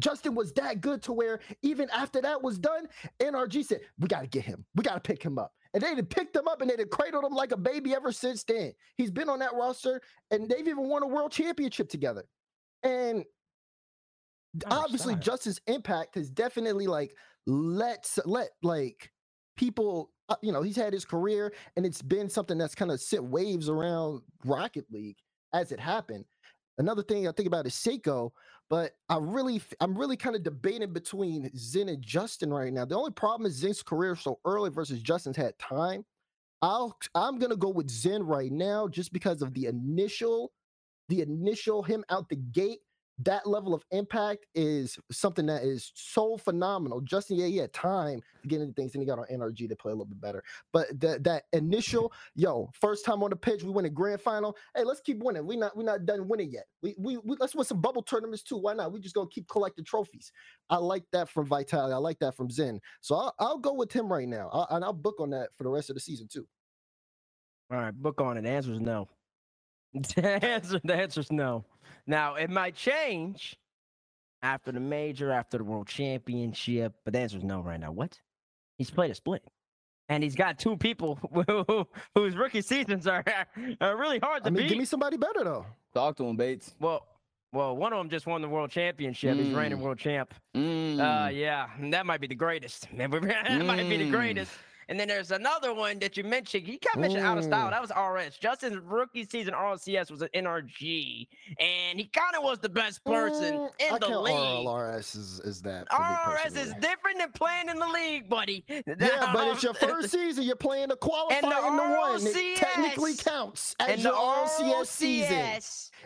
Justin 0.00 0.34
was 0.34 0.52
that 0.54 0.80
good 0.80 1.02
to 1.02 1.12
where 1.12 1.40
even 1.62 1.88
after 1.90 2.20
that 2.20 2.42
was 2.42 2.58
done, 2.58 2.88
NRG 3.20 3.64
said, 3.64 3.80
We 3.98 4.08
got 4.08 4.22
to 4.22 4.26
get 4.26 4.44
him. 4.44 4.64
We 4.74 4.82
got 4.82 4.94
to 4.94 5.00
pick 5.00 5.22
him 5.22 5.38
up. 5.38 5.52
And 5.72 5.82
they 5.82 5.94
had 5.94 6.10
picked 6.10 6.36
him 6.36 6.46
up 6.46 6.60
and 6.60 6.70
they 6.70 6.76
had 6.76 6.90
cradled 6.90 7.24
him 7.24 7.32
like 7.32 7.52
a 7.52 7.56
baby 7.56 7.94
ever 7.94 8.12
since 8.12 8.44
then. 8.44 8.72
He's 8.96 9.10
been 9.10 9.28
on 9.28 9.40
that 9.40 9.54
roster 9.54 10.00
and 10.30 10.48
they've 10.48 10.66
even 10.66 10.88
won 10.88 11.02
a 11.02 11.06
world 11.06 11.32
championship 11.32 11.88
together. 11.88 12.24
And 12.84 13.24
oh, 14.66 14.82
obviously, 14.82 15.14
Understand. 15.14 15.22
Justin's 15.22 15.60
impact 15.66 16.14
has 16.14 16.30
definitely 16.30 16.86
like 16.86 17.16
let 17.46 18.08
let 18.24 18.50
like 18.62 19.10
people 19.56 20.10
Uh, 20.28 20.36
you 20.42 20.52
know 20.52 20.62
he's 20.62 20.76
had 20.76 20.92
his 20.92 21.04
career 21.04 21.52
and 21.76 21.84
it's 21.84 22.00
been 22.00 22.30
something 22.30 22.56
that's 22.56 22.74
kind 22.74 22.90
of 22.90 23.00
sent 23.00 23.24
waves 23.24 23.68
around 23.68 24.22
rocket 24.44 24.86
league 24.90 25.18
as 25.52 25.70
it 25.72 25.78
happened. 25.80 26.24
Another 26.78 27.02
thing 27.02 27.28
i 27.28 27.32
think 27.32 27.46
about 27.46 27.66
is 27.66 27.74
Seikoo 27.74 28.30
but 28.70 28.92
i 29.08 29.18
really 29.18 29.60
I'm 29.80 29.96
really 29.96 30.16
kind 30.16 30.34
of 30.34 30.42
debating 30.42 30.92
between 30.92 31.50
zen 31.56 31.88
and 31.88 32.02
justin 32.02 32.52
right 32.52 32.72
now. 32.72 32.84
The 32.84 32.96
only 32.96 33.12
problem 33.12 33.46
is 33.46 33.54
zen's 33.54 33.82
career 33.82 34.16
so 34.16 34.38
early 34.44 34.70
versus 34.70 35.02
justin's 35.02 35.36
had 35.36 35.58
time. 35.58 36.04
I'll 36.62 36.96
i'm 37.14 37.38
gonna 37.38 37.56
go 37.56 37.68
with 37.68 37.90
zen 37.90 38.22
right 38.22 38.50
now 38.50 38.88
just 38.88 39.12
because 39.12 39.42
of 39.42 39.52
the 39.54 39.66
initial 39.66 40.52
the 41.08 41.20
initial 41.20 41.82
him 41.82 42.02
out 42.08 42.28
the 42.28 42.36
gate 42.36 42.80
that 43.18 43.46
level 43.46 43.74
of 43.74 43.84
impact 43.92 44.46
is 44.54 44.98
something 45.10 45.46
that 45.46 45.62
is 45.62 45.92
so 45.94 46.36
phenomenal. 46.36 47.00
Justin, 47.00 47.36
yeah, 47.36 47.46
he 47.46 47.56
had 47.58 47.72
time 47.72 48.20
to 48.42 48.48
get 48.48 48.60
into 48.60 48.74
things, 48.74 48.94
and 48.94 49.02
he 49.02 49.06
got 49.06 49.18
on 49.18 49.26
NRG 49.32 49.68
to 49.68 49.76
play 49.76 49.92
a 49.92 49.94
little 49.94 50.06
bit 50.06 50.20
better. 50.20 50.42
But 50.72 51.00
that 51.00 51.22
that 51.24 51.44
initial, 51.52 52.12
yo, 52.34 52.70
first 52.74 53.04
time 53.04 53.22
on 53.22 53.30
the 53.30 53.36
pitch, 53.36 53.62
we 53.62 53.70
win 53.70 53.84
a 53.84 53.90
grand 53.90 54.20
final. 54.20 54.56
Hey, 54.76 54.84
let's 54.84 55.00
keep 55.00 55.22
winning. 55.22 55.46
We 55.46 55.56
not 55.56 55.76
we 55.76 55.84
not 55.84 56.06
done 56.06 56.28
winning 56.28 56.50
yet. 56.50 56.66
We 56.82 56.94
we, 56.98 57.18
we 57.18 57.36
let's 57.38 57.54
win 57.54 57.64
some 57.64 57.80
bubble 57.80 58.02
tournaments 58.02 58.42
too. 58.42 58.56
Why 58.56 58.74
not? 58.74 58.92
We 58.92 59.00
just 59.00 59.14
gonna 59.14 59.28
keep 59.30 59.48
collecting 59.48 59.84
trophies. 59.84 60.32
I 60.70 60.76
like 60.76 61.04
that 61.12 61.28
from 61.28 61.46
Vitality. 61.46 61.94
I 61.94 61.98
like 61.98 62.18
that 62.18 62.36
from 62.36 62.50
Zen. 62.50 62.80
So 63.00 63.14
I'll, 63.14 63.34
I'll 63.38 63.58
go 63.58 63.74
with 63.74 63.92
him 63.92 64.12
right 64.12 64.28
now, 64.28 64.50
I'll, 64.52 64.66
and 64.70 64.84
I'll 64.84 64.92
book 64.92 65.20
on 65.20 65.30
that 65.30 65.50
for 65.56 65.64
the 65.64 65.70
rest 65.70 65.90
of 65.90 65.94
the 65.94 66.00
season 66.00 66.28
too. 66.28 66.46
All 67.70 67.78
right, 67.78 67.94
book 67.94 68.20
on 68.20 68.36
it. 68.36 68.42
The 68.42 68.50
answer 68.50 68.72
is 68.72 68.80
no. 68.80 69.08
The 70.16 70.44
answer, 70.44 70.80
the 70.84 70.94
answer 70.94 71.20
is 71.20 71.30
no. 71.32 71.64
Now 72.06 72.34
it 72.34 72.50
might 72.50 72.74
change 72.74 73.56
after 74.42 74.72
the 74.72 74.80
major, 74.80 75.30
after 75.30 75.56
the 75.58 75.64
world 75.64 75.86
championship, 75.88 76.92
but 77.04 77.12
the 77.14 77.20
answer 77.20 77.38
is 77.38 77.44
no 77.44 77.60
right 77.60 77.78
now. 77.80 77.92
What? 77.92 78.18
He's 78.76 78.90
played 78.90 79.10
a 79.10 79.14
split, 79.14 79.42
and 80.08 80.22
he's 80.22 80.34
got 80.34 80.58
two 80.58 80.76
people 80.76 81.16
who- 81.68 81.86
whose 82.14 82.36
rookie 82.36 82.60
seasons 82.60 83.06
are, 83.06 83.24
are 83.80 83.96
really 83.96 84.18
hard 84.18 84.42
to 84.44 84.48
I 84.48 84.50
mean, 84.50 84.64
beat. 84.64 84.68
give 84.70 84.78
me 84.78 84.84
somebody 84.84 85.16
better 85.16 85.44
though. 85.44 85.66
Talk 85.94 86.16
to 86.16 86.24
him, 86.26 86.36
Bates. 86.36 86.74
well, 86.80 87.06
well, 87.52 87.76
one 87.76 87.92
of 87.92 87.98
them 88.00 88.10
just 88.10 88.26
won 88.26 88.42
the 88.42 88.48
world 88.48 88.70
championship. 88.70 89.36
He's 89.36 89.50
reigning 89.54 89.78
Mm. 89.78 89.82
world 89.82 89.98
champ. 89.98 90.34
Mm. 90.56 90.98
Uh, 90.98 91.30
yeah, 91.30 91.68
that 91.90 92.04
might 92.04 92.20
be 92.20 92.26
the 92.26 92.34
greatest. 92.34 92.88
that 92.96 93.08
might 93.10 93.88
be 93.88 93.96
the 93.98 94.08
Mm. 94.08 94.10
greatest. 94.10 94.50
And 94.88 94.98
then 95.00 95.08
there's 95.08 95.30
another 95.30 95.72
one 95.74 95.98
that 96.00 96.16
you 96.16 96.24
mentioned. 96.24 96.66
You 96.68 96.78
kind 96.78 96.96
of 96.96 97.00
mentioned 97.00 97.24
out 97.24 97.38
of 97.38 97.44
style. 97.44 97.68
Mm. 97.68 97.70
That 97.70 97.80
was 97.82 98.26
RS. 98.28 98.36
Justin's 98.38 98.76
rookie 98.78 99.24
season 99.26 99.54
RLCS 99.54 100.10
was 100.10 100.22
an 100.22 100.28
NRG, 100.34 101.26
and 101.58 101.98
he 101.98 102.06
kind 102.06 102.36
of 102.36 102.42
was 102.42 102.58
the 102.58 102.68
best 102.68 103.04
person 103.04 103.54
Mm, 103.54 103.70
in 103.80 103.94
I 103.94 103.98
the 103.98 104.18
league. 104.18 104.34
RLRS 104.34 105.16
as, 105.16 105.40
as 105.44 105.62
that. 105.62 105.86
for 105.90 106.00
me 106.00 106.34
RS 106.44 106.56
is 106.56 106.74
different 106.80 107.18
than 107.18 107.30
playing 107.32 107.68
in 107.68 107.78
the 107.78 107.86
league, 107.86 108.28
buddy. 108.28 108.64
Yeah, 108.86 109.30
but 109.32 109.48
it's 109.48 109.62
your 109.62 109.74
first 109.74 110.10
season. 110.10 110.44
You're 110.44 110.56
playing 110.56 110.88
the 110.88 110.96
qualifier 110.96 111.42
And 111.42 111.50
the 111.52 111.66
in 111.66 111.76
the 111.76 111.82
one. 111.82 112.20
It 112.26 112.56
technically 112.56 113.14
counts 113.16 113.74
as 113.80 113.88
and 113.88 113.98
the 114.00 114.08
your 114.10 114.14
RLCS 114.14 114.86
season. 114.86 115.60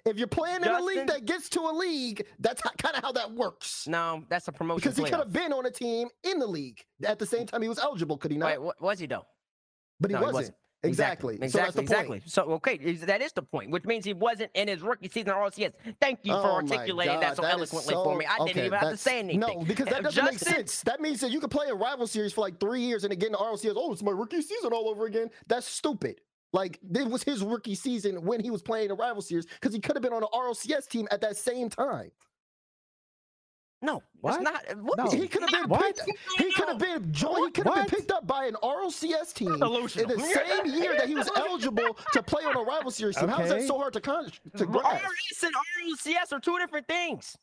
If 0.04 0.16
you're 0.16 0.26
playing 0.26 0.62
in 0.62 0.68
a 0.68 0.80
league 0.80 1.06
that 1.08 1.24
gets 1.24 1.48
to 1.50 1.60
a 1.60 1.72
league, 1.72 2.24
that's 2.38 2.62
kind 2.62 2.96
of 2.96 3.02
how 3.02 3.12
that 3.12 3.32
works. 3.32 3.86
No, 3.88 4.24
that's 4.28 4.48
a 4.48 4.52
promotion. 4.52 4.80
because 4.90 4.96
he 4.96 5.04
could 5.04 5.14
have 5.18 5.32
been 5.32 5.52
on 5.52 5.66
a 5.66 5.70
team 5.70 6.08
in 6.24 6.38
the 6.38 6.46
league 6.46 6.84
at 7.04 7.18
the 7.18 7.26
same 7.26 7.46
time 7.46 7.62
he 7.62 7.68
was 7.68 7.78
eligible, 7.78 8.16
could 8.16 8.30
he 8.30 8.38
not? 8.38 8.60
Wait, 8.60 8.74
was 8.80 8.98
he 8.98 9.06
though? 9.06 9.26
but 10.00 10.10
he, 10.10 10.16
No, 10.16 10.22
wasn't. 10.22 10.54
Exactly. 10.84 11.34
Exactly. 11.34 11.48
So 11.48 11.58
that's 11.58 11.74
the 11.74 11.82
exactly. 11.82 12.22
So 12.24 12.42
okay, 12.52 12.76
that 12.94 13.20
is 13.20 13.32
the 13.32 13.42
point, 13.42 13.70
which 13.72 13.84
means 13.84 14.04
he 14.04 14.12
wasn't 14.12 14.52
in 14.54 14.68
his 14.68 14.80
rookie 14.80 15.08
season 15.08 15.32
RLCS. 15.32 15.72
Thank 16.00 16.20
you 16.22 16.32
for 16.32 16.38
Oh 16.38 16.54
articulating 16.54 17.18
that 17.18 17.36
so 17.36 17.42
is 17.42 17.50
eloquently 17.50 17.94
for 17.94 18.16
me. 18.16 18.24
I 18.26 18.38
so- 18.38 18.46
didn't 18.46 18.66
even 18.66 18.78
have 18.78 18.90
to 18.90 18.96
say 18.96 19.18
anything. 19.18 19.40
No, 19.40 19.64
because 19.64 19.86
that 19.86 19.98
Uh, 19.98 20.02
doesn't 20.02 20.24
make 20.24 20.38
sense. 20.38 20.82
That 20.82 21.00
means 21.00 21.20
that 21.20 21.30
you 21.32 21.40
could 21.40 21.50
play 21.50 21.66
a 21.68 21.74
rival 21.74 22.06
series 22.06 22.32
for 22.32 22.42
like 22.42 22.60
three 22.60 22.82
years 22.82 23.02
and 23.02 23.10
then 23.10 23.18
get 23.18 23.26
in 23.26 23.32
the 23.32 23.38
RLCS. 23.38 23.72
Oh, 23.76 23.92
it's 23.92 24.04
my 24.04 24.12
rookie 24.12 24.40
season 24.40 24.72
all 24.72 24.88
over 24.88 25.06
again. 25.06 25.30
That's 25.48 25.66
stupid. 25.66 26.20
Like 26.52 26.78
it 26.94 27.08
was 27.08 27.24
his 27.24 27.42
rookie 27.42 27.74
season 27.74 28.24
when 28.24 28.40
he 28.40 28.50
was 28.50 28.62
playing 28.62 28.92
a 28.92 28.94
rival 28.94 29.20
series 29.20 29.46
because 29.46 29.74
he 29.74 29.80
could 29.80 29.96
have 29.96 30.02
been 30.02 30.12
on 30.12 30.22
an 30.22 30.28
RLCS 30.32 30.86
team 30.88 31.08
at 31.10 31.20
that 31.22 31.36
same 31.36 31.68
time. 31.70 32.12
No, 33.80 34.02
What? 34.22 34.34
it's 34.34 34.42
not. 34.42 34.64
uh, 34.68 34.74
What? 34.74 34.98
No. 34.98 35.10
He 35.10 35.28
could 35.28 35.42
have 35.42 35.50
been 35.50 35.68
What? 35.68 35.96
picked. 35.96 36.02
He 36.38 36.50
could 36.52 36.68
have 36.68 36.78
been 36.78 37.12
joined. 37.12 37.56
He 37.56 37.62
could 37.62 37.66
have 37.66 37.74
been 37.88 37.98
picked 37.98 38.10
up 38.10 38.26
by 38.26 38.46
an 38.46 38.56
RLCS 38.62 39.32
team 39.32 39.52
in 39.52 39.60
the 39.60 39.88
same 40.34 40.74
year 40.74 40.96
that 40.96 41.06
he 41.06 41.14
was 41.14 41.30
eligible 41.36 41.96
to 42.12 42.22
play 42.22 42.44
on 42.44 42.56
a 42.56 42.60
rival 42.60 42.90
series 42.90 43.16
team. 43.16 43.28
How 43.28 43.40
is 43.42 43.50
that 43.50 43.62
so 43.62 43.78
hard 43.78 43.92
to 43.92 44.00
con- 44.00 44.30
to 44.56 44.66
grasp? 44.66 45.04
RS 45.04 45.44
and 45.44 45.54
RLCS 45.54 46.32
are 46.32 46.40
two 46.40 46.58
different 46.58 46.88
things. 46.88 47.36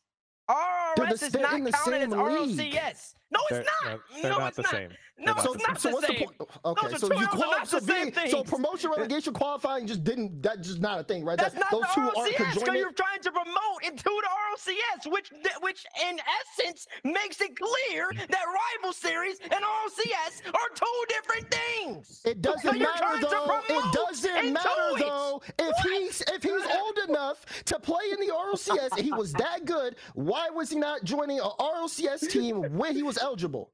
RRS 0.50 1.22
is 1.22 1.34
not 1.34 1.54
in 1.54 1.64
the 1.64 1.72
counted 1.72 2.02
as 2.02 2.10
same 2.10 2.10
league. 2.10 2.74
RLCS. 2.74 3.14
No, 3.30 3.40
They're, 3.50 3.60
it's 3.60 3.70
no, 3.84 3.90
not. 3.90 4.00
they're 4.22 4.30
no, 4.30 4.38
not 4.38 4.48
it's 4.48 4.56
the 4.56 4.62
not. 4.62 4.70
same. 4.72 4.90
No, 5.18 5.34
So, 5.38 5.52
not 5.52 5.54
it's 5.54 5.66
not 5.66 5.80
so 5.80 5.88
the 5.88 5.94
what's 5.94 6.06
same. 6.08 6.16
the 6.18 6.24
point? 6.26 6.50
Okay, 6.64 6.86
are 6.86 6.98
so 6.98 7.06
you 7.06 7.26
those 7.26 7.42
are 7.42 7.66
so 7.66 7.80
the 7.80 7.86
same 7.92 8.10
being 8.10 8.30
so 8.30 8.44
promotion 8.44 8.90
relegation 8.90 9.32
qualifying 9.32 9.86
just 9.86 10.04
didn't 10.04 10.42
that 10.42 10.60
just 10.60 10.78
not 10.80 11.00
a 11.00 11.04
thing, 11.04 11.24
right? 11.24 11.38
That's 11.38 11.54
That- 11.54 11.60
not 11.60 11.70
those 11.72 11.80
the 11.82 11.86
two 11.94 12.00
RLCS 12.20 12.28
because 12.36 12.54
conjoined. 12.58 12.78
you're 12.78 12.92
trying 12.92 13.20
to 13.22 13.32
promote 13.32 13.82
into 13.82 14.02
the 14.04 14.28
RLCS, 14.28 15.10
which 15.10 15.32
which 15.62 15.86
in 16.08 16.20
essence 16.40 16.86
makes 17.02 17.40
it 17.40 17.56
clear 17.58 18.10
that 18.28 18.44
rival 18.76 18.92
series 18.92 19.38
and 19.40 19.52
RLCS 19.64 20.42
are 20.54 20.68
two 20.74 21.04
different 21.08 21.50
things. 21.50 22.20
It 22.26 22.42
doesn't 22.42 22.60
So 22.60 22.72
matter 22.78 23.26
though. 23.26 23.60
It 23.70 23.92
doesn't 23.94 24.52
matter 24.52 24.68
it. 24.68 24.98
though. 25.00 25.40
If 25.58 25.76
he's 25.82 26.22
if 26.28 26.42
he's 26.42 26.52
old 26.52 26.98
enough 27.08 27.44
to 27.64 27.78
play 27.78 28.04
in 28.12 28.20
the 28.20 28.32
RLCS 28.34 28.92
and 28.98 29.00
he 29.00 29.12
was 29.12 29.32
that 29.32 29.64
good, 29.64 29.96
why 30.14 30.50
was 30.50 30.68
he 30.68 30.76
not 30.78 31.04
joining 31.04 31.40
a 31.40 31.48
RLCS 31.58 32.28
team 32.30 32.60
when 32.76 32.94
he 32.94 33.02
was 33.02 33.15
eligible? 33.18 33.72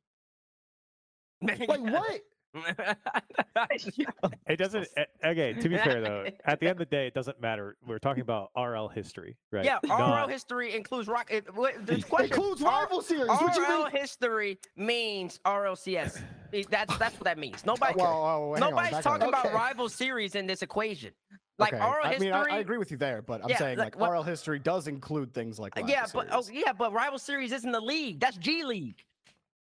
Like 1.43 1.69
what? 1.69 2.21
It 4.47 4.57
doesn't. 4.59 4.87
eh, 4.97 5.05
Okay, 5.25 5.55
to 5.55 5.69
be 5.69 5.77
fair 5.79 6.01
though, 6.03 6.27
at 6.45 6.61
the 6.61 6.67
end 6.67 6.73
of 6.73 6.79
the 6.79 6.85
day, 6.85 7.07
it 7.07 7.15
doesn't 7.15 7.41
matter. 7.41 7.77
We're 7.87 7.99
talking 7.99 8.21
about 8.23 8.51
RL 8.57 8.89
history, 8.89 9.37
right? 9.51 9.65
Yeah, 9.65 9.79
RL 9.85 9.99
Not- 9.99 10.31
history 10.31 10.75
includes 10.75 11.09
rock. 11.09 11.29
It, 11.31 11.55
what, 11.55 11.87
the 11.87 12.03
question, 12.03 12.27
Includes 12.37 12.63
R- 12.63 12.83
rival 12.83 13.01
series. 13.01 13.29
What 13.29 13.57
you 13.57 13.63
RL 13.63 13.85
mean? 13.85 13.91
history 13.93 14.59
means 14.77 15.41
RLCS. 15.47 16.21
That's 16.71 16.95
that's 16.99 17.15
what 17.15 17.25
that 17.25 17.39
means. 17.39 17.65
Nobody, 17.65 17.95
Well, 17.97 18.13
oh, 18.13 18.55
hang 18.55 18.63
on, 18.65 18.71
nobody's 18.71 18.99
talking 19.03 19.23
up. 19.23 19.29
about 19.31 19.47
Okay. 19.47 19.55
rival 19.55 19.89
series 19.89 20.35
in 20.35 20.47
this 20.47 20.61
equation. 20.61 21.13
Like 21.59 21.73
Okay, 21.73 21.83
RL 21.83 21.95
I 22.05 22.09
history. 22.11 22.27
mean, 22.27 22.35
I, 22.35 22.57
I 22.57 22.59
agree 22.59 22.77
with 22.77 22.91
you 22.91 22.99
there, 22.99 23.23
but 23.23 23.43
I'm 23.43 23.49
Yeah, 23.49 23.57
saying 23.57 23.79
like, 23.79 23.97
like 23.97 24.01
what- 24.01 24.13
RL 24.13 24.23
history 24.23 24.59
does 24.59 24.87
include 24.87 25.33
things 25.33 25.59
like 25.59 25.73
yeah, 25.87 26.05
but 26.13 26.29
oh, 26.31 26.45
yeah, 26.53 26.75
but 26.75 26.93
rival 26.93 27.19
series 27.19 27.53
isn't 27.53 27.73
the 27.73 27.81
league. 27.81 28.21
That's 28.21 28.37
G 28.37 28.65
League. 28.65 29.03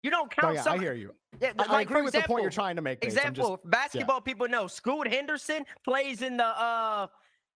You 0.02 0.10
don't 0.10 0.32
Oh, 0.38 0.40
count. 0.42 0.54
yeah, 0.54 0.62
some, 0.62 0.78
I 0.78 0.82
hear 0.82 0.94
you. 0.94 1.14
Yeah, 1.40 1.52
I, 1.58 1.64
I 1.64 1.72
like, 1.72 1.90
agree 1.90 2.02
with 2.02 2.14
the 2.14 2.20
point 2.22 2.42
you're 2.42 2.50
trying 2.50 2.76
to 2.76 2.82
make. 2.82 3.00
Bates, 3.00 3.14
I'm 3.16 3.34
just- 3.34 3.48
Example: 3.48 3.60
basketball 3.64 4.20
people 4.20 4.48
know 4.48 4.66
Scoot 4.66 5.08
Henderson 5.08 5.64
plays 5.84 6.22
in 6.22 6.36
the 6.36 6.44
uh 6.46 7.06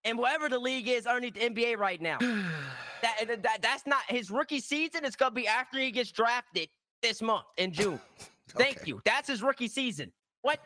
in 0.05 0.17
whatever 0.17 0.49
the 0.49 0.59
league 0.59 0.89
is 0.89 1.07
underneath 1.07 1.35
the 1.35 1.41
NBA 1.49 1.79
right 1.79 2.01
now. 2.01 2.19
that, 3.03 3.43
that 3.43 3.63
that's 3.63 3.87
not 3.87 4.03
his 4.09 4.31
rookie 4.31 4.61
season. 4.61 5.05
It's 5.05 5.17
gonna 5.17 5.31
be 5.35 5.47
after 5.47 5.79
he 5.79 5.91
gets 5.91 6.11
drafted 6.11 6.69
this 7.03 7.23
month 7.23 7.45
in 7.57 7.73
June. 7.73 8.01
Thank 8.49 8.79
Okay. 8.79 8.89
you. 8.89 9.01
That's 9.05 9.29
his 9.29 9.43
rookie 9.43 9.69
season. 9.69 10.13
What? 10.43 10.59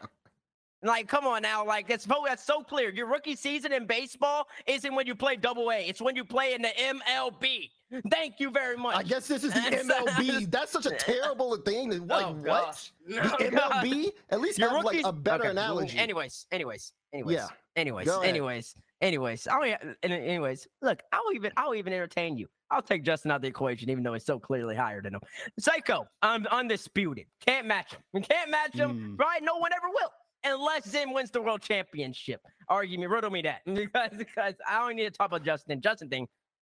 Like, 0.86 1.08
come 1.08 1.26
on 1.26 1.42
now. 1.42 1.64
Like, 1.66 1.88
that's 1.88 2.04
so 2.04 2.22
that's 2.26 2.44
so 2.44 2.60
clear. 2.62 2.90
Your 2.90 3.06
rookie 3.06 3.34
season 3.36 3.72
in 3.72 3.86
baseball 3.86 4.46
isn't 4.66 4.94
when 4.94 5.06
you 5.06 5.14
play 5.14 5.36
double 5.36 5.70
A. 5.70 5.78
It's 5.86 6.00
when 6.00 6.14
you 6.16 6.24
play 6.24 6.54
in 6.54 6.62
the 6.62 6.68
MLB. 6.78 7.70
Thank 8.10 8.40
you 8.40 8.50
very 8.50 8.76
much. 8.76 8.96
I 8.96 9.02
guess 9.02 9.28
this 9.28 9.44
is 9.44 9.52
the 9.52 9.60
MLB. 9.60 10.50
That's 10.50 10.72
such 10.72 10.86
a 10.86 10.90
terrible 10.90 11.56
thing. 11.58 12.06
Like 12.06 12.26
Oh, 12.26 12.32
what? 12.32 12.44
gosh. 12.44 12.92
The 13.06 13.18
Oh, 13.20 13.50
God. 13.50 13.84
MLB? 13.84 14.10
At 14.30 14.40
least 14.40 14.58
Your 14.58 14.70
have 14.70 14.84
like 14.84 15.02
a 15.04 15.12
better 15.12 15.44
okay, 15.44 15.50
analogy. 15.50 15.96
Anyways, 15.98 16.46
anyways, 16.50 16.92
anyways, 17.12 17.36
Yeah, 17.36 17.46
anyways, 17.76 18.08
anyways, 18.22 18.74
anyways. 19.00 19.46
I'll, 19.48 19.66
yeah, 19.66 19.78
anyways, 20.02 20.66
look, 20.82 21.00
I'll 21.12 21.32
even 21.34 21.52
I'll 21.56 21.74
even 21.74 21.92
entertain 21.92 22.36
you. 22.36 22.48
I'll 22.72 22.82
take 22.82 23.04
Justin 23.04 23.30
out 23.30 23.36
of 23.36 23.42
the 23.42 23.48
equation, 23.48 23.88
even 23.90 24.02
though 24.02 24.14
he's 24.14 24.24
so 24.24 24.40
clearly 24.40 24.74
higher 24.74 25.00
than 25.00 25.14
him. 25.14 25.20
Psycho, 25.60 26.08
I'm 26.22 26.46
undisputed. 26.48 27.26
Can't 27.44 27.66
match 27.68 27.92
him. 27.92 28.00
We 28.12 28.20
can't 28.22 28.50
match 28.50 28.74
him, 28.74 28.90
Hmm. 28.90 29.16
right? 29.16 29.40
No 29.42 29.56
one 29.58 29.70
ever 29.72 29.88
will. 29.88 30.10
Unless 30.46 30.88
Zen 30.90 31.12
wins 31.12 31.30
the 31.30 31.42
world 31.42 31.60
championship. 31.60 32.40
Argue 32.68 32.98
me, 32.98 33.06
riddle 33.06 33.30
me 33.30 33.42
that. 33.42 33.60
Because, 33.66 34.10
because 34.16 34.54
I 34.68 34.78
don't 34.80 34.96
need 34.96 35.04
to 35.04 35.10
talk 35.10 35.26
about 35.28 35.44
Justin. 35.44 35.80
Justin 35.80 36.08
thing. 36.08 36.26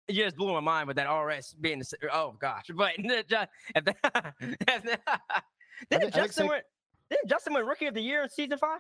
You 0.08 0.24
just 0.24 0.38
blew 0.38 0.54
my 0.54 0.62
mind 0.62 0.88
with 0.88 0.96
that 0.98 1.12
RS 1.12 1.54
being 1.60 1.80
the 1.80 1.86
oh 2.14 2.36
gosh. 2.40 2.66
But 2.76 2.94
if 2.98 3.28
that, 3.28 3.50
if 3.76 3.84
that, 3.86 4.34
didn't 5.92 6.14
Justin 6.14 6.48
win 6.48 6.62
didn't 7.10 7.30
Justin 7.30 7.54
win 7.54 7.66
rookie 7.66 7.86
of 7.88 7.94
the 7.94 8.02
year 8.02 8.24
in 8.24 8.30
season 8.30 8.58
five? 8.58 8.80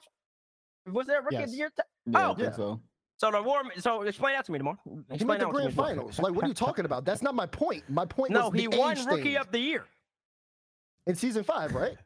Was 0.91 1.05
there 1.07 1.19
a 1.19 1.23
rookie 1.23 1.35
of 1.35 1.41
Yes. 1.41 1.51
the 1.51 1.57
year? 1.57 1.69
t- 1.75 1.83
Yeah, 2.11 2.29
Oh. 2.29 2.35
Yeah. 2.38 2.51
so. 2.51 2.81
So 3.19 3.31
the 3.31 3.41
war. 3.41 3.61
So 3.79 4.03
explain 4.03 4.35
that 4.35 4.45
to 4.45 4.51
me 4.51 4.59
tomorrow. 4.59 4.77
He 4.85 5.15
Explain 5.15 5.27
made 5.27 5.41
the 5.41 5.45
that 5.47 5.51
to 5.51 5.57
me 5.57 5.61
grand 5.63 5.73
finals. 5.75 6.19
Like, 6.19 6.33
what 6.33 6.45
are 6.45 6.47
you 6.47 6.53
talking 6.53 6.85
about? 6.85 7.03
That's 7.03 7.21
not 7.21 7.35
my 7.35 7.45
point. 7.47 7.83
My 7.89 8.05
point 8.05 8.31
No, 8.31 8.49
he 8.51 8.67
won 8.67 8.95
rookie 9.05 9.23
thing. 9.23 9.38
of 9.38 9.51
the 9.51 9.59
year, 9.59 9.85
in 11.07 11.15
season 11.15 11.43
five, 11.43 11.73
right? 11.73 11.97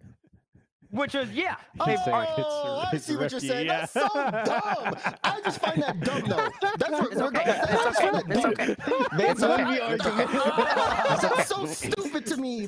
Which 0.92 1.16
is 1.16 1.32
yeah. 1.32 1.56
Oh, 1.80 1.86
Keep 1.86 2.00
saying 2.00 2.26
it's 2.38 2.48
oh, 2.48 2.84
I 2.92 2.98
see 2.98 3.16
what 3.16 3.32
you're 3.32 3.40
saying. 3.40 3.66
yeah. 3.68 3.80
That's 3.88 3.94
so 3.94 4.08
dumb. 4.14 4.96
I 5.24 5.42
just 5.44 5.60
find 5.62 5.82
that 5.82 6.00
dumb, 6.02 6.22
though. 6.28 6.50
That's 6.78 6.92
what 6.92 7.12
It's 7.12 7.22
we're 7.22 7.28
okay. 7.28 7.46
going 7.46 7.58
It's 7.70 7.86
okay. 7.98 8.12
to 8.12 8.32
It's 8.32 8.46
okay. 8.46 8.76
It's 9.20 9.44
okay. 9.44 9.64
okay. 9.64 9.80
argument. 9.82 10.32
That's 11.22 11.48
so 11.48 11.66
stupid 11.66 12.26
to 12.28 12.38
me. 12.38 12.68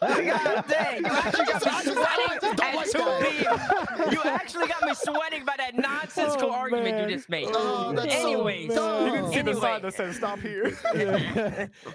God 0.00 0.64
dang, 0.68 1.04
you 1.04 1.10
actually 1.10 1.44
got 1.46 1.64
me 1.86 1.92
sweating 1.92 2.38
at 2.62 2.74
like 2.74 2.90
2 2.90 2.98
p.m. 2.98 4.12
You 4.12 4.20
actually 4.24 4.66
got 4.68 4.82
me 4.82 4.94
sweating 4.94 5.44
by 5.44 5.54
that 5.58 5.76
nonsensical 5.76 6.50
Oh, 6.50 6.54
argument 6.54 6.96
man. 6.96 7.08
you 7.08 7.16
just 7.16 7.28
made. 7.28 7.48
Oh, 7.52 7.92
that's 7.94 8.12
so 8.14 8.20
Anyways, 8.32 8.74
dumb. 8.74 9.06
You 9.06 9.12
didn't 9.12 9.32
see 9.32 9.42
the 9.42 9.54
sign 9.54 9.82
that 9.82 9.94
says 9.94 10.16
"Stop 10.16 10.40
here." 10.40 10.72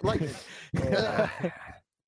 Like, 0.01 0.21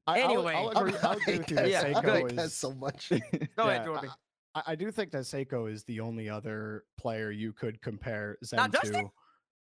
I, 0.07 0.21
Anyway. 0.21 0.53
I'll, 0.55 0.69
I'll 0.69 0.77
agree, 0.77 0.93
I'll 1.03 1.11
agree 1.17 1.37
with 1.39 1.49
you. 1.49 1.55
that 1.57 1.69
Yeah, 1.69 1.83
Seikoo 1.83 2.23
like 2.23 2.35
that 2.35 2.45
is- 2.45 2.53
so 2.53 2.73
much. 2.73 3.09
go 3.09 3.17
yeah, 3.57 3.65
ahead, 3.65 3.85
Jordan. 3.85 4.09
I, 4.55 4.61
I 4.67 4.75
do 4.75 4.89
think 4.91 5.11
that 5.11 5.23
Seikoo 5.23 5.71
is 5.71 5.83
the 5.83 5.99
only 5.99 6.29
other 6.29 6.83
player 6.97 7.31
you 7.31 7.51
could 7.53 7.81
compare 7.81 8.37
Zen 8.43 8.57
Not 8.57 8.71
to. 8.71 8.79
Justin? 8.79 9.09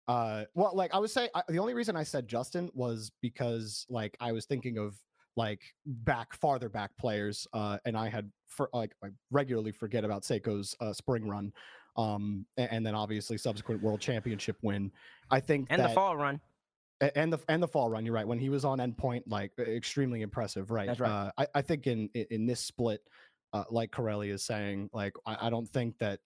Uh, 0.07 0.45
well, 0.55 0.71
like 0.73 0.93
I 0.93 0.97
was 0.97 1.13
saying, 1.13 1.29
I, 1.35 1.43
the 1.49 1.59
only 1.59 1.73
reason 1.73 1.95
I 1.95 2.03
said 2.03 2.27
Justin 2.27 2.69
was 2.73 3.11
because 3.21 3.85
like 3.89 4.15
I 4.19 4.31
was 4.31 4.45
thinking 4.45 4.77
of 4.77 4.95
like 5.35 5.61
back 5.85 6.33
farther 6.33 6.69
back 6.69 6.91
players, 6.97 7.45
uh, 7.53 7.77
and 7.85 7.95
I 7.95 8.09
had 8.09 8.31
for 8.47 8.69
like 8.73 8.93
I 9.03 9.09
regularly 9.29 9.71
forget 9.71 10.03
about 10.03 10.23
Seikoo's 10.23 10.75
uh, 10.79 10.93
spring 10.93 11.27
run, 11.27 11.53
um, 11.95 12.45
a- 12.57 12.73
and, 12.73 12.83
then 12.85 12.95
obviously 12.95 13.37
subsequent 13.37 13.83
world 13.83 13.99
championship 14.01 14.57
win. 14.63 14.91
I 15.29 15.39
think 15.39 15.67
And 15.69 15.79
that, 15.79 15.89
the 15.89 15.93
fall 15.93 16.17
run. 16.17 16.41
And 17.01 17.31
the 17.31 17.39
and 17.47 17.61
the 17.61 17.67
fall 17.67 17.89
run. 17.89 18.05
You're 18.05 18.15
right. 18.15 18.27
When 18.27 18.39
he 18.39 18.49
was 18.49 18.65
on 18.65 18.79
endpoint, 18.79 19.23
like 19.27 19.51
extremely 19.57 20.21
impressive. 20.21 20.71
Right. 20.71 20.87
That's 20.87 20.99
right. 20.99 21.09
Uh, 21.09 21.31
I 21.37 21.47
I 21.55 21.61
think 21.61 21.87
in 21.87 22.09
in, 22.13 22.45
this 22.45 22.59
split, 22.59 23.01
uh, 23.53 23.63
like 23.69 23.91
Corelli 23.91 24.29
is 24.29 24.43
saying, 24.43 24.89
like 24.93 25.13
I, 25.25 25.47
I 25.47 25.49
don't 25.49 25.67
think 25.67 25.97
that. 25.99 26.19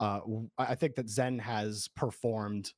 Uh, 0.00 0.20
I 0.56 0.76
think 0.76 0.94
that 0.94 1.10
Zen 1.10 1.40
has 1.40 1.88
performed 1.96 2.72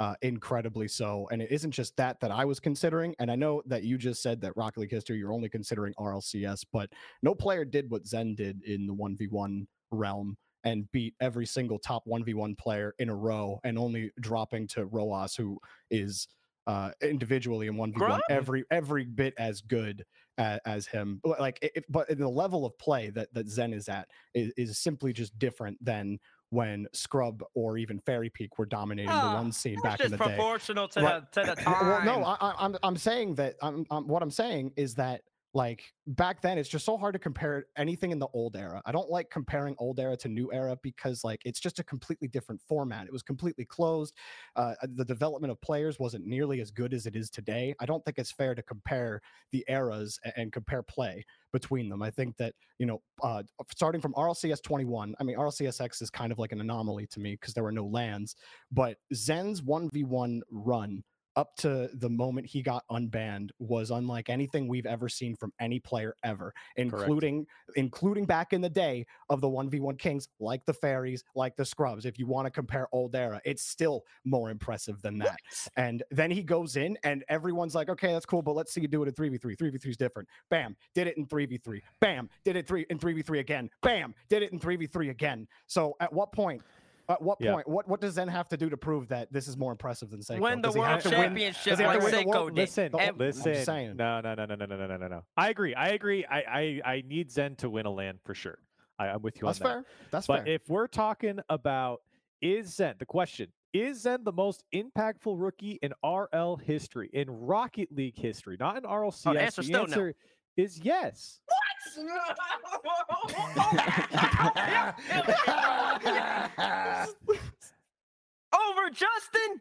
uh, 0.00 0.14
incredibly 0.22 0.88
so, 0.88 1.28
and 1.30 1.40
it 1.40 1.52
isn't 1.52 1.70
just 1.70 1.96
that 1.98 2.18
that 2.18 2.32
I 2.32 2.44
was 2.44 2.58
considering. 2.58 3.14
And 3.20 3.30
I 3.30 3.36
know 3.36 3.62
that 3.66 3.84
you 3.84 3.96
just 3.96 4.22
said 4.22 4.40
that 4.40 4.56
Rocket 4.56 4.80
League 4.80 4.90
history 4.90 5.18
you're 5.18 5.32
only 5.32 5.48
considering 5.48 5.94
RLCS, 6.00 6.64
but 6.72 6.90
no 7.22 7.32
player 7.32 7.64
did 7.64 7.90
what 7.90 8.08
Zen 8.08 8.34
did 8.34 8.60
in 8.64 8.86
the 8.88 8.92
one 8.92 9.16
v 9.16 9.28
one 9.28 9.68
realm 9.92 10.36
and 10.64 10.90
beat 10.92 11.14
every 11.20 11.46
single 11.46 11.78
top 11.78 12.04
1v1 12.06 12.56
player 12.58 12.94
in 12.98 13.10
a 13.10 13.14
row 13.14 13.60
and 13.64 13.78
only 13.78 14.10
dropping 14.20 14.66
to 14.66 14.86
Roas 14.86 15.36
who 15.36 15.58
is 15.90 16.26
uh 16.66 16.90
individually 17.02 17.66
in 17.66 17.74
1v1 17.74 17.94
Grub? 17.94 18.20
every 18.30 18.64
every 18.70 19.04
bit 19.04 19.34
as 19.38 19.60
good 19.60 20.04
as, 20.38 20.60
as 20.64 20.86
him 20.86 21.20
But, 21.22 21.40
like 21.40 21.58
if, 21.62 21.84
but 21.88 22.08
the 22.16 22.28
level 22.28 22.64
of 22.66 22.76
play 22.78 23.10
that 23.10 23.32
that 23.34 23.48
Zen 23.48 23.72
is 23.74 23.88
at 23.88 24.08
is, 24.34 24.52
is 24.56 24.78
simply 24.78 25.12
just 25.12 25.38
different 25.38 25.82
than 25.84 26.18
when 26.50 26.86
Scrub 26.92 27.42
or 27.54 27.76
even 27.78 27.98
Fairy 28.00 28.30
Peak 28.30 28.58
were 28.58 28.66
dominating 28.66 29.10
the 29.10 29.16
Ah, 29.16 29.34
one 29.34 29.50
scene 29.52 29.80
back 29.82 30.00
in 30.00 30.10
the 30.12 30.16
day. 30.18 30.24
proportional 30.36 30.86
to 30.88 31.00
Right. 31.00 31.32
the 31.32 31.40
to 31.42 31.50
the 31.50 31.56
time. 31.56 31.88
Well, 31.88 32.04
no, 32.04 32.24
I, 32.24 32.36
I, 32.40 32.54
I'm 32.64 32.76
I'm 32.82 32.96
saying 32.96 33.34
that 33.36 33.56
I'm, 33.60 33.84
I'm 33.90 34.06
what 34.06 34.22
I'm 34.22 34.30
saying 34.30 34.72
is 34.76 34.94
that 34.94 35.22
like 35.54 35.92
back 36.08 36.42
then 36.42 36.58
it's 36.58 36.68
just 36.68 36.84
so 36.84 36.96
hard 36.96 37.12
to 37.12 37.18
compare 37.18 37.66
anything 37.76 38.10
in 38.10 38.18
the 38.18 38.26
old 38.34 38.56
era. 38.56 38.82
I 38.84 38.90
don't 38.92 39.08
like 39.08 39.30
comparing 39.30 39.76
old 39.78 40.00
era 40.00 40.16
to 40.18 40.28
new 40.28 40.52
era 40.52 40.76
because 40.82 41.22
like 41.22 41.40
it's 41.44 41.60
just 41.60 41.78
a 41.78 41.84
completely 41.84 42.26
different 42.26 42.60
format. 42.68 43.06
It 43.06 43.12
was 43.12 43.22
completely 43.22 43.64
closed. 43.64 44.14
Uh, 44.56 44.74
the 44.96 45.04
development 45.04 45.52
of 45.52 45.60
players 45.60 45.98
wasn't 46.00 46.26
nearly 46.26 46.60
as 46.60 46.72
good 46.72 46.92
as 46.92 47.06
it 47.06 47.14
is 47.14 47.30
today. 47.30 47.72
I 47.80 47.86
don't 47.86 48.04
think 48.04 48.18
it's 48.18 48.32
fair 48.32 48.56
to 48.56 48.62
compare 48.62 49.22
the 49.52 49.64
eras 49.68 50.18
a- 50.24 50.38
and 50.38 50.52
compare 50.52 50.82
play 50.82 51.24
between 51.52 51.88
them. 51.88 52.02
I 52.02 52.10
think 52.10 52.36
that 52.38 52.54
you 52.78 52.86
know, 52.86 53.00
uh, 53.22 53.44
starting 53.70 54.00
from 54.00 54.12
RLCS 54.14 54.60
21, 54.60 55.14
I 55.20 55.22
mean 55.22 55.36
RLCSX 55.36 56.02
is 56.02 56.10
kind 56.10 56.32
of 56.32 56.38
like 56.40 56.50
an 56.50 56.60
anomaly 56.60 57.06
to 57.12 57.20
me 57.20 57.36
because 57.40 57.54
there 57.54 57.62
were 57.62 57.72
no 57.72 57.86
LANs, 57.86 58.34
but 58.72 58.96
Zen's 59.14 59.62
1v1 59.62 60.40
run 60.50 61.04
up 61.36 61.56
to 61.56 61.88
the 61.94 62.08
moment 62.08 62.46
he 62.46 62.62
got 62.62 62.84
unbanned 62.90 63.50
was 63.58 63.90
unlike 63.90 64.28
anything 64.28 64.68
we've 64.68 64.86
ever 64.86 65.08
seen 65.08 65.34
from 65.34 65.52
any 65.60 65.78
player 65.78 66.14
ever 66.22 66.52
including 66.76 67.46
including 67.76 68.24
back 68.24 68.52
in 68.52 68.60
the 68.60 68.68
day 68.68 69.06
of 69.30 69.40
the 69.40 69.48
1v1 69.48 69.98
kings 69.98 70.28
like 70.40 70.64
the 70.66 70.72
fairies 70.72 71.24
like 71.34 71.56
the 71.56 71.64
scrubs 71.64 72.04
if 72.04 72.18
you 72.18 72.26
want 72.26 72.46
to 72.46 72.50
compare 72.50 72.88
old 72.92 73.14
era 73.14 73.40
it's 73.44 73.62
still 73.62 74.04
more 74.24 74.50
impressive 74.50 75.00
than 75.02 75.18
that. 75.18 75.36
And 75.76 76.02
then 76.10 76.30
he 76.30 76.42
goes 76.42 76.76
in 76.76 76.96
and 77.04 77.24
everyone's 77.28 77.74
like 77.74 77.88
okay 77.88 78.12
that's 78.12 78.26
cool 78.26 78.42
but 78.42 78.54
let's 78.54 78.72
see 78.72 78.80
you 78.80 78.88
do 78.88 79.02
it 79.02 79.08
in 79.08 79.14
3v3 79.14 79.56
3v3 79.56 79.86
is 79.86 79.96
different. 79.96 80.28
Bam 80.50 80.76
did 80.94 81.06
it 81.06 81.16
in 81.16 81.26
3v3 81.26 81.80
bam 82.00 82.28
did 82.44 82.56
it 82.56 82.66
three 82.66 82.86
in 82.90 82.98
3v3 82.98 83.40
again. 83.40 83.70
Bam 83.82 84.14
did 84.28 84.42
it 84.42 84.52
in 84.52 84.58
3v3 84.58 85.10
again. 85.10 85.46
So 85.66 85.96
at 86.00 86.12
what 86.12 86.32
point 86.32 86.62
At 87.08 87.20
what 87.20 87.38
Yeah. 87.40 87.52
point? 87.52 87.68
What 87.68 87.86
what 87.88 88.00
does 88.00 88.14
Zen 88.14 88.28
have 88.28 88.48
to 88.48 88.56
do 88.56 88.70
to 88.70 88.76
prove 88.76 89.08
that 89.08 89.32
this 89.32 89.46
is 89.48 89.56
more 89.56 89.72
impressive 89.72 90.10
than 90.10 90.20
Seikoo? 90.20 90.40
When 90.40 90.62
the 90.62 90.68
Does 90.68 90.74
he 90.74 90.80
world 90.80 90.92
have 90.92 91.02
to 91.02 91.08
win- 91.10 91.18
championship 91.20 91.64
does 91.64 91.78
he 91.78 91.84
have 91.84 91.94
like 91.94 92.00
to 92.00 92.04
win 92.16 92.24
Seikoo 92.24 92.26
world- 92.28 92.48
did. 92.54 92.60
Listen, 92.62 92.92
The- 92.92 92.98
And- 92.98 93.18
listen. 93.18 93.54
saying. 93.64 93.96
No, 93.96 94.20
no, 94.20 94.34
no, 94.34 94.44
no, 94.46 94.54
no, 94.54 94.64
no, 94.66 94.76
no, 94.86 94.96
no, 94.96 95.08
no. 95.08 95.24
I 95.36 95.50
agree. 95.50 95.74
I 95.74 95.88
agree. 95.88 96.24
I, 96.24 96.38
I, 96.84 96.92
I 96.94 97.02
need 97.06 97.30
Zen 97.30 97.56
to 97.56 97.68
win 97.68 97.84
a 97.86 97.90
LAN 97.90 98.18
for 98.24 98.34
sure. 98.34 98.58
I, 98.98 99.08
I'm 99.08 99.22
with 99.22 99.36
you 99.40 99.46
That's 99.46 99.60
on 99.60 99.64
that. 99.68 99.74
That's 99.74 99.86
fair. 99.86 100.08
That's 100.12 100.26
But 100.28 100.44
fair. 100.44 100.54
if 100.54 100.68
we're 100.68 100.86
talking 100.86 101.38
about 101.50 102.00
is 102.40 102.74
Zen, 102.74 102.94
the 102.98 103.06
question 103.06 103.52
is 103.72 104.02
Zen 104.02 104.22
the 104.24 104.32
most 104.32 104.64
impactful 104.74 105.34
rookie 105.40 105.78
in 105.82 105.92
RL 106.04 106.56
history, 106.56 107.10
in 107.12 107.28
Rocket 107.28 107.90
League 107.92 108.16
history, 108.16 108.56
not 108.58 108.76
in 108.76 108.84
RLCS? 108.84 109.26
Oh, 109.26 109.34
the 109.34 109.40
answer's 109.42 109.66
still 109.66 109.78
no. 109.80 109.92
answer 109.92 110.14
is 110.56 110.78
yes. 110.78 111.40
Over 118.54 118.88
Justin? 118.90 119.60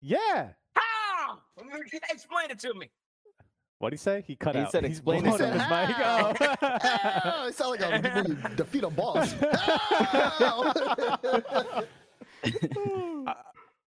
Yeah. 0.00 0.48
How? 0.74 1.38
Explain 2.10 2.50
it 2.50 2.58
to 2.60 2.72
me. 2.74 2.90
What'd 3.78 3.96
he 3.96 4.02
say? 4.02 4.24
He 4.26 4.34
cut 4.34 4.56
He 4.56 4.62
out. 4.62 4.66
He 4.66 4.70
said 4.72 4.84
He's 4.84 4.98
explain 4.98 5.24
it 5.24 5.36
blowing 5.36 5.38
to 5.38 5.46
up 5.48 5.54
me. 5.54 5.60
his 5.60 5.70
mic. 5.70 5.96
Oh. 6.62 6.78
Oh, 7.24 7.46
it 7.48 7.54
sounds 7.54 7.80
like 7.80 7.82
a, 7.82 8.00
when 8.22 8.26
you 8.26 8.36
defeat 8.56 8.82
a 8.82 8.90
boss. 8.90 9.32
How? 9.40 10.72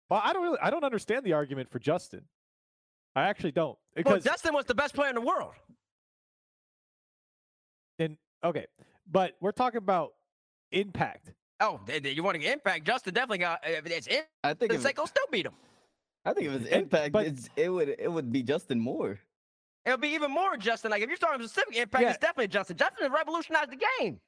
well, 0.08 0.20
I 0.24 0.32
don't 0.32 0.42
really, 0.42 0.58
I 0.62 0.70
don't 0.70 0.84
understand 0.84 1.24
the 1.24 1.32
argument 1.32 1.68
for 1.70 1.78
Justin. 1.80 2.22
I 3.16 3.22
actually 3.24 3.50
don't 3.52 3.76
Well, 4.04 4.18
Justin 4.20 4.54
was 4.54 4.64
the 4.66 4.74
best 4.74 4.94
player 4.94 5.08
in 5.08 5.14
the 5.16 5.20
world. 5.20 5.52
And 8.00 8.16
okay, 8.42 8.66
but 9.10 9.36
we're 9.40 9.52
talking 9.52 9.78
about 9.78 10.14
impact. 10.72 11.32
Oh, 11.60 11.78
th- 11.86 12.02
th- 12.02 12.16
you 12.16 12.22
want 12.22 12.34
to 12.36 12.38
get 12.38 12.54
impact? 12.54 12.86
Justin 12.86 13.12
definitely 13.12 13.38
got. 13.38 13.60
If 13.62 13.86
it's 13.86 14.06
impact, 14.06 14.28
I 14.42 14.54
think 14.54 14.72
if, 14.72 14.82
Seikoo 14.82 15.06
still 15.06 15.26
beat 15.30 15.44
him. 15.46 15.52
I 16.24 16.32
think 16.32 16.46
if 16.48 16.62
it's 16.62 16.70
impact, 16.70 17.12
but- 17.12 17.26
it's, 17.26 17.50
it 17.56 17.68
would 17.68 17.94
it 17.98 18.10
would 18.10 18.32
be 18.32 18.42
Justin 18.42 18.80
Moore. 18.80 19.20
It'll 19.84 19.98
be 19.98 20.08
even 20.08 20.30
more 20.30 20.56
Justin. 20.56 20.90
Like 20.90 21.02
if 21.02 21.08
you're 21.08 21.18
talking 21.18 21.46
specific 21.46 21.76
impact, 21.76 22.02
Yeah. 22.02 22.10
it's 22.10 22.18
definitely 22.18 22.48
Justin. 22.48 22.76
Justin 22.76 23.02
has 23.04 23.12
revolutionized 23.12 23.70
the 23.70 23.78
game. 23.98 24.20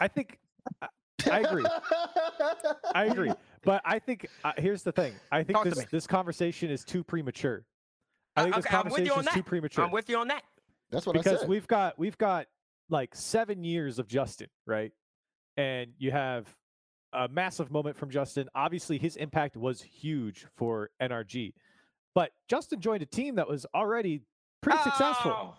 I 0.00 0.08
think 0.08 0.38
I, 0.82 0.88
I 1.30 1.38
agree. 1.40 1.64
I 2.94 3.04
agree. 3.06 3.32
But 3.64 3.82
I 3.84 3.98
think 3.98 4.26
uh, 4.44 4.52
here's 4.56 4.82
the 4.84 4.92
thing. 4.92 5.14
I 5.32 5.42
think 5.42 5.56
Talk 5.58 5.64
this 5.64 5.84
this 5.90 6.06
conversation 6.06 6.70
is 6.70 6.84
too 6.84 7.02
premature. 7.02 7.64
I 8.38 8.42
think 8.44 8.56
this 8.56 8.66
okay, 8.66 8.76
I'm 8.76 8.84
with 8.88 8.98
you 9.04 9.12
conversation 9.12 9.12
on 9.12 9.20
is 9.20 9.24
that. 9.26 9.34
too 9.34 9.42
premature. 9.42 9.84
I'm 9.84 9.90
with 9.90 10.08
you 10.08 10.16
on 10.18 10.28
that. 10.28 10.42
That's 10.90 11.06
what 11.06 11.16
I 11.16 11.20
because 11.20 11.40
said. 11.40 11.48
we've 11.48 11.66
got 11.66 11.98
we've 11.98 12.18
got 12.18 12.46
like 12.88 13.14
seven 13.14 13.64
years 13.64 13.98
of 13.98 14.08
Justin, 14.08 14.48
right? 14.66 14.92
And 15.56 15.92
you 15.98 16.10
have 16.10 16.46
a 17.12 17.28
massive 17.28 17.70
moment 17.70 17.96
from 17.96 18.10
Justin. 18.10 18.48
Obviously, 18.54 18.98
his 18.98 19.16
impact 19.16 19.56
was 19.56 19.82
huge 19.82 20.46
for 20.56 20.90
NRG, 21.02 21.52
but 22.14 22.30
Justin 22.48 22.80
joined 22.80 23.02
a 23.02 23.06
team 23.06 23.34
that 23.36 23.48
was 23.48 23.66
already 23.74 24.22
pretty 24.62 24.78
successful. 24.82 25.32
Oh, 25.34 25.54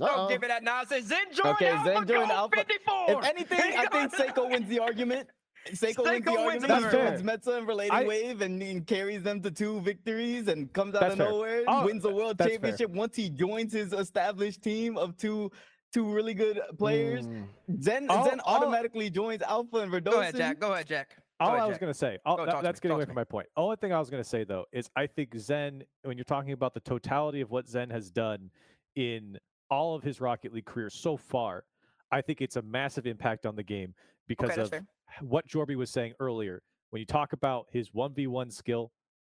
Uh-oh. 0.00 0.16
Don't 0.16 0.28
give 0.30 0.42
me 0.42 0.48
that 0.48 0.64
nonsense. 0.64 1.06
Zen 1.06 1.18
joined 1.32 1.54
Okay, 1.56 1.68
Alpha 1.68 1.92
Zen 1.94 2.06
joined 2.06 2.30
Alpha. 2.30 2.56
54. 2.56 3.10
If 3.10 3.24
anything, 3.24 3.60
I 3.60 3.86
think 3.86 4.12
Seikoo 4.12 4.50
wins 4.50 4.68
the 4.68 4.80
argument. 4.80 5.28
Seikoo 5.72 6.04
wins 6.04 6.24
the 6.24 6.30
Seikoo 6.30 6.46
wins 6.46 6.46
argument. 6.46 6.62
the 6.62 6.66
He 6.66 6.72
argument. 6.84 7.24
wins 7.24 7.46
Metza 7.46 7.58
and 7.58 7.66
related 7.68 7.92
I- 7.94 8.04
wave 8.04 8.40
and, 8.42 8.62
he 8.62 8.80
carries 8.80 9.22
them 9.22 9.40
to 9.42 9.50
two 9.50 9.80
victories 9.80 10.48
and 10.48 10.72
comes 10.72 10.94
out 10.94 11.10
of 11.12 11.16
fair. 11.18 11.28
nowhere, 11.30 11.64
Oh, 11.66 11.84
wins 11.86 12.02
the 12.02 12.12
world 12.14 12.38
that's 12.38 12.48
fair. 12.48 12.56
championship 12.58 12.90
once 12.90 13.16
he 13.16 13.30
joins 13.30 13.72
his 13.72 13.92
established 13.92 14.62
team 14.62 14.96
of 14.98 15.16
two 15.16 15.50
two 15.92 16.12
really 16.12 16.34
good 16.34 16.60
players. 16.76 17.24
Mm. 17.24 17.46
Zen 17.80 18.10
All- 18.10 18.24
Zen 18.28 18.40
all- 18.40 18.56
automatically 18.56 19.08
joins 19.10 19.42
Alpha 19.42 19.76
and 19.78 19.92
Radosin. 19.92 20.04
Go 20.10 20.20
ahead, 20.20 20.34
Jack. 20.36 20.58
Go 20.58 20.72
ahead, 20.72 20.86
Jack. 20.88 21.10
Go 21.16 21.22
All 21.46 21.48
ahead, 21.50 21.60
I 21.62 21.66
was 21.66 21.74
Jack. 21.74 21.80
going 21.82 21.92
to 21.92 21.98
say, 21.98 22.18
all, 22.26 22.36
Go, 22.36 22.46
that- 22.46 22.62
that's 22.64 22.78
me, 22.78 22.88
getting 22.88 22.90
talk 22.90 22.96
away 22.96 23.04
from 23.04 23.14
me. 23.14 23.20
my 23.20 23.24
point. 23.24 23.46
Only 23.56 23.76
thing 23.76 23.92
I 23.92 24.00
was 24.00 24.10
going 24.10 24.22
to 24.22 24.28
say 24.28 24.42
though 24.42 24.64
is 24.72 24.90
I 24.96 25.06
think 25.06 25.38
Zen, 25.38 25.84
when 26.02 26.16
you're 26.18 26.24
talking 26.24 26.50
about 26.52 26.74
the 26.74 26.80
totality 26.80 27.40
of 27.42 27.50
what 27.52 27.68
Zen 27.68 27.90
has 27.90 28.10
done 28.10 28.50
in 28.96 29.38
all 29.70 29.94
of 29.94 30.02
his 30.02 30.20
Rocket 30.20 30.52
League 30.52 30.64
career 30.66 30.90
so 30.90 31.16
far, 31.16 31.64
I 32.10 32.20
think 32.22 32.40
it's 32.42 32.56
a 32.56 32.62
massive 32.62 33.06
impact 33.06 33.46
on 33.46 33.54
the 33.54 33.62
game 33.62 33.94
because 34.26 34.50
Okay, 34.50 34.60
of 34.62 34.70
fair. 34.70 34.86
What 35.20 35.46
Jorby 35.46 35.76
was 35.76 35.90
saying 35.90 36.14
earlier. 36.20 36.62
When 36.90 37.00
you 37.00 37.06
talk 37.06 37.32
about 37.32 37.66
his 37.72 37.90
1v1 37.90 38.52
skill, 38.52 38.92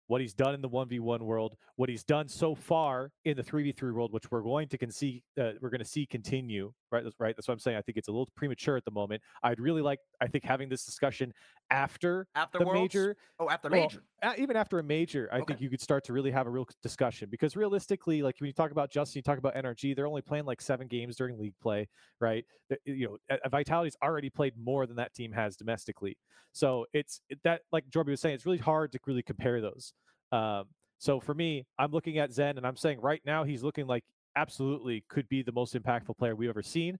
what 0.08 0.20
he's 0.20 0.34
done 0.34 0.54
in 0.54 0.60
the 0.60 0.68
1v1 0.68 1.20
world, 1.20 1.56
what 1.76 1.88
he's 1.88 2.04
done 2.04 2.28
so 2.28 2.54
far 2.54 3.10
in 3.24 3.36
the 3.36 3.42
3v3 3.42 3.92
world, 3.92 4.12
which 4.12 4.30
we're 4.30 4.42
going 4.42 4.68
to 4.68 4.78
con- 4.78 4.90
see, 4.90 5.22
uh, 5.40 5.52
we're 5.60 5.70
going 5.70 5.80
to 5.80 5.84
see 5.84 6.06
continue, 6.06 6.72
right? 6.92 7.02
That's 7.02 7.18
right. 7.18 7.34
That's 7.36 7.48
what 7.48 7.54
I'm 7.54 7.60
saying. 7.60 7.76
I 7.76 7.82
think 7.82 7.98
it's 7.98 8.08
a 8.08 8.12
little 8.12 8.28
premature 8.36 8.76
at 8.76 8.84
the 8.84 8.90
moment. 8.90 9.22
I'd 9.42 9.58
really 9.58 9.82
like, 9.82 9.98
I 10.20 10.28
think, 10.28 10.44
having 10.44 10.68
this 10.68 10.84
discussion 10.84 11.32
after 11.70 12.28
After 12.34 12.58
the 12.58 12.66
major, 12.66 13.16
Oh, 13.38 13.50
after 13.50 13.68
well, 13.68 13.82
major. 13.82 14.02
even 14.38 14.56
after 14.56 14.78
a 14.78 14.82
major, 14.82 15.28
I 15.32 15.38
Okay. 15.38 15.46
think 15.48 15.60
you 15.60 15.68
could 15.70 15.80
start 15.80 16.04
to 16.04 16.12
really 16.12 16.30
have 16.30 16.46
a 16.46 16.50
real 16.50 16.66
discussion 16.82 17.28
because 17.30 17.56
realistically, 17.56 18.22
like 18.22 18.40
when 18.40 18.46
you 18.46 18.52
talk 18.52 18.70
about 18.70 18.90
Justin, 18.90 19.18
you 19.18 19.22
talk 19.22 19.38
about 19.38 19.54
NRG, 19.54 19.94
they're 19.94 20.06
only 20.06 20.22
playing 20.22 20.44
like 20.44 20.60
seven 20.60 20.86
games 20.86 21.16
during 21.16 21.38
league 21.38 21.58
play, 21.60 21.88
right? 22.20 22.44
You 22.84 23.18
know, 23.30 23.38
Vitality's 23.50 23.96
already 24.02 24.30
played 24.30 24.54
more 24.56 24.86
than 24.86 24.96
that 24.96 25.14
team 25.14 25.32
has 25.32 25.56
domestically, 25.56 26.16
so 26.52 26.86
it's 26.92 27.20
that 27.44 27.62
like 27.72 27.88
Jorby 27.90 28.08
was 28.08 28.20
saying, 28.20 28.34
it's 28.34 28.46
really 28.46 28.58
hard 28.58 28.92
to 28.92 28.98
really 29.06 29.22
compare 29.22 29.60
those. 29.60 29.92
Um, 30.32 30.64
so 30.98 31.20
for 31.20 31.34
me, 31.34 31.66
I'm 31.78 31.90
looking 31.92 32.18
at 32.18 32.32
Zen 32.32 32.56
and 32.56 32.66
I'm 32.66 32.76
saying 32.76 33.00
right 33.00 33.20
now 33.26 33.44
he's 33.44 33.62
looking 33.62 33.86
like 33.86 34.04
absolutely 34.36 35.04
could 35.08 35.28
be 35.28 35.42
the 35.42 35.52
most 35.52 35.74
impactful 35.74 36.16
player 36.16 36.34
we've 36.34 36.48
ever 36.48 36.62
seen. 36.62 36.98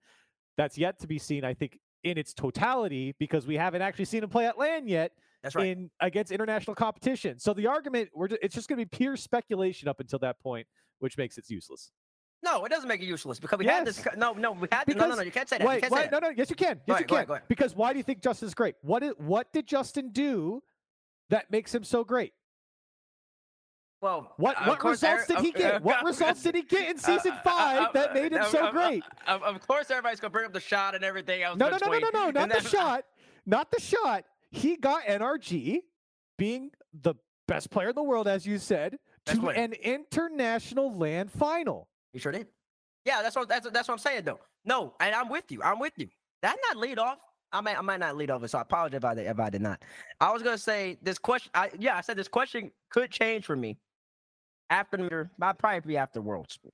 That's 0.57 0.77
yet 0.77 0.99
to 0.99 1.07
be 1.07 1.19
seen, 1.19 1.43
I 1.43 1.53
think, 1.53 1.77
in 2.09 2.17
its 2.17 2.33
totality 2.33 3.15
because 3.19 3.45
we 3.47 3.55
haven't 3.55 3.81
actually 3.81 4.05
seen 4.05 4.23
him 4.23 4.29
play 4.29 4.45
at 4.45 4.57
LAN 4.57 4.87
yet 4.87 5.11
That's 5.43 5.55
right. 5.55 5.67
in 5.67 5.89
against 5.99 6.31
international 6.31 6.75
competition. 6.75 7.39
So 7.39 7.53
the 7.53 7.67
argument, 7.67 8.09
we're 8.13 8.27
ju- 8.29 8.37
it's 8.41 8.55
just 8.55 8.67
going 8.69 8.79
to 8.79 8.85
be 8.85 8.89
pure 8.97 9.17
speculation 9.17 9.87
up 9.87 9.99
until 9.99 10.19
that 10.19 10.39
point, 10.39 10.67
which 10.99 11.17
makes 11.17 11.37
it 11.37 11.45
useless. 11.49 11.91
No, 12.43 12.63
it 12.65 12.69
doesn't 12.69 12.87
make 12.87 13.01
it 13.01 13.05
useless 13.05 13.39
because 13.39 13.57
we 13.59 13.65
had 13.65 13.85
this. 13.85 14.03
No, 14.15 14.33
no, 14.33 14.51
we 14.51 14.67
had. 14.71 14.83
to- 14.85 14.93
no, 14.95 15.07
no, 15.07 15.15
no. 15.15 15.21
You 15.23 15.31
can't 15.31 15.49
say 15.49 15.57
that. 15.57 15.63
you 15.63 15.67
Wait, 15.69 15.81
can't 15.81 15.91
say 15.91 15.99
wait, 16.01 16.11
that. 16.11 16.21
no, 16.21 16.27
no, 16.29 16.33
yes, 16.37 16.49
you 16.49 16.55
can. 16.55 16.79
Yes, 16.85 16.87
you 16.87 16.93
ahead, 16.93 17.07
go 17.07 17.15
can. 17.15 17.15
ahead, 17.17 17.27
go 17.27 17.33
ahead. 17.33 17.47
Because 17.47 17.75
why 17.75 17.91
do 17.93 17.97
you 17.97 18.03
think 18.03 18.21
Justin's 18.21 18.53
great? 18.53 18.75
What 18.81 19.01
is, 19.03 19.13
what 19.17 19.51
did 19.51 19.65
Justin 19.67 20.11
do 20.11 20.61
that 21.29 21.49
makes 21.51 21.73
him 21.73 21.83
so 21.83 22.03
great? 22.03 22.33
Well, 24.01 24.33
What 24.37 24.55
uh, 24.61 24.65
what 24.65 24.83
results 24.83 25.27
did 25.27 25.39
he 25.39 25.51
get? 25.51 25.81
What 25.81 26.03
results 26.05 26.43
did 26.43 26.55
he 26.55 26.61
get 26.61 26.89
in 26.91 26.97
season 26.99 27.31
Uh, 27.31 27.35
uh, 27.35 27.41
five 27.41 27.81
uh, 27.81 27.91
that 27.93 28.11
uh, 28.11 28.13
made 28.13 28.31
him 28.31 28.41
uh, 28.41 28.45
so 28.45 28.63
uh, 28.63 28.67
uh, 28.67 28.71
great? 28.71 29.03
Of, 29.27 29.43
of 29.43 29.67
course, 29.67 29.89
everybody's 29.89 30.19
gonna 30.19 30.31
bring 30.31 30.45
up 30.45 30.53
the 30.53 30.59
shot 30.59 30.93
and 30.95 31.03
everything 31.03 31.41
else. 31.41 31.57
No, 31.57 31.69
no, 31.69 31.77
no, 31.77 31.87
no, 31.91 31.99
no, 31.99 32.09
no, 32.31 32.45
not 32.45 32.49
the 32.49 32.61
shot, 32.61 33.05
not 33.45 33.71
the 33.71 33.79
shot. 33.79 34.25
He 34.51 34.77
got 34.77 35.03
NRG 35.05 35.79
being 36.37 36.71
the 36.93 37.15
best 37.47 37.69
player 37.71 37.89
in 37.89 37.95
the 37.95 38.03
world, 38.03 38.27
as 38.27 38.45
you 38.45 38.59
said, 38.59 38.97
to 39.25 39.49
an 39.49 39.73
international 39.73 40.95
LAN 40.95 41.27
final. 41.27 41.87
You 42.13 42.19
sure 42.19 42.31
did. 42.31 42.47
Yeah, 43.03 43.21
that's 43.21 43.35
what 43.35 43.49
that's 43.49 43.69
that's 43.71 43.87
what 43.87 43.95
I'm 43.95 43.99
saying 43.99 44.23
though. 44.25 44.39
No, 44.63 44.93
and 44.99 45.15
I'm 45.15 45.29
with 45.29 45.51
you. 45.51 45.61
I'm 45.63 45.79
with 45.79 45.93
you. 45.97 46.07
That 46.43 46.55
not 46.67 46.77
lead 46.77 46.99
off. 46.99 47.17
I 47.51 47.61
might 47.61 47.77
I 47.77 47.81
might 47.81 47.99
not 47.99 48.15
lead 48.15 48.29
over, 48.29 48.47
so 48.47 48.59
I 48.59 48.61
apologize 48.61 48.97
if 48.97 49.05
I 49.05 49.15
did- 49.15 49.27
if 49.27 49.39
I 49.39 49.49
did 49.49 49.61
not. 49.61 49.81
I 50.19 50.31
was 50.31 50.43
gonna 50.43 50.57
say 50.57 50.97
this 51.01 51.17
question. 51.17 51.49
I 51.55 51.71
yeah, 51.79 51.95
I 51.97 52.01
said 52.01 52.17
this 52.17 52.27
question 52.27 52.71
could 52.89 53.09
change 53.09 53.45
for 53.45 53.55
me 53.55 53.77
after 54.69 54.97
the 54.97 55.29
I'd 55.41 55.57
probably 55.59 55.79
be 55.81 55.97
after 55.97 56.21
Worlds, 56.21 56.59
but. 56.63 56.73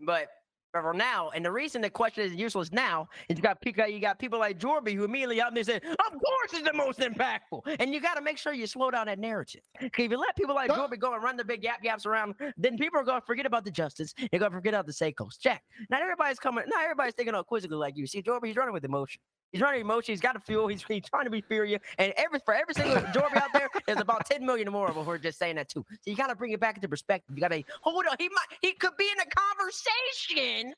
but 0.00 0.28
For 0.72 0.92
now, 0.92 1.30
and 1.30 1.44
the 1.44 1.52
reason 1.52 1.82
the 1.82 1.88
question 1.90 2.24
is 2.24 2.34
useless 2.34 2.72
now 2.72 3.08
is 3.28 3.36
you 3.36 3.42
got 3.42 3.60
people, 3.60 3.86
you 3.86 4.00
got 4.00 4.18
people 4.18 4.40
like 4.40 4.58
Jorby 4.58 4.92
who 4.96 5.04
immediately 5.04 5.40
up 5.40 5.54
there 5.54 5.62
say, 5.62 5.76
"Of 5.76 6.12
course, 6.12 6.52
it's 6.52 6.62
the 6.68 6.72
most 6.72 6.98
impactful," 6.98 7.76
and 7.78 7.94
you 7.94 8.00
got 8.00 8.14
to 8.14 8.20
make 8.20 8.38
sure 8.38 8.52
you 8.52 8.66
slow 8.66 8.90
down 8.90 9.06
that 9.06 9.20
narrative. 9.20 9.60
If 9.80 9.96
you 9.96 10.18
let 10.18 10.34
people 10.34 10.56
like 10.56 10.70
No. 10.70 10.74
Jorby 10.74 10.98
go 10.98 11.14
and 11.14 11.22
run 11.22 11.36
the 11.36 11.44
big 11.44 11.62
gap 11.62 11.80
gaps 11.80 12.06
around, 12.06 12.34
then 12.56 12.76
people 12.76 12.98
are 12.98 13.04
going 13.04 13.20
to 13.20 13.24
forget 13.24 13.46
about 13.46 13.64
the 13.64 13.70
Justice. 13.70 14.14
They're 14.18 14.40
going 14.40 14.50
to 14.50 14.56
forget 14.58 14.74
about 14.74 14.86
the 14.86 14.92
Seikoos. 14.92 15.38
Jack, 15.38 15.62
not 15.90 16.02
everybody's 16.02 16.40
coming. 16.40 16.64
Not 16.66 16.82
everybody's 16.82 17.14
thinking 17.14 17.36
all 17.36 17.44
quizzically 17.44 17.76
like 17.76 17.96
you. 17.96 18.08
See, 18.08 18.20
Jorby, 18.20 18.46
he's 18.48 18.56
running 18.56 18.74
with 18.74 18.84
emotion. 18.84 19.20
He's 19.54 19.62
running 19.62 19.82
emotion. 19.82 20.12
He's 20.12 20.20
got 20.20 20.34
a 20.34 20.40
feel. 20.40 20.66
He's, 20.66 20.82
he's 20.82 21.04
trying 21.08 21.24
to 21.26 21.30
be 21.30 21.40
furious. 21.40 21.80
And 21.96 22.12
every 22.16 22.40
for 22.44 22.52
every 22.54 22.74
single 22.74 22.96
Jorby 22.96 23.36
out 23.36 23.52
there, 23.52 23.68
there's 23.86 24.00
about 24.00 24.26
10 24.26 24.44
million 24.44 24.68
more 24.72 24.88
of 24.88 24.96
them 24.96 25.04
who 25.04 25.10
are 25.12 25.18
just 25.18 25.38
saying 25.38 25.54
that 25.54 25.68
too. 25.68 25.84
So 25.88 26.10
you 26.10 26.16
got 26.16 26.26
to 26.26 26.34
bring 26.34 26.50
it 26.50 26.58
back 26.58 26.74
into 26.74 26.88
perspective. 26.88 27.36
You 27.36 27.40
got 27.40 27.52
to 27.52 27.62
hold 27.80 28.04
on. 28.10 28.16
He 28.18 28.28
might. 28.30 28.58
He 28.62 28.72
could 28.72 28.96
be 28.98 29.04
in 29.04 29.20
a 29.20 29.30
conversation. 29.30 30.74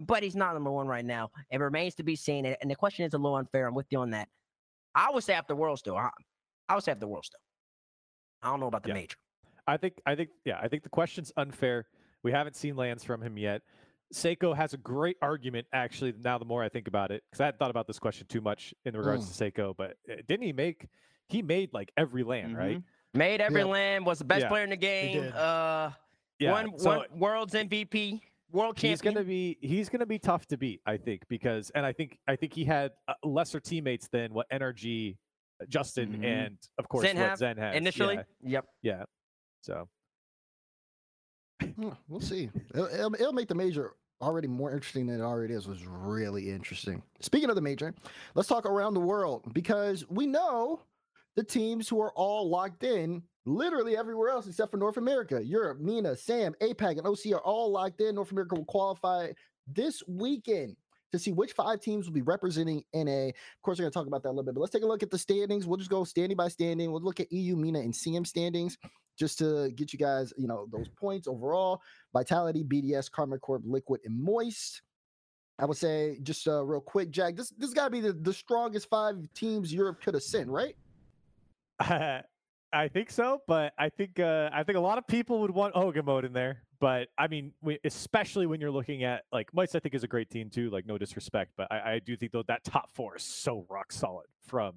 But 0.00 0.22
he's 0.22 0.34
not 0.34 0.54
number 0.54 0.70
one 0.70 0.86
right 0.86 1.04
now. 1.04 1.30
It 1.50 1.60
remains 1.60 1.94
to 1.96 2.02
be 2.02 2.16
seen. 2.16 2.46
And 2.46 2.56
and 2.62 2.70
the 2.70 2.74
question 2.74 3.04
is 3.04 3.12
a 3.12 3.18
little 3.18 3.36
unfair. 3.36 3.66
I'm 3.66 3.74
with 3.74 3.86
you 3.90 3.98
on 3.98 4.10
that. 4.12 4.28
I 4.94 5.10
would 5.10 5.22
say 5.22 5.34
after 5.34 5.54
Worlds 5.54 5.80
still. 5.80 5.96
I, 5.96 6.08
I 6.70 6.74
would 6.76 6.84
say 6.84 6.92
after 6.92 7.06
Worlds 7.06 7.26
still. 7.26 7.40
I 8.42 8.48
don't 8.50 8.60
know 8.60 8.66
about 8.68 8.82
the 8.82 8.88
Yeah. 8.88 8.94
major. 8.94 9.16
I 9.66 9.76
think 9.76 10.00
I 10.06 10.14
think 10.14 10.30
yeah, 10.46 10.58
I 10.58 10.68
think 10.68 10.84
the 10.84 10.88
question's 10.88 11.32
unfair. 11.36 11.84
We 12.22 12.32
haven't 12.32 12.56
seen 12.56 12.76
LANs 12.76 13.04
from 13.04 13.20
him 13.20 13.36
yet. 13.36 13.60
Seikoo 14.12 14.54
has 14.56 14.74
a 14.74 14.76
great 14.76 15.16
argument, 15.22 15.66
actually. 15.72 16.12
Now, 16.22 16.38
the 16.38 16.44
more 16.44 16.62
I 16.64 16.68
think 16.68 16.88
about 16.88 17.10
it, 17.10 17.22
because 17.30 17.40
I 17.40 17.44
hadn't 17.46 17.58
thought 17.58 17.70
about 17.70 17.86
this 17.86 17.98
question 17.98 18.26
too 18.26 18.40
much 18.40 18.74
in 18.84 18.96
regards 18.96 19.30
to 19.30 19.44
Seikoo, 19.44 19.74
but 19.76 19.96
uh, 20.10 20.16
didn't 20.26 20.42
he 20.46 20.52
make? 20.52 20.88
He 21.28 21.42
made 21.42 21.72
like 21.72 21.92
every 21.96 22.24
LAN, 22.24 22.54
right? 22.56 22.82
Made 23.14 23.40
every 23.40 23.60
Yeah. 23.60 23.66
LAN, 23.66 24.04
was 24.04 24.18
the 24.18 24.24
best 24.24 24.42
Yeah, 24.42 24.48
player 24.48 24.64
in 24.64 24.70
the 24.70 24.76
game. 24.76 25.32
Uh, 25.34 25.92
Yeah. 26.40 26.50
one, 26.52 26.78
so 26.78 26.98
one 26.98 27.06
world's 27.18 27.54
MVP. 27.54 28.20
World 28.52 28.76
champion. 28.76 28.90
He's 28.90 29.00
gonna 29.00 29.22
be 29.24 29.58
he's 29.60 29.88
gonna 29.88 30.06
be 30.06 30.18
tough 30.18 30.46
to 30.46 30.56
beat, 30.56 30.80
I 30.84 30.96
think, 30.96 31.22
because 31.28 31.70
and 31.70 31.86
I 31.86 31.92
think 31.92 32.18
I 32.26 32.34
think 32.34 32.52
he 32.52 32.64
had 32.64 32.90
uh, 33.06 33.14
lesser 33.22 33.60
teammates 33.60 34.08
than 34.08 34.34
what 34.34 34.48
NRG, 34.50 35.16
uh, 35.62 35.66
Justin, 35.66 36.18
Mhm. 36.18 36.24
and 36.24 36.58
of 36.76 36.88
course 36.88 37.06
Zen 37.06 37.16
what 37.16 37.28
have 37.28 37.38
Zen 37.38 37.56
has 37.58 37.76
initially. 37.76 38.16
Yeah, 38.16 38.22
Yep. 38.42 38.64
yeah. 38.82 39.04
So 39.60 39.88
We'll 42.08 42.20
see. 42.20 42.50
It'll, 42.74 42.86
it'll, 42.86 43.14
it'll 43.14 43.32
make 43.32 43.46
the 43.48 43.54
major 43.54 43.92
already 44.20 44.48
more 44.48 44.72
interesting 44.72 45.06
than 45.06 45.20
it 45.20 45.24
already 45.24 45.54
is. 45.54 45.66
Was 45.66 45.86
really 45.86 46.50
interesting. 46.50 47.02
Speaking 47.20 47.48
of 47.48 47.56
the 47.56 47.62
major, 47.62 47.94
let's 48.34 48.48
talk 48.48 48.66
around 48.66 48.94
the 48.94 49.00
world 49.00 49.52
because 49.52 50.04
we 50.08 50.26
know 50.26 50.80
the 51.36 51.44
teams 51.44 51.88
who 51.88 52.00
are 52.00 52.12
all 52.12 52.48
locked 52.48 52.84
in 52.84 53.22
literally 53.46 53.96
everywhere 53.96 54.30
else 54.30 54.46
except 54.46 54.70
for 54.70 54.76
North 54.76 54.96
America. 54.96 55.42
Europe, 55.42 55.80
MENA, 55.80 56.16
Sam, 56.16 56.54
APAC, 56.60 56.98
and 56.98 57.06
OC 57.06 57.32
are 57.32 57.42
all 57.42 57.70
locked 57.70 58.00
in. 58.00 58.14
North 58.14 58.32
America 58.32 58.54
will 58.54 58.64
qualify 58.64 59.32
this 59.66 60.02
weekend 60.06 60.76
to 61.12 61.18
see 61.18 61.32
which 61.32 61.52
five 61.52 61.80
teams 61.80 62.06
will 62.06 62.12
be 62.12 62.22
representing 62.22 62.84
NA. 62.94 63.28
Of 63.28 63.62
course, 63.62 63.78
we're 63.78 63.84
going 63.84 63.90
to 63.92 63.98
talk 63.98 64.06
about 64.06 64.22
that 64.22 64.28
a 64.28 64.30
little 64.30 64.44
bit, 64.44 64.54
but 64.54 64.60
let's 64.60 64.72
take 64.72 64.82
a 64.82 64.86
look 64.86 65.02
at 65.02 65.10
the 65.10 65.18
standings. 65.18 65.66
We'll 65.66 65.78
just 65.78 65.90
go 65.90 66.04
standing 66.04 66.36
by 66.36 66.48
standing. 66.48 66.92
We'll 66.92 67.02
look 67.02 67.20
at 67.20 67.32
EU, 67.32 67.56
MENA, 67.56 67.80
and 67.80 67.92
CM 67.92 68.26
standings 68.26 68.78
just 69.20 69.38
to 69.38 69.70
get 69.76 69.92
you 69.92 69.98
guys, 69.98 70.32
you 70.38 70.48
know, 70.48 70.66
those 70.72 70.88
points 70.88 71.28
overall. 71.28 71.82
Vitality, 72.14 72.64
BDS, 72.64 73.10
Karmine 73.10 73.38
Corp, 73.40 73.62
Liquid, 73.66 74.00
and 74.06 74.18
Moist. 74.18 74.80
I 75.58 75.66
would 75.66 75.76
say 75.76 76.18
just 76.22 76.48
uh, 76.48 76.64
real 76.64 76.80
quick, 76.80 77.10
Jack. 77.10 77.36
This 77.36 77.50
this 77.50 77.74
got 77.74 77.84
to 77.84 77.90
be 77.90 78.00
the, 78.00 78.14
the 78.14 78.32
strongest 78.32 78.88
five 78.88 79.16
teams 79.34 79.72
Europe 79.72 80.00
could 80.02 80.14
have 80.14 80.22
sent, 80.22 80.48
right? 80.48 80.74
I 82.72 82.86
think 82.88 83.10
so, 83.10 83.42
but 83.46 83.74
I 83.78 83.90
think 83.90 84.18
uh, 84.18 84.48
I 84.52 84.62
think 84.62 84.78
a 84.78 84.80
lot 84.80 84.96
of 84.96 85.06
people 85.06 85.40
would 85.42 85.50
want 85.50 85.74
Hogan 85.74 86.06
mode 86.06 86.24
in 86.24 86.32
there. 86.32 86.62
But 86.80 87.08
I 87.18 87.28
mean, 87.28 87.52
we, 87.60 87.78
especially 87.84 88.46
when 88.46 88.58
you're 88.58 88.70
looking 88.70 89.04
at 89.04 89.24
like 89.32 89.52
Mice, 89.52 89.74
I 89.74 89.80
think 89.80 89.94
is 89.94 90.02
a 90.02 90.08
great 90.08 90.30
team 90.30 90.48
too. 90.48 90.70
Like 90.70 90.86
no 90.86 90.96
disrespect, 90.96 91.50
but 91.58 91.70
I, 91.70 91.94
I 91.94 91.98
do 91.98 92.16
think 92.16 92.32
though 92.32 92.44
that 92.48 92.64
top 92.64 92.90
four 92.94 93.16
is 93.16 93.22
so 93.22 93.66
rock 93.68 93.92
solid 93.92 94.26
from 94.46 94.72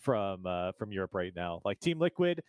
from 0.00 0.46
uh, 0.46 0.72
from 0.72 0.92
Europe 0.92 1.14
right 1.14 1.32
now. 1.36 1.60
Like 1.64 1.78
Team 1.78 1.98
Liquid, 1.98 2.42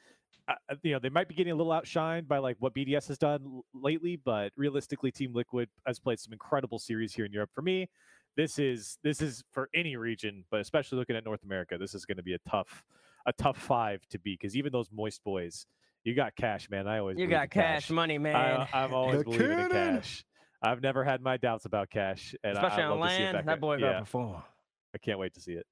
you 0.83 0.91
know, 0.93 0.99
they 0.99 1.09
might 1.09 1.27
be 1.27 1.35
getting 1.35 1.53
a 1.53 1.55
little 1.55 1.71
outshined 1.71 2.27
by 2.27 2.37
like 2.39 2.57
what 2.59 2.73
BDS 2.73 3.07
has 3.07 3.17
done 3.17 3.61
lately, 3.73 4.15
but 4.17 4.51
realistically, 4.55 5.11
Team 5.11 5.33
Liquid 5.33 5.69
has 5.87 5.99
played 5.99 6.19
some 6.19 6.33
incredible 6.33 6.79
series 6.79 7.13
here 7.13 7.25
in 7.25 7.31
Europe. 7.31 7.51
For 7.53 7.61
me, 7.61 7.89
this 8.35 8.59
is 8.59 8.97
this 9.03 9.21
is 9.21 9.43
for 9.51 9.69
any 9.73 9.95
region, 9.95 10.43
but 10.51 10.59
especially 10.59 10.97
looking 10.97 11.15
at 11.15 11.23
North 11.23 11.43
America, 11.43 11.77
this 11.77 11.93
is 11.95 12.05
going 12.05 12.17
to 12.17 12.23
be 12.23 12.33
a 12.33 12.39
tough 12.49 12.83
a 13.25 13.33
tough 13.33 13.57
five 13.57 14.05
to 14.09 14.19
beat 14.19 14.39
because 14.39 14.55
even 14.57 14.71
those 14.71 14.89
moist 14.91 15.23
boys, 15.23 15.65
you 16.03 16.13
got 16.13 16.35
cash, 16.35 16.69
man. 16.69 16.87
I 16.87 16.99
always 16.99 17.17
You 17.17 17.27
got 17.27 17.43
in 17.43 17.49
cash 17.49 17.89
money, 17.89 18.17
man. 18.17 18.35
I, 18.35 18.67
I'm 18.73 18.93
always 18.93 19.19
The 19.19 19.23
believing 19.23 19.59
in 19.59 19.69
cash. 19.69 20.25
I've 20.61 20.81
never 20.81 21.03
had 21.03 21.21
my 21.21 21.37
doubts 21.37 21.65
about 21.65 21.89
cash, 21.89 22.35
and 22.43 22.53
Especially 22.53 22.83
I'd 22.83 22.89
on 22.89 22.99
love 22.99 23.09
to 23.09 23.15
see 23.15 23.21
it 23.21 23.25
land, 23.25 23.35
back 23.37 23.45
that 23.45 23.51
there. 23.51 23.57
boy 23.57 23.75
yeah, 23.75 23.91
got 23.93 23.99
perform. 23.99 24.43
I 24.95 24.97
can't 24.97 25.19
wait 25.19 25.33
to 25.35 25.41
see 25.41 25.53
it. 25.53 25.65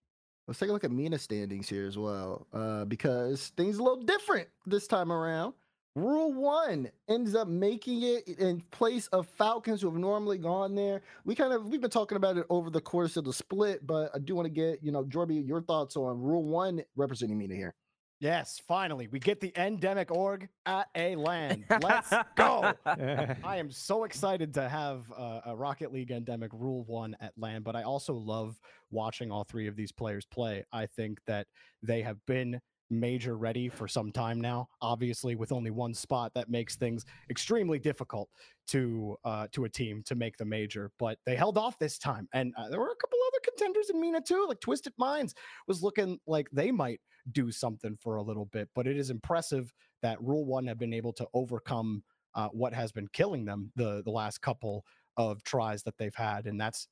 Let's 0.48 0.60
take 0.60 0.70
a 0.70 0.74
look 0.74 0.84
at 0.84 0.92
MENA 0.92 1.20
standings 1.20 1.70
here 1.70 1.88
as 1.88 1.98
well, 1.98 2.48
uh, 2.54 2.86
because 2.86 3.54
things 3.56 3.78
a 3.78 3.84
little 3.84 4.04
different 4.04 4.48
this 4.66 4.88
time 4.88 5.12
around. 5.12 5.54
Rule 5.96 6.34
one 6.34 6.90
ends 7.10 7.36
up 7.36 7.50
making 7.50 8.04
it 8.04 8.28
in 8.40 8.62
place 8.72 9.08
of 9.08 9.28
Falcons 9.28 9.82
who 9.82 9.90
have 9.90 10.00
normally 10.00 10.38
gone 10.38 10.74
there. 10.74 11.02
We 11.26 11.36
kind 11.36 11.52
of 11.52 11.66
we've 11.68 11.82
been 11.82 11.90
talking 11.90 12.16
about 12.16 12.38
it 12.38 12.46
over 12.50 12.70
the 12.70 12.80
course 12.80 13.18
of 13.18 13.26
the 13.26 13.34
split, 13.34 13.86
but 13.86 14.10
I 14.16 14.20
do 14.20 14.34
want 14.34 14.46
to 14.46 14.50
get 14.50 14.82
you 14.82 14.92
know 14.92 15.04
Jorby 15.04 15.46
your 15.46 15.62
thoughts 15.62 15.98
on 15.98 16.22
Rule 16.22 16.46
one 16.46 16.82
representing 16.96 17.38
MENA 17.38 17.56
here. 17.56 17.76
Yes, 18.22 18.62
finally, 18.68 19.08
we 19.08 19.18
get 19.18 19.42
the 19.42 19.52
endemic 19.60 20.12
org 20.12 20.48
at 20.68 20.88
a 20.94 21.16
LAN. 21.16 21.66
Let's 21.82 22.14
go. 22.36 22.72
I 22.86 23.58
am 23.58 23.72
so 23.72 24.04
excited 24.04 24.54
to 24.54 24.70
have 24.70 25.12
uh, 25.18 25.40
a 25.48 25.56
Rocket 25.56 25.92
League 25.92 26.12
endemic 26.12 26.52
rule 26.54 26.84
one 26.84 27.18
at 27.20 27.34
LAN, 27.36 27.64
but 27.64 27.76
I 27.76 27.82
also 27.82 28.14
love 28.14 28.62
watching 28.92 29.32
all 29.32 29.44
three 29.44 29.66
of 29.66 29.76
these 29.76 29.92
players 29.92 30.24
play. 30.24 30.64
I 30.72 30.86
think 30.86 31.18
that 31.26 31.48
they 31.82 32.04
have 32.04 32.24
been 32.28 32.62
major 32.92 33.38
ready 33.38 33.70
for 33.70 33.88
some 33.88 34.12
time 34.12 34.40
now. 34.40 34.68
Obviously, 34.84 35.34
with 35.34 35.52
only 35.52 35.72
one 35.72 35.96
spot, 35.96 36.32
that 36.36 36.48
makes 36.48 36.76
things 36.76 37.06
extremely 37.32 37.80
difficult 37.80 38.30
to 38.68 39.18
uh, 39.26 39.48
to 39.54 39.64
a 39.64 39.70
team 39.70 40.04
to 40.06 40.14
make 40.14 40.38
the 40.38 40.46
major. 40.46 40.92
But 41.00 41.18
they 41.26 41.36
held 41.36 41.58
off 41.58 41.80
this 41.80 41.98
time, 41.98 42.28
and 42.34 42.54
uh, 42.56 42.70
there 42.70 42.80
were 42.80 42.92
a 42.92 42.96
couple 42.96 43.18
other 43.28 43.40
contenders 43.44 43.90
in 43.90 44.00
MENA 44.00 44.22
too. 44.22 44.46
Like 44.48 44.60
Twisted 44.60 44.94
Minds 45.00 45.34
was 45.68 45.82
looking 45.82 46.20
like 46.28 46.48
they 46.52 46.70
might 46.70 47.02
do 47.32 47.52
something 47.52 47.98
for 47.98 48.16
a 48.16 48.22
little 48.24 48.46
bit. 48.46 48.70
But 48.76 48.88
it 48.88 48.98
is 48.98 49.10
impressive 49.10 49.74
that 50.02 50.22
Rule 50.22 50.46
One 50.46 50.68
have 50.68 50.78
been 50.80 50.94
able 50.94 51.14
to 51.14 51.28
overcome 51.34 52.04
uh, 52.36 52.50
what 52.50 52.74
has 52.74 52.92
been 52.92 53.08
killing 53.10 53.46
them 53.46 53.72
the 53.76 54.02
the 54.04 54.12
last 54.12 54.42
couple 54.42 54.86
of 55.18 55.44
tries 55.44 55.84
that 55.84 55.98
they've 55.98 56.16
had, 56.16 56.48
and 56.48 56.60
that's 56.60 56.88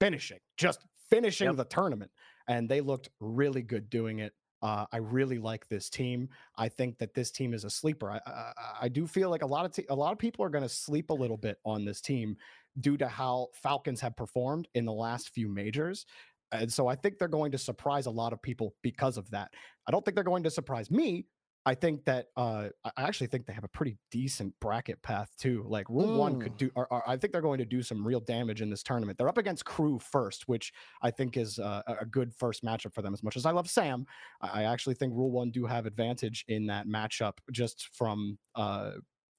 finishing, 0.00 0.38
just 0.56 0.86
finishing 1.10 1.48
Yep. 1.48 1.56
the 1.56 1.64
tournament. 1.64 2.10
And 2.48 2.68
they 2.68 2.80
looked 2.80 3.08
really 3.20 3.62
good 3.62 3.88
doing 3.90 4.18
it. 4.20 4.32
Uh, 4.62 4.86
I 4.92 4.98
really 4.98 5.38
like 5.38 5.66
this 5.68 5.90
team. 5.90 6.28
I 6.56 6.68
think 6.68 6.98
that 6.98 7.14
this 7.14 7.32
team 7.32 7.52
is 7.52 7.64
a 7.64 7.70
sleeper. 7.70 8.12
I, 8.12 8.20
I, 8.24 8.52
I 8.82 8.88
do 8.88 9.08
feel 9.08 9.28
like 9.28 9.42
a 9.42 9.46
lot 9.46 9.64
of 9.64 9.72
te- 9.72 9.86
a 9.88 9.94
lot 9.94 10.12
of 10.12 10.18
people 10.18 10.44
are 10.44 10.48
going 10.48 10.62
to 10.62 10.68
sleep 10.68 11.10
a 11.10 11.14
little 11.14 11.36
bit 11.36 11.58
on 11.64 11.84
this 11.84 12.00
team 12.00 12.36
due 12.80 12.96
to 12.96 13.08
how 13.08 13.48
Falcons 13.54 14.00
have 14.00 14.16
performed 14.16 14.68
in 14.74 14.84
the 14.84 14.92
last 14.92 15.30
few 15.30 15.48
majors. 15.48 16.06
And 16.52 16.72
so 16.72 16.86
I 16.86 16.94
think 16.94 17.18
they're 17.18 17.28
going 17.28 17.52
to 17.52 17.58
surprise 17.58 18.06
a 18.06 18.10
lot 18.10 18.32
of 18.32 18.42
people 18.42 18.74
because 18.82 19.16
of 19.16 19.30
that. 19.30 19.50
I 19.86 19.90
don't 19.90 20.04
think 20.04 20.14
they're 20.14 20.24
going 20.24 20.44
to 20.44 20.50
surprise 20.50 20.90
me. 20.90 21.26
I 21.64 21.76
think 21.76 22.04
that 22.06 22.26
uh, 22.36 22.70
I 22.84 22.90
actually 23.04 23.28
think 23.28 23.46
they 23.46 23.52
have 23.52 23.62
a 23.62 23.68
pretty 23.68 23.96
decent 24.10 24.52
bracket 24.60 25.00
path 25.02 25.30
too. 25.38 25.64
Like 25.68 25.88
Rule 25.88 26.18
One 26.18 26.40
could 26.40 26.56
do. 26.56 26.70
Or, 26.74 26.92
or 26.92 27.08
I 27.08 27.16
think 27.16 27.32
they're 27.32 27.40
going 27.40 27.58
to 27.58 27.64
do 27.64 27.82
some 27.82 28.04
real 28.04 28.18
damage 28.18 28.62
in 28.62 28.70
this 28.70 28.82
tournament. 28.82 29.16
They're 29.16 29.28
up 29.28 29.38
against 29.38 29.64
Crew 29.64 30.00
first, 30.00 30.48
which 30.48 30.72
I 31.02 31.12
think 31.12 31.36
is 31.36 31.60
uh, 31.60 31.82
a 31.86 32.04
good 32.04 32.34
first 32.34 32.64
matchup 32.64 32.94
for 32.94 33.02
them. 33.02 33.14
As 33.14 33.22
much 33.22 33.36
as 33.36 33.46
I 33.46 33.52
love 33.52 33.70
Sam, 33.70 34.06
I 34.40 34.62
I 34.62 34.64
actually 34.64 34.96
think 34.96 35.12
Rule 35.14 35.30
One 35.30 35.52
do 35.52 35.64
have 35.66 35.86
advantage 35.86 36.44
in 36.48 36.66
that 36.66 36.88
matchup 36.88 37.34
just 37.52 37.88
from 37.92 38.38
uh, 38.56 38.92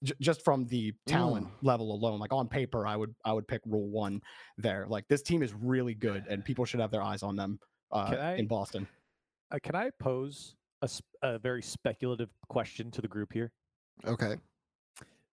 j- 0.03 0.13
just 0.21 0.43
from 0.43 0.65
the 0.67 0.93
talent 1.05 1.47
level 1.61 1.93
alone. 1.93 2.19
Like 2.19 2.33
on 2.33 2.47
paper, 2.47 2.85
I 2.87 2.95
would 2.95 3.13
I 3.25 3.33
would 3.33 3.47
pick 3.47 3.61
Rule 3.65 3.89
One 3.89 4.21
there. 4.57 4.85
Like 4.87 5.07
this 5.07 5.21
team 5.21 5.41
is 5.43 5.53
really 5.53 5.93
good, 5.95 6.25
and 6.29 6.43
people 6.43 6.65
should 6.65 6.79
have 6.79 6.91
their 6.91 7.01
eyes 7.01 7.23
on 7.23 7.35
them 7.35 7.59
uh, 7.91 8.15
I- 8.19 8.33
in 8.35 8.47
Boston. 8.47 8.87
Uh, 9.51 9.59
can 9.61 9.75
I 9.75 9.89
pose 9.99 10.55
a, 10.81 10.89
a 11.21 11.39
very 11.39 11.61
speculative 11.61 12.29
question 12.49 12.89
to 12.91 13.01
the 13.01 13.07
group 13.07 13.31
here? 13.31 13.51
Okay. 14.05 14.35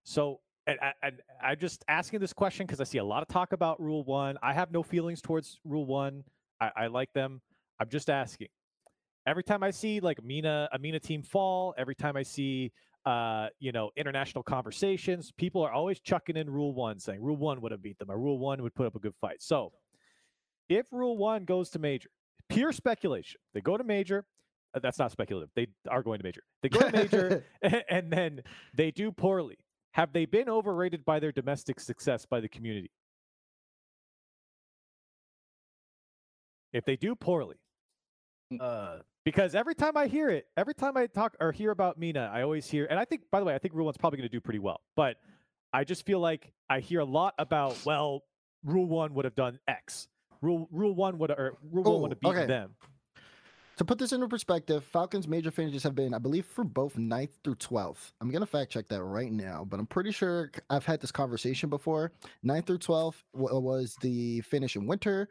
So, 0.05 0.41
and, 0.66 0.79
I- 0.81 0.93
and 1.03 1.21
I'm 1.43 1.59
just 1.59 1.85
asking 1.89 2.21
this 2.21 2.33
question 2.33 2.66
because 2.66 2.81
I 2.81 2.85
see 2.85 2.99
a 2.99 3.05
lot 3.05 3.23
of 3.23 3.29
talk 3.29 3.53
about 3.53 3.81
Rule 3.81 4.05
One. 4.05 4.37
I 4.43 4.53
have 4.53 4.71
no 4.73 4.83
feelings 4.83 5.21
towards 5.21 5.59
Rule 5.64 5.87
One. 5.87 6.25
I, 6.61 6.71
I 6.77 6.87
like 6.89 7.12
them. 7.14 7.41
I'm 7.79 7.89
just 7.89 8.11
asking. 8.11 8.49
Every 9.27 9.43
time 9.45 9.62
I 9.62 9.71
see 9.71 10.01
like 10.01 10.23
MENA, 10.25 10.68
Amina 10.75 10.99
team 11.01 11.23
fall, 11.23 11.75
every 11.79 11.95
time 11.95 12.16
I 12.16 12.23
see, 12.23 12.73
uh, 13.07 13.49
you 13.59 13.73
know, 13.73 13.91
international 13.97 14.43
conversations, 14.43 15.33
people 15.37 15.63
are 15.63 15.73
always 15.73 16.01
chucking 16.01 16.37
in 16.37 16.49
Rule 16.51 16.75
One, 16.75 16.99
saying 16.99 17.21
Rule 17.23 17.37
One 17.37 17.61
would 17.63 17.73
have 17.73 17.83
beat 17.83 17.99
them, 17.99 18.11
or 18.11 18.19
Rule 18.19 18.39
One 18.39 18.63
would 18.63 18.75
put 18.75 18.87
up 18.87 18.95
a 18.95 18.99
good 18.99 19.15
fight. 19.21 19.41
So, 19.43 19.73
if 20.69 20.87
Rule 20.93 21.17
One 21.17 21.45
goes 21.45 21.71
to 21.71 21.79
major, 21.79 22.11
pure 22.49 22.73
speculation, 22.73 23.41
they 23.55 23.61
go 23.61 23.77
to 23.77 23.85
major. 23.85 24.27
uh, 24.75 24.79
that's 24.81 24.99
not 24.99 25.11
speculative. 25.13 25.51
They 25.57 25.69
are 25.89 26.03
going 26.03 26.19
to 26.19 26.25
major. 26.25 26.43
They 26.63 26.69
go 26.69 26.81
to 26.81 26.93
major 26.93 27.45
and 27.91 28.13
then 28.13 28.43
they 28.75 28.91
do 28.91 29.11
poorly. 29.11 29.57
Have 29.93 30.13
they 30.13 30.27
been 30.27 30.49
overrated 30.49 31.05
by 31.05 31.18
their 31.18 31.33
domestic 31.33 31.81
success 31.81 32.25
by 32.27 32.41
the 32.41 32.49
community? 32.49 32.91
If 36.72 36.85
they 36.85 36.97
do 36.97 37.14
poorly, 37.17 37.57
Uh, 38.61 38.99
because 39.25 39.55
every 39.55 39.75
time 39.75 39.97
I 39.97 40.07
hear 40.07 40.29
it, 40.29 40.47
every 40.57 40.75
time 40.75 40.97
I 40.97 41.07
talk 41.07 41.37
or 41.41 41.53
hear 41.53 41.71
about 41.71 41.99
MENA, 41.99 42.30
I 42.33 42.42
always 42.42 42.68
hear, 42.68 42.87
and 42.88 42.99
I 42.99 43.05
think, 43.05 43.22
by 43.30 43.41
the 43.41 43.47
way, 43.47 43.55
I 43.55 43.59
think 43.59 43.75
Rule 43.75 43.84
One's 43.87 43.97
probably 43.99 44.18
going 44.18 44.29
to 44.29 44.34
do 44.34 44.41
pretty 44.41 44.59
well, 44.59 44.80
but 44.97 45.17
I 45.72 45.84
just 45.84 46.05
feel 46.07 46.21
like 46.21 46.53
I 46.68 46.80
hear 46.80 47.01
a 47.01 47.05
lot 47.05 47.34
about, 47.38 47.76
well, 47.84 48.25
Rule 48.64 48.87
One 48.87 49.14
would 49.14 49.25
have 49.25 49.34
done 49.37 49.59
X. 49.68 50.09
Rule 50.42 50.68
Rule 50.72 50.95
One 50.95 51.18
would 51.18 51.30
or 51.30 51.59
Rule 51.71 51.84
One 51.84 52.03
would 52.03 52.11
Oh, 52.11 52.14
have 52.14 52.21
beaten 52.21 52.38
okay. 52.38 52.47
them. 52.47 52.75
To 53.76 53.84
put 53.84 53.99
this 53.99 54.13
into 54.13 54.29
perspective, 54.29 54.84
Falcons' 54.84 55.26
major 55.26 55.51
finishes 55.51 55.83
have 55.84 55.95
been, 55.95 56.13
I 56.13 56.18
believe, 56.18 56.45
for 56.45 56.64
both 56.64 56.97
9th 56.97 57.30
through 57.42 57.55
12th. 57.55 58.13
I'm 58.21 58.30
going 58.30 58.41
to 58.42 58.47
fact 58.47 58.71
check 58.71 58.88
that 58.88 59.03
right 59.03 59.33
now, 59.33 59.64
but 59.67 59.80
I'm 59.80 59.87
pretty 59.87 60.13
sure 60.13 60.51
I've 60.68 60.84
had 60.84 61.01
this 61.01 61.11
conversation 61.11 61.71
before. 61.71 62.13
9th 62.45 62.67
through 62.67 62.79
12th 62.79 63.22
was 63.33 63.97
the 64.03 64.42
finish 64.42 64.76
in 64.76 64.87
winter, 64.87 65.30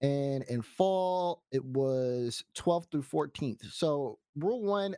and 0.00 0.42
in 0.44 0.62
fall, 0.62 1.42
it 1.52 1.64
was 1.64 2.44
12th 2.56 2.90
through 2.90 3.02
14th. 3.02 3.70
So, 3.72 4.18
Rule 4.36 4.62
1, 4.62 4.96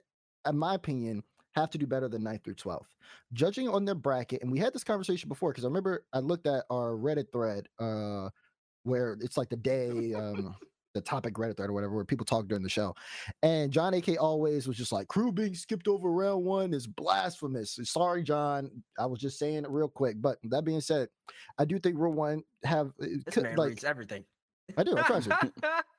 in 0.49 0.57
my 0.59 0.75
opinion, 0.75 1.23
have 1.55 1.71
to 1.71 1.79
do 1.79 1.87
better 1.87 2.09
than 2.09 2.23
9th 2.23 2.45
through 2.45 2.55
12th. 2.55 2.87
Judging 3.33 3.69
on 3.69 3.85
their 3.85 3.95
bracket, 3.95 4.43
and 4.43 4.51
we 4.51 4.59
had 4.59 4.73
this 4.73 4.85
conversation 4.85 5.29
before 5.29 5.51
because 5.51 5.65
I 5.65 5.69
remember 5.69 6.05
I 6.13 6.21
looked 6.21 6.47
at 6.47 6.65
our 6.71 6.93
Reddit 6.93 7.33
thread 7.33 7.69
uh, 7.79 8.31
where 8.85 9.17
it's 9.21 9.37
like 9.37 9.49
the 9.51 9.57
day. 9.57 10.15
Um, 10.15 10.55
the 10.95 11.01
topic 11.01 11.35
Reddit 11.35 11.57
thread 11.57 11.71
or 11.71 11.73
whatever 11.73 11.95
where 11.95 12.05
people 12.05 12.27
talk 12.27 12.47
during 12.49 12.63
the 12.63 12.69
show. 12.69 12.95
And 13.43 13.73
John 13.73 13.95
AK 13.95 14.21
always 14.21 14.69
was 14.69 14.77
just 14.77 14.93
like, 14.93 15.09
crew 15.09 15.33
being 15.33 15.55
skipped 15.55 15.89
over 15.89 16.11
round 16.11 16.45
one 16.45 16.75
is 16.75 16.87
blasphemous. 16.87 17.79
Sorry, 17.85 18.23
John. 18.23 18.71
I 18.99 19.07
was 19.07 19.19
just 19.19 19.39
saying 19.39 19.65
it 19.65 19.71
real 19.71 19.89
quick. 19.89 20.21
But 20.21 20.39
that 20.45 20.65
being 20.65 20.81
said, 20.83 21.09
I 21.59 21.65
do 21.65 21.79
think 21.79 21.99
rule 21.99 22.13
one 22.13 22.43
have 22.65 22.93
This 22.99 23.23
could- 23.25 23.45
man 23.45 23.57
like 23.57 23.71
reads 23.71 23.85
everything. 23.85 24.25
I 24.77 24.85
do, 24.85 24.97
I 24.97 25.03
try 25.03 25.21
to. 25.21 25.53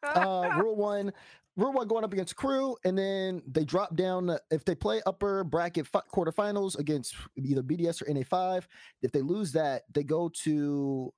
uh, 0.03 0.56
rule 0.61 0.76
one, 0.76 1.14
rule 1.56 1.73
one 1.73 1.88
going 1.88 2.03
up 2.03 2.14
against 2.14 2.35
crew, 2.35 2.76
and 2.84 2.98
then 2.98 3.41
they 3.48 3.64
drop 3.64 3.95
down 3.95 4.30
uh, 4.30 4.38
if 4.52 4.65
they 4.65 4.76
play 4.76 5.02
upper 5.06 5.44
bracket 5.44 5.88
fi- 5.88 6.02
quarterfinals 6.14 6.77
against 6.77 7.15
either 7.38 7.61
BDS 7.61 8.02
or 8.02 8.06
NA5. 8.06 8.64
If 9.02 9.11
they 9.11 9.22
lose 9.22 9.52
that, 9.53 9.84
they 9.94 10.03
go 10.03 10.30
to 10.44 11.14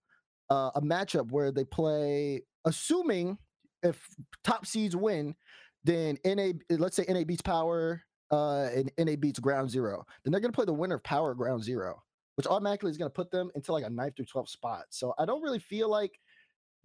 uh, 0.49 0.71
a 0.75 0.81
matchup 0.81 1.31
where 1.31 1.51
they 1.51 1.63
play, 1.65 2.43
assuming 2.65 3.37
if 3.83 4.07
top 4.43 4.65
seeds 4.65 4.95
win, 4.95 5.35
then 5.83 6.17
NA, 6.25 6.51
let's 6.69 6.95
say 6.95 7.05
NA 7.07 7.23
beats 7.23 7.41
Power, 7.41 8.01
uh, 8.31 8.69
and 8.75 8.91
NA 8.97 9.15
beats 9.15 9.39
Ground 9.39 9.69
Zero. 9.69 10.05
Then 10.23 10.31
they're 10.31 10.41
gonna 10.41 10.51
play 10.51 10.65
the 10.65 10.73
winner 10.73 10.95
of 10.95 11.03
Power 11.03 11.33
Ground 11.35 11.63
Zero, 11.63 12.01
which 12.35 12.47
automatically 12.47 12.89
is 12.91 12.97
gonna 12.97 13.09
put 13.09 13.31
them 13.31 13.51
into 13.55 13.71
like 13.71 13.85
a 13.85 13.89
9th 13.89 14.17
through 14.17 14.25
12th 14.25 14.49
spot. 14.49 14.85
So 14.89 15.13
I 15.19 15.25
don't 15.25 15.41
really 15.41 15.59
feel 15.59 15.89
like 15.89 16.19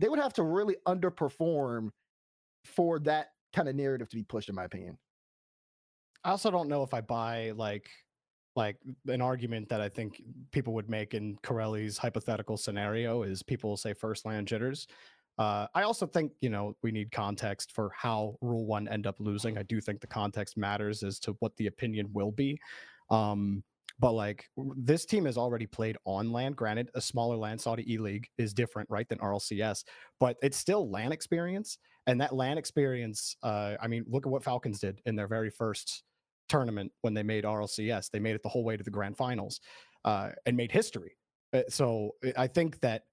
they 0.01 0.09
would 0.09 0.19
have 0.19 0.33
to 0.35 0.43
really 0.43 0.77
underperform 0.89 1.91
for 2.65 2.99
that 3.01 3.29
kind 3.55 3.69
of 3.69 3.77
narrative 3.77 4.09
to 4.09 4.17
be 4.17 4.23
pushed, 4.23 4.49
in 4.49 4.55
my 4.55 4.65
opinion. 4.65 4.99
I 6.25 6.31
also 6.31 6.51
don't 6.51 6.69
know 6.69 6.83
if 6.83 6.93
I 6.95 7.01
buy 7.01 7.53
like 7.55 7.89
like 8.57 8.77
an 9.07 9.21
argument 9.21 9.69
that 9.69 9.81
I 9.81 9.89
think 9.89 10.21
people 10.51 10.75
would 10.75 10.91
make 10.91 11.15
in 11.15 11.39
Corelli's 11.43 11.97
hypothetical 11.97 12.57
scenario 12.57 13.23
is 13.23 13.43
people 13.43 13.71
will 13.71 13.77
say 13.77 13.95
first 13.95 14.27
LAN 14.27 14.45
jitters. 14.45 14.89
Uh, 15.39 15.67
I 15.75 15.83
also 15.83 16.07
think 16.07 16.33
you 16.41 16.51
know 16.51 16.75
we 16.83 16.91
need 16.91 17.13
context 17.13 17.73
for 17.73 17.93
how 17.97 18.37
Rule 18.41 18.67
One 18.67 18.89
end 18.89 19.07
up 19.07 19.17
losing. 19.19 19.57
I 19.57 19.63
do 19.63 19.81
think 19.81 20.01
the 20.01 20.07
context 20.07 20.57
matters 20.57 21.03
as 21.03 21.19
to 21.21 21.37
what 21.41 21.57
the 21.57 21.67
opinion 21.67 22.09
will 22.13 22.33
be. 22.33 22.59
Um, 23.11 23.63
but 24.01 24.13
like 24.13 24.47
this 24.77 25.05
team 25.07 25.27
has 25.27 25.37
already 25.39 25.67
played 25.67 25.97
on 26.07 26.33
LAN. 26.33 26.53
Granted, 26.53 26.91
a 26.95 27.01
smaller 27.01 27.37
LAN 27.37 27.59
Saudi 27.59 27.93
E 27.93 27.99
League 27.99 28.27
is 28.39 28.55
different, 28.55 28.89
right, 28.91 29.09
than 29.09 29.19
RLCS, 29.19 29.85
but 30.19 30.37
it's 30.43 30.57
still 30.57 30.91
LAN 30.91 31.13
experience. 31.13 31.79
And 32.07 32.21
that 32.21 32.35
LAN 32.35 32.59
experience, 32.59 33.37
uh, 33.43 33.77
I 33.81 33.87
mean, 33.87 34.05
look 34.09 34.27
at 34.27 34.33
what 34.33 34.43
Falcons 34.43 34.81
did 34.81 35.01
in 35.07 35.17
their 35.17 35.29
very 35.29 35.51
first 35.51 36.03
tournament 36.49 36.91
when 37.03 37.15
they 37.15 37.23
made 37.23 37.45
RLCS. 37.45 38.11
They 38.11 38.19
made 38.21 38.35
it 38.35 38.43
the 38.43 38.49
whole 38.49 38.65
way 38.65 38.77
to 38.77 38.83
the 38.83 38.91
grand 38.91 39.17
finals 39.17 39.61
uh, 40.05 40.31
and 40.47 40.57
made 40.57 40.73
history. 40.73 41.17
Uh, 41.53 41.63
So 41.69 42.13
I- 42.25 42.45
I 42.45 42.47
think 42.49 42.81
that 42.81 43.05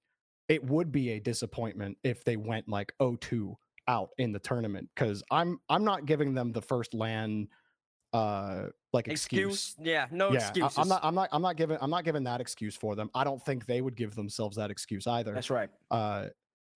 it 0.48 0.64
would 0.64 0.90
be 0.90 1.10
a 1.10 1.20
disappointment 1.20 1.98
if 2.02 2.24
they 2.24 2.36
went 2.36 2.68
like 2.68 2.92
0-2 3.00 3.54
out 3.86 4.10
in 4.18 4.32
the 4.32 4.38
tournament 4.38 4.88
because 4.94 5.22
I'm 5.30 5.58
I'm 5.68 5.84
not 5.84 6.06
giving 6.06 6.34
them 6.34 6.52
the 6.52 6.62
first 6.62 6.94
LAN 6.94 7.48
uh 8.12 8.68
like 8.92 9.08
excuse. 9.08 9.54
Excuse? 9.54 9.76
Yeah, 9.86 10.06
no 10.10 10.32
yeah, 10.32 10.38
I- 10.38 10.48
excuses. 10.48 10.78
I'm 10.78 10.88
not 10.88 11.00
I'm 11.02 11.14
not 11.14 11.28
I'm 11.32 11.42
not 11.42 11.56
giving 11.56 11.78
I'm 11.80 11.90
not 11.90 12.04
giving 12.04 12.24
that 12.24 12.40
excuse 12.40 12.76
for 12.76 12.96
them. 12.96 13.10
I 13.14 13.24
don't 13.24 13.42
think 13.44 13.66
they 13.66 13.80
would 13.80 13.96
give 13.96 14.14
themselves 14.14 14.56
that 14.56 14.70
excuse 14.70 15.06
either. 15.06 15.32
That's 15.32 15.50
right. 15.50 15.70
Uh, 15.90 16.26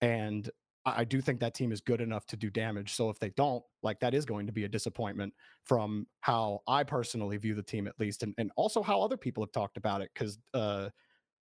and 0.01 0.49
I, 0.85 1.01
I 1.01 1.03
do 1.03 1.21
think 1.21 1.39
that 1.39 1.53
team 1.53 1.71
is 1.71 1.81
good 1.81 2.01
enough 2.01 2.25
to 2.27 2.37
do 2.37 2.49
damage. 2.49 2.93
So 2.93 3.09
if 3.09 3.19
they 3.19 3.29
don't, 3.31 3.63
like 3.81 3.99
that 4.01 4.13
is 4.13 4.25
going 4.25 4.45
to 4.47 4.53
be 4.53 4.65
a 4.65 4.69
disappointment 4.69 5.33
from 5.63 6.07
how 6.21 6.61
I 6.67 6.83
personally 6.83 7.37
view 7.37 7.55
the 7.55 7.63
team, 7.63 7.87
at 7.87 7.99
least, 7.99 8.23
and, 8.23 8.33
and 8.37 8.51
also 8.55 8.83
how 8.83 9.01
other 9.01 9.17
people 9.17 9.43
have 9.43 9.51
talked 9.51 9.77
about 9.77 10.01
it. 10.01 10.11
Because 10.13 10.37
uh, 10.53 10.89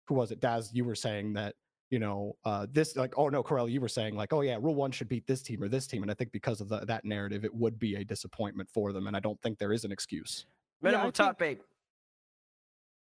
who 0.08 0.16
was 0.16 0.32
it, 0.32 0.40
Daz? 0.40 0.72
You 0.74 0.84
were 0.84 0.96
saying 0.96 1.34
that 1.34 1.56
you 1.90 2.00
know 2.00 2.36
uh, 2.46 2.68
this, 2.72 2.96
like, 2.96 3.14
oh 3.18 3.30
no, 3.30 3.44
Corell, 3.44 3.70
you 3.70 3.82
were 3.82 3.90
saying 3.90 4.16
like, 4.16 4.34
oh 4.34 4.42
yeah, 4.42 4.58
Rule 4.60 4.76
One 4.76 4.92
should 4.92 5.10
beat 5.10 5.26
this 5.28 5.42
team 5.42 5.64
or 5.64 5.68
this 5.68 5.88
team, 5.88 6.02
and 6.02 6.12
I 6.12 6.14
think 6.14 6.32
because 6.32 6.62
of 6.62 6.70
the, 6.70 6.80
that 6.86 7.06
narrative, 7.06 7.44
it 7.46 7.54
would 7.54 7.80
be 7.80 7.96
a 7.96 8.04
disappointment 8.04 8.70
for 8.70 8.92
them, 8.94 9.08
and 9.08 9.16
I 9.16 9.20
don't 9.20 9.42
think 9.42 9.58
there 9.58 9.74
is 9.74 9.86
an 9.86 9.92
excuse. 9.92 10.46
Minimum 10.82 11.08
I 11.08 11.12
top 11.12 11.42
eight. 11.42 11.62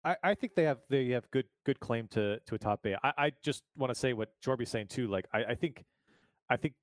I, 0.05 0.17
I 0.23 0.35
think 0.35 0.55
they 0.55 0.65
have 0.65 0.79
they 0.89 1.09
have 1.09 1.31
good 1.31 1.47
good 1.67 1.81
claim 1.81 2.09
to 2.09 2.39
to 2.47 2.55
a 2.55 2.59
top 2.59 2.87
eight. 2.87 2.97
I, 3.03 3.13
I 3.19 3.33
just 3.43 3.63
want 3.77 3.93
to 3.93 3.99
say 3.99 4.13
what 4.13 4.31
Jorby's 4.45 4.71
saying 4.71 4.89
too. 4.89 5.09
Like 5.09 5.27
I, 5.33 5.45
I 5.45 5.55
think 5.55 5.85
I 6.49 6.57
think 6.57 6.75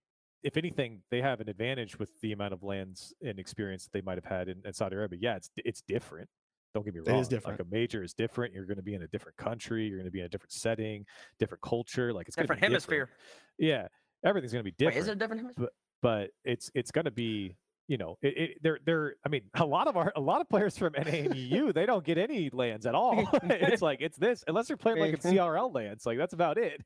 if 0.43 0.57
anything, 0.57 1.01
they 1.09 1.21
have 1.21 1.41
an 1.41 1.49
advantage 1.49 1.97
with 1.97 2.11
the 2.21 2.31
amount 2.31 2.53
of 2.53 2.61
LANs 2.61 3.13
and 3.25 3.39
experience 3.39 3.85
that 3.85 3.93
they 3.93 4.01
might 4.01 4.15
have 4.15 4.25
had 4.25 4.47
in, 4.47 4.61
in 4.63 4.73
Saudi 4.73 4.95
Arabia. 4.95 5.19
Yeah, 5.21 5.35
it's 5.37 5.49
it's 5.57 5.81
different. 5.81 6.29
Don't 6.75 6.85
get 6.85 6.93
me 6.93 6.99
is 6.99 7.07
wrong. 7.07 7.17
Like 7.17 7.29
different. 7.29 7.59
a 7.61 7.65
major 7.71 8.03
is 8.03 8.13
different. 8.13 8.53
You're 8.53 8.65
going 8.65 8.77
to 8.77 8.83
be 8.83 8.93
in 8.93 9.01
a 9.01 9.07
different 9.07 9.37
country. 9.37 9.87
You're 9.87 9.97
going 9.97 10.05
to 10.05 10.11
be 10.11 10.19
in 10.19 10.25
a 10.25 10.29
different 10.29 10.51
setting, 10.51 11.05
different 11.39 11.63
culture. 11.63 12.13
Like 12.13 12.27
it's 12.27 12.35
Different 12.35 12.61
hemisphere. 12.61 13.09
Yeah, 13.57 13.87
everything's 14.23 14.51
going 14.51 14.63
to 14.63 14.69
be 14.69 14.75
different 14.77 14.95
Wait, 14.95 15.01
is 15.01 15.07
it 15.07 15.13
a 15.13 15.15
different 15.15 15.41
hemisphere? 15.41 15.69
but 16.01 16.29
it's 16.43 16.69
it's 16.75 16.91
going 16.91 17.05
to 17.05 17.11
be 17.11 17.55
you 17.87 17.97
know 17.97 18.17
it, 18.21 18.37
it 18.37 18.57
they're 18.61 18.79
they're 18.85 19.15
i 19.25 19.29
mean 19.29 19.41
a 19.55 19.65
lot 19.65 19.87
of 19.87 19.97
our 19.97 20.11
a 20.15 20.21
lot 20.21 20.41
of 20.41 20.49
players 20.49 20.77
from 20.77 20.93
na 20.93 21.03
and 21.03 21.35
eu 21.35 21.71
they 21.71 21.85
don't 21.85 22.03
get 22.03 22.17
any 22.17 22.49
LANs 22.51 22.85
at 22.85 22.93
all 22.93 23.27
it's 23.43 23.81
like 23.89 24.01
it's 24.01 24.17
this 24.17 24.43
unless 24.47 24.69
you're 24.69 24.77
playing 24.77 24.99
like 24.99 25.13
in 25.13 25.19
mm-hmm. 25.19 25.37
crl 25.37 25.73
LANs 25.73 26.05
like 26.05 26.17
that's 26.17 26.33
about 26.33 26.57
it 26.57 26.81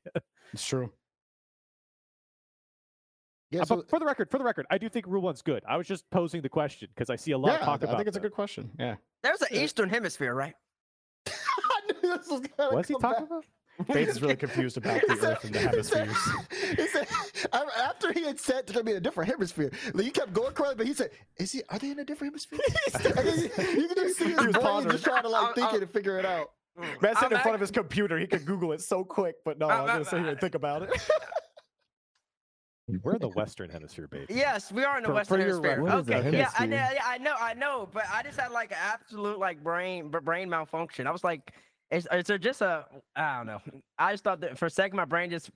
It's 0.52 0.66
true. 0.66 0.92
Yeah, 3.50 3.62
Uh, 3.62 3.64
so 3.64 3.76
but 3.76 3.88
for 3.90 3.98
the 3.98 4.04
record 4.04 4.30
for 4.30 4.38
the 4.38 4.44
record 4.44 4.66
i 4.70 4.78
do 4.78 4.88
think 4.88 5.06
rule 5.08 5.22
one's 5.22 5.42
good 5.42 5.62
i 5.68 5.76
was 5.76 5.86
just 5.86 6.08
posing 6.10 6.40
the 6.40 6.48
question 6.48 6.88
because 6.94 7.10
i 7.10 7.16
see 7.16 7.32
a 7.32 7.38
lot 7.38 7.48
Yeah, 7.48 7.54
of 7.54 7.60
talk 7.62 7.82
I 7.82 7.84
about 7.86 7.96
think 7.96 8.08
it's 8.08 8.16
a 8.16 8.20
good 8.20 8.32
question. 8.32 8.70
Yeah. 8.78 8.96
There's 9.22 9.40
an 9.42 9.48
Yeah. 9.50 9.62
Eastern 9.62 9.88
Hemisphere, 9.88 10.34
right? 10.34 10.54
This 12.02 12.28
was 12.28 12.42
what's 12.56 12.88
he 12.88 12.94
talking 12.94 13.26
back. 13.26 13.26
about 13.26 13.44
Bates 13.94 14.12
is 14.12 14.22
really 14.22 14.36
confused 14.36 14.76
about 14.76 15.00
He 15.00 15.06
the 15.06 15.16
said- 15.16 15.32
Earth 15.32 15.44
and 15.44 15.54
the 15.54 15.58
he 15.58 15.82
said- 15.82 16.08
hemispheres. 16.08 16.76
He 16.78 16.86
said, 16.88 17.06
after 17.78 18.12
he 18.12 18.22
had 18.24 18.38
said 18.38 18.66
that 18.66 18.72
they're 18.74 18.82
in 18.94 18.96
a 18.98 19.00
different 19.00 19.30
hemisphere, 19.30 19.70
like, 19.94 20.04
you 20.06 20.12
kept 20.12 20.32
going 20.32 20.52
correct, 20.52 20.76
but 20.78 20.86
he 20.86 20.92
said, 20.94 21.10
"Is 21.38 21.52
he? 21.52 21.62
Are 21.70 21.78
they 21.78 21.90
in 21.90 21.98
a 21.98 22.04
different 22.04 22.32
hemisphere?" 22.32 22.58
and 23.16 23.26
you, 23.26 23.82
you 23.82 23.88
can 23.88 23.96
just 23.96 24.18
see 24.18 24.24
his 24.30 24.38
He 24.40 24.46
was 24.46 24.52
brain 24.54 24.64
pondering. 24.64 24.92
just 24.92 25.04
trying 25.04 25.22
to 25.22 25.28
like 25.28 25.44
I'm- 25.44 25.54
think 25.54 25.66
I'm- 25.68 25.76
it 25.76 25.82
and 25.82 25.90
figure 25.92 26.18
it 26.18 26.24
out. 26.26 26.48
Man 26.78 26.86
I'm 26.88 26.98
sitting 27.00 27.14
in 27.14 27.28
front 27.28 27.36
act- 27.46 27.54
of 27.56 27.60
his 27.60 27.70
computer, 27.70 28.18
he 28.18 28.26
could 28.26 28.44
Google 28.46 28.72
it 28.72 28.80
so 28.80 29.02
quick, 29.04 29.36
but 29.44 29.58
no, 29.58 29.68
Uh, 29.68 29.74
I'm 29.74 29.86
gonna 29.86 30.00
uh, 30.00 30.04
sit 30.04 30.20
here 30.20 30.28
and 30.30 30.40
think 30.40 30.54
about 30.54 30.82
it. 30.82 30.90
We're 33.02 33.14
in 33.14 33.20
the 33.20 33.28
western 33.36 33.70
hemisphere 33.70 34.06
baby 34.08 34.26
Yes, 34.34 34.70
we 34.72 34.84
are 34.84 34.96
in 34.98 35.02
the 35.02 35.08
For- 35.08 35.14
Western 35.14 35.40
for 35.40 35.46
your 35.46 35.56
Hemisphere. 35.62 35.82
What 35.82 35.98
is 36.00 36.08
a 36.08 36.16
okay, 36.16 36.38
yeah, 36.38 36.50
I 36.58 36.66
know, 36.66 36.76
hemisphere? 36.76 36.96
yeah, 36.96 37.02
I 37.06 37.18
know, 37.18 37.34
I 37.38 37.54
know, 37.54 37.88
but 37.92 38.04
I 38.12 38.22
just 38.22 38.38
had 38.38 38.50
like 38.52 38.70
an 38.72 38.78
absolute 38.80 39.38
like 39.38 39.62
brain 39.62 40.08
b- 40.10 40.18
brain 40.22 40.48
malfunction. 40.48 41.06
I 41.06 41.10
was 41.10 41.24
like, 41.24 41.52
is, 41.90 42.06
is 42.12 42.24
there 42.24 42.38
just 42.38 42.60
a? 42.62 42.84
I 43.16 43.38
don't 43.38 43.46
know. 43.46 43.60
I 43.98 44.12
just 44.12 44.24
thought 44.24 44.40
that 44.42 44.58
for 44.58 44.66
a 44.66 44.70
second 44.70 44.96
my 44.96 45.04
brain 45.04 45.30
just 45.30 45.50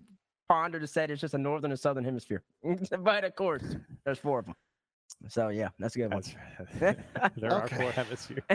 pondered 0.48 0.82
and 0.82 0.90
said 0.90 1.10
it's 1.10 1.20
just 1.20 1.34
a 1.34 1.38
northern 1.38 1.70
and 1.70 1.78
southern 1.80 2.04
hemisphere. 2.04 2.42
but 3.00 3.24
of 3.24 3.34
course, 3.36 3.62
there's 4.04 4.18
four 4.18 4.40
of 4.40 4.46
them. 4.46 4.54
So 5.28 5.48
yeah, 5.48 5.68
that's 5.78 5.96
a 5.96 5.98
good 6.00 6.12
one. 6.12 6.22
There 7.36 7.52
are 7.52 7.64
Okay. 7.64 7.76
four 7.76 7.92
hemispheres 7.92 8.42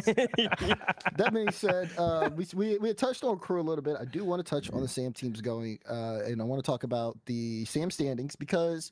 That 1.18 1.34
being 1.34 1.52
said, 1.52 1.92
uh, 1.98 2.30
we, 2.36 2.46
we 2.54 2.78
we 2.78 2.88
had 2.90 2.98
touched 2.98 3.24
on 3.24 3.38
crew 3.40 3.62
a 3.62 3.64
little 3.64 3.84
bit. 3.84 3.98
I 4.00 4.06
do 4.06 4.24
want 4.24 4.46
to 4.46 4.50
touch 4.50 4.70
on 4.72 4.82
the 4.82 4.88
Sam 4.88 5.14
teams 5.14 5.42
going, 5.42 5.80
uh, 5.90 6.20
and 6.26 6.42
I 6.42 6.46
want 6.46 6.64
to 6.64 6.66
talk 6.66 6.84
about 6.84 7.18
the 7.26 7.66
Sam 7.66 7.90
standings 7.92 8.36
because 8.36 8.92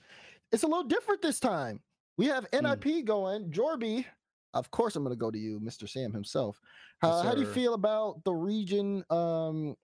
it's 0.51 0.63
a 0.63 0.67
little 0.67 0.83
different 0.83 1.21
this 1.21 1.39
time. 1.39 1.81
We 2.17 2.25
have 2.27 2.47
NIP 2.51 3.05
going. 3.05 3.51
Jorby, 3.51 4.05
of 4.53 4.71
course, 4.71 4.95
I'm 4.95 5.03
going 5.03 5.15
to 5.15 5.19
go 5.19 5.29
to 5.31 5.37
you, 5.37 5.59
Mr. 5.59 5.87
Sam 5.87 6.11
himself. 6.11 6.59
Yes, 7.03 7.13
Uh, 7.13 7.23
how 7.23 7.33
do 7.35 7.41
you 7.41 7.47
feel 7.47 7.73
about 7.75 8.23
the 8.23 8.33
region? 8.33 9.03
Um, 9.09 9.75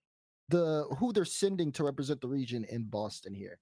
the 0.50 0.86
who 1.00 1.14
they're 1.14 1.26
sending 1.26 1.72
to 1.74 1.84
represent 1.84 2.20
the 2.22 2.28
region 2.28 2.66
in 2.66 2.84
Boston 2.86 3.34
here? 3.34 3.60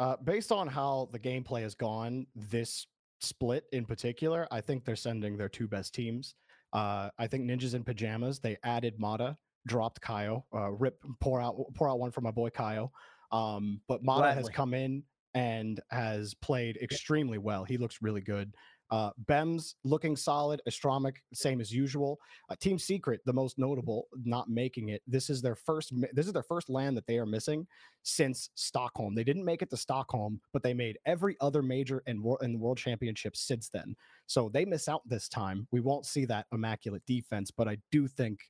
Uh, 0.00 0.16
based 0.16 0.50
on 0.50 0.66
how 0.66 1.08
the 1.12 1.18
gameplay 1.18 1.62
has 1.62 1.74
gone, 1.74 2.26
this 2.34 2.86
split 3.24 3.64
in 3.72 3.84
particular, 3.84 4.46
I 4.50 4.60
think 4.60 4.84
they're 4.84 4.96
sending 4.96 5.36
their 5.36 5.48
two 5.48 5.68
best 5.68 5.94
teams. 5.94 6.34
Uh, 6.72 7.10
I 7.18 7.26
think 7.26 7.44
Ninjas 7.44 7.74
in 7.74 7.84
Pajamas, 7.84 8.40
they 8.40 8.56
added 8.64 8.94
Mata, 8.98 9.36
dropped 9.66 10.00
Kyle, 10.00 10.46
uh, 10.54 10.72
rip, 10.72 11.02
pour 11.20 11.40
out, 11.40 11.56
pour 11.74 11.88
out 11.88 11.98
one 11.98 12.10
for 12.10 12.20
my 12.20 12.30
boy 12.30 12.50
Kyle. 12.50 12.92
Um, 13.32 13.80
but 13.88 14.02
Mata 14.02 14.32
has 14.32 14.48
come 14.48 14.74
in 14.74 15.02
and 15.34 15.80
has 15.90 16.34
played 16.34 16.78
extremely 16.80 17.38
well. 17.38 17.64
He 17.64 17.76
looks 17.76 17.98
really 18.00 18.20
good. 18.20 18.54
Uh, 18.90 19.10
Bems 19.26 19.74
looking 19.84 20.16
solid. 20.16 20.60
Astromic, 20.68 21.16
same 21.32 21.60
as 21.60 21.72
usual. 21.72 22.18
Uh, 22.48 22.54
Team 22.60 22.78
Secret, 22.78 23.20
the 23.24 23.32
most 23.32 23.58
notable, 23.58 24.08
not 24.24 24.48
making 24.48 24.90
it. 24.90 25.02
This 25.06 25.30
is 25.30 25.40
their 25.42 25.54
first. 25.54 25.92
This 26.12 26.26
is 26.26 26.32
their 26.32 26.42
first 26.42 26.68
LAN 26.68 26.94
that 26.94 27.06
they 27.06 27.18
are 27.18 27.26
missing 27.26 27.66
since 28.02 28.50
Stockholm. 28.54 29.14
They 29.14 29.24
didn't 29.24 29.44
make 29.44 29.62
it 29.62 29.70
to 29.70 29.76
Stockholm, 29.76 30.40
but 30.52 30.62
they 30.62 30.74
made 30.74 30.98
every 31.06 31.36
other 31.40 31.62
major 31.62 32.02
and 32.06 32.22
wor- 32.22 32.38
and 32.42 32.60
world 32.60 32.78
championship 32.78 33.36
since 33.36 33.68
then. 33.68 33.96
So 34.26 34.50
they 34.52 34.64
miss 34.64 34.88
out 34.88 35.02
this 35.06 35.28
time. 35.28 35.66
We 35.70 35.80
won't 35.80 36.06
see 36.06 36.24
that 36.26 36.46
immaculate 36.52 37.02
defense, 37.06 37.50
but 37.50 37.68
I 37.68 37.78
do 37.90 38.06
think 38.06 38.40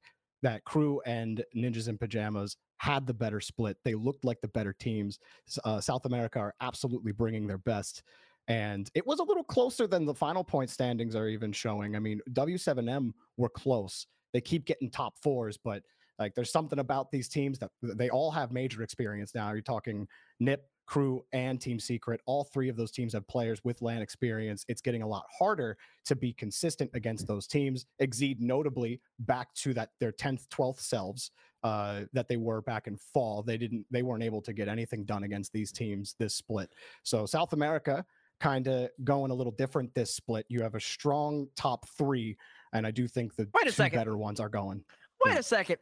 that 0.43 0.65
Crew 0.65 1.01
and 1.07 1.43
Ninjas 1.57 1.89
in 1.89 1.97
Pajamas 1.97 2.57
had 2.77 3.07
the 3.07 3.15
better 3.15 3.41
split. 3.41 3.79
They 3.83 3.95
looked 3.95 4.25
like 4.25 4.41
the 4.43 4.49
better 4.49 4.75
teams. 4.75 5.19
Uh, 5.65 5.81
South 5.81 6.05
America 6.05 6.39
are 6.39 6.55
absolutely 6.61 7.13
bringing 7.13 7.47
their 7.47 7.59
best. 7.59 8.03
And 8.49 8.91
it 8.95 9.07
was 9.07 9.21
a 9.21 9.25
little 9.25 9.45
closer 9.45 9.87
than 9.87 10.05
the 10.05 10.15
final 10.15 10.45
point 10.45 10.71
standings 10.71 11.17
are 11.17 11.29
even 11.29 11.53
showing. 11.53 11.97
I 11.97 11.99
mean, 11.99 12.21
W7M 12.33 13.13
were 13.37 13.49
close. 13.49 14.07
They 14.33 14.41
keep 14.41 14.67
getting 14.67 14.91
top 14.91 15.15
fours, 15.23 15.57
but 15.57 15.83
Like 16.19 16.35
there's 16.35 16.53
something 16.53 16.79
about 16.79 17.11
these 17.11 17.29
teams 17.29 17.59
that 17.59 17.71
they 17.83 18.11
all 18.11 18.31
have 18.31 18.53
major 18.53 18.83
experience 18.83 19.35
now. 19.35 19.51
You're 19.53 19.63
talking 19.63 20.07
Nip, 20.41 20.67
Crew, 20.87 21.25
and 21.33 21.61
Team 21.61 21.81
Secret. 21.81 22.21
All 22.27 22.45
three 22.45 22.69
of 22.69 22.77
those 22.77 22.93
teams 22.93 23.15
have 23.15 23.27
players 23.27 23.65
with 23.65 23.83
LAN 23.83 24.03
experience. 24.03 24.65
It's 24.69 24.83
getting 24.83 25.03
a 25.03 25.09
lot 25.09 25.25
harder 25.37 25.77
to 26.05 26.15
be 26.15 26.33
consistent 26.33 26.91
against 26.95 27.27
those 27.27 27.47
teams. 27.47 27.87
Exceed 27.99 28.41
notably 28.41 29.01
back 29.21 29.53
to 29.55 29.75
that 29.75 29.91
their 29.99 30.13
10th, 30.13 30.47
12th 30.49 30.81
selves 30.81 31.31
uh, 31.63 32.03
that 32.13 32.29
they 32.29 32.37
were 32.37 32.61
back 32.61 32.87
in 32.87 32.97
fall. 32.97 33.43
They 33.43 33.57
didn't 33.57 33.87
they 33.91 34.03
weren't 34.03 34.23
able 34.23 34.43
to 34.43 34.53
get 34.53 34.69
anything 34.69 35.05
done 35.05 35.25
against 35.25 35.53
these 35.53 35.73
teams 35.73 36.15
this 36.19 36.35
split. 36.35 36.71
So 37.03 37.27
South 37.27 37.55
America 37.55 38.05
kind 38.45 38.69
of 38.69 38.91
going 39.05 39.31
a 39.31 39.35
little 39.35 39.53
different 39.53 39.95
this 39.95 40.15
split. 40.15 40.45
You 40.51 40.61
have 40.63 40.75
a 40.75 40.81
strong 40.81 41.49
top 41.57 41.89
three, 41.97 42.37
and 42.75 42.87
I 42.87 42.91
do 42.91 43.09
think 43.09 43.35
the 43.37 43.49
Wait 43.55 43.63
a 43.63 43.65
two 43.67 43.71
second. 43.71 43.99
better 43.99 44.19
ones 44.19 44.39
are 44.39 44.51
going. 44.51 44.85
Wait 45.25 45.39
a 45.39 45.43
second, 45.43 45.79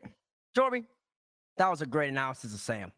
Jorby. 0.56 0.84
That 1.56 1.68
was 1.68 1.82
a 1.82 1.86
great 1.86 2.10
analysis 2.10 2.54
of 2.54 2.60
Sam. 2.60 2.92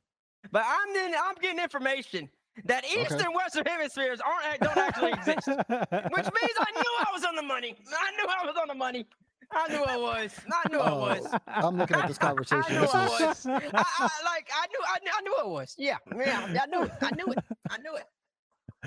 But 0.52 0.64
I'm 0.66 0.92
then 0.92 1.14
I'm 1.18 1.34
getting 1.40 1.60
information 1.62 2.28
that 2.66 2.84
Eastern 2.84 3.20
and 3.22 3.34
Western 3.34 3.64
hemispheres 3.64 4.20
aren't 4.20 4.60
don't 4.60 4.76
actually 4.76 5.12
exist, 5.12 5.48
which 5.48 5.58
means 5.70 6.56
I 6.58 6.70
knew 6.76 6.92
I 7.00 7.06
was 7.14 7.24
on 7.24 7.34
the 7.34 7.42
money. 7.42 7.74
I 7.88 8.10
knew 8.16 8.26
I 8.28 8.44
was 8.44 8.56
on 8.60 8.68
the 8.68 8.74
money. 8.74 9.06
I 9.50 9.68
knew 9.68 9.82
I 9.82 9.96
was. 9.96 10.34
I 10.52 10.68
knew 10.70 10.78
I 10.78 10.90
Oh, 10.90 10.98
was. 10.98 11.34
I'm 11.46 11.78
looking 11.78 11.96
at 11.96 12.06
this 12.08 12.18
conversation. 12.18 12.64
I 12.68 12.72
knew 12.74 12.80
This 12.82 12.94
I 12.94 13.06
was. 13.06 13.46
I, 13.46 13.50
I, 13.52 14.08
like 14.26 14.48
I 14.52 14.66
knew, 14.66 14.80
I 14.86 14.98
knew, 15.02 15.10
I 15.16 15.20
knew 15.22 15.36
I 15.42 15.46
was. 15.46 15.74
Yeah, 15.78 15.96
yeah, 16.16 16.62
I 16.62 16.66
knew 16.66 16.82
it. 16.82 16.90
I 17.00 17.10
knew 17.14 17.32
it. 17.32 17.38
I 17.70 17.78
knew 17.78 17.94
it. 17.96 18.04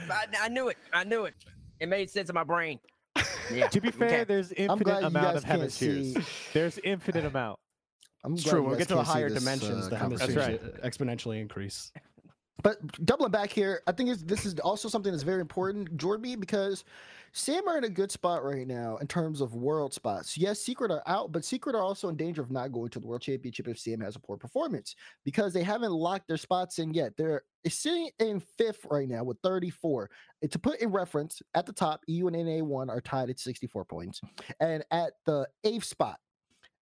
I, 0.10 0.26
I 0.44 0.48
knew 0.50 0.70
it. 0.70 0.78
I 0.94 1.04
knew 1.04 1.26
it. 1.26 1.34
It 1.80 1.90
made 1.90 2.10
sense 2.10 2.30
in 2.30 2.36
my 2.36 2.44
brain. 2.44 2.80
Yeah. 3.50 3.68
to 3.70 3.80
be 3.80 3.92
fair, 3.92 4.08
okay. 4.10 4.24
there's 4.26 4.50
glad 4.50 4.70
infinite 4.70 5.00
you 5.02 5.08
amount 5.08 5.26
guys 5.26 5.36
of 5.38 5.44
can't 5.46 5.60
hemispheres. 5.60 6.18
There's 6.52 6.78
infinite 6.84 7.24
amount. 7.34 7.60
I'm 8.26 8.34
It's 8.34 8.44
glad 8.44 8.52
true. 8.52 8.60
you 8.60 8.64
When 8.64 8.72
we 8.74 8.78
guys 8.78 8.88
get 8.88 8.88
to 8.90 8.96
the 8.96 9.04
can't 9.04 9.08
see 9.08 9.14
higher 9.14 9.30
this, 9.30 9.40
dimensions, 9.44 9.86
uh, 9.86 9.90
the 9.90 9.96
conversation. 9.96 10.36
hemispheres 10.42 10.80
uh, 10.84 10.88
exponentially 10.88 11.40
increase. 11.42 11.92
But 12.62 13.06
doubling 13.06 13.32
back 13.32 13.50
here, 13.52 13.82
I 13.88 13.94
think 13.94 14.10
it's, 14.10 14.24
this 14.24 14.46
is 14.46 14.60
also 14.60 14.90
something 14.90 15.12
that's 15.14 15.24
very 15.24 15.40
important, 15.40 15.96
Jorby, 15.98 16.38
because 16.38 16.84
Sam 17.34 17.68
are 17.68 17.78
in 17.78 17.84
a 17.84 17.90
good 17.90 18.12
spot 18.12 18.44
right 18.44 18.68
now 18.68 18.98
in 18.98 19.08
terms 19.08 19.42
of 19.42 19.54
world 19.54 19.94
spots. 19.94 20.38
Yes, 20.38 20.60
Secret 20.60 20.92
are 20.92 21.04
out, 21.08 21.32
but 21.32 21.46
Secret 21.46 21.76
are 21.76 21.82
also 21.82 22.10
in 22.10 22.16
danger 22.16 22.42
of 22.42 22.52
not 22.52 22.72
going 22.72 22.90
to 22.90 23.00
the 23.00 23.08
World 23.08 23.22
Championship 23.22 23.68
if 23.68 23.80
Sam 23.80 24.00
has 24.02 24.16
a 24.16 24.20
poor 24.20 24.38
performance 24.38 24.96
because 25.24 25.54
they 25.54 25.64
haven't 25.64 25.92
locked 25.92 26.28
their 26.28 26.38
spots 26.38 26.80
in 26.80 26.94
yet. 26.94 27.16
They're 27.18 27.44
sitting 27.68 28.10
in 28.20 28.40
fifth 28.40 28.86
right 28.90 29.08
now 29.08 29.24
with 29.24 29.38
34. 29.44 30.10
And 30.42 30.52
to 30.52 30.60
put 30.60 30.80
in 30.80 30.90
reference, 30.92 31.42
at 31.54 31.66
the 31.66 31.74
top, 31.74 32.02
EU 32.08 32.28
and 32.28 32.36
NA1 32.36 32.90
are 32.90 33.02
tied 33.02 33.30
at 33.30 33.40
64 33.40 33.86
points. 33.86 34.22
And 34.60 34.84
at 34.92 35.14
the 35.26 35.48
eighth 35.64 35.86
spot, 35.86 36.20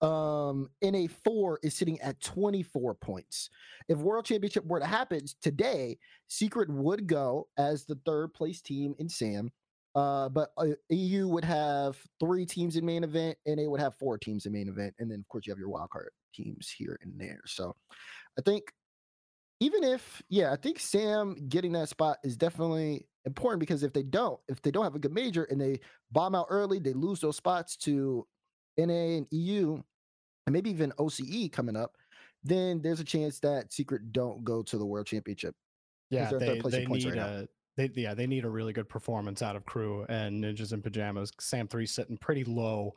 um 0.02 0.68
NA4 0.84 1.58
is 1.62 1.76
sitting 1.76 2.02
at 2.02 2.20
24 2.22 2.96
points. 2.96 3.52
If 3.88 4.00
World 4.00 4.26
Championship 4.26 4.66
were 4.66 4.80
to 4.80 4.86
happen 4.86 5.22
today, 5.44 6.00
Secret 6.28 6.70
would 6.72 7.06
go 7.06 7.48
as 7.58 7.86
the 7.86 8.00
third 8.04 8.34
place 8.34 8.62
team 8.62 8.96
in 8.98 9.08
SAM. 9.08 9.52
Uh, 9.94 10.30
but 10.30 10.52
uh, 10.58 10.68
EU 10.90 11.28
would 11.28 11.44
have 11.44 11.98
three 12.20 12.46
teams 12.46 12.78
in 12.78 12.86
main 12.86 13.04
event, 13.04 13.38
and 13.46 13.60
they 13.60 13.68
would 13.68 13.82
have 13.82 13.96
four 13.96 14.18
teams 14.18 14.46
in 14.46 14.54
main 14.54 14.70
event, 14.70 14.94
and 15.00 15.12
then 15.12 15.20
of 15.20 15.28
course 15.28 15.46
you 15.46 15.52
have 15.52 15.60
your 15.60 15.70
wildcard 15.70 16.08
teams 16.34 16.70
here 16.70 16.98
and 17.02 17.20
there. 17.20 17.42
So, 17.46 17.76
I 18.40 18.42
think 18.42 18.72
even 19.60 19.84
if 19.84 20.22
yeah, 20.30 20.54
I 20.54 20.56
think 20.56 20.80
Sam 20.80 21.36
getting 21.50 21.74
that 21.74 21.90
spot 21.90 22.18
is 22.24 22.38
definitely 22.38 23.06
important 23.26 23.60
because 23.60 23.84
if 23.84 23.92
they 23.92 24.04
don't, 24.04 24.40
if 24.48 24.62
they 24.62 24.72
don't 24.72 24.84
have 24.84 24.96
a 24.96 25.00
good 25.00 25.14
major 25.14 25.44
and 25.46 25.60
they 25.60 25.82
bomb 26.12 26.36
out 26.36 26.48
early, 26.50 26.80
they 26.80 26.94
lose 26.94 27.20
those 27.20 27.36
spots 27.36 27.76
to 27.78 28.26
NA 28.78 29.18
and 29.18 29.28
EU, 29.32 29.82
and 30.46 30.54
maybe 30.54 30.70
even 30.70 30.94
OCE 30.98 31.52
coming 31.52 31.76
up, 31.76 31.98
then 32.44 32.82
there's 32.82 33.02
a 33.02 33.06
chance 33.06 33.40
that 33.42 33.74
Secret 33.74 34.14
don't 34.14 34.44
go 34.46 34.64
to 34.64 34.78
the 34.78 34.86
World 34.86 35.06
Championship. 35.06 35.54
Yeah, 36.10 36.32
they, 36.32 36.60
they 36.60 36.86
need 36.86 37.06
right 37.06 37.18
a 37.18 37.48
they 37.90 38.02
yeah 38.02 38.14
they 38.14 38.28
need 38.28 38.46
a 38.46 38.50
really 38.50 38.74
good 38.74 38.90
performance 38.90 39.42
out 39.42 39.56
of 39.56 39.66
crew 39.66 40.06
and 40.10 40.44
ninjas 40.44 40.74
in 40.74 40.82
pajamas. 40.82 41.32
Sam 41.40 41.68
three 41.68 41.86
sitting 41.86 42.18
pretty 42.18 42.44
low 42.44 42.94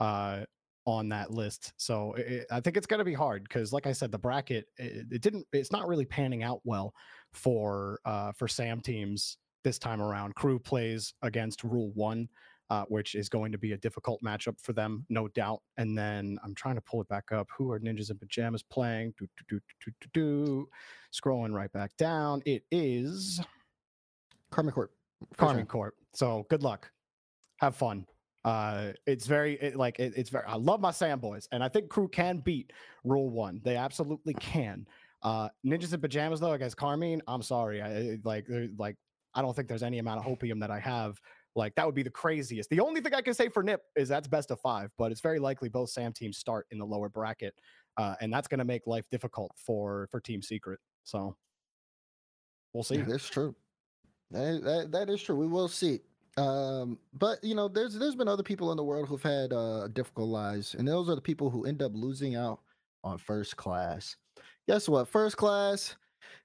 uh, 0.00 0.44
on 0.86 1.08
that 1.10 1.30
list, 1.30 1.72
so 1.76 2.14
it, 2.14 2.46
I 2.50 2.60
think 2.60 2.76
it's 2.76 2.86
going 2.86 2.98
to 2.98 3.04
be 3.04 3.14
hard 3.14 3.42
because, 3.42 3.72
like 3.72 3.86
I 3.86 3.92
said, 3.92 4.12
the 4.12 4.18
bracket 4.18 4.66
it, 4.76 5.06
it 5.10 5.22
didn't 5.22 5.46
it's 5.52 5.72
not 5.72 5.88
really 5.88 6.06
panning 6.06 6.42
out 6.42 6.60
well 6.64 6.94
for 7.32 8.00
uh, 8.04 8.32
for 8.32 8.48
Sam 8.48 8.80
teams 8.80 9.38
this 9.64 9.78
time 9.78 10.00
around. 10.00 10.34
Crew 10.34 10.58
plays 10.58 11.12
against 11.22 11.64
Rule 11.64 11.90
One. 11.94 12.28
Uh, 12.70 12.84
which 12.88 13.14
is 13.14 13.30
going 13.30 13.50
to 13.50 13.56
be 13.56 13.72
a 13.72 13.78
difficult 13.78 14.20
matchup 14.22 14.60
for 14.60 14.74
them, 14.74 15.06
no 15.08 15.26
doubt. 15.28 15.62
And 15.78 15.96
then 15.96 16.38
I'm 16.44 16.54
trying 16.54 16.74
to 16.74 16.82
pull 16.82 17.00
it 17.00 17.08
back 17.08 17.32
up. 17.32 17.48
Who 17.56 17.72
are 17.72 17.80
Ninjas 17.80 18.10
in 18.10 18.18
Pajamas 18.18 18.62
playing? 18.62 19.14
Do, 19.18 19.26
do, 19.38 19.44
do, 19.56 19.60
do, 19.86 19.92
do, 20.02 20.08
do. 20.12 20.68
Scrolling 21.10 21.54
right 21.54 21.72
back 21.72 21.96
down. 21.96 22.42
It 22.44 22.64
is 22.70 23.40
Karmine 24.50 24.72
Corp. 24.72 24.90
first 25.20 25.38
Carmen. 25.38 25.66
Court. 25.66 25.94
So 26.14 26.46
good 26.50 26.62
luck. 26.62 26.90
Have 27.60 27.76
fun. 27.76 28.06
Uh, 28.44 28.92
it's 29.06 29.26
very 29.26 29.54
it, 29.54 29.76
like 29.76 29.98
it, 29.98 30.12
it's 30.16 30.30
very. 30.30 30.44
I 30.46 30.56
love 30.56 30.80
my 30.80 30.90
Sam 30.90 31.18
boys, 31.18 31.48
and 31.52 31.62
I 31.62 31.68
think 31.68 31.88
Crew 31.88 32.08
can 32.08 32.38
beat 32.38 32.72
Rule 33.04 33.30
One. 33.30 33.60
They 33.64 33.76
absolutely 33.76 34.34
can. 34.34 34.86
Uh, 35.22 35.48
Ninjas 35.66 35.92
in 35.92 36.00
pajamas 36.00 36.40
though 36.40 36.52
against 36.52 36.76
Karmine. 36.76 37.20
I'm 37.26 37.42
sorry. 37.42 37.82
I 37.82 38.18
like 38.24 38.46
like 38.78 38.96
I 39.34 39.42
don't 39.42 39.54
think 39.54 39.68
there's 39.68 39.82
any 39.82 39.98
amount 39.98 40.20
of 40.20 40.26
hopium 40.26 40.60
that 40.60 40.70
I 40.70 40.78
have. 40.78 41.20
Like 41.56 41.74
that 41.74 41.84
would 41.84 41.94
be 41.94 42.04
the 42.04 42.10
craziest. 42.10 42.70
The 42.70 42.80
only 42.80 43.00
thing 43.00 43.14
I 43.14 43.20
can 43.20 43.34
say 43.34 43.48
for 43.48 43.62
Nip 43.62 43.82
is 43.96 44.08
that's 44.08 44.28
best 44.28 44.50
of 44.50 44.60
five, 44.60 44.90
but 44.96 45.10
it's 45.10 45.20
very 45.20 45.40
likely 45.40 45.68
both 45.68 45.90
Sam 45.90 46.12
teams 46.12 46.38
start 46.38 46.66
in 46.70 46.78
the 46.78 46.86
lower 46.86 47.08
bracket, 47.08 47.54
uh, 47.96 48.14
and 48.20 48.32
that's 48.32 48.46
going 48.46 48.60
to 48.60 48.64
make 48.64 48.86
life 48.86 49.06
difficult 49.10 49.50
for 49.56 50.06
for 50.10 50.20
Team 50.20 50.40
Secret. 50.40 50.78
So 51.02 51.36
we'll 52.72 52.84
see. 52.84 52.96
Yeah, 52.96 53.04
that's 53.08 53.28
true. 53.28 53.56
That, 54.30 54.62
that 54.64 54.92
that 54.92 55.10
is 55.10 55.22
true. 55.22 55.36
We 55.36 55.46
will 55.46 55.68
see. 55.68 56.00
Um, 56.36 56.98
but 57.14 57.42
you 57.42 57.54
know, 57.54 57.68
there's 57.68 57.94
there's 57.98 58.14
been 58.14 58.28
other 58.28 58.42
people 58.42 58.70
in 58.70 58.76
the 58.76 58.84
world 58.84 59.08
who've 59.08 59.22
had 59.22 59.52
uh 59.52 59.88
difficult 59.88 60.28
lives, 60.28 60.74
and 60.74 60.86
those 60.86 61.08
are 61.08 61.14
the 61.14 61.20
people 61.20 61.50
who 61.50 61.64
end 61.64 61.82
up 61.82 61.92
losing 61.94 62.36
out 62.36 62.60
on 63.02 63.18
first 63.18 63.56
class. 63.56 64.16
Guess 64.68 64.88
what? 64.88 65.08
First 65.08 65.36
class 65.36 65.96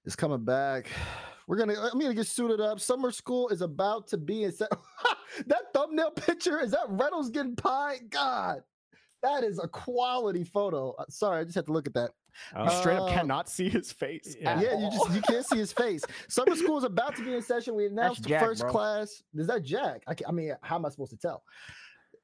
is 0.06 0.16
coming 0.16 0.44
back. 0.44 0.90
We're 1.48 1.58
gonna 1.58 1.76
I'm 1.76 2.00
gonna 2.00 2.14
get 2.14 2.28
suited 2.28 2.62
up. 2.62 2.80
Summer 2.80 3.12
school 3.12 3.50
is 3.50 3.62
about 3.62 4.08
to 4.08 4.18
be 4.18 4.46
in 4.46 4.54
that 5.48 5.74
thumbnail 5.74 6.12
picture 6.12 6.62
is 6.62 6.72
that 6.72 6.86
Reynolds 6.88 7.30
getting 7.30 7.58
pie? 7.58 7.98
God, 8.10 8.64
that 9.22 9.44
is 9.44 9.60
a 9.60 9.68
quality 9.68 10.46
photo. 10.46 10.94
Uh, 10.98 11.04
Sorry, 11.10 11.42
I 11.42 11.44
just 11.44 11.56
had 11.56 11.66
to 11.66 11.74
look 11.74 11.86
at 11.86 11.94
that. 11.96 12.12
You 12.58 12.70
straight 12.72 12.98
up 12.98 13.10
Uh, 13.10 13.14
cannot 13.14 13.50
see 13.50 13.70
his 13.70 13.92
face. 13.92 14.36
yeah. 14.40 14.60
Yeah, 14.62 14.78
you 14.80 14.90
just 14.92 15.12
you 15.16 15.22
can't 15.22 15.46
see 15.46 15.58
his 15.58 15.74
face. 15.84 16.04
Summer 16.28 16.56
school 16.56 16.78
is 16.78 16.84
about 16.84 17.16
to 17.18 17.24
be 17.24 17.34
in 17.34 17.42
session. 17.42 17.76
We 17.76 17.86
announced 17.88 18.24
Jack, 18.26 18.44
first 18.44 18.62
bro. 18.62 18.72
class. 18.72 19.22
Is 19.36 19.48
that 19.48 19.64
Jack? 19.64 20.04
I, 20.08 20.16
I 20.28 20.32
mean, 20.32 20.54
how 20.62 20.76
am 20.76 20.86
I 20.86 20.90
supposed 20.90 21.12
to 21.12 21.18
tell? 21.18 21.44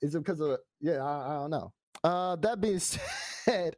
Is 0.02 0.16
it 0.16 0.20
because 0.20 0.40
of 0.40 0.58
yeah? 0.80 1.04
I, 1.04 1.32
I 1.32 1.34
don't 1.42 1.50
know. 1.52 1.74
Uh, 2.04 2.36
that 2.38 2.62
being 2.62 2.80
said, 3.46 3.76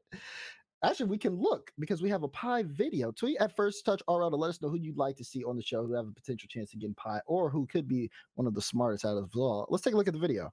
actually, 0.83 1.09
we 1.09 1.17
can 1.17 1.35
look 1.39 1.71
because 1.79 2.01
we 2.01 2.09
have 2.09 2.23
a 2.23 2.27
pie 2.27 2.63
video. 2.63 3.11
Tweet 3.11 3.37
at 3.39 3.55
first 3.55 3.83
touch 3.85 4.01
RL 4.07 4.29
to 4.29 4.35
let 4.35 4.49
us 4.49 4.61
know 4.61 4.69
who 4.69 4.77
you'd 4.77 4.97
like 4.97 5.15
to 5.17 5.23
see 5.23 5.43
on 5.43 5.55
the 5.55 5.63
show 5.63 5.85
who 5.85 5.93
have 5.93 6.07
a 6.07 6.11
potential 6.11 6.47
chance 6.49 6.73
of 6.73 6.79
getting 6.79 6.93
pie 6.95 7.19
or 7.25 7.49
who 7.49 7.65
could 7.67 7.87
be 7.87 8.09
one 8.35 8.45
of 8.47 8.53
the 8.53 8.61
smartest 8.61 9.05
out 9.05 9.17
of 9.17 9.25
us 9.25 9.35
all. 9.35 9.65
Let's 9.69 9.83
take 9.83 9.93
a 9.95 9.97
look 9.97 10.07
at 10.07 10.13
the 10.13 10.19
video. 10.19 10.51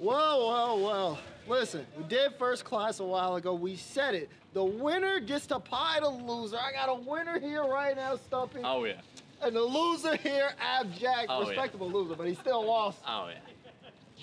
Whoa, 0.00 0.14
whoa, 0.46 0.76
whoa. 0.76 1.18
Listen, 1.46 1.86
we 1.94 2.04
did 2.04 2.32
first 2.38 2.64
class 2.64 3.00
a 3.00 3.04
while 3.04 3.36
ago. 3.36 3.52
We 3.52 3.76
said 3.76 4.14
it. 4.14 4.30
The 4.54 4.64
winner 4.64 5.20
gets 5.20 5.46
to 5.48 5.60
pie 5.60 5.98
the 6.00 6.08
loser. 6.08 6.56
I 6.56 6.72
got 6.72 6.88
a 6.88 6.94
winner 6.94 7.38
here 7.38 7.64
right 7.64 7.94
now, 7.94 8.16
Stumpy. 8.16 8.60
Oh 8.64 8.84
yeah. 8.84 8.94
And 9.42 9.54
the 9.54 9.60
loser 9.60 10.16
here, 10.16 10.52
Abjack. 10.58 11.26
Oh, 11.28 11.42
yeah. 11.42 11.48
respectable 11.48 11.90
loser, 11.90 12.14
but 12.14 12.26
he 12.26 12.34
still 12.34 12.64
lost. 12.64 12.98
Oh 13.06 13.28
yeah. 13.28 13.40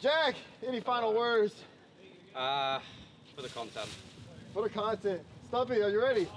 Jack, 0.01 0.33
any 0.67 0.79
final 0.79 1.13
words 1.13 1.53
Uh, 2.35 2.79
for 3.35 3.43
the 3.43 3.49
content. 3.49 3.87
for 4.53 4.63
the 4.63 4.69
content? 4.69 5.21
Stumpy, 5.47 5.81
are 5.83 5.89
you 5.89 6.01
ready? 6.01 6.27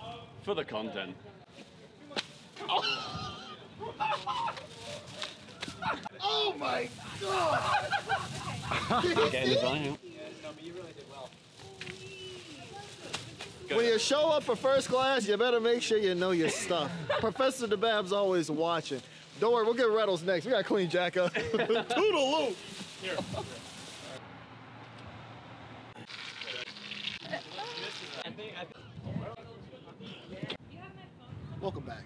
For 0.45 0.55
the 0.55 0.65
content. 0.65 1.17
Oh 2.69 2.83
Oh 6.23 6.55
my 6.59 6.89
god! 7.21 7.93
Getting 9.33 9.55
the 9.55 9.61
line. 9.65 9.99
When 13.69 13.85
you 13.85 13.99
show 13.99 14.31
up 14.31 14.43
for 14.43 14.57
first 14.57 14.89
class, 14.89 15.27
you 15.27 15.37
better 15.37 15.61
make 15.61 15.81
sure 15.81 15.97
you 15.99 16.15
know 16.15 16.33
your 16.33 16.49
stuff. 16.49 16.91
Professor 17.21 17.67
DeBab's 17.67 18.13
always 18.13 18.51
watching. 18.51 19.01
Don't 19.39 19.53
worry, 19.53 19.65
we'll 19.65 19.75
get 19.75 19.89
Reynolds 19.89 20.23
next. 20.23 20.45
We 20.45 20.51
gotta 20.51 20.65
clean 20.65 20.91
Jack 20.91 21.17
up. 21.17 21.33
Toodaloo! 21.33 22.55
Here. 23.01 23.17
Welcome 31.61 31.85
back. 31.85 32.05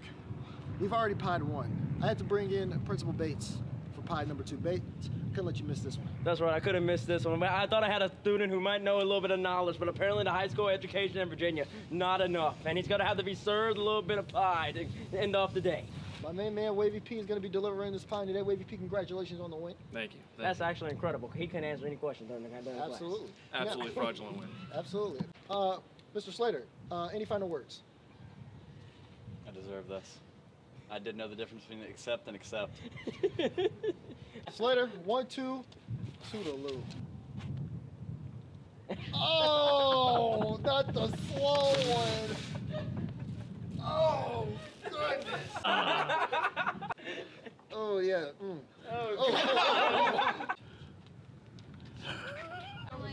We've 0.80 0.92
already 0.92 1.14
pied 1.14 1.42
one. 1.42 1.70
I 2.02 2.06
had 2.08 2.18
to 2.18 2.24
bring 2.24 2.50
in 2.50 2.78
Principal 2.80 3.12
Bates 3.12 3.58
for 3.94 4.02
pie 4.02 4.24
number 4.24 4.42
two. 4.42 4.56
Bates, 4.56 4.82
couldn't 5.30 5.46
let 5.46 5.58
you 5.58 5.64
miss 5.64 5.80
this 5.80 5.96
one. 5.96 6.08
That's 6.24 6.40
right. 6.40 6.52
I 6.52 6.60
could 6.60 6.74
have 6.74 6.84
missed 6.84 7.06
this 7.06 7.24
one. 7.24 7.38
But 7.40 7.50
I 7.50 7.66
thought 7.66 7.84
I 7.84 7.90
had 7.90 8.02
a 8.02 8.10
student 8.20 8.52
who 8.52 8.60
might 8.60 8.82
know 8.82 8.96
a 8.96 8.98
little 8.98 9.20
bit 9.20 9.30
of 9.30 9.40
knowledge, 9.40 9.78
but 9.78 9.88
apparently 9.88 10.24
the 10.24 10.30
high 10.30 10.48
school 10.48 10.68
education 10.68 11.18
in 11.18 11.28
Virginia, 11.28 11.66
not 11.90 12.20
enough. 12.20 12.56
And 12.66 12.76
he's 12.76 12.88
gonna 12.88 13.04
have 13.04 13.16
to 13.16 13.24
be 13.24 13.34
served 13.34 13.78
a 13.78 13.82
little 13.82 14.02
bit 14.02 14.18
of 14.18 14.28
pie 14.28 14.72
to 14.72 15.18
end 15.18 15.36
off 15.36 15.54
the 15.54 15.60
day. 15.60 15.84
My 16.24 16.32
main 16.32 16.54
man 16.54 16.74
Wavy 16.74 17.00
P 17.00 17.18
is 17.18 17.26
going 17.26 17.38
to 17.38 17.46
be 17.46 17.50
delivering 17.50 17.92
this 17.92 18.02
pie 18.02 18.24
today. 18.24 18.40
Wavy 18.40 18.64
P, 18.64 18.78
congratulations 18.78 19.42
on 19.42 19.50
the 19.50 19.56
win. 19.56 19.74
Thank 19.92 20.14
you. 20.14 20.20
Thank 20.36 20.46
That's 20.48 20.62
actually 20.62 20.90
incredible. 20.90 21.28
He 21.28 21.46
couldn't 21.46 21.64
answer 21.64 21.86
any 21.86 21.96
questions 21.96 22.30
during 22.30 22.44
the, 22.44 22.48
during 22.48 22.64
the 22.64 22.70
class. 22.72 22.92
Absolutely. 22.92 23.26
you. 23.26 23.34
Absolutely 23.52 23.92
fraudulent 23.92 24.38
win. 24.38 24.48
Absolutely. 24.74 25.20
Uh, 25.50 25.76
Mr. 26.16 26.32
Slater, 26.32 26.64
uh, 26.90 27.08
any 27.08 27.26
final 27.26 27.46
words? 27.46 27.82
I 29.46 29.50
deserve 29.50 29.86
this. 29.86 30.16
I 30.94 31.00
didn't 31.00 31.16
know 31.16 31.26
the 31.26 31.34
difference 31.34 31.64
between 31.64 31.84
accept 31.90 32.28
and 32.28 32.36
accept. 32.36 32.70
Slater, 34.52 34.88
one, 35.04 35.26
two, 35.26 35.64
toodaloo. 36.30 36.80
Oh, 39.12 40.60
not 40.62 40.94
the 40.94 41.08
slow 41.08 41.72
one. 41.92 42.36
Oh, 43.82 44.46
goodness. 44.88 45.40
Oh, 47.76 47.98
yeah. 47.98 48.26
Mm. 48.40 48.60
Oh. 48.92 50.44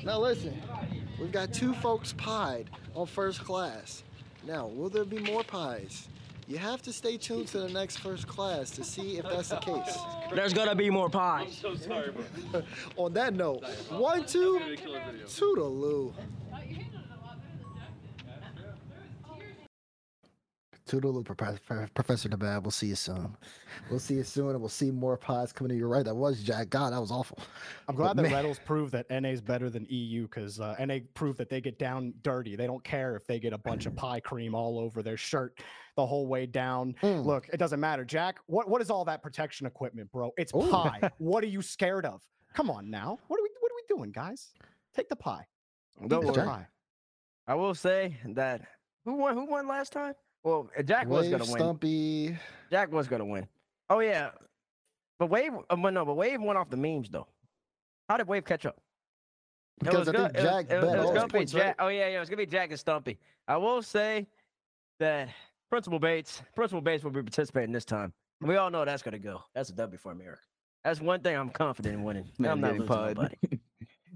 now, 0.03 0.19
listen, 0.19 0.61
we've 1.19 1.31
got 1.31 1.51
two 1.51 1.73
folks 1.73 2.13
pied 2.13 2.69
on 2.95 3.07
first 3.07 3.43
class. 3.43 4.03
Now, 4.45 4.67
will 4.67 4.89
there 4.89 5.03
be 5.03 5.17
more 5.17 5.43
pies? 5.43 6.07
You 6.51 6.57
have 6.57 6.81
to 6.81 6.91
stay 6.91 7.15
tuned 7.15 7.47
to 7.47 7.59
the 7.59 7.69
next 7.69 7.99
first 7.99 8.27
class 8.27 8.71
to 8.71 8.83
see 8.83 9.15
if 9.17 9.23
that's 9.23 9.47
the 9.47 9.55
case. 9.55 9.97
There's 10.35 10.53
gonna 10.53 10.75
be 10.75 10.89
more 10.89 11.09
pie. 11.09 11.47
So 11.49 11.75
sorry, 11.75 12.11
bro. 12.51 12.61
On 12.97 13.13
that 13.13 13.33
note, 13.33 13.63
one, 13.87 14.25
two, 14.25 14.59
Gonna 14.59 14.75
kill 14.75 14.95
toodaloo. 15.27 16.11
Toodaloo, 20.91 21.23
Prof- 21.23 21.93
Professor 21.93 22.27
Nabab. 22.27 22.63
We'll 22.63 22.71
see 22.71 22.87
you 22.87 22.95
soon. 22.95 23.35
We'll 23.89 23.99
see 23.99 24.15
you 24.15 24.23
soon, 24.23 24.49
and 24.49 24.59
we'll 24.59 24.67
see 24.67 24.91
more 24.91 25.15
pods 25.15 25.53
coming 25.53 25.69
to 25.69 25.77
your 25.77 25.87
Right, 25.87 26.03
that 26.03 26.13
was 26.15 26.43
Jack. 26.43 26.69
God, 26.69 26.91
that 26.91 26.99
was 26.99 27.11
awful. 27.11 27.37
I'm 27.87 27.95
But 27.95 28.01
glad 28.03 28.17
that 28.17 28.21
man- 28.23 28.33
Reynolds 28.33 28.59
proved 28.65 28.91
that 28.91 29.09
NA 29.09 29.29
is 29.29 29.39
better 29.41 29.69
than 29.69 29.85
EU 29.89 30.23
because 30.23 30.59
uh, 30.59 30.75
NA 30.79 30.99
proved 31.13 31.37
that 31.37 31.49
they 31.49 31.61
get 31.61 31.79
down 31.79 32.13
dirty. 32.23 32.55
They 32.57 32.67
don't 32.67 32.83
care 32.83 33.15
if 33.15 33.25
they 33.25 33.39
get 33.39 33.53
a 33.53 33.57
bunch 33.57 33.85
of 33.85 33.95
pie 33.95 34.19
cream 34.19 34.53
all 34.53 34.77
over 34.79 35.01
their 35.01 35.15
shirt 35.17 35.59
the 35.95 36.05
whole 36.05 36.27
way 36.27 36.45
down. 36.45 36.93
Mm. 37.01 37.25
Look, 37.25 37.47
it 37.53 37.57
doesn't 37.57 37.79
matter. 37.79 38.03
Jack, 38.03 38.39
what, 38.47 38.69
what 38.69 38.81
is 38.81 38.89
all 38.89 39.05
that 39.05 39.23
protection 39.23 39.65
equipment, 39.67 40.11
bro? 40.11 40.31
It's 40.37 40.53
Ooh. 40.53 40.69
pie. 40.69 41.09
what 41.19 41.41
are 41.43 41.47
you 41.47 41.61
scared 41.61 42.05
of? 42.05 42.21
Come 42.53 42.69
on 42.69 42.89
now. 42.89 43.17
What 43.27 43.39
are 43.39 43.43
we 43.43 43.49
what 43.61 43.71
are 43.71 43.75
we 43.75 43.95
doing, 43.97 44.11
guys? 44.11 44.49
Take 44.93 45.07
the 45.07 45.15
pie. 45.15 45.45
Don't 46.07 46.21
Eat 46.23 46.27
the 46.27 46.33
worry. 46.33 46.47
pie. 46.47 46.67
I 47.47 47.55
will 47.55 47.75
say 47.75 48.17
that 48.25 48.61
who 49.05 49.15
won? 49.15 49.35
Who 49.35 49.45
won 49.45 49.67
last 49.69 49.93
time? 49.93 50.13
Well, 50.43 50.69
uh, 50.77 50.81
Jack 50.81 51.07
was 51.07 51.27
gonna 51.29 51.43
win. 51.43 51.53
Stumpy. 51.53 52.37
Jack 52.71 52.91
was 52.91 53.07
gonna 53.07 53.25
win. 53.25 53.47
Oh 53.89 53.99
yeah, 53.99 54.31
but 55.19 55.27
Wave. 55.29 55.51
Uh, 55.69 55.75
but 55.75 55.91
no, 55.93 56.05
but 56.05 56.15
Wave 56.15 56.41
went 56.41 56.57
off 56.57 56.69
the 56.69 56.77
memes 56.77 57.09
though. 57.09 57.27
How 58.09 58.17
did 58.17 58.27
Wave 58.27 58.45
catch 58.45 58.65
up? 58.65 58.77
It 59.81 59.85
Because 59.85 59.99
was 59.99 60.07
I 60.09 60.11
think 60.11 60.33
go- 60.33 60.39
it 60.39 60.43
was- 60.43 60.43
Jack 60.43 60.65
it 60.71 60.75
was, 60.75 60.85
bet 60.85 60.95
it 60.95 60.97
was 60.97 61.05
all 61.07 61.11
his 61.13 61.19
gonna 61.21 61.27
be 61.27 61.31
points, 61.39 61.51
Jack. 61.51 61.63
right? 61.79 61.85
Oh 61.85 61.87
yeah, 61.89 62.07
yeah, 62.09 62.17
it 62.17 62.19
was 62.19 62.29
gonna 62.29 62.37
be 62.37 62.45
Jack 62.45 62.69
and 62.71 62.79
Stumpy. 62.79 63.19
I 63.47 63.57
will 63.57 63.81
say 63.81 64.27
that 64.99 65.29
Principal 65.69 65.99
Bates, 65.99 66.41
Principal 66.55 66.81
Bates 66.81 67.03
will 67.03 67.11
be 67.11 67.21
participating 67.21 67.71
this 67.71 67.85
time. 67.85 68.13
And 68.41 68.49
we 68.49 68.57
all 68.57 68.69
know 68.69 68.83
that's 68.85 69.03
gonna 69.03 69.19
go. 69.19 69.43
That's 69.53 69.69
a 69.69 69.73
W 69.73 69.97
for 69.97 70.11
America. 70.11 70.41
That's 70.83 70.99
one 70.99 71.19
thing 71.21 71.35
I'm 71.35 71.49
confident 71.49 71.93
in 71.95 72.03
winning. 72.03 72.29
Man, 72.39 72.51
I'm 72.51 72.61
not 72.61 72.71
losing, 72.73 72.87
pied. 72.87 73.17
nobody. 73.17 73.35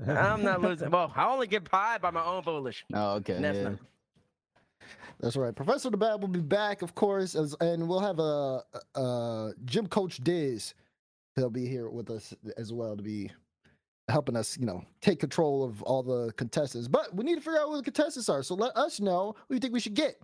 I'm 0.07 0.43
not 0.43 0.61
losing. 0.61 0.89
Well, 0.89 1.14
I 1.15 1.26
only 1.27 1.47
get 1.47 1.64
pied 1.64 2.02
by 2.02 2.10
my 2.11 2.23
own 2.23 2.41
volition. 2.43 2.88
Oh, 2.93 3.14
okay. 3.18 3.35
And 3.35 3.45
that's 3.45 3.57
yeah. 3.57 3.64
not. 3.69 3.80
That's 5.19 5.35
right. 5.35 5.56
Professor 5.56 5.89
Nabab 5.89 6.22
will 6.22 6.27
be 6.27 6.41
back, 6.41 6.81
of 6.81 6.93
course, 6.95 7.35
as, 7.35 7.56
and 7.61 7.88
we'll 7.88 7.99
have 7.99 8.19
a, 8.19 8.61
uh 8.95 9.52
gym 9.65 9.88
coach 9.88 10.18
Diz. 10.18 10.73
He'll 11.35 11.49
be 11.49 11.68
here 11.68 11.89
with 11.89 12.10
us 12.10 12.34
as 12.57 12.72
well 12.72 12.95
to 12.95 13.03
be 13.03 13.31
helping 14.07 14.35
us, 14.35 14.57
you 14.57 14.65
know, 14.65 14.84
take 15.02 15.19
control 15.19 15.64
of 15.64 15.81
all 15.84 16.03
the 16.03 16.31
contestants. 16.34 16.88
But 16.88 17.14
we 17.15 17.23
need 17.23 17.35
to 17.35 17.41
figure 17.41 17.60
out 17.60 17.69
who 17.69 17.77
the 17.77 17.84
contestants 17.84 18.30
are. 18.30 18.43
So 18.43 18.56
let 18.56 18.76
us 18.77 18.99
know 18.99 19.35
who 19.47 19.56
you 19.56 19.60
think 19.60 19.73
we 19.73 19.80
should 19.80 19.95
get 19.95 20.15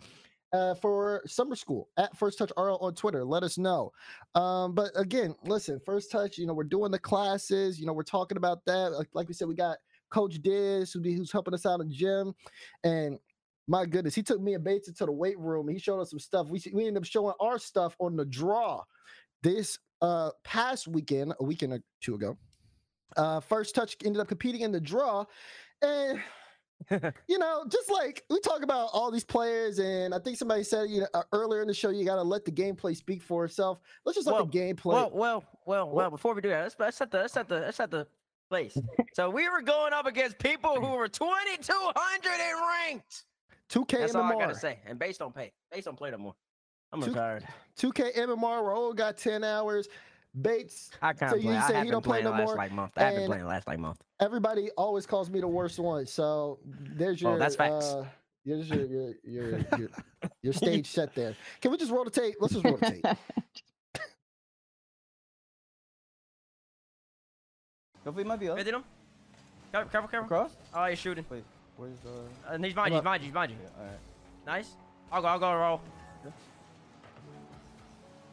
uh, 0.53 0.75
for 0.75 1.21
summer 1.25 1.55
school 1.55 1.89
at 1.97 2.15
First 2.17 2.37
Touch 2.37 2.51
RL 2.57 2.77
on 2.77 2.93
Twitter. 2.93 3.23
Let 3.23 3.43
us 3.43 3.57
know. 3.57 3.91
Um, 4.35 4.73
but 4.73 4.91
again, 4.95 5.35
listen, 5.43 5.79
First 5.85 6.11
Touch, 6.11 6.37
you 6.37 6.45
know, 6.45 6.53
we're 6.53 6.63
doing 6.63 6.91
the 6.91 6.99
classes. 6.99 7.79
You 7.79 7.85
know, 7.85 7.93
we're 7.93 8.03
talking 8.03 8.37
about 8.37 8.63
that. 8.65 8.91
Like, 8.91 9.07
like 9.13 9.27
we 9.27 9.33
said, 9.33 9.47
we 9.47 9.55
got 9.55 9.77
Coach 10.09 10.41
Diz 10.41 10.91
who 10.91 10.99
be, 10.99 11.13
who's 11.13 11.31
helping 11.31 11.53
us 11.53 11.65
out 11.65 11.79
in 11.79 11.87
the 11.87 11.93
gym, 11.93 12.33
and 12.83 13.17
my 13.72 13.85
goodness, 13.85 14.14
he 14.14 14.22
took 14.22 14.41
me 14.41 14.53
and 14.53 14.64
Bates 14.64 14.89
into 14.89 15.06
the 15.06 15.11
weight 15.14 15.39
room. 15.39 15.69
He 15.69 15.80
showed 15.80 16.02
us 16.02 16.10
some 16.10 16.19
stuff. 16.19 16.49
We 16.49 16.61
we 16.73 16.88
ended 16.88 17.02
up 17.02 17.06
showing 17.06 17.34
our 17.39 17.57
stuff 17.57 17.95
on 17.99 18.18
the 18.18 18.26
draw 18.26 18.84
this 19.43 19.80
uh 20.02 20.31
past 20.43 20.89
weekend, 20.89 21.34
a 21.39 21.43
weekend 21.43 21.73
or 21.73 21.80
two 22.02 22.15
ago. 22.15 22.38
Uh, 23.15 23.39
First 23.39 23.73
Touch 23.73 23.95
ended 24.03 24.22
up 24.22 24.27
competing 24.27 24.61
in 24.61 24.73
the 24.73 24.81
draw, 24.81 25.23
and 25.81 26.19
you 27.27 27.39
know, 27.39 27.64
just 27.69 27.89
like 27.89 28.26
we 28.30 28.41
talk 28.41 28.61
about 28.61 28.89
all 28.91 29.10
these 29.10 29.23
players, 29.23 29.80
and 29.80 30.14
I 30.14 30.19
think 30.19 30.35
somebody 30.35 30.64
said 30.64 30.89
you 30.89 31.02
know 31.02 31.07
uh, 31.14 31.23
earlier 31.31 31.61
in 31.61 31.68
the 31.69 31.73
show, 31.73 31.91
you 31.91 32.03
got 32.03 32.18
to 32.18 32.23
let 32.23 32.43
the 32.43 32.52
gameplay 32.52 32.93
speak 32.93 33.22
for 33.22 33.45
itself. 33.45 33.80
Let's 34.06 34.18
just 34.18 34.27
let 34.27 34.35
Well, 34.35 34.45
the 34.45 34.60
gameplay. 34.60 34.93
Well, 34.93 35.11
well, 35.14 35.43
well, 35.65 35.89
well. 35.89 36.10
Before 36.10 36.34
we 36.34 36.41
do 36.41 36.49
that, 36.49 36.64
let's, 36.64 36.76
let's 36.77 36.98
set 36.98 37.10
the 37.10 37.19
let's 37.19 37.34
set 37.34 37.48
the 37.48 37.60
let's 37.61 37.77
set 37.77 37.89
the 37.89 38.06
place. 38.49 38.77
so 39.14 39.30
we 39.30 39.48
were 39.48 39.61
going 39.61 39.93
up 39.93 40.06
against 40.06 40.38
people 40.39 40.76
who 40.76 40.91
were 40.98 41.07
2,200 41.07 42.31
and 42.31 42.60
ranked. 42.68 43.23
2K 43.72 43.99
That's 43.99 44.15
all 44.15 44.23
I 44.23 44.34
gotta 44.35 44.56
say. 44.56 44.80
And 44.85 44.99
based 44.99 45.19
don't 45.19 45.34
pay. 45.34 45.52
Based 45.72 45.85
don't 45.85 45.98
play 45.98 46.11
no 46.11 46.18
more. 46.18 46.35
I'm 46.91 47.02
Two- 47.02 47.07
retired. 47.11 47.48
2K 47.80 48.15
MMR. 48.18 48.61
Raul 48.64 48.95
got 48.95 49.18
10 49.18 49.43
hours. 49.43 49.88
Bates, 50.41 50.91
I 51.02 51.11
can't 51.14 51.31
So 51.31 51.35
you 51.38 51.43
play. 51.43 51.57
I 51.57 51.68
say 51.68 51.73
have 51.76 51.85
he 51.85 51.91
don't 51.91 52.02
play 52.03 52.22
no 52.22 52.31
the 52.31 52.38
last 52.38 52.45
more, 52.48 52.56
like 52.56 52.72
month. 52.72 52.93
I 52.98 53.02
have 53.03 53.11
been 53.14 53.23
and- 53.23 53.30
playing 53.31 53.45
last 53.45 53.68
like 53.68 53.80
month. 53.80 54.02
everybody 54.22 54.69
always 54.77 55.06
calls 55.06 55.30
me 55.30 55.41
the 55.41 55.48
worst 55.48 55.77
one. 55.91 56.06
So 56.06 56.60
there's 56.65 57.22
your. 57.22 57.34
Oh, 57.34 57.38
that's 57.38 57.56
facts. 57.57 57.85
Uh, 57.88 58.06
there's 58.45 58.69
your 58.69 58.85
your 58.85 59.14
your 59.23 59.60
your, 59.77 59.89
your 60.41 60.53
stage 60.53 60.88
set 60.88 61.14
there. 61.15 61.35
Can 61.61 61.72
we 61.72 61.77
just 61.77 61.91
roll 61.91 62.06
the 62.06 62.10
tape? 62.11 62.35
Let's 62.39 62.53
just 62.53 62.64
roll 62.65 62.77
the 62.77 62.85
tape. 62.91 63.06
Hopefully, 68.03 68.23
it 68.23 68.27
might 68.27 68.39
be 68.39 68.49
up. 68.49 68.57
Hey, 68.57 68.64
did 68.64 68.73
him? 68.73 68.84
Careful, 69.72 69.91
careful, 69.91 70.10
careful. 70.10 70.26
Across? 70.26 70.56
Oh, 70.73 70.85
you're 70.85 70.95
shooting. 70.95 71.26
Wait, 71.30 71.43
where's 71.77 71.98
the? 72.03 72.10
Uh, 72.10 72.53
and 72.53 72.65
he's 72.65 72.73
behind 72.73 72.91
you. 72.91 72.95
He's 72.95 72.99
up. 72.99 73.03
behind 73.03 73.22
you. 73.22 73.26
He's 73.27 73.34
behind 73.34 73.52
you. 73.52 73.57
Yeah, 73.61 73.80
all 73.80 73.85
right. 73.85 73.99
Nice. 74.45 74.69
I'll 75.11 75.22
go. 75.22 75.27
I'll 75.27 75.39
go. 75.39 75.53
Roll. 75.53 75.81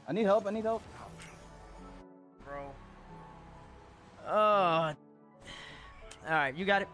I 0.09 0.12
need 0.12 0.24
help. 0.24 0.47
I 0.47 0.51
need 0.51 0.65
help. 0.65 0.82
Bro. 2.44 2.73
Oh. 4.27 4.32
All 4.32 4.94
right, 6.27 6.55
you 6.55 6.65
got 6.65 6.82
it. 6.82 6.89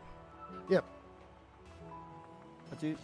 Yep. 0.69 0.85
What 2.69 2.83
you? 2.83 2.97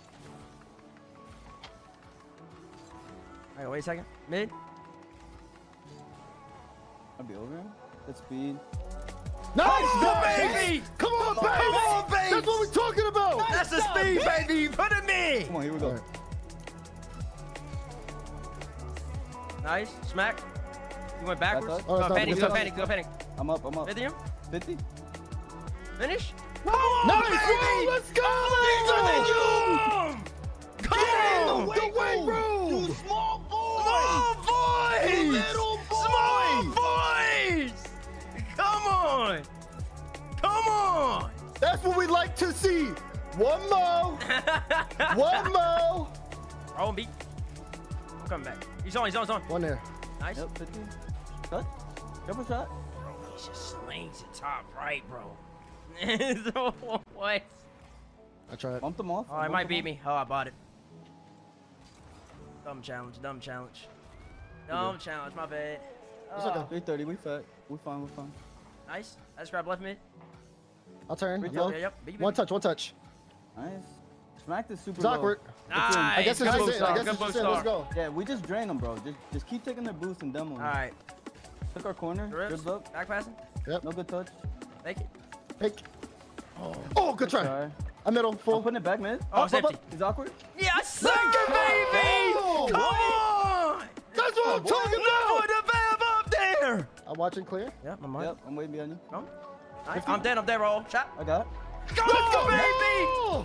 All 3.57 3.65
right, 3.65 3.71
wait 3.71 3.79
a 3.79 3.83
second. 3.83 4.05
Mid. 4.29 4.51
I'll 7.19 7.25
be 7.27 7.35
over 7.35 7.57
him. 7.57 7.67
Good 8.07 8.17
speed. 8.17 8.59
Nice, 9.55 10.39
baby! 10.39 10.83
Come 10.99 11.13
on, 11.13 11.35
baby! 11.35 11.45
Come 11.45 11.75
on, 11.75 12.11
baby! 12.11 12.31
That's 12.31 12.47
what 12.47 12.61
we're 12.61 12.73
talking 12.73 13.07
about. 13.07 13.10
That's 13.51 13.71
the 13.71 13.81
speed, 13.81 14.21
baby. 14.25 14.69
Put 14.69 14.93
him 14.93 15.09
in. 15.09 15.47
Come 15.47 15.57
on, 15.57 15.63
here 15.63 15.73
we 15.73 15.79
go. 15.79 15.87
All 15.87 15.93
right. 15.93 16.03
Nice. 19.63 19.91
Smack. 20.09 20.41
You 21.21 21.27
went 21.27 21.41
backwards. 21.41 21.85
Oh, 21.87 22.09
Go 22.09 22.15
panic. 22.15 22.39
Go 22.39 22.49
panic. 22.49 22.77
Go 22.77 22.87
panic. 22.87 23.07
I'm 23.39 23.51
up. 23.51 23.65
I'm 23.65 23.77
up. 23.77 23.87
Fifty 23.87 24.03
him. 24.03 24.13
50. 24.51 24.77
Finish. 25.99 26.33
Nice, 26.65 26.75
Raul, 26.75 27.87
let's 27.87 28.11
go! 28.13 28.23
Come 30.83 30.99
Get 30.99 31.43
in 31.43 31.49
on. 31.49 31.65
the 31.65 31.71
weight 31.71 32.27
room. 32.27 32.85
You 32.85 32.95
small 32.95 33.39
boys. 33.49 33.85
Small 33.85 34.35
boys. 34.47 35.13
You 35.13 35.33
little 35.33 35.79
Small 35.89 36.63
boys. 36.65 37.73
Come 38.57 38.87
on. 38.87 39.43
Come 40.43 40.69
on. 40.69 41.31
That's 41.61 41.83
what 41.83 41.97
we 41.97 42.07
like 42.07 42.37
to 42.37 42.53
see. 42.53 42.89
One 43.37 43.61
more. 43.71 44.19
One 45.17 45.53
more. 45.53 46.09
Roll 46.79 46.93
beat. 46.93 47.09
I'm 48.23 48.29
coming 48.29 48.45
back. 48.45 48.67
He's 48.85 48.97
on. 48.97 49.07
He's 49.07 49.17
on. 49.17 49.23
He's 49.23 49.31
on. 49.31 49.41
One 49.43 49.63
there. 49.63 49.81
Nice. 50.21 50.39
Yep, 50.39 50.59
50. 50.59 50.81
Cut. 51.49 51.67
Double 52.27 52.45
shot. 52.45 52.69
Bro, 53.01 53.15
he 53.27 53.47
just 53.47 53.71
slings 53.71 54.21
it 54.23 54.35
top 54.35 54.65
right, 54.77 55.03
bro. 55.09 55.37
what? 57.15 57.43
I 58.53 58.57
tried. 58.57 58.81
Bump 58.81 58.97
them 58.97 59.11
off. 59.11 59.27
Oh, 59.31 59.41
it 59.43 59.51
might 59.51 59.69
beat 59.69 59.85
me. 59.85 60.01
Oh, 60.05 60.13
I 60.15 60.25
bought 60.25 60.47
it. 60.49 60.55
Dumb 62.65 62.83
challenge. 62.83 63.21
Dumb 63.23 63.41
challenge. 63.41 63.89
Dumb 64.69 64.99
challenge. 64.99 65.35
My 65.35 65.47
bad. 65.47 65.81
It's 66.37 66.45
Oh, 66.45 66.51
okay. 66.51 66.81
330. 66.81 67.05
We 67.05 67.15
fat. 67.17 67.45
We 67.69 67.79
fine. 67.85 68.03
We 68.03 68.09
fine. 68.09 68.33
Nice. 68.87 69.17
Let's 69.37 69.51
grab 69.51 69.67
left 69.67 69.83
mid. 69.83 69.97
I'll 71.09 71.17
turn. 71.17 71.41
Free 71.41 71.51
Yo. 71.51 71.69
throw. 71.69 71.71
Yeah, 71.71 71.79
yep. 71.79 71.95
Big, 72.05 72.21
One 72.21 72.35
touch, 72.35 72.51
one 72.51 72.61
touch. 72.61 72.95
Nice. 73.61 74.45
Smack 74.45 74.69
the 74.69 74.77
super 74.77 74.97
It's 74.97 75.05
awkward. 75.05 75.41
Nice. 75.69 75.97
I 75.97 76.23
guess 76.23 76.41
it's 76.41 76.51
just 76.51 76.69
it. 76.69 76.83
I 76.83 76.95
guess 76.97 77.07
it's 77.07 77.19
just 77.19 77.37
it. 77.37 77.43
Let's 77.43 77.63
go. 77.63 77.87
Yeah, 77.97 78.09
we 78.09 78.25
just 78.25 78.47
drain 78.47 78.69
them, 78.69 78.79
bro. 78.79 78.97
Just 78.99 79.17
just 79.33 79.47
keep 79.47 79.65
taking 79.65 79.85
their 79.85 79.93
boost 79.93 80.23
and 80.23 80.33
demo. 80.33 80.53
All 80.55 80.61
right. 80.61 80.93
Took 81.75 81.87
our 81.87 81.95
corner. 81.95 82.27
Good 82.29 82.65
look. 82.65 82.93
Back 82.93 83.09
passing. 83.09 83.35
Yep. 83.69 83.85
No 83.85 83.93
good 83.93 84.09
touch. 84.09 84.29
Take 84.85 84.97
it. 84.99 85.07
Hey. 85.61 85.73
Oh, 86.97 87.15
good 87.15 87.31
try. 87.31 87.43
Try. 87.43 87.71
I'm 88.05 88.15
middle, 88.15 88.33
I'm 88.33 88.39
full. 88.39 88.63
putting 88.63 88.77
it 88.79 88.83
back 88.83 88.99
mid. 89.01 89.21
Oh, 89.33 89.45
it's 89.45 89.53
up, 89.55 89.65
empty. 89.65 89.79
He's 89.91 90.03
awkward. 90.03 90.31
Yes, 90.59 91.01
sir, 91.01 91.11
baby! 91.49 92.35
Oh, 92.37 92.69
Come 92.71 92.81
on! 92.81 93.89
That's 94.17 94.37
what 94.37 94.57
I'm 94.57 94.65
talking 94.65 94.99
No, 94.99 95.37
about. 95.37 95.49
the 95.49 95.73
valve 95.73 96.03
up 96.19 96.31
there! 96.31 96.89
I'm 97.07 97.15
watching 97.19 97.45
clear. 97.45 97.71
Yep, 97.85 97.99
I'm 98.03 98.17
on. 98.17 98.25
Yep, 98.25 98.39
I'm 98.47 98.57
waiting 98.57 98.73
behind 98.73 98.91
you. 98.93 99.25
Nice. 99.87 100.03
I'm 100.07 100.23
dead, 100.23 100.39
I'm 100.39 100.47
dead, 100.47 100.61
roll. 100.61 100.85
Shot. 100.91 101.13
I 101.19 101.25
got 101.25 101.43
it. 101.43 101.95
Go, 101.95 102.07
go, 102.07 102.49
baby! 102.49 102.90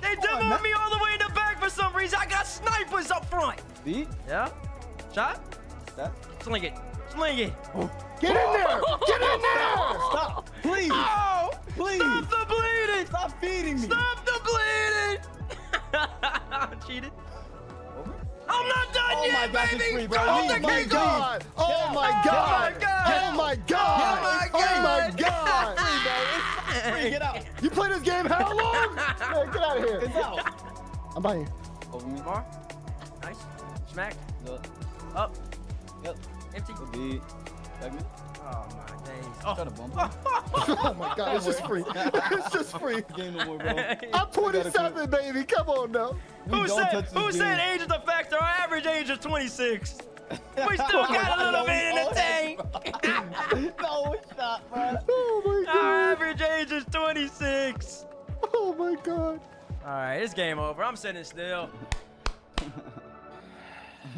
They 0.02 0.16
Come 0.16 0.36
on, 0.36 0.42
demoed 0.42 0.50
man. 0.50 0.64
me 0.64 0.74
all 0.74 0.90
the 0.90 1.04
way 1.04 1.14
in 1.14 1.20
the 1.28 1.34
back 1.34 1.62
for 1.62 1.70
some 1.70 1.96
reason. 1.96 2.20
I 2.22 2.26
got 2.26 2.48
snipers 2.48 3.12
up 3.12 3.26
front. 3.26 3.60
Beat. 3.84 4.08
Yeah. 4.28 4.50
Shot. 5.14 5.58
That. 5.96 6.12
Sling 6.42 6.64
it. 6.64 6.74
Sling 7.10 7.40
it. 7.40 7.54
Get 8.20 8.32
in 8.32 8.54
there. 8.54 8.82
Get 9.08 9.22
in 9.22 9.42
there. 9.42 10.00
Stop. 10.12 10.50
Oh! 10.66 10.72
Please. 10.72 10.92
Oh! 10.92 11.50
Please. 11.76 12.02
Stop 12.02 12.30
the 12.30 12.46
bleeding! 12.48 13.06
Stop 13.06 13.42
feeding 13.42 13.76
me. 13.76 13.88
Stop 13.88 14.26
the 14.26 14.40
bleeding! 14.44 15.20
I 15.94 16.76
Cheated. 16.88 17.12
Oh 17.96 18.04
I'm 18.50 18.68
not 18.68 18.94
done 18.94 19.04
oh, 19.12 19.26
yet. 19.26 19.36
Oh 19.36 19.42
yet, 19.42 19.54
my 19.54 19.54
gosh, 19.54 19.72
baby! 19.72 19.94
free, 19.94 20.08
bro. 20.08 20.18
Call 20.18 20.42
Leave, 20.42 20.50
the 20.50 20.56
Oh 20.56 20.62
my 20.62 20.80
king 20.80 20.90
god. 20.90 21.46
Oh 21.58 21.92
my 21.94 22.22
god. 22.26 22.74
my 22.74 22.80
God. 22.80 23.06
Oh 23.08 23.38
my 23.38 23.56
god. 23.68 24.18
Oh 24.18 24.24
my 24.24 24.50
Oh 24.54 24.82
my 24.82 25.12
God. 25.18 26.42
god. 26.92 27.02
Free, 27.02 27.10
get 27.10 27.22
out. 27.22 27.38
You 27.62 27.70
play 27.70 27.90
this 27.90 28.02
game 28.02 28.26
how 28.26 28.56
long? 28.56 28.98
Hey, 28.98 29.46
get 29.52 29.62
out 29.62 29.78
of 29.78 29.84
here. 29.84 30.00
It's 30.04 30.16
out. 30.16 30.40
I'm 31.16 31.22
behind 31.22 31.48
you. 31.48 31.54
Over 31.94 32.08
me. 32.08 32.22
More. 32.22 32.46
Nice. 33.24 33.38
Smack. 33.92 34.16
Yep. 34.46 34.68
Up. 35.16 35.36
Yep. 36.04 36.18
Empty. 36.56 36.74
Good 36.74 36.92
beat. 36.92 37.22
Back 37.82 37.94
mid. 37.94 38.06
Oh 38.48 38.68
my 38.78 39.06
days. 39.06 39.26
Oh. 39.46 39.56
Try 39.56 39.64
to 39.64 39.72
bump. 39.72 39.94
Oh 39.98 40.96
my 40.98 41.14
god, 41.16 41.36
it's 41.36 41.46
just 41.46 41.66
free. 41.66 41.84
It's 41.88 42.52
just 42.52 42.78
free. 42.80 43.04
Game 43.16 43.34
no 43.34 43.46
more, 43.46 43.58
bro. 43.58 43.74
I'm 44.14 44.28
27, 44.28 45.10
baby. 45.10 45.44
Come 45.44 45.70
on 45.70 45.92
now. 45.92 46.16
Who 46.50 46.68
said, 46.68 46.92
touch 46.92 47.06
this 47.06 47.14
who 47.14 47.32
said 47.32 47.60
age 47.60 47.82
is 47.82 47.88
a 47.92 48.00
factor? 48.02 48.36
Our 48.36 48.44
average 48.44 48.86
age 48.86 49.10
is 49.10 49.18
26. 49.18 49.98
We 50.32 50.76
still 50.78 50.88
oh 50.94 51.08
got 51.14 51.40
a 51.40 51.44
little 51.46 51.66
bit 51.66 51.84
in 51.88 51.96
the 51.96 52.02
oh 52.06 52.14
tank. 52.14 52.60
no, 53.82 54.14
it's 54.14 54.38
not, 54.38 54.72
bro. 54.74 54.96
Oh 55.10 55.42
my 55.46 55.72
Our 55.72 56.12
average 56.12 56.42
age 56.42 56.72
is 56.72 56.86
26. 56.92 58.06
Oh 58.54 58.74
my 58.78 58.96
god. 59.04 59.40
All 59.86 59.92
right, 59.92 60.16
it's 60.16 60.34
game 60.34 60.58
over. 60.60 60.84
I'm 60.84 60.96
sitting 60.96 61.24
still. 61.24 61.70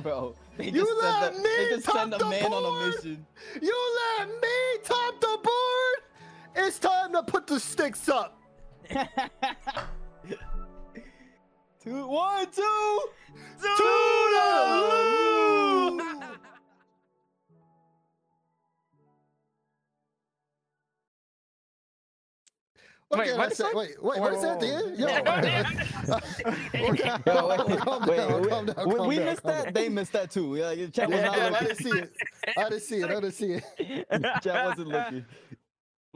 Bro, 0.03 0.35
they 0.57 0.65
You 0.65 0.71
just 0.85 0.91
let 1.01 1.23
send 1.23 1.35
a, 1.35 1.39
me 1.39 1.49
they 1.57 1.69
just 1.75 1.85
top 1.85 1.95
send 1.95 2.13
a 2.13 2.17
the 2.19 2.25
man 2.25 2.45
on 2.45 2.51
a 2.53 2.67
board? 2.67 2.95
mission. 2.95 3.25
You 3.61 3.95
let 4.19 4.27
me 4.29 4.77
top 4.83 5.19
the 5.19 5.39
board. 5.43 6.03
It's 6.55 6.77
time 6.79 7.13
to 7.13 7.23
put 7.23 7.47
the 7.47 7.59
sticks 7.59 8.07
up. 8.09 8.39
Two, 11.87 12.05
one, 12.05 12.45
two. 12.51 12.99
Toodaloo. 13.79 16.01
What 23.09 23.19
Wait, 23.21 23.27
did 23.27 23.37
what 23.37 23.51
I 23.51 23.53
say? 23.53 23.69
you? 23.69 23.77
Wait, 23.77 24.03
wait, 24.03 24.19
what 24.19 24.33
is 24.33 24.41
that, 24.41 24.59
dude? 24.59 24.99
Yo, 24.99 25.07
Yo, 25.07 25.13
wait, 26.83 26.99
calm 27.79 28.05
down, 28.05 28.41
we- 28.41 28.49
calm 28.49 28.65
down, 28.65 28.75
we, 28.89 28.95
calm 28.95 29.07
we 29.07 29.15
down, 29.15 29.25
missed 29.25 29.43
that. 29.43 29.73
They 29.73 29.87
missed 29.87 30.11
that 30.11 30.29
too. 30.29 30.57
Yeah, 30.57 30.71
your 30.71 30.89
chat 30.89 31.07
was 31.09 31.17
Yeah, 31.17 31.25
not 31.27 31.39
I 31.39 31.49
looking. 31.49 31.67
didn't 31.67 31.83
see 31.83 31.99
it. 31.99 32.11
I 32.57 32.63
didn't 32.69 32.81
see 32.81 32.95
it. 32.97 33.05
I 33.05 33.13
didn't 33.13 33.31
see 33.31 33.53
it. 33.53 33.63
Chat 34.43 34.65
wasn't 34.65 34.89
looking. 34.89 35.25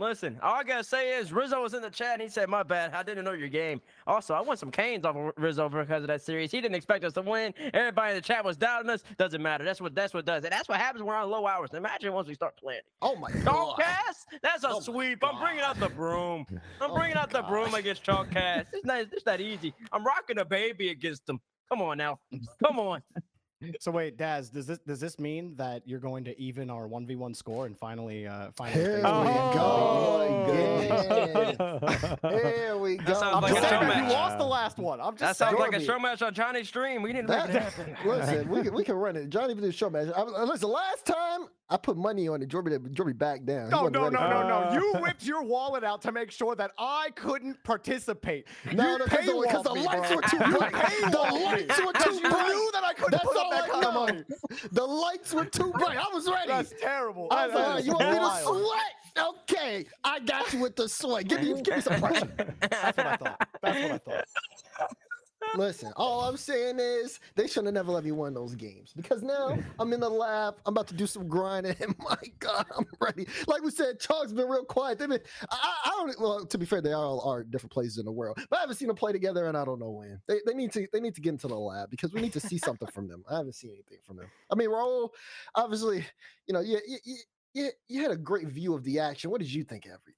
Listen, 0.01 0.39
all 0.41 0.55
I 0.55 0.63
gotta 0.63 0.83
say 0.83 1.19
is 1.19 1.31
Rizzo 1.31 1.61
was 1.61 1.75
in 1.75 1.83
the 1.83 1.89
chat 1.91 2.13
and 2.13 2.23
he 2.23 2.27
said, 2.27 2.49
My 2.49 2.63
bad, 2.63 2.91
I 2.95 3.03
didn't 3.03 3.23
know 3.23 3.33
your 3.33 3.49
game. 3.49 3.79
Also, 4.07 4.33
I 4.33 4.41
won 4.41 4.57
some 4.57 4.71
canes 4.71 5.05
off 5.05 5.15
of 5.15 5.31
Rizzo 5.37 5.69
because 5.69 6.01
of 6.01 6.07
that 6.07 6.23
series. 6.23 6.51
He 6.51 6.59
didn't 6.59 6.73
expect 6.73 7.03
us 7.03 7.13
to 7.13 7.21
win. 7.21 7.53
Everybody 7.71 8.13
in 8.13 8.15
the 8.15 8.21
chat 8.21 8.43
was 8.43 8.57
doubting 8.57 8.89
us. 8.89 9.03
Doesn't 9.19 9.43
matter. 9.43 9.63
That's 9.63 9.79
what 9.79 9.93
that's 9.93 10.11
what 10.11 10.25
does 10.25 10.43
it. 10.43 10.49
That's 10.49 10.67
what 10.67 10.79
happens 10.79 11.03
when 11.03 11.09
we're 11.09 11.21
on 11.21 11.29
low 11.29 11.45
hours. 11.45 11.69
Imagine 11.75 12.13
once 12.13 12.27
we 12.27 12.33
start 12.33 12.57
playing. 12.57 12.81
Oh 13.03 13.15
my 13.15 13.29
God, 13.29 13.43
Chalk 13.43 13.77
god. 13.77 13.85
cast? 13.85 14.27
That's 14.41 14.63
a 14.63 14.69
Oh 14.71 14.79
sweep. 14.79 15.19
I'm 15.23 15.39
bringing 15.39 15.61
out 15.61 15.79
the 15.79 15.89
broom. 15.89 16.47
I'm 16.81 16.89
Oh 16.89 16.95
bringing 16.97 17.17
out 17.17 17.29
the 17.29 17.43
broom 17.43 17.75
against 17.75 18.03
chalk 18.03 18.31
cast. 18.31 18.69
It's 18.73 18.83
not 18.83 19.01
it's 19.01 19.23
that 19.25 19.39
easy. 19.39 19.75
I'm 19.91 20.03
rocking 20.03 20.39
a 20.39 20.45
baby 20.45 20.89
against 20.89 21.27
them. 21.27 21.39
Come 21.69 21.83
on 21.83 21.99
now. 21.99 22.19
Come 22.63 22.79
on. 22.79 23.03
So 23.79 23.91
wait, 23.91 24.17
Daz, 24.17 24.49
does 24.49 24.65
this 24.65 24.79
does 24.79 24.99
this 24.99 25.19
mean 25.19 25.55
that 25.57 25.83
you're 25.87 25.99
going 25.99 26.23
to 26.25 26.39
even 26.39 26.69
our 26.69 26.87
one 26.87 27.05
v 27.05 27.15
one 27.15 27.33
score 27.33 27.65
and 27.65 27.77
finally 27.77 28.27
uh 28.27 28.51
finally? 28.55 28.79
Here 28.81 28.95
face 28.95 29.03
we 29.03 29.03
the 29.03 29.51
go. 29.53 30.43
game? 30.47 30.89
Yeah. 31.61 32.39
Here 32.41 32.77
we 32.77 32.97
go. 32.97 33.13
sounds 33.13 33.35
I'm 33.35 33.41
like 33.43 33.53
just 33.53 33.65
a 33.65 33.69
saying, 33.69 33.91
show 33.91 33.97
you 34.07 34.09
lost 34.13 34.37
the 34.37 34.43
last 34.45 34.77
one. 34.77 34.99
I'm 34.99 35.15
That 35.15 35.19
just 35.19 35.39
sounds 35.39 35.57
saying. 35.57 35.71
like 35.71 35.81
a 35.81 35.83
show 35.83 35.99
match 35.99 36.21
on 36.21 36.33
Johnny's 36.33 36.67
stream. 36.67 37.01
We 37.01 37.13
need 37.13 37.27
to 37.27 37.27
make 37.27 37.45
it 37.49 37.53
That, 37.53 37.61
happen. 37.73 37.95
listen, 38.05 38.49
we 38.49 38.61
can, 38.63 38.73
we 38.73 38.83
can 38.83 38.95
run 38.95 39.15
it. 39.15 39.29
Johnny 39.29 39.53
did 39.53 39.63
a 39.63 39.71
show 39.71 39.89
match. 39.89 40.07
I, 40.15 40.21
I- 40.21 40.43
listen, 40.43 40.69
last 40.69 41.05
time 41.05 41.47
I 41.69 41.77
put 41.77 41.95
money 41.97 42.27
on 42.27 42.41
it, 42.41 42.49
Jorby, 42.49 42.77
Jorby 42.93 43.17
back 43.17 43.45
down. 43.45 43.65
He 43.65 43.71
No, 43.71 43.83
wasn't 43.83 43.93
no, 43.93 44.03
ready 44.03 44.15
no, 44.15 44.19
for 44.21 44.27
no, 44.27 44.41
it. 44.41 44.73
no. 44.73 44.73
You 44.73 44.93
whipped 45.01 45.23
your 45.23 45.41
wallet 45.43 45.83
out 45.85 46.01
to 46.01 46.11
make 46.11 46.29
sure 46.31 46.53
that 46.55 46.71
I 46.77 47.11
couldn't 47.15 47.63
participate. 47.63 48.47
No, 48.73 48.91
you 48.93 48.97
no, 48.97 49.05
because 49.05 49.25
the, 49.25 49.47
'cause 49.49 49.63
the 49.63 49.73
lights 49.73 50.13
were 50.15 50.21
too 50.23 50.37
You 50.51 50.57
bright. 50.57 50.71
The 50.73 50.77
paywalled 50.79 51.31
me. 51.33 51.45
lights 51.45 51.79
were 51.85 51.93
Because 51.93 52.17
too 52.19 52.23
you 52.23 52.29
knew 52.29 52.69
that 52.73 52.83
I 52.83 52.93
couldn't 52.93 53.11
That's 53.11 53.23
put 53.23 53.37
up 53.37 53.45
all 53.45 53.50
that 53.51 53.63
I 53.63 53.67
kind 53.69 53.85
of 53.85 53.93
money. 53.93 54.23
The 54.71 54.83
lights 54.83 55.33
were 55.33 55.45
too 55.45 55.71
bright. 55.71 55.97
I 55.97 56.13
was 56.13 56.27
ready. 56.29 56.47
That's 56.47 56.73
terrible. 56.79 57.27
I 57.31 57.47
was 57.47 57.55
like, 57.55 57.85
you 57.85 57.93
want 57.93 58.11
me 58.11 58.19
to 58.19 58.43
sweat? 58.43 59.27
Okay, 59.51 59.85
I 60.03 60.19
got 60.19 60.53
you 60.53 60.59
with 60.59 60.75
the 60.75 60.87
sweat. 60.87 61.27
Give 61.27 61.41
me, 61.41 61.61
give 61.61 61.75
me 61.75 61.81
some 61.81 61.99
pressure. 61.99 62.31
That's 62.61 62.97
what 62.97 63.07
I 63.07 63.15
thought. 63.17 63.47
That's 63.61 63.79
what 63.79 63.91
I 63.91 63.97
thought. 63.97 64.25
Listen, 65.55 65.91
all 65.95 66.21
I'm 66.21 66.37
saying 66.37 66.79
is 66.79 67.19
they 67.35 67.47
should 67.47 67.65
have 67.65 67.73
never 67.73 67.91
let 67.91 68.03
me 68.03 68.11
win 68.11 68.33
those 68.33 68.55
games 68.55 68.93
because 68.95 69.21
now 69.21 69.57
I'm 69.79 69.93
in 69.93 69.99
the 69.99 70.09
lab. 70.09 70.55
I'm 70.65 70.73
about 70.73 70.87
to 70.87 70.93
do 70.93 71.07
some 71.07 71.27
grinding, 71.27 71.75
and 71.81 71.95
my 71.99 72.17
God, 72.39 72.65
I'm 72.77 72.85
ready. 72.99 73.27
Like 73.47 73.63
we 73.63 73.71
said, 73.71 73.99
Chalk's 73.99 74.33
been 74.33 74.47
real 74.47 74.65
quiet. 74.65 74.99
They've 74.99 75.09
been, 75.09 75.21
I, 75.49 75.75
I 75.85 75.89
don't. 75.89 76.19
Well, 76.19 76.45
to 76.45 76.57
be 76.57 76.65
fair, 76.65 76.81
they 76.81 76.93
all 76.93 77.21
are 77.21 77.43
different 77.43 77.71
places 77.71 77.97
in 77.97 78.05
the 78.05 78.11
world, 78.11 78.37
but 78.49 78.57
I 78.57 78.61
haven't 78.61 78.75
seen 78.75 78.87
them 78.87 78.97
play 78.97 79.11
together, 79.11 79.47
and 79.47 79.57
I 79.57 79.65
don't 79.65 79.79
know 79.79 79.91
when. 79.91 80.21
They, 80.27 80.39
they 80.45 80.53
need 80.53 80.71
to 80.73 80.87
they 80.93 80.99
need 80.99 81.15
to 81.15 81.21
get 81.21 81.31
into 81.31 81.47
the 81.47 81.55
lab 81.55 81.89
because 81.89 82.13
we 82.13 82.21
need 82.21 82.33
to 82.33 82.39
see 82.39 82.57
something 82.63 82.87
from 82.89 83.07
them. 83.07 83.23
I 83.29 83.37
haven't 83.37 83.55
seen 83.55 83.71
anything 83.71 83.99
from 84.05 84.17
them. 84.17 84.27
I 84.51 84.55
mean, 84.55 84.69
Raul, 84.69 85.09
obviously, 85.55 86.05
you 86.47 86.53
know, 86.53 86.61
you 86.61 86.79
you, 86.87 86.97
you, 87.03 87.17
you, 87.53 87.69
you 87.87 88.01
had 88.01 88.11
a 88.11 88.17
great 88.17 88.47
view 88.47 88.73
of 88.73 88.83
the 88.83 88.99
action. 88.99 89.29
What 89.29 89.41
did 89.41 89.51
you 89.51 89.63
think 89.63 89.85
of 89.85 89.91
everything? 89.91 90.15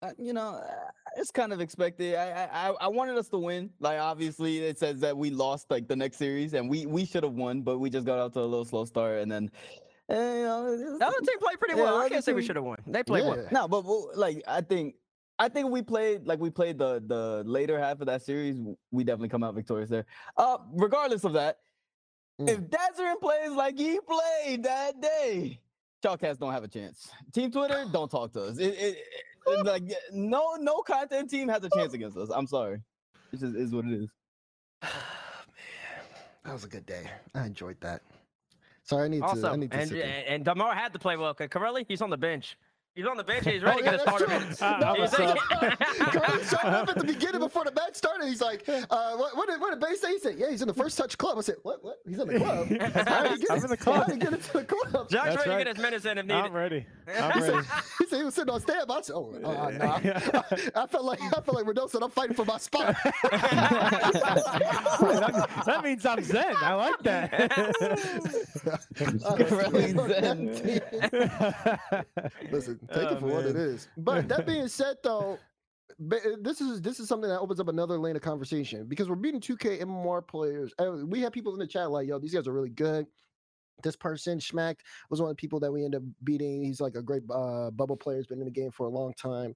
Uh, 0.00 0.10
you 0.16 0.32
know, 0.32 0.54
uh, 0.64 0.90
it's 1.16 1.30
kind 1.32 1.52
of 1.52 1.60
expected. 1.60 2.14
I, 2.14 2.44
I 2.52 2.68
I- 2.82 2.86
wanted 2.88 3.16
us 3.18 3.28
to 3.30 3.38
win. 3.38 3.70
Like 3.80 3.98
obviously, 3.98 4.58
it 4.58 4.78
says 4.78 5.00
that 5.00 5.16
we 5.16 5.30
lost 5.30 5.70
like 5.70 5.88
the 5.88 5.96
next 5.96 6.18
series, 6.18 6.54
and 6.54 6.70
we 6.70 6.86
we 6.86 7.04
should 7.04 7.24
have 7.24 7.32
won, 7.32 7.62
but 7.62 7.78
we 7.78 7.90
just 7.90 8.06
got 8.06 8.18
out 8.20 8.32
to 8.34 8.40
a 8.40 8.42
little 8.42 8.64
slow 8.64 8.84
start, 8.84 9.18
and 9.20 9.30
then. 9.30 9.50
eh, 10.08 10.14
you 10.14 10.44
know, 10.44 10.98
The 10.98 11.24
team 11.26 11.38
played 11.40 11.58
pretty 11.58 11.74
well. 11.74 11.98
the 11.98 12.04
I 12.04 12.08
can't 12.08 12.24
say 12.24 12.32
we 12.32 12.44
should 12.44 12.54
have 12.56 12.64
won. 12.64 12.78
They 12.86 13.02
played 13.02 13.24
well. 13.24 13.44
No, 13.50 13.66
but 13.66 13.84
well, 13.84 14.10
like 14.14 14.40
I 14.46 14.60
think 14.60 14.94
I 15.40 15.48
think 15.48 15.70
we 15.70 15.82
played 15.82 16.26
like 16.28 16.38
we 16.38 16.50
played 16.50 16.78
the 16.78 17.02
the 17.04 17.42
later 17.44 17.76
half 17.80 18.00
of 18.00 18.06
that 18.06 18.22
series. 18.22 18.56
We 18.92 19.02
definitely 19.02 19.30
come 19.30 19.42
out 19.42 19.54
victorious 19.56 19.90
there. 19.90 20.06
Uh, 20.36 20.58
regardless 20.72 21.24
of 21.24 21.32
that, 21.32 21.58
Mm. 22.40 22.50
if 22.50 22.60
Dazarin 22.60 23.18
plays 23.20 23.50
like 23.50 23.76
he 23.76 23.98
played 23.98 24.62
that 24.62 25.00
day, 25.00 25.58
Chalkcast 26.04 26.38
don't 26.38 26.52
have 26.52 26.62
a 26.62 26.68
chance. 26.68 27.10
Team 27.32 27.50
Twitter, 27.50 27.84
don't 27.92 28.08
talk 28.08 28.32
to 28.34 28.42
us. 28.42 28.58
It, 28.58 28.74
it, 28.74 28.94
it- 28.94 29.24
like 29.64 29.82
no 30.12 30.56
no 30.56 30.82
content 30.82 31.30
team 31.30 31.48
has 31.48 31.64
a 31.64 31.70
chance 31.70 31.94
against 31.94 32.16
us. 32.16 32.30
I'm 32.30 32.46
sorry. 32.46 32.82
It 33.32 33.40
just 33.40 33.56
is 33.56 33.72
what 33.72 33.84
it 33.84 33.92
is. 33.92 34.10
man, 34.82 34.92
that 36.44 36.52
was 36.52 36.64
a 36.64 36.68
good 36.68 36.86
day. 36.86 37.08
I 37.34 37.46
enjoyed 37.46 37.80
that. 37.80 38.02
Sorry, 38.84 39.04
I 39.04 39.08
need 39.08 39.20
to. 39.20 39.48
I 39.48 39.56
need 39.56 39.70
to 39.70 39.76
and, 39.76 39.88
sit 39.88 40.02
there. 40.02 40.24
and 40.26 40.44
Damar 40.44 40.74
had 40.74 40.92
to 40.94 40.98
play 40.98 41.16
well 41.16 41.34
because 41.34 41.48
Corelli, 41.50 41.84
he's 41.86 42.00
on 42.00 42.10
the 42.10 42.16
bench. 42.16 42.56
He's 42.98 43.06
on 43.06 43.16
the 43.16 43.22
bench. 43.22 43.46
and 43.46 43.54
He's 43.54 43.62
Oh, 43.62 43.66
ready 43.66 43.84
yeah, 43.84 43.92
to 43.92 43.96
get 43.98 44.06
that's 44.06 44.16
starter 44.16 44.24
true. 44.26 44.38
minutes. 44.40 44.60
Uh, 44.60 44.94
He's 44.94 45.16
like- 45.20 45.78
Correct 46.10 46.50
showed 46.50 46.68
up 46.68 46.88
at 46.88 46.98
the 46.98 47.04
beginning 47.04 47.38
before 47.40 47.62
the 47.64 47.70
match 47.70 47.94
started. 47.94 48.26
He's 48.26 48.40
like, 48.40 48.68
uh, 48.68 48.82
what, 49.16 49.36
what 49.36 49.48
did 49.48 49.60
what 49.60 49.70
did 49.70 49.78
Bay 49.78 49.94
say? 49.94 50.14
He 50.14 50.18
said, 50.18 50.34
yeah, 50.36 50.50
he's 50.50 50.62
in 50.62 50.68
the 50.68 50.74
first 50.74 50.98
touch 50.98 51.16
club. 51.16 51.38
I 51.38 51.42
said, 51.42 51.54
what? 51.62 51.84
What? 51.84 52.00
He's 52.08 52.18
in 52.18 52.26
the 52.26 52.38
club. 52.38 52.66
How 53.06 53.22
did 53.22 53.32
he 53.34 53.38
get 53.38 53.50
I'm 53.52 53.58
in 53.58 53.62
the 53.70 53.76
How 53.76 53.84
club. 53.84 54.06
did 54.06 54.14
he 54.14 54.18
get 54.18 54.32
into 54.32 54.52
the 54.52 54.64
club? 54.64 55.08
Josh 55.10 55.26
That's 55.26 55.46
ready 55.46 55.50
to 55.50 55.58
get 55.58 55.66
his 55.76 55.84
minutes 55.84 56.04
in 56.06 56.18
if 56.18 56.26
needed. 56.26 56.40
I'm 56.44 56.52
ready. 56.52 56.86
He 57.08 57.14
I'm 57.14 57.40
said, 57.40 57.54
ready. 57.54 57.66
he 58.00 58.06
said 58.06 58.18
he 58.18 58.24
was 58.24 58.34
sitting 58.34 58.52
on 58.52 58.60
standby. 58.60 58.94
I 58.96 59.00
said, 59.00 59.14
oh, 59.16 59.32
uh, 59.42 59.70
nah. 59.70 59.98
I 60.82 60.86
felt 60.88 61.04
like 61.06 61.22
I 61.22 61.30
felt 61.40 61.54
like 61.54 61.64
Renault 61.66 61.86
said, 61.88 62.02
I'm 62.02 62.10
fighting 62.10 62.34
for 62.34 62.44
my 62.44 62.58
spot. 62.58 62.94
that, 63.30 64.12
that 65.64 65.82
means 65.84 66.04
I'm 66.04 66.22
Zen. 66.22 66.54
I 66.56 66.74
like 66.74 67.02
Really 67.02 67.28
that. 69.92 72.06
Listen, 72.50 72.78
take 72.92 73.08
Oh, 73.10 73.14
it 73.14 73.20
for 73.20 73.26
what 73.26 73.44
it 73.46 73.56
is. 73.56 73.88
But 73.96 74.28
that 74.28 74.46
being 74.46 74.68
said, 74.68 74.96
though, 75.02 75.38
uh, 76.12 76.16
this 76.40 76.60
is 76.60 76.80
this 76.80 77.00
is 77.00 77.08
something 77.08 77.28
that 77.28 77.40
opens 77.40 77.60
up 77.60 77.68
another 77.68 77.98
lane 77.98 78.16
of 78.16 78.22
conversation 78.22 78.86
because 78.86 79.08
we're 79.08 79.16
beating 79.16 79.40
2K 79.40 79.80
MMR 79.80 80.26
players. 80.26 80.72
Uh, 80.78 81.04
We 81.06 81.20
have 81.20 81.32
people 81.32 81.52
in 81.54 81.58
the 81.58 81.66
chat 81.66 81.90
like, 81.90 82.06
"Yo, 82.08 82.18
these 82.18 82.34
guys 82.34 82.46
are 82.46 82.52
really 82.52 82.70
good." 82.70 83.06
This 83.82 83.96
person, 83.96 84.38
Schmacked, 84.40 84.80
was 85.08 85.20
one 85.20 85.30
of 85.30 85.36
the 85.36 85.40
people 85.40 85.60
that 85.60 85.70
we 85.72 85.84
end 85.84 85.94
up 85.94 86.02
beating. 86.24 86.64
He's 86.64 86.80
like 86.80 86.96
a 86.96 87.02
great 87.02 87.22
uh, 87.30 87.70
bubble 87.70 87.96
player. 87.96 88.16
He's 88.16 88.26
been 88.26 88.40
in 88.40 88.44
the 88.44 88.50
game 88.50 88.72
for 88.72 88.86
a 88.86 88.90
long 88.90 89.14
time, 89.14 89.54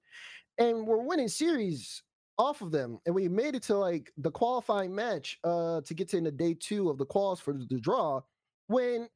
and 0.59 0.87
we're 0.87 1.03
winning 1.05 1.29
series 1.29 2.03
off 2.39 2.63
of 2.63 2.71
them. 2.71 2.99
And 3.05 3.15
we 3.15 3.29
made 3.29 3.55
it 3.55 3.63
to 3.65 3.77
like 3.77 4.13
the 4.17 4.31
qualifying 4.31 4.95
match 4.95 5.39
uh, 5.45 5.81
to 5.83 5.95
get 5.95 6.09
to 6.11 6.17
in 6.19 6.25
the 6.25 6.31
day 6.31 6.55
two 6.59 6.89
of 6.89 6.99
the 6.99 7.07
quals 7.07 7.41
for 7.41 7.53
the 7.53 7.81
draw. 7.81 8.21
When 8.69 9.09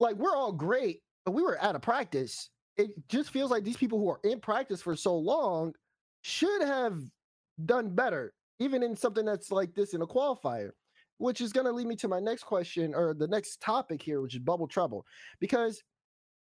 like 0.00 0.16
we're 0.16 0.36
all 0.36 0.52
great, 0.52 1.02
but 1.24 1.32
we 1.32 1.42
were 1.42 1.60
out 1.62 1.74
of 1.76 1.82
practice. 1.82 2.50
It 2.76 2.90
just 3.08 3.30
feels 3.30 3.50
like 3.50 3.64
these 3.64 3.76
people 3.76 3.98
who 3.98 4.10
are 4.10 4.20
in 4.24 4.40
practice 4.40 4.82
for 4.82 4.96
so 4.96 5.16
long 5.16 5.74
should 6.22 6.62
have 6.62 6.98
done 7.64 7.94
better, 7.94 8.34
even 8.58 8.82
in 8.82 8.96
something 8.96 9.24
that's 9.24 9.52
like 9.52 9.74
this 9.74 9.94
in 9.94 10.02
a 10.02 10.06
qualifier. 10.06 10.70
Which 11.18 11.40
is 11.40 11.52
going 11.52 11.66
to 11.66 11.72
lead 11.72 11.86
me 11.86 11.94
to 11.96 12.08
my 12.08 12.18
next 12.18 12.42
question 12.42 12.92
or 12.92 13.14
the 13.14 13.28
next 13.28 13.60
topic 13.60 14.02
here, 14.02 14.20
which 14.20 14.34
is 14.34 14.40
bubble 14.40 14.66
trouble, 14.66 15.06
because 15.38 15.80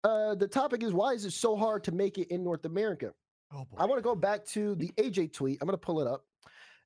uh, 0.05 0.33
the 0.35 0.47
topic 0.47 0.81
is 0.81 0.93
why 0.93 1.11
is 1.11 1.25
it 1.25 1.31
so 1.31 1.57
hard 1.57 1.83
to 1.83 1.91
make 1.91 2.17
it 2.17 2.29
in 2.29 2.41
North 2.43 2.63
America? 2.63 3.11
Oh 3.53 3.67
I 3.77 3.85
want 3.85 3.99
to 3.99 4.03
go 4.03 4.15
back 4.15 4.45
to 4.47 4.75
the 4.75 4.87
AJ 4.97 5.33
tweet. 5.33 5.57
I'm 5.61 5.67
going 5.67 5.77
to 5.77 5.85
pull 5.85 5.99
it 5.99 6.07
up. 6.07 6.23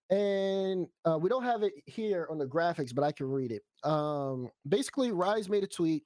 And 0.09 0.87
uh, 1.05 1.17
we 1.17 1.29
don't 1.29 1.43
have 1.43 1.63
it 1.63 1.73
here 1.85 2.27
on 2.29 2.37
the 2.37 2.45
graphics, 2.45 2.93
but 2.93 3.03
I 3.03 3.11
can 3.11 3.27
read 3.27 3.51
it. 3.51 3.63
Um, 3.83 4.49
basically, 4.67 5.11
Rise 5.11 5.49
made 5.49 5.63
a 5.63 5.67
tweet. 5.67 6.03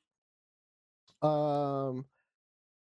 Um, 1.21 2.05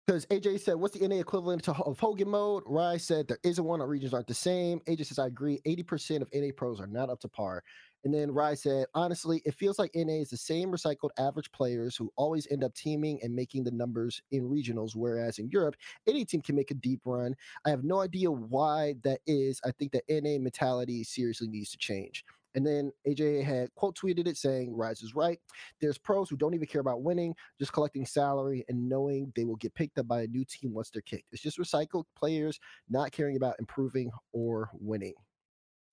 because 0.09 0.25
AJ 0.25 0.61
said, 0.61 0.73
"What's 0.73 0.97
the 0.97 1.07
NA 1.07 1.17
equivalent 1.17 1.63
to, 1.65 1.71
of 1.71 1.99
Hogan 1.99 2.29
mode?" 2.29 2.63
Rise 2.65 3.03
said, 3.03 3.27
"There 3.27 3.37
isn't 3.43 3.63
one. 3.63 3.79
Our 3.79 3.87
regions 3.87 4.11
aren't 4.11 4.25
the 4.25 4.33
same." 4.33 4.79
AJ 4.87 5.05
says, 5.05 5.19
"I 5.19 5.27
agree. 5.27 5.61
Eighty 5.65 5.83
percent 5.83 6.23
of 6.23 6.29
NA 6.33 6.51
pros 6.51 6.81
are 6.81 6.87
not 6.87 7.11
up 7.11 7.19
to 7.19 7.27
par." 7.27 7.63
And 8.03 8.11
then 8.11 8.31
Rise 8.31 8.63
said, 8.63 8.87
"Honestly, 8.95 9.43
it 9.45 9.53
feels 9.53 9.77
like 9.77 9.91
NA 9.93 10.13
is 10.13 10.31
the 10.31 10.37
same 10.37 10.71
recycled 10.71 11.11
average 11.19 11.51
players 11.51 11.95
who 11.95 12.11
always 12.15 12.47
end 12.49 12.63
up 12.63 12.73
teaming 12.73 13.19
and 13.21 13.35
making 13.35 13.65
the 13.65 13.71
numbers 13.71 14.19
in 14.31 14.49
regionals, 14.49 14.95
whereas 14.95 15.37
in 15.37 15.47
Europe, 15.49 15.75
any 16.07 16.25
team 16.25 16.41
can 16.41 16.55
make 16.55 16.71
a 16.71 16.73
deep 16.73 17.01
run. 17.05 17.35
I 17.63 17.69
have 17.69 17.83
no 17.83 17.99
idea 17.99 18.31
why 18.31 18.95
that 19.03 19.19
is. 19.27 19.61
I 19.63 19.69
think 19.69 19.91
the 19.91 20.01
NA 20.09 20.39
mentality 20.39 21.03
seriously 21.03 21.49
needs 21.49 21.69
to 21.69 21.77
change." 21.77 22.25
And 22.55 22.65
then 22.65 22.91
AJ 23.07 23.43
had 23.43 23.73
quote 23.75 23.97
tweeted 23.97 24.27
it 24.27 24.37
saying, 24.37 24.75
Rise 24.75 25.01
is 25.01 25.15
right. 25.15 25.39
There's 25.81 25.97
pros 25.97 26.29
who 26.29 26.37
don't 26.37 26.53
even 26.53 26.67
care 26.67 26.81
about 26.81 27.03
winning, 27.03 27.35
just 27.59 27.73
collecting 27.73 28.05
salary 28.05 28.65
and 28.69 28.89
knowing 28.89 29.31
they 29.35 29.45
will 29.45 29.55
get 29.57 29.73
picked 29.75 29.99
up 29.99 30.07
by 30.07 30.21
a 30.23 30.27
new 30.27 30.45
team 30.45 30.73
once 30.73 30.89
they're 30.89 31.01
kicked. 31.01 31.27
It's 31.31 31.41
just 31.41 31.59
recycled 31.59 32.05
players 32.17 32.59
not 32.89 33.11
caring 33.11 33.37
about 33.37 33.55
improving 33.59 34.11
or 34.33 34.69
winning. 34.73 35.13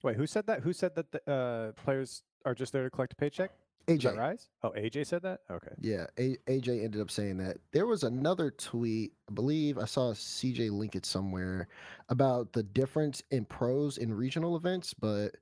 Wait, 0.03 0.17
who 0.17 0.27
said 0.27 0.47
that? 0.47 0.61
Who 0.61 0.73
said 0.73 0.95
that 0.95 1.11
the 1.11 1.31
uh, 1.31 1.73
players 1.83 2.23
are 2.45 2.55
just 2.55 2.73
there 2.73 2.85
to 2.85 2.91
collect 2.91 3.13
a 3.13 3.17
paycheck? 3.17 3.51
AJ. 3.89 4.17
Rise? 4.17 4.49
Oh, 4.63 4.71
AJ 4.71 5.07
said 5.07 5.23
that. 5.23 5.41
Okay. 5.51 5.71
Yeah, 5.81 6.07
a- 6.19 6.37
AJ 6.49 6.85
ended 6.85 7.01
up 7.01 7.11
saying 7.11 7.39
that. 7.39 7.59
There 7.73 7.87
was 7.87 8.03
another 8.03 8.51
tweet, 8.51 9.13
I 9.31 9.33
believe 9.33 9.79
I 9.79 9.85
saw 9.85 10.13
CJ 10.13 10.71
link 10.71 10.97
it 10.97 11.07
somewhere 11.07 11.69
about 12.09 12.53
the 12.53 12.65
difference 12.65 13.23
in 13.31 13.45
pros 13.45 13.99
in 13.99 14.13
regional 14.13 14.57
events, 14.57 14.93
but 14.93 15.37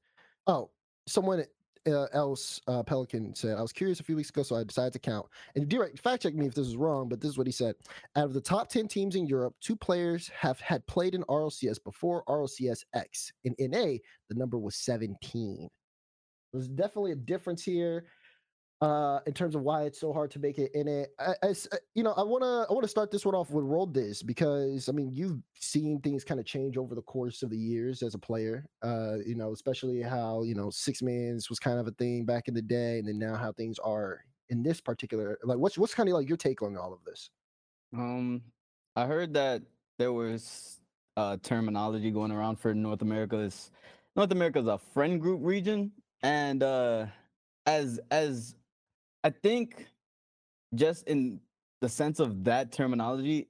oh, 0.46 0.70
someone 1.06 1.44
uh, 1.86 2.06
else, 2.12 2.60
uh, 2.66 2.82
Pelican 2.82 3.34
said, 3.34 3.58
I 3.58 3.62
was 3.62 3.72
curious 3.72 4.00
a 4.00 4.04
few 4.04 4.16
weeks 4.16 4.30
ago, 4.30 4.42
so 4.42 4.56
I 4.56 4.64
decided 4.64 4.92
to 4.94 4.98
count. 4.98 5.26
And 5.54 5.68
direct 5.68 5.98
fact 5.98 6.22
check 6.22 6.34
me 6.34 6.46
if 6.46 6.54
this 6.54 6.66
is 6.66 6.76
wrong, 6.76 7.08
but 7.08 7.20
this 7.20 7.30
is 7.30 7.38
what 7.38 7.46
he 7.46 7.52
said. 7.52 7.74
Out 8.16 8.24
of 8.24 8.32
the 8.32 8.40
top 8.40 8.68
10 8.68 8.88
teams 8.88 9.16
in 9.16 9.26
Europe, 9.26 9.54
two 9.60 9.76
players 9.76 10.28
have 10.28 10.58
had 10.60 10.86
played 10.86 11.14
in 11.14 11.22
RLCS 11.24 11.82
before 11.84 12.24
RLCS 12.24 12.84
X. 12.94 13.32
In 13.44 13.54
NA, 13.58 13.98
the 14.28 14.34
number 14.34 14.58
was 14.58 14.76
17. 14.76 15.68
There's 16.52 16.68
definitely 16.68 17.12
a 17.12 17.16
difference 17.16 17.62
here 17.62 18.04
uh 18.80 19.20
in 19.26 19.32
terms 19.32 19.54
of 19.54 19.62
why 19.62 19.84
it's 19.84 20.00
so 20.00 20.12
hard 20.12 20.30
to 20.30 20.38
make 20.38 20.58
it 20.58 20.70
in 20.74 20.88
it 20.88 21.10
I, 21.18 21.34
I 21.42 21.48
s- 21.50 21.68
uh, 21.70 21.76
you 21.94 22.02
know 22.02 22.12
i 22.12 22.22
want 22.22 22.42
to 22.42 22.66
i 22.68 22.72
want 22.72 22.82
to 22.82 22.88
start 22.88 23.10
this 23.10 23.24
one 23.24 23.34
off 23.34 23.50
with 23.50 23.64
Roll 23.64 23.86
Dizz 23.86 24.26
because 24.26 24.88
i 24.88 24.92
mean 24.92 25.12
you've 25.12 25.40
seen 25.54 26.00
things 26.00 26.24
kind 26.24 26.40
of 26.40 26.46
change 26.46 26.76
over 26.76 26.94
the 26.94 27.02
course 27.02 27.42
of 27.42 27.50
the 27.50 27.56
years 27.56 28.02
as 28.02 28.14
a 28.14 28.18
player 28.18 28.66
uh 28.82 29.16
you 29.24 29.36
know 29.36 29.52
especially 29.52 30.02
how 30.02 30.42
you 30.42 30.54
know 30.54 30.70
six 30.70 31.02
mans 31.02 31.48
was 31.48 31.58
kind 31.60 31.78
of 31.78 31.86
a 31.86 31.92
thing 31.92 32.24
back 32.24 32.48
in 32.48 32.54
the 32.54 32.62
day 32.62 32.98
and 32.98 33.06
then 33.08 33.18
now 33.18 33.36
how 33.36 33.52
things 33.52 33.78
are 33.78 34.24
in 34.48 34.62
this 34.62 34.80
particular 34.80 35.38
like 35.44 35.58
what's 35.58 35.78
what's 35.78 35.94
kind 35.94 36.08
of 36.08 36.14
like 36.14 36.28
your 36.28 36.36
take 36.36 36.60
on 36.60 36.76
all 36.76 36.92
of 36.92 37.04
this 37.04 37.30
Um, 37.92 38.42
I 38.96 39.06
heard 39.06 39.34
that 39.34 39.62
there 39.98 40.12
was 40.12 40.80
uh 41.16 41.36
terminology 41.42 42.10
going 42.10 42.32
around 42.32 42.56
for 42.56 42.74
North 42.74 43.02
America. 43.02 43.38
Is 43.38 43.70
North 44.16 44.32
America 44.32 44.58
is 44.58 44.66
a 44.66 44.78
friend 44.78 45.20
group 45.20 45.40
region, 45.42 45.92
and 46.22 46.62
uh, 46.62 47.06
as 47.66 48.00
as 48.10 48.56
I 49.24 49.30
think, 49.30 49.86
just 50.74 51.08
in 51.08 51.40
the 51.80 51.88
sense 51.88 52.20
of 52.20 52.44
that 52.44 52.72
terminology, 52.72 53.48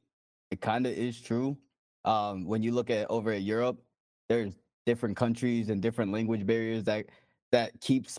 it 0.51 0.61
kind 0.61 0.87
of 0.87 0.93
is 0.93 1.21
true. 1.21 1.59
Um, 2.05 2.47
when 2.47 2.63
you 2.63 2.73
look 2.73 2.91
at 2.91 3.11
over 3.11 3.33
at 3.33 3.43
Europe, 3.43 3.83
there's 4.29 4.55
different 4.87 5.17
countries 5.17 5.71
and 5.71 5.83
different 5.83 6.13
language 6.13 6.47
barriers 6.47 6.85
that 6.85 7.07
that 7.51 7.81
keeps 7.81 8.19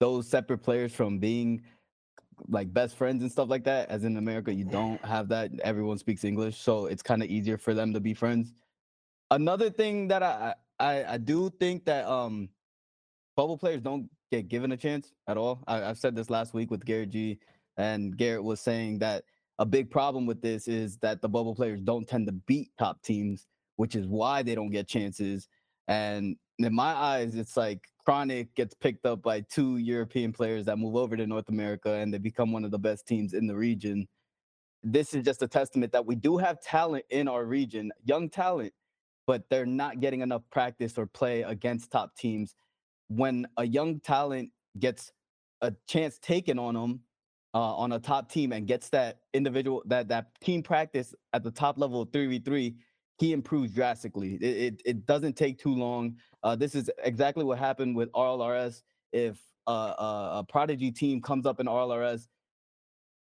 those 0.00 0.28
separate 0.28 0.58
players 0.58 0.92
from 0.92 1.18
being 1.18 1.62
like 2.48 2.72
best 2.72 2.96
friends 2.96 3.22
and 3.22 3.30
stuff 3.30 3.48
like 3.48 3.64
that. 3.64 3.88
As 3.88 4.04
in 4.04 4.16
America, 4.16 4.52
you 4.52 4.64
don't 4.64 5.02
have 5.04 5.28
that. 5.28 5.50
Everyone 5.62 5.96
speaks 5.96 6.24
English, 6.24 6.58
so 6.58 6.86
it's 6.86 7.02
kind 7.02 7.22
of 7.22 7.28
easier 7.30 7.56
for 7.56 7.72
them 7.72 7.92
to 7.94 8.00
be 8.00 8.12
friends. 8.12 8.52
Another 9.30 9.70
thing 9.70 10.08
that 10.08 10.22
I 10.22 10.54
I, 10.78 11.04
I 11.14 11.16
do 11.16 11.48
think 11.58 11.84
that 11.86 12.06
um 12.06 12.50
bubble 13.36 13.56
players 13.56 13.80
don't 13.80 14.10
get 14.32 14.48
given 14.48 14.72
a 14.72 14.76
chance 14.76 15.12
at 15.28 15.36
all. 15.36 15.62
I, 15.68 15.84
I've 15.84 15.98
said 15.98 16.16
this 16.16 16.30
last 16.30 16.54
week 16.54 16.70
with 16.70 16.84
Garrett 16.84 17.10
G, 17.10 17.38
and 17.76 18.16
Garrett 18.16 18.42
was 18.42 18.60
saying 18.60 18.98
that 19.00 19.24
a 19.58 19.66
big 19.66 19.90
problem 19.90 20.26
with 20.26 20.40
this 20.40 20.66
is 20.66 20.96
that 20.98 21.20
the 21.20 21.28
bubble 21.28 21.54
players 21.54 21.80
don't 21.82 22.08
tend 22.08 22.26
to 22.26 22.32
beat 22.32 22.70
top 22.78 23.02
teams, 23.02 23.46
which 23.76 23.94
is 23.94 24.06
why 24.06 24.42
they 24.42 24.54
don't 24.54 24.70
get 24.70 24.88
chances. 24.88 25.48
And 25.86 26.36
in 26.58 26.74
my 26.74 26.94
eyes, 26.94 27.34
it's 27.34 27.56
like 27.56 27.80
Chronic 28.04 28.54
gets 28.54 28.74
picked 28.74 29.04
up 29.04 29.22
by 29.22 29.42
two 29.42 29.76
European 29.76 30.32
players 30.32 30.64
that 30.64 30.78
move 30.78 30.96
over 30.96 31.16
to 31.16 31.26
North 31.26 31.50
America 31.50 31.92
and 31.92 32.12
they 32.12 32.18
become 32.18 32.52
one 32.52 32.64
of 32.64 32.70
the 32.70 32.78
best 32.78 33.06
teams 33.06 33.34
in 33.34 33.46
the 33.46 33.54
region. 33.54 34.08
This 34.82 35.14
is 35.14 35.24
just 35.24 35.42
a 35.42 35.48
testament 35.48 35.92
that 35.92 36.06
we 36.06 36.14
do 36.14 36.38
have 36.38 36.60
talent 36.60 37.04
in 37.10 37.28
our 37.28 37.44
region, 37.44 37.92
young 38.04 38.30
talent, 38.30 38.72
but 39.26 39.44
they're 39.50 39.66
not 39.66 40.00
getting 40.00 40.22
enough 40.22 40.42
practice 40.50 40.96
or 40.96 41.06
play 41.06 41.42
against 41.42 41.92
top 41.92 42.16
teams. 42.16 42.54
When 43.16 43.46
a 43.56 43.64
young 43.64 44.00
talent 44.00 44.50
gets 44.78 45.12
a 45.60 45.72
chance 45.86 46.18
taken 46.18 46.58
on 46.58 46.74
them 46.74 47.00
uh, 47.54 47.76
on 47.76 47.92
a 47.92 47.98
top 47.98 48.30
team 48.30 48.52
and 48.52 48.66
gets 48.66 48.88
that 48.90 49.20
individual 49.34 49.82
that 49.86 50.08
that 50.08 50.28
team 50.40 50.62
practice 50.62 51.14
at 51.32 51.42
the 51.42 51.50
top 51.50 51.78
level 51.78 52.02
of 52.02 52.10
3v3 52.10 52.74
he 53.18 53.32
improves 53.32 53.72
drastically. 53.72 54.34
It, 54.34 54.42
it, 54.42 54.82
it 54.84 55.06
doesn't 55.06 55.36
take 55.36 55.56
too 55.56 55.74
long. 55.74 56.16
Uh, 56.42 56.56
this 56.56 56.74
is 56.74 56.90
exactly 57.04 57.44
what 57.44 57.58
happened 57.58 57.94
with 57.94 58.10
rlrs 58.12 58.82
if 59.12 59.38
uh, 59.68 59.94
a 59.98 60.44
prodigy 60.48 60.90
team 60.90 61.20
comes 61.20 61.46
up 61.46 61.60
in 61.60 61.66
rlrs 61.66 62.26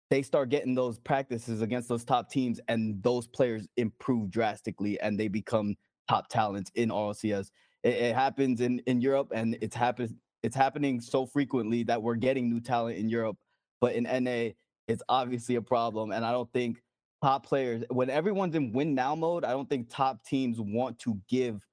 they 0.09 0.21
start 0.21 0.49
getting 0.49 0.75
those 0.75 0.99
practices 0.99 1.61
against 1.61 1.87
those 1.87 2.03
top 2.03 2.29
teams 2.29 2.59
and 2.67 3.01
those 3.03 3.27
players 3.27 3.67
improve 3.77 4.29
drastically 4.31 4.99
and 5.01 5.19
they 5.19 5.27
become 5.27 5.75
top 6.09 6.27
talents 6.29 6.71
in 6.75 6.89
rlcs 6.89 7.51
it, 7.83 7.93
it 7.93 8.15
happens 8.15 8.61
in 8.61 8.79
in 8.87 9.01
europe 9.01 9.31
and 9.33 9.57
it's 9.61 9.75
happens 9.75 10.13
it's 10.43 10.55
happening 10.55 10.99
so 10.99 11.25
frequently 11.25 11.83
that 11.83 12.01
we're 12.01 12.15
getting 12.15 12.49
new 12.49 12.59
talent 12.59 12.97
in 12.97 13.09
europe 13.09 13.37
but 13.81 13.95
in 13.95 14.03
NA, 14.03 14.51
it's 14.87 15.03
obviously 15.09 15.55
a 15.55 15.61
problem. 15.61 16.11
And 16.11 16.23
I 16.23 16.31
don't 16.31 16.51
think 16.53 16.81
top 17.21 17.45
players, 17.45 17.83
when 17.89 18.09
everyone's 18.09 18.55
in 18.55 18.71
win 18.71 18.95
now 18.95 19.15
mode, 19.15 19.43
I 19.43 19.51
don't 19.51 19.67
think 19.67 19.89
top 19.89 20.23
teams 20.23 20.61
want 20.61 20.99
to 20.99 21.19
give 21.27 21.65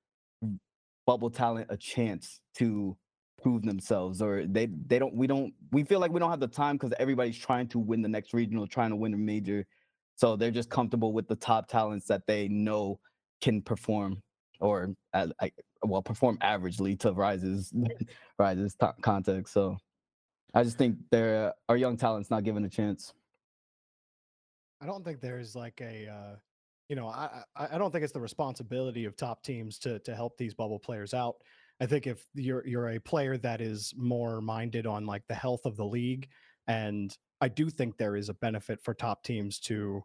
bubble 1.06 1.30
talent 1.30 1.66
a 1.70 1.76
chance 1.76 2.40
to 2.56 2.96
prove 3.40 3.62
themselves 3.62 4.20
or 4.20 4.44
they 4.46 4.66
they 4.88 4.98
don't 4.98 5.14
we 5.14 5.26
don't 5.26 5.54
we 5.70 5.84
feel 5.84 6.00
like 6.00 6.10
we 6.10 6.18
don't 6.18 6.28
have 6.28 6.40
the 6.40 6.48
time 6.48 6.74
because 6.76 6.92
everybody's 6.98 7.38
trying 7.38 7.68
to 7.68 7.78
win 7.78 8.02
the 8.02 8.08
next 8.08 8.34
regional 8.34 8.66
trying 8.66 8.90
to 8.90 8.96
win 8.96 9.14
a 9.14 9.16
major 9.16 9.64
so 10.16 10.34
they're 10.34 10.50
just 10.50 10.68
comfortable 10.68 11.12
with 11.12 11.28
the 11.28 11.36
top 11.36 11.68
talents 11.68 12.04
that 12.04 12.26
they 12.26 12.48
know 12.48 12.98
can 13.40 13.62
perform 13.62 14.20
or 14.58 14.92
uh, 15.14 15.28
I, 15.40 15.52
well 15.84 16.02
perform 16.02 16.36
averagely 16.38 16.98
to 16.98 17.12
rises 17.12 17.72
rises 18.38 18.74
to- 18.74 18.94
context 19.00 19.52
so 19.52 19.76
I 20.54 20.64
just 20.64 20.78
think 20.78 20.96
there 21.10 21.52
our 21.68 21.76
young 21.76 21.96
talent's 21.96 22.30
not 22.30 22.44
given 22.44 22.64
a 22.64 22.68
chance. 22.68 23.12
I 24.80 24.86
don't 24.86 25.04
think 25.04 25.20
there's 25.20 25.54
like 25.54 25.80
a, 25.80 26.08
uh, 26.08 26.36
you 26.88 26.96
know, 26.96 27.08
I 27.08 27.42
I 27.54 27.78
don't 27.78 27.92
think 27.92 28.04
it's 28.04 28.12
the 28.12 28.20
responsibility 28.20 29.04
of 29.04 29.16
top 29.16 29.42
teams 29.42 29.78
to 29.80 29.98
to 30.00 30.14
help 30.14 30.38
these 30.38 30.54
bubble 30.54 30.78
players 30.78 31.12
out. 31.12 31.36
I 31.80 31.86
think 31.86 32.06
if 32.06 32.24
you're 32.34 32.66
you're 32.66 32.90
a 32.90 32.98
player 32.98 33.36
that 33.38 33.60
is 33.60 33.92
more 33.96 34.40
minded 34.40 34.86
on 34.86 35.06
like 35.06 35.22
the 35.28 35.34
health 35.34 35.66
of 35.66 35.76
the 35.76 35.84
league, 35.84 36.28
and 36.66 37.16
I 37.40 37.48
do 37.48 37.68
think 37.68 37.96
there 37.96 38.16
is 38.16 38.28
a 38.28 38.34
benefit 38.34 38.80
for 38.82 38.94
top 38.94 39.22
teams 39.22 39.58
to 39.60 40.02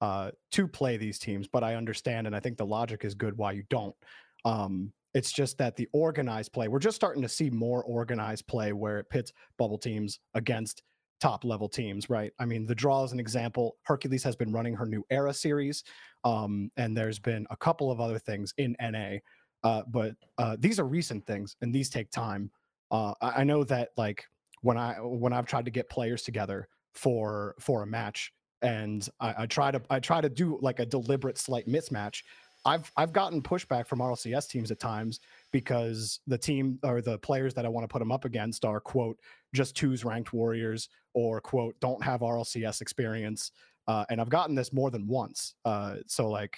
uh 0.00 0.30
to 0.52 0.68
play 0.68 0.96
these 0.96 1.18
teams, 1.18 1.48
but 1.48 1.64
I 1.64 1.74
understand 1.74 2.26
and 2.26 2.36
I 2.36 2.40
think 2.40 2.58
the 2.58 2.66
logic 2.66 3.04
is 3.04 3.14
good 3.14 3.36
why 3.36 3.52
you 3.52 3.64
don't. 3.68 3.96
Um, 4.44 4.92
It's 5.14 5.32
just 5.32 5.58
that 5.58 5.76
the 5.76 5.88
organized 5.92 6.52
play, 6.52 6.68
we're 6.68 6.78
just 6.78 6.96
starting 6.96 7.22
to 7.22 7.28
see 7.28 7.50
more 7.50 7.82
organized 7.84 8.46
play 8.46 8.72
where 8.72 8.98
it 8.98 9.10
pits 9.10 9.32
bubble 9.58 9.78
teams 9.78 10.20
against 10.34 10.82
top 11.20 11.44
level 11.44 11.68
teams, 11.68 12.08
right? 12.08 12.32
I 12.38 12.46
mean, 12.46 12.66
the 12.66 12.74
draw 12.74 13.04
is 13.04 13.12
an 13.12 13.20
example. 13.20 13.76
Hercules 13.82 14.24
has 14.24 14.34
been 14.34 14.52
running 14.52 14.74
her 14.74 14.86
new 14.86 15.04
era 15.10 15.34
series, 15.34 15.84
um, 16.24 16.70
and 16.76 16.96
there's 16.96 17.18
been 17.18 17.46
a 17.50 17.56
couple 17.56 17.90
of 17.90 18.00
other 18.00 18.18
things 18.18 18.54
in 18.56 18.74
NA, 18.80 19.16
uh, 19.62 19.82
but 19.88 20.14
uh, 20.38 20.56
these 20.58 20.80
are 20.80 20.86
recent 20.86 21.26
things, 21.26 21.56
and 21.60 21.74
these 21.74 21.90
take 21.90 22.10
time. 22.10 22.50
Uh, 22.90 23.14
I, 23.20 23.44
know 23.44 23.62
that 23.64 23.90
like 23.96 24.24
when 24.62 24.76
I 24.76 24.94
when 24.94 25.32
I've 25.32 25.46
tried 25.46 25.64
to 25.66 25.70
get 25.70 25.88
players 25.88 26.22
together 26.22 26.68
for 26.94 27.54
for 27.60 27.82
a 27.82 27.86
match, 27.86 28.32
and 28.62 29.06
I, 29.20 29.42
I 29.42 29.46
try 29.46 29.70
to 29.70 29.80
I 29.90 30.00
try 30.00 30.20
to 30.20 30.28
do 30.28 30.58
like 30.60 30.80
a 30.80 30.86
deliberate 30.86 31.38
slight 31.38 31.68
mismatch. 31.68 32.22
I've 32.64 32.90
I've 32.96 33.12
gotten 33.12 33.42
pushback 33.42 33.86
from 33.86 34.00
RLCS 34.00 34.48
teams 34.48 34.70
at 34.70 34.78
times 34.78 35.20
because 35.50 36.20
the 36.26 36.38
team 36.38 36.78
or 36.82 37.00
the 37.00 37.18
players 37.18 37.54
that 37.54 37.64
I 37.64 37.68
want 37.68 37.84
to 37.84 37.88
put 37.88 38.00
them 38.00 38.12
up 38.12 38.24
against 38.24 38.64
are 38.64 38.80
quote 38.80 39.18
just 39.54 39.76
twos 39.76 40.04
ranked 40.04 40.32
warriors 40.32 40.88
or 41.14 41.40
quote 41.40 41.78
don't 41.80 42.02
have 42.02 42.20
RLCS 42.20 42.80
experience. 42.80 43.52
Uh, 43.86 44.04
and 44.10 44.20
I've 44.20 44.28
gotten 44.28 44.54
this 44.54 44.72
more 44.72 44.90
than 44.90 45.06
once. 45.06 45.54
Uh, 45.64 45.96
so 46.06 46.28
like 46.28 46.56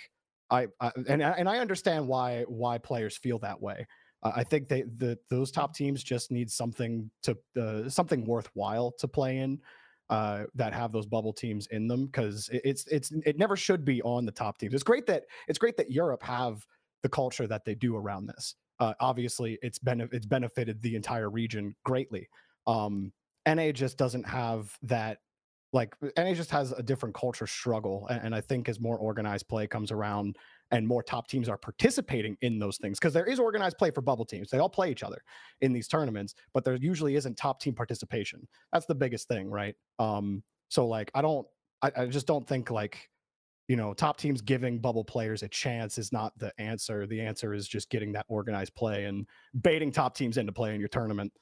I, 0.51 0.69
I 0.81 0.91
and 1.09 1.23
and 1.23 1.49
I 1.49 1.59
understand 1.59 2.07
why 2.07 2.45
why 2.49 2.79
players 2.79 3.17
feel 3.17 3.39
that 3.41 3.61
way. 3.61 3.87
Uh, 4.23 4.33
I 4.37 4.45
think 4.45 4.69
they 4.69 4.83
the 4.83 5.19
those 5.31 5.51
top 5.51 5.75
teams 5.75 6.03
just 6.03 6.31
need 6.31 6.51
something 6.51 7.11
to 7.23 7.39
uh, 7.61 7.89
something 7.89 8.25
worthwhile 8.25 8.93
to 8.99 9.09
play 9.09 9.39
in 9.39 9.61
uh, 10.11 10.45
that 10.55 10.75
have 10.75 10.93
those 10.93 11.07
bubble 11.07 11.33
teams 11.33 11.67
in 11.71 11.87
them 11.87 12.07
because 12.07 12.49
it, 12.53 12.63
it's 12.65 12.87
it's 12.89 13.13
it 13.25 13.39
never 13.39 13.57
should 13.57 13.85
be 13.85 14.03
on 14.03 14.25
the 14.25 14.33
top 14.33 14.59
teams. 14.59 14.75
It's 14.75 14.83
great 14.83 15.07
that 15.07 15.25
it's 15.49 15.59
great 15.59 15.77
that 15.77 15.91
Europe 15.91 16.23
have 16.23 16.67
the 17.03 17.09
culture 17.09 17.47
that 17.47 17.65
they 17.65 17.75
do 17.75 17.97
around 17.97 18.27
this. 18.27 18.55
Uh, 18.79 18.95
obviously, 19.01 19.59
it's 19.63 19.79
been 19.79 20.09
it's 20.13 20.27
benefited 20.27 20.83
the 20.83 20.97
entire 20.97 21.31
region 21.31 21.75
greatly. 21.85 22.29
Um, 22.67 23.13
NA 23.47 23.73
just 23.73 23.97
doesn't 23.97 24.27
have 24.27 24.77
that. 24.83 25.19
Like 25.73 25.95
NA 26.19 26.35
just 26.35 26.51
has 26.51 26.73
a 26.73 26.83
different 26.83 27.15
culture 27.15 27.47
struggle, 27.47 28.07
and, 28.09 28.27
and 28.27 28.35
I 28.35 28.43
think 28.43 28.69
as 28.69 28.79
more 28.81 28.99
organized 28.99 29.49
play 29.49 29.67
comes 29.67 29.91
around 29.91 30.37
and 30.73 30.89
more 30.89 31.03
top 31.03 31.29
teams 31.29 31.49
are 31.49 31.59
participating 31.59 32.37
in 32.41 32.59
those 32.59 32.79
things 32.79 32.99
because 32.99 33.13
there 33.13 33.27
is 33.27 33.39
organized 33.39 33.77
play 33.77 33.91
for 33.91 34.01
bubble 34.01 34.25
teams. 34.25 34.51
They 34.51 34.59
all 34.59 34.71
play 34.71 34.91
each 34.91 35.03
other 35.03 35.23
in 35.61 35.73
these 35.73 35.87
tournaments, 35.87 36.35
but 36.55 36.65
there 36.65 36.75
usually 36.75 37.15
isn't 37.15 37.37
top 37.37 37.61
team 37.61 37.75
participation. 37.75 38.49
That's 38.73 38.87
the 38.87 38.95
biggest 38.95 39.29
thing, 39.29 39.51
right? 39.51 39.77
Um, 39.99 40.43
so 40.69 40.87
like 40.87 41.11
I 41.15 41.21
don't 41.21 41.47
I, 41.83 41.93
I 41.97 42.07
just 42.07 42.27
don't 42.27 42.49
think 42.49 42.71
like 42.71 43.11
you 43.69 43.77
know 43.77 43.93
top 43.93 44.17
teams 44.17 44.41
giving 44.41 44.79
bubble 44.79 45.05
players 45.05 45.43
a 45.43 45.49
chance 45.49 45.99
is 45.99 46.11
not 46.11 46.37
the 46.39 46.53
answer. 46.59 47.07
The 47.07 47.21
answer 47.21 47.53
is 47.53 47.69
just 47.69 47.91
getting 47.91 48.13
that 48.13 48.25
organized 48.29 48.75
play 48.75 49.05
and 49.05 49.27
baiting 49.61 49.93
top 49.93 50.17
teams 50.17 50.39
into 50.39 50.53
play 50.53 50.75
in 50.75 50.81
your 50.81 50.89
tournament. 50.89 51.33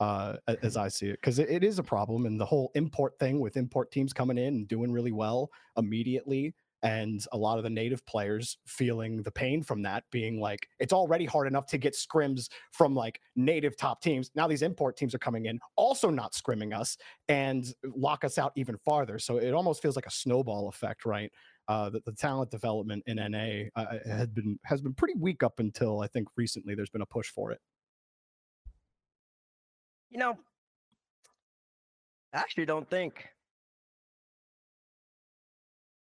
Uh, 0.00 0.36
as 0.62 0.78
I 0.78 0.88
see 0.88 1.08
it, 1.08 1.20
because 1.20 1.38
it, 1.38 1.50
it 1.50 1.62
is 1.62 1.78
a 1.78 1.82
problem, 1.82 2.24
and 2.24 2.40
the 2.40 2.46
whole 2.46 2.70
import 2.74 3.18
thing 3.18 3.38
with 3.38 3.58
import 3.58 3.92
teams 3.92 4.14
coming 4.14 4.38
in 4.38 4.46
and 4.46 4.66
doing 4.66 4.90
really 4.90 5.12
well 5.12 5.50
immediately 5.76 6.54
and 6.82 7.24
a 7.32 7.36
lot 7.36 7.58
of 7.58 7.64
the 7.64 7.70
native 7.70 8.04
players 8.06 8.58
feeling 8.66 9.22
the 9.22 9.30
pain 9.30 9.62
from 9.62 9.82
that 9.82 10.04
being 10.10 10.40
like 10.40 10.66
it's 10.78 10.92
already 10.92 11.26
hard 11.26 11.46
enough 11.46 11.66
to 11.66 11.78
get 11.78 11.94
scrims 11.94 12.48
from 12.72 12.94
like 12.94 13.20
native 13.36 13.76
top 13.76 14.00
teams. 14.00 14.30
Now 14.34 14.48
these 14.48 14.62
import 14.62 14.96
teams 14.96 15.14
are 15.14 15.18
coming 15.18 15.46
in 15.46 15.58
also 15.76 16.10
not 16.10 16.32
scrimming 16.32 16.76
us 16.76 16.96
and 17.28 17.66
lock 17.96 18.24
us 18.24 18.38
out 18.38 18.52
even 18.56 18.76
farther. 18.78 19.18
So 19.18 19.36
it 19.36 19.52
almost 19.52 19.82
feels 19.82 19.96
like 19.96 20.06
a 20.06 20.10
snowball 20.10 20.68
effect 20.68 21.04
right? 21.04 21.30
Uh 21.68 21.90
that 21.90 22.04
the 22.04 22.12
talent 22.12 22.50
development 22.50 23.02
in 23.06 23.16
na 23.16 23.80
uh, 23.80 23.98
had 24.06 24.34
been 24.34 24.58
has 24.64 24.80
been 24.80 24.94
pretty 24.94 25.14
weak 25.18 25.42
up 25.42 25.60
until 25.60 26.00
i 26.00 26.06
think 26.06 26.26
recently 26.36 26.74
there's 26.74 26.90
been 26.90 27.02
a 27.02 27.06
push 27.06 27.28
for 27.28 27.52
it. 27.52 27.60
You 30.10 30.18
know, 30.18 30.36
I 32.32 32.38
actually 32.38 32.66
don't 32.66 32.88
think 32.90 33.28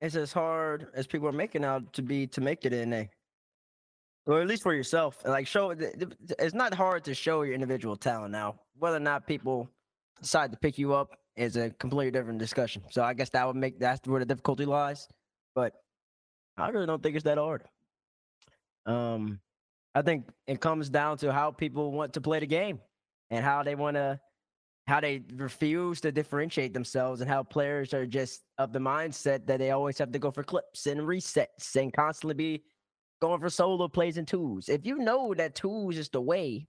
it's 0.04 0.16
as 0.16 0.32
hard 0.32 0.88
as 0.94 1.06
people 1.06 1.26
are 1.26 1.32
making 1.32 1.64
out 1.64 1.92
to 1.94 2.02
be 2.02 2.26
to 2.28 2.40
make 2.42 2.66
it 2.66 2.72
in 2.72 2.92
a. 2.92 3.08
Or 4.26 4.40
at 4.40 4.46
least 4.46 4.62
for 4.62 4.74
yourself 4.74 5.18
like 5.26 5.46
show 5.46 5.70
it's 5.70 6.54
not 6.54 6.72
hard 6.72 7.04
to 7.04 7.14
show 7.14 7.42
your 7.42 7.54
individual 7.54 7.96
talent 7.96 8.32
now. 8.32 8.60
Whether 8.78 8.96
or 8.98 9.00
not 9.00 9.26
people 9.26 9.68
decide 10.20 10.50
to 10.52 10.58
pick 10.58 10.78
you 10.78 10.94
up 10.94 11.10
is 11.36 11.56
a 11.56 11.70
completely 11.70 12.10
different 12.10 12.38
discussion. 12.38 12.82
So 12.90 13.02
i 13.02 13.14
guess 13.14 13.30
that 13.30 13.46
would 13.46 13.56
make 13.56 13.78
that's 13.78 14.06
where 14.06 14.20
the 14.20 14.26
difficulty 14.26 14.64
lies 14.64 15.08
but 15.54 15.72
i 16.56 16.68
really 16.68 16.86
don't 16.86 17.02
think 17.02 17.16
it's 17.16 17.24
that 17.24 17.38
hard. 17.38 17.62
Um 18.86 19.40
i 19.94 20.02
think 20.02 20.28
it 20.46 20.60
comes 20.60 20.88
down 20.90 21.16
to 21.18 21.32
how 21.32 21.50
people 21.50 21.92
want 21.92 22.12
to 22.14 22.20
play 22.20 22.40
the 22.40 22.46
game 22.46 22.78
and 23.30 23.44
how 23.44 23.62
they 23.62 23.74
want 23.74 23.96
to 23.96 24.20
how 24.86 25.00
they 25.00 25.22
refuse 25.36 26.00
to 26.02 26.12
differentiate 26.12 26.74
themselves 26.74 27.20
and 27.20 27.30
how 27.30 27.42
players 27.42 27.94
are 27.94 28.04
just 28.04 28.42
of 28.58 28.72
the 28.72 28.78
mindset 28.78 29.46
that 29.46 29.58
they 29.58 29.70
always 29.70 29.96
have 29.98 30.12
to 30.12 30.18
go 30.18 30.30
for 30.30 30.42
clips 30.42 30.86
and 30.86 31.00
resets 31.00 31.74
and 31.76 31.92
constantly 31.92 32.34
be 32.34 32.62
going 33.22 33.40
for 33.40 33.48
solo 33.48 33.88
plays 33.88 34.18
and 34.18 34.28
twos. 34.28 34.68
If 34.68 34.84
you 34.84 34.98
know 34.98 35.32
that 35.34 35.54
twos 35.54 35.96
is 35.96 36.10
the 36.10 36.20
way 36.20 36.66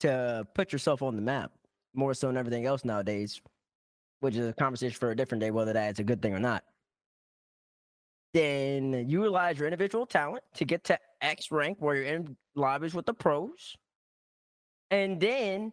to 0.00 0.46
put 0.54 0.72
yourself 0.72 1.02
on 1.02 1.14
the 1.16 1.22
map 1.22 1.52
more 1.94 2.14
so 2.14 2.28
than 2.28 2.38
everything 2.38 2.64
else 2.64 2.84
nowadays, 2.84 3.40
which 4.20 4.36
is 4.36 4.46
a 4.46 4.52
conversation 4.54 4.98
for 4.98 5.10
a 5.10 5.16
different 5.16 5.42
day, 5.42 5.50
whether 5.50 5.74
that 5.74 5.92
is 5.92 5.98
a 5.98 6.04
good 6.04 6.22
thing 6.22 6.34
or 6.34 6.38
not. 6.38 6.64
Then 8.32 9.08
utilize 9.08 9.58
your 9.58 9.66
individual 9.66 10.06
talent 10.06 10.44
to 10.54 10.64
get 10.64 10.84
to 10.84 10.98
X 11.20 11.50
rank 11.50 11.78
where 11.80 11.96
you're 11.96 12.04
in 12.04 12.36
lobbies 12.54 12.94
with 12.94 13.06
the 13.06 13.14
pros 13.14 13.76
and 14.90 15.20
then 15.20 15.72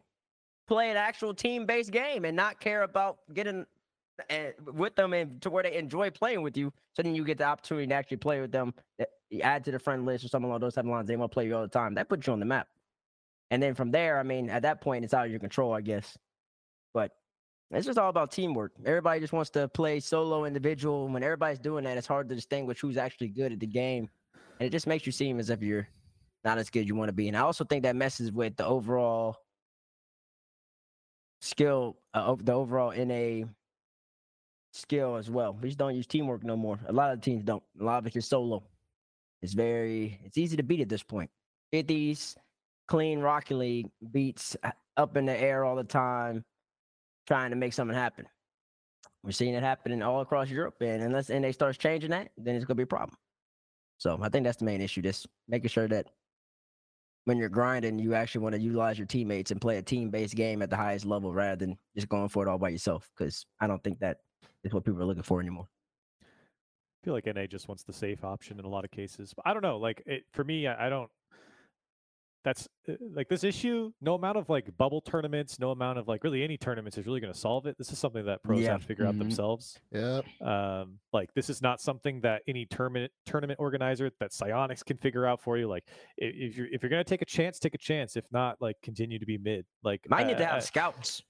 play 0.67 0.89
an 0.89 0.97
actual 0.97 1.33
team-based 1.33 1.91
game 1.91 2.25
and 2.25 2.35
not 2.35 2.59
care 2.59 2.83
about 2.83 3.19
getting 3.33 3.65
uh, 4.29 4.35
with 4.73 4.95
them 4.95 5.13
and 5.13 5.41
to 5.41 5.49
where 5.49 5.63
they 5.63 5.75
enjoy 5.75 6.09
playing 6.09 6.41
with 6.41 6.55
you. 6.55 6.71
So 6.93 7.03
then 7.03 7.15
you 7.15 7.23
get 7.23 7.37
the 7.37 7.45
opportunity 7.45 7.87
to 7.87 7.93
actually 7.93 8.17
play 8.17 8.39
with 8.41 8.51
them, 8.51 8.73
you 9.29 9.41
add 9.41 9.65
to 9.65 9.71
the 9.71 9.79
friend 9.79 10.05
list 10.05 10.23
or 10.23 10.27
something 10.27 10.47
along 10.49 10.61
those 10.61 10.75
type 10.75 10.85
of 10.85 10.91
lines. 10.91 11.07
They 11.07 11.15
want 11.15 11.31
to 11.31 11.33
play 11.33 11.47
you 11.47 11.55
all 11.55 11.63
the 11.63 11.67
time. 11.67 11.95
That 11.95 12.09
puts 12.09 12.27
you 12.27 12.33
on 12.33 12.39
the 12.39 12.45
map. 12.45 12.67
And 13.51 13.61
then 13.61 13.75
from 13.75 13.91
there, 13.91 14.19
I 14.19 14.23
mean, 14.23 14.49
at 14.49 14.61
that 14.61 14.81
point, 14.81 15.03
it's 15.03 15.13
out 15.13 15.25
of 15.25 15.31
your 15.31 15.39
control, 15.39 15.73
I 15.73 15.81
guess. 15.81 16.17
But 16.93 17.11
it's 17.71 17.87
just 17.87 17.97
all 17.97 18.09
about 18.09 18.31
teamwork. 18.31 18.73
Everybody 18.85 19.19
just 19.19 19.33
wants 19.33 19.49
to 19.51 19.67
play 19.67 19.99
solo, 19.99 20.45
individual. 20.45 21.07
When 21.07 21.23
everybody's 21.23 21.59
doing 21.59 21.83
that, 21.85 21.97
it's 21.97 22.07
hard 22.07 22.29
to 22.29 22.35
distinguish 22.35 22.79
who's 22.79 22.97
actually 22.97 23.29
good 23.29 23.51
at 23.51 23.59
the 23.59 23.67
game, 23.67 24.09
and 24.59 24.67
it 24.67 24.69
just 24.69 24.85
makes 24.85 25.05
you 25.05 25.11
seem 25.11 25.39
as 25.39 25.49
if 25.49 25.61
you're 25.63 25.87
not 26.43 26.57
as 26.57 26.69
good 26.69 26.81
as 26.81 26.87
you 26.87 26.95
want 26.95 27.09
to 27.09 27.13
be. 27.13 27.27
And 27.27 27.37
I 27.37 27.41
also 27.41 27.63
think 27.63 27.83
that 27.83 27.95
messes 27.95 28.31
with 28.31 28.55
the 28.57 28.65
overall 28.65 29.37
skill, 31.41 31.97
uh, 32.13 32.35
the 32.39 32.53
overall 32.53 32.93
NA 32.95 33.47
skill 34.73 35.15
as 35.15 35.29
well. 35.29 35.57
We 35.61 35.69
just 35.69 35.77
don't 35.77 35.95
use 35.95 36.07
teamwork 36.07 36.43
no 36.43 36.57
more. 36.57 36.79
A 36.87 36.93
lot 36.93 37.13
of 37.13 37.21
teams 37.21 37.43
don't. 37.43 37.63
A 37.79 37.83
lot 37.83 37.99
of 37.99 38.07
it 38.07 38.15
is 38.15 38.25
solo. 38.25 38.63
It's 39.41 39.53
very, 39.53 40.19
it's 40.23 40.37
easy 40.37 40.57
to 40.57 40.63
beat 40.63 40.81
at 40.81 40.89
this 40.89 41.03
point. 41.03 41.29
50s, 41.73 42.35
clean 42.87 43.19
Rocket 43.19 43.55
League 43.55 43.89
beats 44.11 44.55
uh, 44.63 44.71
up 44.95 45.17
in 45.17 45.25
the 45.25 45.37
air 45.37 45.65
all 45.65 45.75
the 45.75 45.83
time, 45.83 46.45
trying 47.27 47.49
to 47.49 47.55
make 47.55 47.73
something 47.73 47.95
happen. 47.95 48.25
We're 49.23 49.31
seeing 49.31 49.53
it 49.53 49.63
happening 49.63 50.01
all 50.01 50.21
across 50.21 50.49
Europe, 50.49 50.75
and 50.81 51.01
unless 51.01 51.29
NA 51.29 51.51
starts 51.51 51.77
changing 51.77 52.11
that, 52.11 52.31
then 52.37 52.55
it's 52.55 52.65
gonna 52.65 52.75
be 52.75 52.83
a 52.83 52.87
problem. 52.87 53.17
So 53.97 54.19
I 54.21 54.29
think 54.29 54.43
that's 54.43 54.57
the 54.57 54.65
main 54.65 54.81
issue. 54.81 55.01
Just 55.01 55.27
making 55.47 55.69
sure 55.69 55.87
that 55.87 56.07
when 57.25 57.37
you're 57.37 57.49
grinding, 57.49 57.99
you 57.99 58.13
actually 58.13 58.41
want 58.41 58.55
to 58.55 58.61
utilize 58.61 58.97
your 58.97 59.07
teammates 59.07 59.51
and 59.51 59.61
play 59.61 59.77
a 59.77 59.81
team-based 59.81 60.35
game 60.35 60.61
at 60.61 60.69
the 60.69 60.75
highest 60.75 61.05
level 61.05 61.33
rather 61.33 61.55
than 61.55 61.77
just 61.95 62.09
going 62.09 62.29
for 62.29 62.45
it 62.45 62.49
all 62.49 62.57
by 62.57 62.69
yourself. 62.69 63.09
Because 63.17 63.45
I 63.59 63.67
don't 63.67 63.83
think 63.83 63.99
that 63.99 64.17
is 64.63 64.73
what 64.73 64.83
people 64.83 65.01
are 65.01 65.05
looking 65.05 65.23
for 65.23 65.39
anymore. 65.39 65.67
I 66.21 67.05
feel 67.05 67.13
like 67.13 67.25
NA 67.25 67.45
just 67.47 67.67
wants 67.67 67.83
the 67.83 67.93
safe 67.93 68.23
option 68.23 68.59
in 68.59 68.65
a 68.65 68.69
lot 68.69 68.85
of 68.85 68.91
cases. 68.91 69.33
But 69.35 69.47
I 69.47 69.53
don't 69.53 69.61
know. 69.61 69.77
Like 69.77 70.03
it, 70.05 70.23
for 70.33 70.43
me, 70.43 70.67
I, 70.67 70.87
I 70.87 70.89
don't. 70.89 71.09
That's 72.43 72.67
uh, 72.89 72.93
like 73.13 73.29
this 73.29 73.43
issue. 73.45 73.91
No 74.01 74.15
amount 74.15 74.37
of 74.37 74.49
like 74.49 74.75
bubble 74.77 74.99
tournaments, 75.01 75.59
no 75.59 75.71
amount 75.71 75.97
of 75.97 76.07
like 76.09 76.23
really 76.25 76.43
any 76.43 76.57
tournaments 76.57 76.97
is 76.97 77.05
really 77.05 77.21
going 77.21 77.31
to 77.31 77.39
solve 77.39 77.65
it. 77.67 77.77
This 77.77 77.91
is 77.91 77.99
something 77.99 78.25
that 78.25 78.43
pros 78.43 78.61
Yeah. 78.61 78.71
have 78.73 78.81
to 78.81 78.87
figure 78.87 79.05
out 79.05 79.15
Mhm. 79.15 79.19
themselves. 79.19 79.79
Yep. 79.91 80.25
Um, 80.41 80.99
like 81.13 81.33
this 81.35 81.49
is 81.49 81.61
not 81.61 81.79
something 81.79 82.19
that 82.21 82.41
any 82.47 82.65
tournament 82.65 83.11
tournament 83.25 83.59
organizer 83.61 84.11
that 84.19 84.31
Psyonix 84.31 84.83
can 84.83 84.97
figure 84.97 85.25
out 85.25 85.41
for 85.41 85.57
you. 85.57 85.67
Like 85.67 85.85
if 86.17 86.57
you're 86.57 86.67
if 86.67 86.83
you're 86.83 86.89
gonna 86.89 87.03
take 87.05 87.21
a 87.21 87.25
chance, 87.25 87.59
take 87.59 87.75
a 87.75 87.79
chance. 87.79 88.17
If 88.17 88.25
not, 88.31 88.61
like 88.61 88.75
continue 88.81 89.19
to 89.19 89.25
be 89.25 89.37
mid. 89.37 89.65
Like 89.83 90.01
Might 90.09 90.27
need 90.27 90.37
to 90.37 90.43
uh, 90.43 90.47
have 90.47 90.57
uh, 90.57 90.61
scouts. 90.61 91.21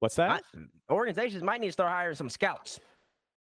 what's 0.00 0.16
that? 0.16 0.42
Might- 0.54 0.66
organizations 0.90 1.42
might 1.44 1.60
need 1.60 1.68
to 1.68 1.72
start 1.72 1.90
hiring 1.92 2.16
some 2.16 2.28
scouts. 2.30 2.80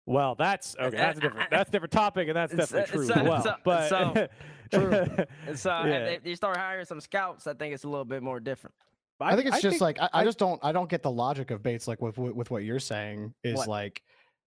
Well, 0.06 0.36
that's 0.36 0.76
okay. 0.80 0.96
That's 0.96 1.18
a 1.18 1.22
different. 1.22 1.50
That's 1.50 1.70
a 1.70 1.72
different 1.72 1.92
topic, 1.92 2.28
and 2.28 2.36
that's 2.38 2.54
It's- 2.54 2.70
definitely 2.70 3.08
true. 3.08 3.16
so- 3.16 3.22
as 3.22 3.28
well, 3.28 3.44
so- 3.44 3.56
but 3.64 3.90
so- 3.90 4.28
True. 4.72 5.26
And 5.48 5.58
so 5.60 5.70
Yeah. 5.86 6.06
if 6.08 6.26
you 6.26 6.36
start 6.36 6.58
hiring 6.58 6.86
some 6.86 7.00
scouts, 7.00 7.46
I 7.48 7.54
think 7.54 7.74
it's 7.76 7.84
a 7.84 7.88
little 7.90 8.06
bit 8.06 8.24
more 8.24 8.40
different. 8.40 8.74
but 9.20 9.26
I, 9.26 9.36
think 9.36 9.48
it's 9.48 9.62
just 9.62 9.74
think- 9.80 9.82
like 9.82 10.00
I, 10.00 10.06
I 10.12 10.22
I- 10.22 10.24
just 10.26 10.38
don't 10.40 10.60
I 10.64 10.72
don't 10.72 10.90
get 10.90 11.02
the 11.04 11.12
logic 11.12 11.52
of 11.52 11.62
Bates 11.64 11.88
like 11.88 12.02
with 12.02 12.18
with, 12.18 12.34
with 12.34 12.52
what 12.52 12.64
you're 12.64 12.80
saying 12.80 13.34
is 13.44 13.58
What? 13.58 13.68
like 13.68 14.02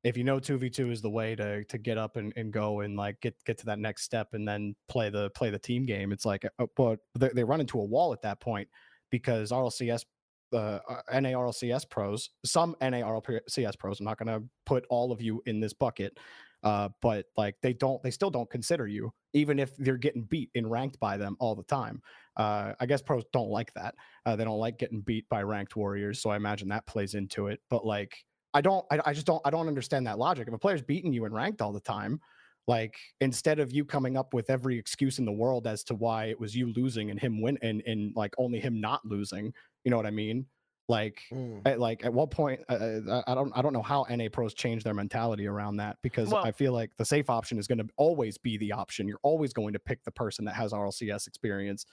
if 0.04 0.16
you 0.16 0.24
know 0.24 0.38
2v2 0.38 0.90
is 0.92 1.02
the 1.02 1.10
way 1.10 1.34
to 1.36 1.64
to 1.64 1.78
get 1.78 1.98
up 1.98 2.16
and, 2.16 2.32
and 2.36 2.52
go 2.52 2.80
and 2.80 2.96
like 2.96 3.20
get 3.20 3.34
get 3.44 3.58
to 3.58 3.66
that 3.66 3.78
next 3.78 4.02
step 4.02 4.34
and 4.34 4.46
then 4.46 4.74
play 4.88 5.08
the 5.10 5.30
play 5.30 5.50
the 5.50 5.58
team 5.58 5.86
game 5.86 6.12
it's 6.12 6.24
like 6.26 6.44
uh, 6.58 6.66
but 6.76 6.98
they, 7.18 7.28
they 7.30 7.42
run 7.44 7.60
into 7.60 7.80
a 7.80 7.84
wall 7.84 8.12
at 8.12 8.22
that 8.22 8.38
point 8.40 8.68
because 9.10 9.50
rlcs 9.52 10.04
uh, 10.52 10.78
NARLCS 11.12 11.88
pros, 11.90 12.30
some 12.44 12.74
NARLCS 12.80 13.78
pros. 13.78 14.00
I'm 14.00 14.06
not 14.06 14.18
going 14.18 14.40
to 14.40 14.46
put 14.66 14.84
all 14.90 15.12
of 15.12 15.20
you 15.20 15.42
in 15.46 15.60
this 15.60 15.72
bucket, 15.72 16.18
uh, 16.62 16.88
but 17.00 17.26
like 17.36 17.56
they 17.62 17.72
don't, 17.72 18.02
they 18.02 18.10
still 18.10 18.30
don't 18.30 18.50
consider 18.50 18.86
you, 18.86 19.12
even 19.32 19.58
if 19.58 19.76
they're 19.76 19.96
getting 19.96 20.22
beat 20.22 20.50
in 20.54 20.66
ranked 20.68 20.98
by 21.00 21.16
them 21.16 21.36
all 21.40 21.54
the 21.54 21.64
time. 21.64 22.02
Uh, 22.36 22.72
I 22.80 22.86
guess 22.86 23.02
pros 23.02 23.24
don't 23.32 23.50
like 23.50 23.72
that. 23.74 23.94
Uh, 24.26 24.36
they 24.36 24.44
don't 24.44 24.58
like 24.58 24.78
getting 24.78 25.00
beat 25.00 25.28
by 25.28 25.42
ranked 25.42 25.76
warriors, 25.76 26.20
so 26.20 26.30
I 26.30 26.36
imagine 26.36 26.68
that 26.68 26.86
plays 26.86 27.14
into 27.14 27.48
it. 27.48 27.60
But 27.70 27.84
like, 27.84 28.24
I 28.54 28.60
don't, 28.60 28.84
I, 28.90 29.00
I 29.06 29.12
just 29.12 29.26
don't, 29.26 29.42
I 29.44 29.50
don't 29.50 29.68
understand 29.68 30.06
that 30.06 30.18
logic. 30.18 30.48
If 30.48 30.54
a 30.54 30.58
player's 30.58 30.82
beating 30.82 31.12
you 31.12 31.24
in 31.24 31.32
ranked 31.32 31.60
all 31.60 31.72
the 31.72 31.80
time, 31.80 32.20
like 32.68 32.98
instead 33.22 33.58
of 33.58 33.72
you 33.72 33.84
coming 33.84 34.16
up 34.16 34.34
with 34.34 34.50
every 34.50 34.78
excuse 34.78 35.18
in 35.18 35.24
the 35.24 35.32
world 35.32 35.66
as 35.66 35.82
to 35.84 35.94
why 35.94 36.26
it 36.26 36.38
was 36.38 36.54
you 36.54 36.70
losing 36.74 37.10
and 37.10 37.18
him 37.18 37.40
win 37.40 37.58
and, 37.62 37.82
and 37.86 38.14
like 38.14 38.34
only 38.36 38.60
him 38.60 38.78
not 38.78 39.04
losing 39.06 39.52
you 39.88 39.90
know 39.90 39.96
what 39.96 40.04
i 40.04 40.10
mean 40.10 40.44
like 40.90 41.22
Mm. 41.32 41.62
at, 41.66 41.80
like 41.80 42.04
at 42.04 42.12
what 42.12 42.30
point 42.30 42.60
uh, 42.68 42.74
uh, 42.74 43.22
i 43.26 43.34
don't 43.34 43.50
i 43.56 43.62
don't 43.62 43.72
know 43.72 43.80
how 43.82 44.04
na 44.10 44.28
pros 44.30 44.52
change 44.52 44.84
their 44.84 44.92
mentality 44.92 45.46
around 45.46 45.76
that 45.78 45.96
because 46.02 46.28
Well- 46.28 46.44
i 46.44 46.52
feel 46.52 46.74
like 46.74 46.90
the 46.98 47.06
safe 47.06 47.30
option 47.30 47.58
is 47.58 47.66
going 47.66 47.78
to 47.78 47.88
always 47.96 48.36
be 48.36 48.58
the 48.58 48.72
option 48.72 49.08
you're 49.08 49.18
always 49.22 49.54
going 49.54 49.72
to 49.72 49.78
pick 49.78 50.04
the 50.04 50.10
person 50.10 50.44
that 50.44 50.54
has 50.56 50.72
rlcs 50.74 51.26
experience 51.26 51.86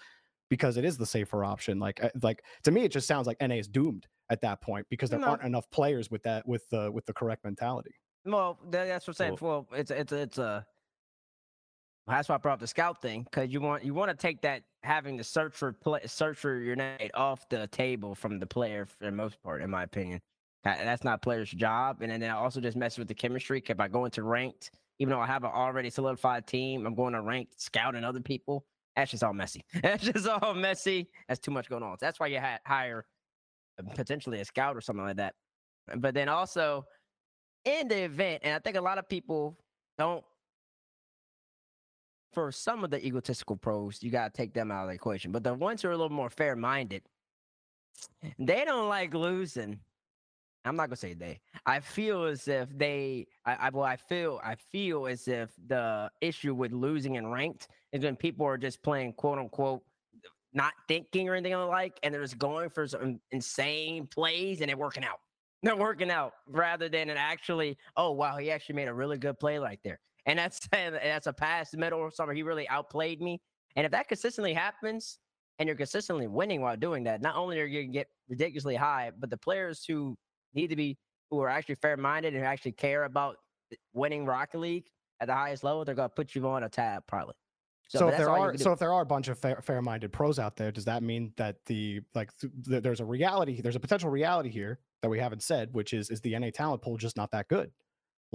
because 0.49 0.75
it 0.75 0.83
is 0.83 0.97
the 0.97 1.05
safer 1.05 1.45
option 1.45 1.79
like 1.79 2.03
uh, 2.03 2.09
like 2.21 2.43
to 2.63 2.71
me 2.71 2.83
it 2.83 2.91
just 2.91 3.07
sounds 3.07 3.27
like 3.27 3.37
na 3.39 3.55
is 3.55 3.69
doomed 3.69 4.07
at 4.29 4.41
that 4.41 4.59
point 4.59 4.85
because 4.89 5.09
there 5.09 5.19
No. 5.19 5.27
aren't 5.27 5.43
enough 5.43 5.69
players 5.71 6.11
with 6.11 6.23
that 6.23 6.45
with 6.45 6.67
the 6.69 6.91
with 6.91 7.05
the 7.05 7.13
correct 7.13 7.45
mentality 7.45 7.95
Well, 8.25 8.59
that's 8.71 9.07
what 9.07 9.13
I'm 9.13 9.13
saying. 9.21 9.37
Well, 9.39 9.67
it's 9.71 9.91
it's 9.91 10.11
it's 10.11 10.37
a. 10.39 10.65
That's 12.07 12.29
why 12.29 12.35
I 12.35 12.37
brought 12.37 12.55
up 12.55 12.59
the 12.59 12.67
scout 12.67 13.01
thing 13.01 13.23
because 13.23 13.51
you 13.51 13.61
want 13.61 13.83
you 13.83 13.93
want 13.93 14.11
to 14.11 14.17
take 14.17 14.41
that 14.41 14.63
having 14.83 15.17
to 15.17 15.23
search 15.23 15.55
for 15.55 15.73
play, 15.73 16.01
search 16.05 16.37
for 16.37 16.57
your 16.59 16.75
name 16.75 17.09
off 17.15 17.49
the 17.49 17.67
table 17.67 18.13
from 18.13 18.39
the 18.39 18.45
player 18.45 18.85
for 18.85 19.05
the 19.05 19.11
most 19.11 19.41
part, 19.41 19.61
in 19.63 19.69
my 19.71 19.83
opinion. 19.83 20.21
That- 20.63 20.79
That's 20.83 21.03
not 21.03 21.21
player's 21.21 21.49
job, 21.49 22.01
and 22.01 22.11
then 22.11 22.23
I 22.23 22.35
also 22.35 22.61
just 22.61 22.77
mess 22.77 22.97
with 22.97 23.07
the 23.07 23.15
chemistry. 23.15 23.63
If 23.67 23.79
I 23.79 23.87
go 23.87 24.05
into 24.05 24.21
ranked, 24.23 24.71
even 24.99 25.11
though 25.11 25.19
I 25.19 25.25
have 25.25 25.43
an 25.43 25.51
already 25.51 25.89
solidified 25.89 26.45
team, 26.45 26.85
I'm 26.85 26.93
going 26.95 27.13
to 27.13 27.21
ranked 27.21 27.59
scouting 27.59 28.03
other 28.03 28.19
people. 28.21 28.65
That's 28.95 29.11
just 29.11 29.23
all 29.23 29.33
messy. 29.33 29.63
That's 29.83 30.03
just 30.03 30.27
all 30.27 30.53
messy. 30.53 31.09
That's 31.27 31.39
too 31.39 31.51
much 31.51 31.69
going 31.69 31.83
on. 31.83 31.97
That's 31.99 32.19
why 32.19 32.27
you 32.27 32.39
had 32.39 32.59
hire 32.65 33.05
uh, 33.79 33.83
potentially 33.95 34.39
a 34.41 34.45
scout 34.45 34.75
or 34.77 34.81
something 34.81 35.03
like 35.05 35.17
that. 35.17 35.33
But 35.97 36.13
then 36.13 36.29
also 36.29 36.85
in 37.65 37.87
the 37.87 38.03
event, 38.03 38.41
and 38.43 38.53
I 38.53 38.59
think 38.59 38.77
a 38.77 38.81
lot 38.81 38.97
of 38.99 39.09
people 39.09 39.57
don't. 39.97 40.23
For 42.35 42.51
some 42.51 42.83
of 42.83 42.91
the 42.91 43.03
egotistical 43.03 43.55
pros, 43.55 44.03
you 44.03 44.11
gotta 44.11 44.31
take 44.31 44.53
them 44.53 44.69
out 44.71 44.83
of 44.83 44.89
the 44.89 44.93
equation. 44.93 45.31
But 45.31 45.43
the 45.43 45.53
ones 45.53 45.81
who 45.81 45.87
are 45.87 45.93
a 45.93 45.97
little 45.97 46.15
more 46.15 46.29
fair-minded, 46.29 47.01
they 48.37 48.65
don't 48.65 48.89
like 48.89 49.13
losing. 49.13 49.79
I'm 50.65 50.75
not 50.75 50.89
gonna 50.89 50.97
say 50.97 51.13
they. 51.13 51.39
I 51.65 51.79
feel 51.79 52.25
as 52.25 52.47
if 52.47 52.69
they. 52.77 53.27
I, 53.45 53.55
I 53.55 53.69
well, 53.69 53.85
I 53.85 53.95
feel. 53.95 54.39
I 54.43 54.55
feel 54.55 55.07
as 55.07 55.27
if 55.27 55.49
the 55.67 56.11
issue 56.21 56.53
with 56.53 56.73
losing 56.73 57.17
and 57.17 57.31
ranked 57.31 57.69
is 57.93 58.03
when 58.03 58.15
people 58.17 58.45
are 58.45 58.57
just 58.57 58.83
playing 58.83 59.13
quote 59.13 59.39
unquote 59.39 59.81
not 60.53 60.73
thinking 60.87 61.29
or 61.29 61.35
anything 61.35 61.57
like, 61.57 61.99
and 62.01 62.13
they're 62.13 62.21
just 62.21 62.37
going 62.37 62.69
for 62.69 62.87
some 62.87 63.19
insane 63.31 64.07
plays 64.07 64.61
and 64.61 64.69
they're 64.69 64.77
working 64.77 65.03
out. 65.03 65.19
They're 65.61 65.75
working 65.75 66.09
out 66.09 66.33
rather 66.47 66.89
than 66.89 67.09
it 67.09 67.17
actually, 67.17 67.77
oh 67.97 68.11
wow, 68.11 68.37
he 68.37 68.51
actually 68.51 68.75
made 68.75 68.87
a 68.87 68.93
really 68.93 69.17
good 69.17 69.39
play 69.39 69.57
right 69.57 69.79
there. 69.83 69.99
And 70.25 70.39
that's 70.39 70.59
and 70.71 70.95
that's 70.95 71.27
a 71.27 71.33
pass 71.33 71.73
middle 71.73 71.99
or 71.99 72.11
something. 72.11 72.35
He 72.35 72.43
really 72.43 72.67
outplayed 72.69 73.21
me. 73.21 73.41
And 73.75 73.85
if 73.85 73.91
that 73.91 74.07
consistently 74.07 74.53
happens 74.53 75.19
and 75.59 75.67
you're 75.67 75.75
consistently 75.75 76.27
winning 76.27 76.61
while 76.61 76.77
doing 76.77 77.03
that, 77.05 77.21
not 77.21 77.35
only 77.35 77.59
are 77.59 77.65
you 77.65 77.83
gonna 77.83 77.93
get 77.93 78.07
ridiculously 78.29 78.75
high, 78.75 79.11
but 79.17 79.29
the 79.29 79.37
players 79.37 79.83
who 79.85 80.17
need 80.53 80.67
to 80.67 80.75
be 80.75 80.97
who 81.29 81.41
are 81.41 81.49
actually 81.49 81.75
fair 81.75 81.97
minded 81.97 82.35
and 82.35 82.45
actually 82.45 82.71
care 82.71 83.03
about 83.03 83.37
winning 83.93 84.25
Rocket 84.25 84.59
League 84.59 84.85
at 85.19 85.27
the 85.27 85.33
highest 85.33 85.63
level, 85.63 85.83
they're 85.85 85.95
gonna 85.95 86.09
put 86.09 86.35
you 86.35 86.47
on 86.47 86.63
a 86.63 86.69
tab 86.69 87.03
probably. 87.07 87.35
So, 87.87 87.99
but 87.99 88.13
if 88.13 88.17
there 88.17 88.29
are 88.29 88.57
so 88.57 88.71
if 88.71 88.79
there 88.79 88.91
are 88.91 89.01
a 89.01 89.05
bunch 89.05 89.27
of 89.27 89.37
fair, 89.37 89.61
fair-minded 89.61 90.11
pros 90.11 90.39
out 90.39 90.55
there, 90.55 90.71
does 90.71 90.85
that 90.85 91.03
mean 91.03 91.33
that 91.37 91.57
the 91.67 92.01
like 92.15 92.31
th- 92.39 92.81
there's 92.81 92.99
a 92.99 93.05
reality, 93.05 93.61
there's 93.61 93.75
a 93.75 93.79
potential 93.79 94.09
reality 94.09 94.49
here 94.49 94.79
that 95.01 95.09
we 95.09 95.19
haven't 95.19 95.43
said, 95.43 95.71
which 95.73 95.93
is 95.93 96.09
is 96.09 96.19
the 96.21 96.37
NA 96.37 96.49
talent 96.51 96.81
pool 96.81 96.97
just 96.97 97.15
not 97.15 97.31
that 97.31 97.47
good? 97.47 97.71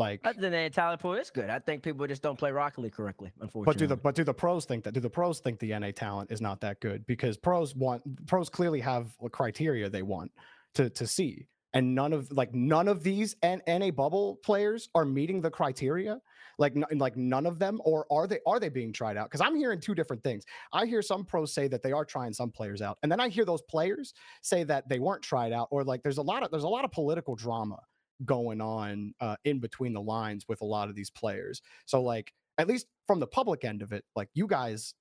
Like, 0.01 0.21
Other 0.25 0.41
than 0.41 0.53
the 0.53 0.71
talent 0.71 1.03
pool 1.03 1.13
is 1.13 1.31
good. 1.31 1.51
I 1.51 1.59
think 1.59 1.83
people 1.83 2.07
just 2.07 2.23
don't 2.23 2.39
play 2.39 2.53
Rocket 2.53 2.81
League 2.81 2.95
correctly, 2.95 3.31
unfortunately. 3.39 3.65
but 3.67 3.79
do 3.79 3.87
the 3.87 3.97
but 3.97 4.15
do 4.15 4.25
the 4.25 4.33
pros 4.33 4.65
think 4.65 4.83
that? 4.85 4.95
Do 4.95 5.01
the 5.01 5.11
pros 5.11 5.41
think 5.41 5.59
the 5.59 5.79
NA 5.79 5.91
talent 5.91 6.33
is 6.33 6.41
not 6.41 6.63
that 6.63 6.81
good? 6.81 7.07
Because 7.07 7.37
pros 7.37 7.77
want 7.77 8.03
pros 8.27 8.49
clearly 8.49 8.81
have 8.81 9.15
a 9.23 9.29
criteria 9.29 9.91
they 9.91 10.01
want 10.03 10.33
to 10.77 10.89
to 10.89 11.07
see, 11.07 11.47
and 11.75 11.95
none 11.95 12.15
of 12.15 12.33
like 12.33 12.55
none 12.55 12.89
of 12.89 13.03
these 13.03 13.37
N- 13.43 13.61
NA 13.69 13.91
bubble 13.91 14.37
players 14.43 14.89
are 14.95 15.05
meeting 15.05 15.43
the 15.43 15.51
criteria. 15.51 16.19
Like 16.59 16.75
n- 16.77 16.99
like 16.99 17.19
none 17.19 17.45
of 17.45 17.59
them, 17.59 17.79
or 17.85 18.07
are 18.11 18.27
they 18.27 18.39
are 18.47 18.59
they 18.59 18.71
being 18.71 18.95
tried 18.95 19.19
out? 19.19 19.27
Because 19.31 19.43
I'm 19.43 19.55
hearing 19.55 19.81
two 19.81 19.95
different 19.95 20.23
things. 20.23 20.45
I 20.73 20.87
hear 20.87 21.03
some 21.03 21.27
pros 21.27 21.53
say 21.53 21.69
that 21.69 21.83
they 21.83 21.93
are 21.93 22.07
trying 22.07 22.33
some 22.33 22.51
players 22.51 22.81
out, 22.81 22.97
and 23.03 23.13
then 23.13 23.21
I 23.21 23.29
hear 23.29 23.45
those 23.45 23.63
players 23.63 24.15
say 24.41 24.65
that 24.65 24.89
they 24.89 24.99
weren't 24.99 25.23
tried 25.23 25.53
out, 25.53 25.69
or 25.71 25.85
like 25.85 26.03
there's 26.03 26.19
a 26.19 26.23
lot 26.23 26.43
of 26.43 26.51
there's 26.51 26.65
a 26.65 26.69
lot 26.69 26.87
of 26.87 26.91
political 26.91 27.37
drama 27.37 27.79
going 28.25 28.61
on 28.61 29.15
uh, 29.21 29.37
in 29.45 29.59
between 29.59 29.93
the 29.93 30.01
lines 30.01 30.45
with 30.49 30.61
a 30.61 30.65
lot 30.65 30.89
of 30.89 30.95
these 30.95 31.11
players. 31.11 31.61
So 31.87 32.03
like 32.03 32.33
at 32.59 32.69
least 32.69 32.87
from 33.07 33.21
the 33.21 33.27
public 33.27 33.65
end 33.65 33.83
of 33.83 33.93
it, 33.93 34.05
like 34.17 34.29
you 34.35 34.47
guys 34.47 34.95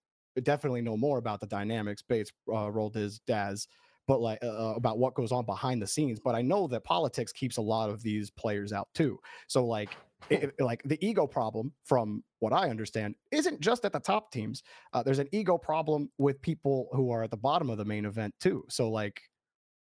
definitely 0.44 0.82
know 0.82 0.96
more 0.98 1.18
about 1.18 1.40
the 1.42 1.48
dynamics, 1.48 2.02
Bates, 2.02 2.32
uh, 2.54 2.72
Roll 2.72 2.90
Dizz, 2.90 3.20
Daz, 3.28 3.68
but 4.08 4.22
like 4.22 4.40
uh, 4.44 4.74
about 4.76 4.98
what 4.98 5.14
goes 5.14 5.32
on 5.32 5.46
behind 5.46 5.82
the 5.82 5.88
scenes. 5.88 6.20
But 6.24 6.36
I 6.36 6.42
know 6.42 6.68
that 6.68 6.84
politics 6.84 7.32
keeps 7.32 7.58
a 7.58 7.62
lot 7.62 7.90
of 7.90 8.02
these 8.02 8.30
players 8.32 8.72
out 8.74 8.88
too. 8.94 9.20
So 9.48 9.66
like 9.66 9.96
it, 10.30 10.54
like 10.60 10.82
the 10.84 10.98
ego 11.06 11.26
problem 11.26 11.72
from 11.86 12.24
what 12.40 12.52
i 12.52 12.70
understand 12.70 13.16
isn't 13.32 13.60
just 13.62 13.86
at 13.86 13.94
the 13.94 14.00
top 14.00 14.32
teams 14.32 14.64
uh, 14.94 15.02
there's 15.02 15.20
an 15.20 15.30
ego 15.32 15.58
problem 15.58 16.10
with 16.18 16.42
people 16.42 16.90
who 16.92 17.10
are 17.12 17.24
at 17.24 17.32
the 17.32 17.38
bottom 17.38 17.70
of 17.70 17.78
the 17.78 17.86
main 17.86 18.06
event 18.06 18.34
too 18.40 18.64
so 18.70 18.90
like 18.90 19.22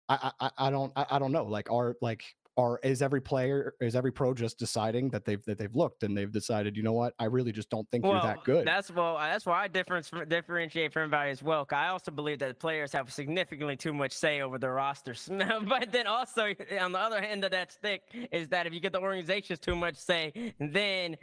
i 0.08 0.30
i, 0.40 0.46
I- 0.46 0.66
I 0.66 0.70
don't 0.70 0.92
I, 0.96 1.06
I 1.12 1.18
don't 1.18 1.32
know 1.32 1.44
like 1.44 1.70
are 1.70 1.94
like 2.02 2.24
are 2.56 2.78
is 2.82 3.02
every 3.02 3.20
player 3.20 3.74
is 3.80 3.94
every 3.94 4.12
pro 4.12 4.32
just 4.32 4.58
deciding 4.58 5.10
that 5.10 5.24
they've 5.24 5.44
that 5.44 5.58
they've 5.58 5.74
looked 5.74 6.02
and 6.02 6.16
they've 6.16 6.32
decided 6.32 6.76
you 6.76 6.82
know 6.82 6.92
what 6.92 7.12
i 7.18 7.24
really 7.24 7.52
just 7.52 7.68
don't 7.70 7.88
think 7.90 8.04
you're 8.04 8.20
that 8.22 8.42
good 8.44 8.66
That's 8.66 8.90
well. 8.90 9.16
That's 9.16 9.46
why 9.46 9.64
I 9.64 9.68
difference 9.68 10.10
differentiate 10.28 10.92
from 10.92 11.02
everybody 11.02 11.30
as 11.30 11.42
well. 11.42 11.66
I 11.70 11.88
also 11.88 12.10
believe 12.10 12.38
that 12.40 12.58
players 12.58 12.92
have 12.92 13.12
significantly 13.12 13.76
too 13.76 13.92
much 13.92 14.12
say 14.12 14.40
over 14.40 14.58
their 14.58 14.74
rosters. 14.74 15.28
but 15.68 15.92
then 15.92 16.06
also 16.06 16.54
on 16.80 16.92
the 16.92 16.98
other 16.98 17.18
end 17.18 17.44
of 17.44 17.50
that 17.52 17.72
stick 17.72 18.02
is 18.32 18.48
that 18.48 18.66
if 18.66 18.74
you 18.74 18.80
get 18.80 18.92
the 18.92 19.00
organizations 19.00 19.58
too 19.58 19.76
much 19.76 19.96
say, 19.96 20.54
then 20.58 21.16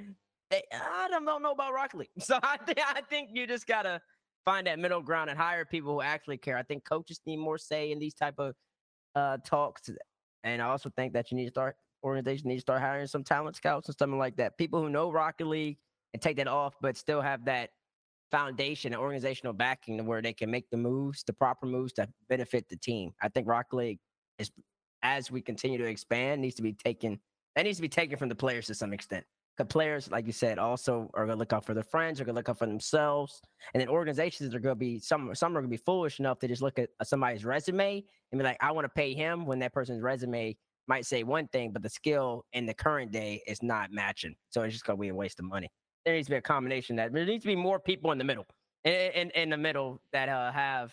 they, 0.50 0.64
I 0.72 1.08
don't 1.10 1.26
know 1.26 1.52
about 1.52 1.74
Rocket 1.74 1.98
League. 1.98 2.10
So 2.20 2.40
I 2.42 2.58
think 2.58 2.80
I 2.80 3.02
think 3.02 3.30
you 3.34 3.46
just 3.48 3.68
gotta 3.68 4.02
find 4.46 4.68
that 4.68 4.80
middle 4.80 5.02
ground 5.02 5.30
and 5.30 5.38
hire 5.38 5.66
people 5.66 5.94
who 5.94 6.02
actually 6.02 6.38
care. 6.38 6.58
I 6.58 6.64
think 6.64 6.84
coaches 6.86 7.20
need 7.26 7.38
more 7.38 7.58
say 7.58 7.92
in 7.92 8.00
these 8.00 8.14
type 8.14 8.36
of 8.38 8.56
uh, 9.16 9.38
talks, 9.46 9.90
and 10.44 10.62
I 10.62 10.68
also 10.68 10.92
think 10.96 11.14
that 11.14 11.32
you 11.32 11.38
need 11.38 11.46
to 11.46 11.52
start 11.52 11.76
organizations 12.04 12.46
need 12.46 12.56
to 12.56 12.62
start 12.62 12.82
hiring 12.82 13.08
some 13.08 13.24
talent 13.24 13.56
scouts 13.56 13.88
and 13.88 13.98
something 13.98 14.20
like 14.20 14.36
that. 14.36 14.58
People 14.58 14.82
who 14.82 14.90
know 14.90 15.12
Rocket 15.12 15.48
League 15.48 15.78
and 16.14 16.22
take 16.22 16.38
that 16.38 16.48
off, 16.48 16.76
but 16.82 16.98
still 16.98 17.22
have 17.22 17.46
that 17.46 17.70
foundation 18.30 18.94
and 18.94 19.02
organizational 19.02 19.54
backing 19.54 19.98
to 19.98 20.04
where 20.04 20.22
they 20.22 20.34
can 20.34 20.52
make 20.52 20.70
the 20.70 20.78
moves, 20.78 21.24
the 21.24 21.34
proper 21.34 21.66
moves 21.66 21.94
to 21.94 22.08
benefit 22.30 22.68
the 22.70 22.76
team. 22.76 23.14
I 23.22 23.30
think 23.30 23.48
Rocket 23.48 23.76
League 23.76 24.00
is, 24.38 24.52
as 25.02 25.32
we 25.32 25.42
continue 25.42 25.78
to 25.78 25.86
expand, 25.86 26.42
needs 26.42 26.56
to 26.56 26.62
be 26.62 26.74
taken. 26.74 27.20
That 27.56 27.64
needs 27.64 27.78
to 27.78 27.84
be 27.84 27.90
taken 27.90 28.18
from 28.18 28.30
the 28.30 28.36
players 28.36 28.68
to 28.68 28.76
some 28.76 28.92
extent. 28.92 29.26
Because 29.56 29.72
players, 29.72 30.10
like 30.10 30.26
you 30.26 30.32
said, 30.32 30.58
also 30.58 31.12
are 31.14 31.26
going 31.26 31.36
to 31.36 31.40
look 31.40 31.54
out 31.54 31.64
for 31.64 31.74
their 31.76 31.84
friends, 31.84 32.20
are 32.20 32.26
going 32.26 32.34
to 32.34 32.40
look 32.40 32.50
out 32.50 32.58
for 32.58 32.66
themselves, 32.66 33.40
and 33.74 33.82
then 33.82 33.88
organizations 33.88 34.56
are 34.56 34.60
going 34.60 34.76
to 34.76 34.80
be 34.80 35.00
some. 35.00 35.34
Some 35.36 35.52
are 35.56 35.62
going 35.62 35.72
to 35.72 35.78
be 35.78 35.84
foolish 35.86 36.20
enough 36.20 36.40
to 36.40 36.48
just 36.48 36.62
look 36.62 36.80
at 36.80 36.90
somebody's 37.04 37.46
resume 37.46 38.04
and 38.32 38.40
be 38.40 38.44
like, 38.44 38.58
"I 38.62 38.72
want 38.72 38.86
to 38.86 38.90
pay 38.90 39.14
him," 39.14 39.46
when 39.46 39.60
that 39.60 39.74
person's 39.74 40.02
resume 40.02 40.58
might 40.88 41.06
say 41.06 41.24
one 41.24 41.48
thing, 41.50 41.72
but 41.72 41.82
the 41.82 41.90
skill 41.90 42.46
in 42.54 42.66
the 42.66 42.74
current 42.74 43.12
day 43.12 43.42
is 43.48 43.64
not 43.64 43.92
matching. 43.92 44.36
So 44.50 44.64
it's 44.64 44.74
just 44.74 44.86
going 44.86 44.98
to 44.98 45.02
be 45.02 45.10
a 45.10 45.16
waste 45.16 45.40
of 45.40 45.46
money 45.46 45.70
there 46.06 46.16
needs 46.16 46.28
to 46.28 46.32
be 46.32 46.38
a 46.38 46.42
combination 46.42 46.96
that 46.98 47.14
there 47.14 47.26
needs 47.26 47.44
to 47.44 47.48
be 47.48 47.56
more 47.56 47.80
people 47.80 48.12
in 48.12 48.18
the 48.18 48.24
middle 48.24 48.46
in, 48.84 48.94
in, 48.94 49.30
in 49.32 49.50
the 49.50 49.58
middle 49.58 50.02
that 50.12 50.30
uh, 50.30 50.52
have 50.52 50.92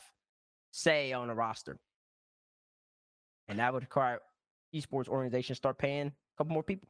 say 0.72 1.12
on 1.12 1.30
a 1.30 1.34
roster 1.34 1.78
and 3.48 3.58
that 3.58 3.72
would 3.72 3.82
require 3.82 4.20
esports 4.74 5.08
organizations 5.08 5.58
start 5.58 5.78
paying 5.78 6.06
a 6.06 6.12
couple 6.38 6.52
more 6.52 6.62
people 6.62 6.88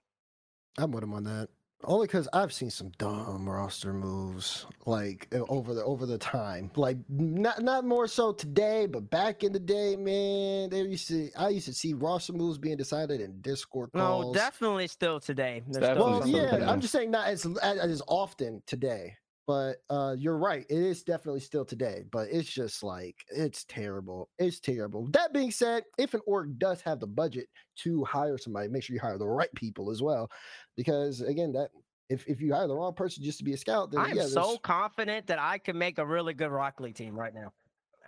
I'm 0.79 0.93
with 0.93 1.03
him 1.03 1.15
on 1.15 1.25
that. 1.25 1.49
Only 1.85 2.07
because 2.07 2.29
I've 2.33 2.53
seen 2.53 2.71
some 2.71 2.91
dumb 2.99 3.49
roster 3.49 3.93
moves, 3.93 4.67
like 4.85 5.29
over 5.49 5.73
the 5.73 5.83
over 5.83 6.05
the 6.05 6.19
time. 6.19 6.71
Like 6.77 6.99
not 7.09 7.63
not 7.63 7.85
more 7.85 8.07
so 8.07 8.33
today, 8.33 8.87
but 8.87 9.09
back 9.11 9.43
in 9.43 9.53
the 9.53 9.59
day, 9.59 9.97
man, 9.97 10.69
they 10.71 10.83
used 10.83 11.09
to. 11.09 11.31
I 11.37 11.49
used 11.49 11.67
to 11.67 11.73
see 11.75 11.95
roster 11.95 12.35
moves 12.35 12.59
being 12.59 12.77
decided 12.77 13.21
in 13.23 13.41
Discord 13.41 13.93
calls. 13.93 14.27
No, 14.27 14.35
definitely 14.35 14.89
still 14.89 15.21
today. 15.21 15.63
There's 15.69 15.87
Definitely 15.87 16.13
Well, 16.13 16.23
still 16.23 16.43
yeah, 16.43 16.51
today. 16.51 16.65
I'm 16.67 16.81
just 16.81 16.93
saying 16.93 17.11
not 17.11 17.29
as 17.29 17.47
as, 17.63 17.79
as 17.79 18.03
often 18.07 18.63
today. 18.67 19.17
But 19.51 19.79
uh, 19.91 20.15
you're 20.17 20.39
right. 20.39 20.65
It 20.71 20.79
is 20.79 21.03
definitely 21.03 21.41
still 21.41 21.65
today. 21.65 22.05
But 22.13 22.29
it's 22.31 22.49
just 22.49 22.85
like 22.85 23.17
it's 23.35 23.65
terrible. 23.65 24.29
It's 24.39 24.61
terrible. 24.61 25.09
That 25.11 25.33
being 25.33 25.51
said, 25.51 25.83
if 25.99 26.15
an 26.15 26.21
org 26.25 26.57
does 26.57 26.81
have 26.83 27.01
the 27.01 27.09
budget 27.09 27.49
to 27.79 28.05
hire 28.05 28.39
somebody, 28.39 28.69
make 28.69 28.85
sure 28.85 28.95
you 28.95 29.01
hire 29.01 29.19
the 29.19 29.27
right 29.27 29.53
people 29.57 29.91
as 29.91 30.05
well, 30.05 30.31
because 30.77 31.21
again, 31.21 31.51
that 31.55 31.71
if 32.09 32.25
if 32.29 32.41
you 32.41 32.55
hire 32.55 32.69
the 32.69 32.77
wrong 32.77 32.95
person 32.95 33.25
just 33.25 33.39
to 33.39 33.45
be 33.45 33.53
a 33.53 33.57
scout, 33.57 33.91
then 33.91 34.01
I 34.01 34.11
am 34.11 34.17
yeah, 34.19 34.29
so 34.29 34.57
confident 34.57 35.27
that 35.27 35.41
I 35.41 35.59
can 35.59 35.77
make 35.77 35.99
a 35.99 36.07
really 36.07 36.33
good 36.33 36.53
Rock 36.53 36.79
League 36.79 36.95
team 36.95 37.19
right 37.19 37.35
now. 37.35 37.53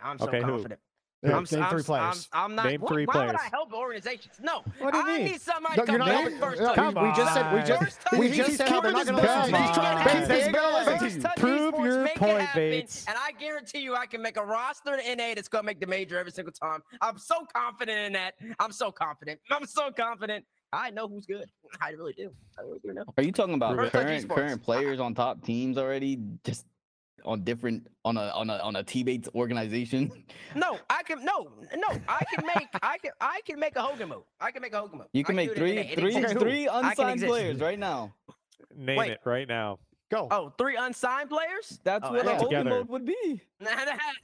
I'm 0.01 0.21
so 0.21 0.29
Okay, 0.29 0.43
who? 0.43 0.65
Confident. 1.23 1.31
Yeah, 1.31 1.37
I'm, 1.37 1.43
s- 1.43 1.53
name 1.53 1.63
I'm, 1.63 1.71
three 1.71 1.81
s- 1.81 1.89
I'm, 1.89 2.11
players. 2.13 2.29
I'm 2.33 2.55
not. 2.55 2.67
Name 2.67 2.81
why- 2.81 2.89
three 2.89 3.05
why 3.07 3.27
would 3.27 3.37
I 3.37 3.49
help 3.51 3.73
organizations? 3.73 4.35
No. 4.41 4.63
What 4.79 4.93
do 4.93 4.99
you 4.99 5.05
I 5.05 5.17
mean? 5.19 5.27
need 5.27 5.41
somebody 5.41 5.77
No, 5.77 5.85
to 5.87 5.93
you're 5.93 5.99
come 6.01 6.09
not 6.09 6.25
back 6.31 6.41
first 6.41 6.61
no, 6.61 6.67
touch. 6.67 6.75
come- 6.77 6.95
we 7.09 7.13
just 7.17 7.35
said- 7.35 7.55
we 7.55 7.61
just- 7.63 8.01
First 8.03 8.13
we 8.21 8.29
esports. 8.29 8.35
just 8.35 8.57
said 8.57 8.69
how 8.69 8.81
they're 8.81 8.93
not 8.93 9.07
gonna 9.07 9.21
his 9.21 9.31
listen. 9.31 9.55
He's 9.63 9.71
trying 9.77 9.97
to 9.99 10.03
First 10.05 10.29
keep 10.29 10.37
his 10.37 10.53
touch 10.53 11.01
business. 11.01 11.25
esports, 11.25 11.37
Prove 11.41 11.85
your 11.85 12.05
make 12.05 12.17
point, 12.17 12.49
Bates. 12.55 13.07
And 13.09 13.17
I 13.19 13.33
guarantee 13.33 13.81
you, 13.81 13.95
I 13.95 14.07
can 14.07 14.23
make 14.23 14.37
a 14.37 14.45
roster 14.45 14.95
in 14.97 15.19
NA 15.19 15.35
that's 15.35 15.49
gonna 15.49 15.65
make 15.65 15.81
the 15.81 15.87
major 15.87 16.19
every 16.19 16.33
single 16.33 16.53
time. 16.53 16.83
I'm 17.01 17.19
so 17.19 17.47
confident 17.55 17.99
in 18.07 18.13
that. 18.15 18.35
I'm 18.59 18.73
so 18.73 18.91
confident. 18.91 19.41
I'm 19.51 19.67
so 19.67 19.91
confident. 19.91 20.45
I 20.75 20.91
know 20.91 21.07
who's 21.07 21.27
good. 21.27 21.45
I 21.83 21.91
really 21.91 22.15
do. 22.15 22.31
I 22.59 22.63
really 22.63 22.79
do 22.85 22.93
know. 22.95 23.05
Are 23.17 23.23
you 23.23 23.31
talking 23.33 23.55
about 23.55 23.77
current 23.91 24.29
current 24.29 24.63
players 24.63 25.01
on 25.01 25.15
top 25.15 25.45
teams 25.45 25.77
already? 25.79 26.19
Just 26.45 26.65
on 27.25 27.43
different 27.45 27.87
on 28.05 28.17
a 28.17 28.29
on 28.31 28.51
a 28.51 28.59
on 28.59 28.77
a 28.77 28.83
teammates 28.83 29.29
organization. 29.35 30.11
No, 30.55 30.79
I 30.91 31.03
can 31.03 31.25
no, 31.25 31.49
no. 31.77 31.89
I 32.09 32.23
can 32.35 32.45
make 32.55 32.69
I 32.83 32.99
can 32.99 33.13
I 33.21 33.41
can 33.47 33.59
make 33.59 33.75
a 33.77 33.81
Hogan 33.83 34.09
move. 34.11 34.25
I 34.41 34.51
can 34.51 34.61
make 34.61 34.75
a 34.75 34.81
Hogan 34.81 34.99
move. 34.99 35.07
You 35.15 35.21
I 35.21 35.25
can 35.25 35.37
make 35.37 35.49
do 35.49 35.53
it 35.55 35.59
three 35.59 35.79
It 35.79 35.99
three 35.99 36.17
exists. 36.17 36.39
three 36.43 36.69
I 36.69 36.81
can 36.81 36.89
unsigned 36.91 37.23
players 37.23 37.59
right 37.61 37.79
now. 37.79 38.13
Name 38.77 38.99
Wait. 38.99 39.11
it 39.13 39.21
right 39.25 39.49
now. 39.49 39.79
Go. 40.11 40.29
Oh, 40.31 40.53
three 40.59 40.77
unsigned 40.77 41.31
players? 41.31 41.81
That's 41.85 42.05
Oh, 42.07 42.13
what 42.13 42.27
a 42.27 42.31
Hogan 42.33 42.45
Together. 42.49 42.71
mode 42.71 42.89
would 42.91 43.07
be. 43.07 43.41
Nah, 43.61 43.71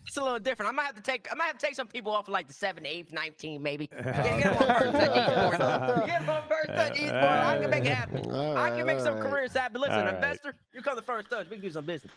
It's 0.06 0.16
a 0.18 0.22
little 0.22 0.38
different. 0.40 0.68
I 0.68 0.72
might 0.72 0.84
have 0.84 0.96
to 0.96 1.00
take 1.00 1.28
I 1.32 1.34
might 1.34 1.46
have 1.46 1.56
to 1.56 1.64
take 1.64 1.74
some 1.76 1.86
people 1.86 2.12
off 2.12 2.28
of 2.28 2.32
like 2.32 2.46
the 2.46 2.52
7th, 2.52 2.82
8th, 2.84 3.12
19th, 3.12 3.60
maybe. 3.60 3.86
Get, 3.96 4.04
get 4.04 4.42
them 4.42 4.52
on 4.54 4.80
first 4.80 4.92
touch 4.92 5.10
esports. 5.12 6.06
Get 6.06 6.20
them 6.20 6.28
on 6.30 6.42
first 6.48 6.68
touch 6.68 6.90
uh, 7.00 7.02
esports. 7.02 7.44
I 7.46 7.56
can 7.56 7.64
uh, 7.64 7.68
make 7.68 7.84
it 7.86 7.94
happen. 7.94 8.30
All 8.30 8.56
I 8.58 8.70
can 8.70 8.84
make 8.84 8.98
some 8.98 9.14
uh, 9.14 9.16
all 9.16 9.22
right. 9.22 9.30
careers 9.32 9.52
happen. 9.54 9.80
Listen, 9.80 9.94
All 10.00 10.04
right. 10.04 10.14
investor, 10.14 10.54
you 10.74 10.82
come 10.82 10.96
to 10.96 11.02
first 11.02 11.30
touch. 11.30 11.48
We 11.48 11.56
can 11.56 11.64
do 11.64 11.70
some 11.70 11.86
business. 11.86 12.12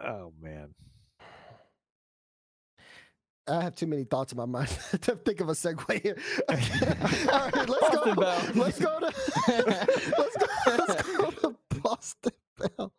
Oh 0.00 0.32
man. 0.40 0.74
I 3.48 3.62
have 3.62 3.74
too 3.74 3.86
many 3.86 4.04
thoughts 4.04 4.32
in 4.32 4.36
my 4.36 4.44
mind 4.44 4.68
to 5.02 5.16
think 5.16 5.40
of 5.40 5.48
a 5.48 5.52
segue 5.52 6.02
here. 6.02 6.18
All 6.48 7.50
right, 7.50 7.68
let's 7.68 7.80
Boston 7.80 8.14
go. 8.14 8.20
Bell. 8.20 8.42
Let's 8.54 8.78
go 8.78 9.00
to 9.00 9.06
let's 9.06 10.36
go, 10.36 10.46
let's 10.66 11.02
go 11.16 11.30
to 11.30 11.56
Boston 11.80 12.32
Bell. 12.58 12.92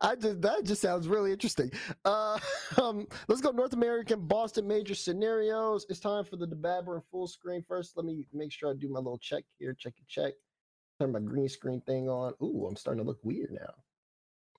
I 0.00 0.16
just 0.16 0.42
that 0.42 0.64
just 0.64 0.82
sounds 0.82 1.06
really 1.06 1.30
interesting. 1.32 1.70
Uh, 2.04 2.38
um, 2.80 3.06
let's 3.28 3.40
go 3.40 3.50
North 3.50 3.74
American 3.74 4.26
Boston 4.26 4.66
major 4.66 4.94
scenarios. 4.94 5.86
It's 5.88 6.00
time 6.00 6.24
for 6.24 6.36
the 6.36 6.46
debabber 6.46 6.96
in 6.96 7.02
full 7.10 7.28
screen. 7.28 7.62
First, 7.66 7.96
let 7.96 8.04
me 8.04 8.26
make 8.32 8.50
sure 8.50 8.70
I 8.70 8.74
do 8.74 8.88
my 8.88 8.98
little 8.98 9.18
check 9.18 9.44
here. 9.58 9.72
Check 9.72 9.94
it, 9.98 10.08
check. 10.08 10.32
Turn 11.00 11.12
my 11.12 11.20
green 11.20 11.48
screen 11.48 11.80
thing 11.82 12.08
on. 12.08 12.32
Ooh, 12.42 12.66
I'm 12.68 12.76
starting 12.76 13.04
to 13.04 13.06
look 13.06 13.20
weird 13.22 13.52
now. 13.52 13.74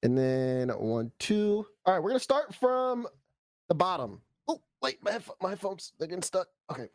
And 0.04 0.18
then 0.18 0.70
one, 0.70 1.12
two. 1.20 1.66
All 1.86 1.94
right, 1.94 2.04
we're 2.04 2.10
gonna 2.10 2.20
start 2.20 2.54
from 2.54 3.08
the 3.70 3.76
bottom. 3.76 4.22
Oh, 4.48 4.62
wait, 4.82 5.02
my 5.04 5.12
headph- 5.12 5.32
my 5.42 5.50
headphones 5.50 5.94
they're 5.98 6.08
getting 6.08 6.22
stuck. 6.22 6.48
Okay, 6.72 6.88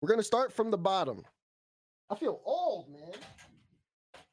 we're 0.00 0.08
gonna 0.08 0.22
start 0.22 0.52
from 0.52 0.70
the 0.70 0.78
bottom. 0.78 1.22
I 2.10 2.14
feel 2.14 2.40
old, 2.44 2.88
man. 2.90 3.12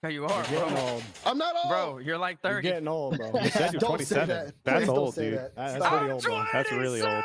There 0.02 0.12
you 0.12 0.26
are, 0.26 0.44
You're 0.52 0.60
getting 0.62 0.74
bro. 0.76 0.84
old. 0.84 1.04
I'm 1.26 1.38
not 1.38 1.56
old. 1.56 1.70
Bro, 1.70 1.98
you're 2.00 2.18
like 2.18 2.38
You're 2.44 2.54
30. 2.56 2.68
getting 2.68 2.88
old, 2.90 3.18
bro. 3.18 3.32
You 3.42 3.50
said 3.50 3.72
you're 3.74 3.80
Don't 3.80 4.00
say 4.02 4.16
27. 4.16 4.28
that. 4.28 4.54
That's 4.64 4.78
Please 4.80 4.86
don't 4.88 4.98
old, 4.98 5.16
say 5.16 5.30
dude. 5.30 5.40
that. 5.40 5.56
That- 5.56 5.70
Stop. 5.70 5.82
that's 5.82 5.96
pretty 5.96 6.12
old, 6.14 6.24
bro. 6.24 6.46
That's 6.52 6.72
really 6.72 7.02
old. 7.02 7.24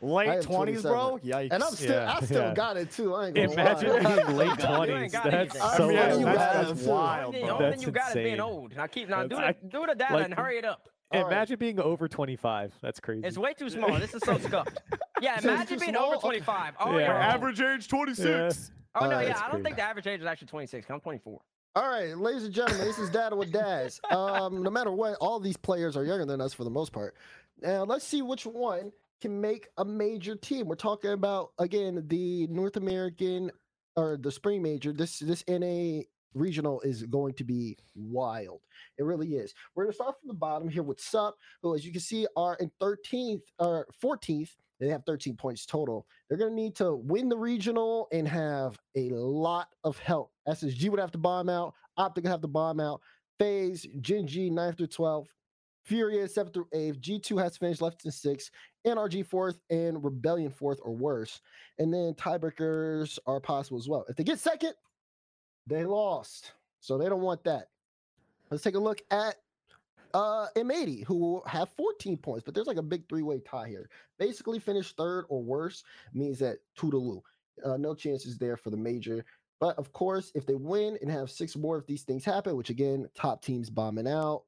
27! 0.00 0.30
I 0.30 0.34
Late 0.36 0.42
twenties, 0.42 0.82
bro. 0.82 1.18
Yikes. 1.22 1.48
And 1.52 1.62
I'm 1.62 1.72
still, 1.72 1.90
Yeah, 1.94 2.14
I 2.20 2.24
still 2.24 2.42
yeah. 2.42 2.54
got 2.54 2.76
it 2.76 2.90
too. 2.90 3.14
I 3.14 3.26
ain't 3.26 3.34
gonna 3.36 3.52
Imagine 3.52 4.02
lie. 4.02 4.22
being 4.24 4.36
late 4.36 4.58
twenties. 4.58 5.12
That's 5.12 5.26
anything. 5.34 5.60
I 5.62 5.78
mean, 5.78 5.90
yeah, 5.92 6.14
that's, 6.34 6.68
that's 6.68 6.82
to. 6.84 6.88
wild, 6.90 7.34
The 7.34 7.40
only 7.42 7.58
thing 7.58 7.70
That's 7.70 7.82
you 7.82 7.90
got 7.92 8.08
is 8.08 8.14
being 8.14 8.40
old. 8.40 8.76
Now 8.76 8.86
keep 8.86 9.08
now 9.08 9.22
do 9.24 9.36
That's- 9.36 9.54
the 9.62 9.68
do 9.68 9.86
the 9.86 9.94
data 9.94 10.14
like- 10.14 10.24
and 10.24 10.34
hurry 10.34 10.58
it 10.58 10.64
up. 10.64 10.88
All 11.12 11.22
right. 11.24 11.32
Imagine 11.32 11.58
being 11.58 11.80
over 11.80 12.06
25. 12.08 12.72
That's 12.80 13.00
crazy. 13.00 13.26
It's 13.26 13.36
way 13.36 13.52
too 13.52 13.68
small. 13.68 13.98
This 13.98 14.14
is 14.14 14.22
so 14.24 14.38
scuffed. 14.46 14.78
Yeah, 15.20 15.40
imagine 15.42 15.78
being 15.80 15.92
small? 15.94 16.12
over 16.12 16.16
25. 16.20 16.74
Oh, 16.78 16.92
Yeah. 16.96 17.06
yeah. 17.08 17.34
Average 17.34 17.60
age 17.60 17.88
26. 17.88 18.70
Oh, 18.94 19.00
no, 19.00 19.06
Alright, 19.06 19.26
yeah. 19.28 19.36
I 19.36 19.40
don't 19.42 19.50
crazy. 19.50 19.62
think 19.64 19.76
the 19.76 19.82
average 19.82 20.06
age 20.06 20.20
is 20.20 20.26
actually 20.26 20.46
26. 20.48 20.86
'cause 20.86 20.94
I'm 20.94 21.00
24. 21.00 21.40
All 21.76 21.82
right, 21.88 22.16
ladies 22.16 22.44
and 22.44 22.54
gentlemen, 22.54 22.86
this 22.86 22.98
is 23.00 23.10
Data 23.10 23.34
with 23.36 23.52
Daz. 23.52 24.00
Um, 24.10 24.62
no 24.62 24.70
matter 24.70 24.90
what, 24.92 25.14
all 25.20 25.40
these 25.40 25.56
players 25.56 25.96
are 25.96 26.04
younger 26.04 26.24
than 26.26 26.40
us 26.40 26.52
for 26.54 26.62
the 26.64 26.70
most 26.70 26.92
part. 26.92 27.14
Now, 27.60 27.82
let's 27.84 28.04
see 28.04 28.22
which 28.22 28.46
one 28.46 28.92
can 29.20 29.40
make 29.40 29.68
a 29.78 29.84
major 29.84 30.34
team. 30.36 30.66
We're 30.66 30.74
talking 30.76 31.12
about 31.12 31.52
again 31.58 32.04
the 32.08 32.46
North 32.48 32.76
American 32.76 33.50
or 33.96 34.16
the 34.16 34.30
Spring 34.30 34.62
Major. 34.62 34.92
This 34.92 35.18
this 35.18 35.44
NA 35.48 36.02
regional 36.34 36.80
is 36.82 37.02
going 37.04 37.34
to 37.34 37.44
be 37.44 37.76
wild. 37.94 38.60
It 38.98 39.04
really 39.04 39.34
is. 39.34 39.54
We're 39.74 39.84
gonna 39.84 39.94
start 39.94 40.16
from 40.20 40.28
the 40.28 40.34
bottom 40.34 40.68
here 40.68 40.82
with 40.82 41.00
Sup, 41.00 41.36
who, 41.62 41.74
as 41.74 41.84
you 41.84 41.92
can 41.92 42.00
see, 42.00 42.26
are 42.36 42.56
in 42.56 42.70
13th 42.80 43.42
or 43.58 43.86
14th. 44.02 44.50
They 44.80 44.88
have 44.88 45.04
13 45.04 45.36
points 45.36 45.66
total. 45.66 46.06
They're 46.28 46.38
going 46.38 46.52
to 46.52 46.56
need 46.56 46.74
to 46.76 46.96
win 46.96 47.28
the 47.28 47.36
regional 47.36 48.08
and 48.12 48.26
have 48.26 48.78
a 48.96 49.10
lot 49.10 49.68
of 49.84 49.98
help. 49.98 50.32
SSG 50.48 50.88
would 50.88 50.98
have 50.98 51.12
to 51.12 51.18
bomb 51.18 51.50
out. 51.50 51.74
Optic 51.98 52.24
would 52.24 52.30
have 52.30 52.40
to 52.40 52.48
bomb 52.48 52.80
out. 52.80 53.02
FaZe, 53.38 53.86
Gen 54.00 54.26
G, 54.26 54.50
9th 54.50 54.78
through 54.78 54.86
12th. 54.86 55.26
Furious, 55.84 56.34
7th 56.34 56.54
through 56.54 56.68
8th. 56.74 57.00
G2 57.00 57.42
has 57.42 57.56
finished 57.56 57.82
left 57.82 58.04
in 58.04 58.10
6th. 58.10 58.50
NRG 58.86 59.26
4th 59.26 59.60
and 59.70 60.02
Rebellion 60.02 60.50
4th 60.50 60.78
or 60.82 60.94
worse. 60.94 61.40
And 61.78 61.92
then 61.92 62.14
tiebreakers 62.14 63.18
are 63.26 63.40
possible 63.40 63.78
as 63.78 63.88
well. 63.88 64.04
If 64.08 64.16
they 64.16 64.24
get 64.24 64.38
second, 64.38 64.74
they 65.66 65.84
lost. 65.84 66.52
So 66.80 66.98
they 66.98 67.08
don't 67.08 67.22
want 67.22 67.44
that. 67.44 67.68
Let's 68.50 68.62
take 68.62 68.74
a 68.74 68.80
look 68.80 69.02
at 69.10 69.36
uh 70.12 70.46
M80, 70.56 71.04
who 71.04 71.14
will 71.16 71.44
have 71.46 71.68
14 71.76 72.16
points, 72.16 72.44
but 72.44 72.52
there's 72.52 72.66
like 72.66 72.78
a 72.78 72.82
big 72.82 73.08
three-way 73.08 73.40
tie 73.40 73.68
here. 73.68 73.88
Basically, 74.18 74.58
finish 74.58 74.92
third 74.92 75.24
or 75.28 75.42
worse 75.42 75.84
means 76.12 76.38
that 76.40 76.58
Toodaloo. 76.76 77.22
Uh, 77.64 77.76
no 77.76 77.94
chances 77.94 78.38
there 78.38 78.56
for 78.56 78.70
the 78.70 78.76
major. 78.76 79.24
But 79.60 79.76
of 79.78 79.92
course, 79.92 80.32
if 80.34 80.46
they 80.46 80.54
win 80.54 80.98
and 81.02 81.10
have 81.10 81.30
six 81.30 81.54
more 81.54 81.76
of 81.76 81.86
these 81.86 82.02
things 82.02 82.24
happen, 82.24 82.56
which 82.56 82.70
again, 82.70 83.08
top 83.14 83.42
teams 83.42 83.68
bombing 83.70 84.08
out. 84.08 84.44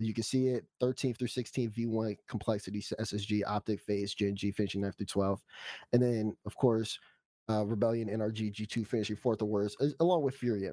You 0.00 0.14
can 0.14 0.24
see 0.24 0.48
it 0.48 0.64
13th 0.82 1.18
through 1.18 1.28
16 1.28 1.70
V1 1.70 2.16
complexity 2.28 2.80
SSG, 2.80 3.42
Optic 3.46 3.80
FaZe, 3.80 4.14
Gen 4.14 4.34
G 4.34 4.50
finishing 4.50 4.82
9th 4.82 4.96
through 4.96 5.06
12th. 5.06 5.40
And 5.92 6.02
then, 6.02 6.36
of 6.46 6.56
course, 6.56 6.98
uh, 7.48 7.64
Rebellion, 7.66 8.08
NRG, 8.08 8.52
G2 8.54 8.86
finishing 8.86 9.16
fourth 9.16 9.42
or 9.42 9.46
worse, 9.46 9.76
along 10.00 10.22
with 10.22 10.36
Furia. 10.36 10.72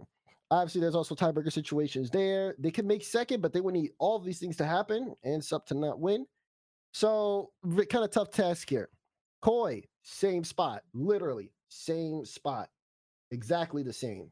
Obviously, 0.50 0.80
there's 0.80 0.96
also 0.96 1.14
tiebreaker 1.14 1.52
situations 1.52 2.10
there. 2.10 2.56
They 2.58 2.72
can 2.72 2.88
make 2.88 3.04
second, 3.04 3.42
but 3.42 3.52
they 3.52 3.60
would 3.60 3.74
need 3.74 3.92
all 4.00 4.18
these 4.18 4.40
things 4.40 4.56
to 4.58 4.66
happen 4.66 5.14
and 5.24 5.44
Sup 5.44 5.66
to 5.68 5.74
not 5.74 6.00
win. 6.00 6.26
So, 6.94 7.52
kind 7.90 8.06
of 8.06 8.12
tough 8.12 8.32
task 8.32 8.70
here. 8.70 8.90
Koi, 9.42 9.84
same 10.04 10.44
spot, 10.44 10.84
literally 10.94 11.52
same 11.70 12.26
spot, 12.26 12.70
exactly 13.32 13.84
the 13.84 13.94
same. 13.94 14.32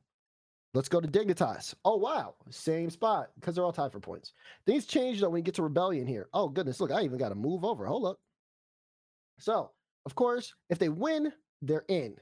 Let's 0.76 0.90
go 0.90 1.00
to 1.00 1.08
Dignitas. 1.08 1.74
Oh 1.86 1.96
wow, 1.96 2.36
same 2.50 2.90
spot 2.90 3.30
because 3.36 3.56
they're 3.56 3.64
all 3.64 3.72
tied 3.72 3.94
for 3.94 4.02
points. 4.02 4.34
Things 4.66 4.86
change 4.86 5.22
though 5.22 5.30
when 5.30 5.40
you 5.40 5.44
get 5.44 5.56
to 5.56 5.64
Rebellion 5.64 6.06
here. 6.06 6.28
Oh 6.34 6.50
goodness, 6.50 6.82
look, 6.82 6.92
I 6.92 7.04
even 7.04 7.18
got 7.18 7.30
to 7.30 7.36
move 7.36 7.64
over. 7.64 7.86
Hold 7.86 8.06
up. 8.06 8.20
So, 9.40 9.72
of 10.06 10.16
course, 10.16 10.54
if 10.70 10.78
they 10.78 10.90
win, 10.90 11.32
they're 11.62 11.86
in. 11.88 12.18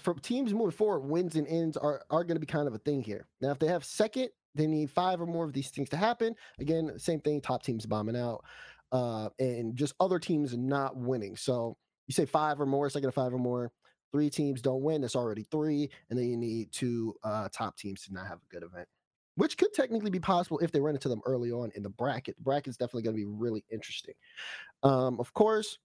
For 0.00 0.14
teams 0.14 0.54
moving 0.54 0.70
forward, 0.70 1.00
wins 1.00 1.36
and 1.36 1.46
ends 1.48 1.76
are 1.76 2.02
are 2.08 2.24
going 2.24 2.36
to 2.36 2.40
be 2.40 2.46
kind 2.46 2.66
of 2.66 2.74
a 2.74 2.78
thing 2.78 3.02
here. 3.02 3.26
Now, 3.42 3.50
if 3.50 3.58
they 3.58 3.66
have 3.66 3.84
second, 3.84 4.30
they 4.54 4.66
need 4.66 4.90
five 4.90 5.20
or 5.20 5.26
more 5.26 5.44
of 5.44 5.52
these 5.52 5.68
things 5.68 5.90
to 5.90 5.98
happen. 5.98 6.34
Again, 6.60 6.98
same 6.98 7.20
thing. 7.20 7.42
Top 7.42 7.62
teams 7.62 7.84
bombing 7.84 8.16
out, 8.16 8.42
uh, 8.90 9.28
and 9.38 9.76
just 9.76 9.92
other 10.00 10.18
teams 10.18 10.56
not 10.56 10.96
winning. 10.96 11.36
So 11.36 11.76
you 12.06 12.14
say 12.14 12.24
five 12.24 12.58
or 12.58 12.66
more, 12.66 12.88
second 12.88 13.08
to 13.08 13.12
five 13.12 13.34
or 13.34 13.38
more. 13.38 13.70
Three 14.12 14.30
teams 14.30 14.62
don't 14.62 14.82
win. 14.82 15.04
it's 15.04 15.16
already 15.16 15.44
three, 15.50 15.90
and 16.08 16.18
then 16.18 16.28
you 16.28 16.36
need 16.36 16.72
two 16.72 17.14
uh, 17.22 17.48
top 17.52 17.76
teams 17.76 18.02
to 18.04 18.12
not 18.12 18.26
have 18.26 18.38
a 18.38 18.54
good 18.54 18.62
event, 18.62 18.88
which 19.34 19.58
could 19.58 19.72
technically 19.74 20.10
be 20.10 20.20
possible 20.20 20.58
if 20.60 20.72
they 20.72 20.80
run 20.80 20.94
into 20.94 21.08
them 21.08 21.20
early 21.26 21.52
on 21.52 21.70
in 21.74 21.82
the 21.82 21.90
bracket. 21.90 22.36
The 22.36 22.42
bracket's 22.42 22.76
definitely 22.76 23.02
going 23.02 23.16
to 23.16 23.22
be 23.22 23.30
really 23.30 23.64
interesting. 23.70 24.14
Um, 24.82 25.20
of 25.20 25.34
course, 25.34 25.78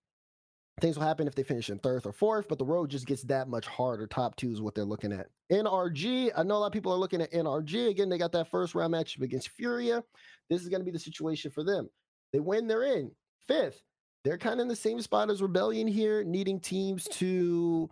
things 0.80 0.98
will 0.98 1.06
happen 1.06 1.28
if 1.28 1.36
they 1.36 1.44
finish 1.44 1.70
in 1.70 1.80
third 1.80 2.06
or 2.06 2.12
fourth, 2.12 2.48
but 2.48 2.58
the 2.58 2.66
road 2.66 2.90
just 2.90 3.06
gets 3.06 3.24
that 3.24 3.48
much 3.48 3.68
harder. 3.68 4.08
Top 4.08 4.36
two 4.36 4.52
is 4.52 4.62
what 4.62 4.74
they're 4.74 4.86
looking 4.86 5.12
at. 5.12 5.28
NRG, 5.52 6.32
I 6.36 6.44
know 6.44 6.56
a 6.56 6.60
lot 6.60 6.68
of 6.68 6.74
people 6.74 6.92
are 6.92 6.98
looking 6.98 7.22
at 7.22 7.32
NRG. 7.32 7.90
Again, 7.90 8.10
they 8.10 8.18
got 8.18 8.32
that 8.32 8.50
first 8.50 8.74
round 8.74 8.94
matchup 8.94 9.22
against 9.22 9.50
Furia. 9.50 10.04
This 10.50 10.62
is 10.62 10.70
going 10.70 10.82
to 10.82 10.86
be 10.86 10.92
the 10.92 11.00
situation 11.00 11.52
for 11.52 11.64
them. 11.64 11.90
They 12.32 12.40
win, 12.40 12.68
they're 12.68 12.84
in. 12.84 13.12
Fifth, 13.48 13.84
they're 14.24 14.38
kind 14.38 14.56
of 14.56 14.64
in 14.64 14.68
the 14.70 14.76
same 14.76 15.02
spot 15.02 15.30
as 15.30 15.42
Rebellion 15.42 15.88
here, 15.88 16.24
needing 16.24 16.60
teams 16.60 17.06
to 17.12 17.90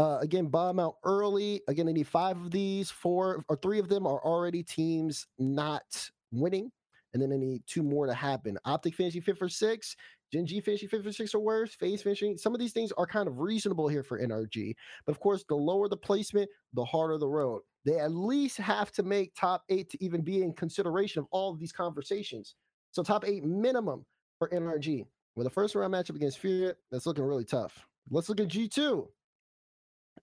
uh, 0.00 0.18
again 0.22 0.46
bomb 0.46 0.80
out 0.80 0.96
early. 1.04 1.60
Again, 1.68 1.86
they 1.86 1.92
need 1.92 2.08
five 2.08 2.40
of 2.40 2.50
these. 2.50 2.90
Four 2.90 3.44
or 3.48 3.56
three 3.56 3.78
of 3.78 3.88
them 3.88 4.06
are 4.06 4.24
already 4.24 4.62
teams 4.62 5.26
not 5.38 6.10
winning, 6.32 6.72
and 7.12 7.22
then 7.22 7.28
they 7.28 7.36
need 7.36 7.62
two 7.66 7.82
more 7.82 8.06
to 8.06 8.14
happen. 8.14 8.58
Optic 8.64 8.94
finishing 8.94 9.20
fifth 9.20 9.42
or 9.42 9.48
sixth. 9.48 9.94
Gen 10.32 10.46
G 10.46 10.60
finishing 10.60 10.88
fifth 10.88 11.06
or 11.06 11.12
sixth 11.12 11.34
or 11.34 11.40
worse. 11.40 11.74
FaZe 11.74 12.02
finishing. 12.02 12.38
Some 12.38 12.54
of 12.54 12.60
these 12.60 12.72
things 12.72 12.92
are 12.96 13.06
kind 13.06 13.28
of 13.28 13.40
reasonable 13.40 13.88
here 13.88 14.02
for 14.02 14.18
NRG, 14.18 14.74
but 15.04 15.12
of 15.12 15.20
course, 15.20 15.44
the 15.48 15.54
lower 15.54 15.88
the 15.88 15.96
placement, 15.96 16.48
the 16.72 16.84
harder 16.84 17.18
the 17.18 17.28
road. 17.28 17.60
They 17.84 17.98
at 17.98 18.12
least 18.12 18.56
have 18.56 18.92
to 18.92 19.02
make 19.02 19.34
top 19.34 19.64
eight 19.68 19.90
to 19.90 20.02
even 20.02 20.22
be 20.22 20.42
in 20.42 20.54
consideration 20.54 21.20
of 21.20 21.26
all 21.30 21.52
of 21.52 21.58
these 21.58 21.72
conversations. 21.72 22.54
So 22.92 23.02
top 23.02 23.24
eight 23.26 23.44
minimum 23.44 24.06
for 24.38 24.48
NRG. 24.48 25.04
With 25.36 25.46
a 25.46 25.50
first 25.50 25.74
round 25.74 25.92
matchup 25.92 26.16
against 26.16 26.38
Furia, 26.38 26.74
that's 26.90 27.06
looking 27.06 27.24
really 27.24 27.44
tough. 27.44 27.86
Let's 28.10 28.28
look 28.28 28.40
at 28.40 28.48
G2. 28.48 29.06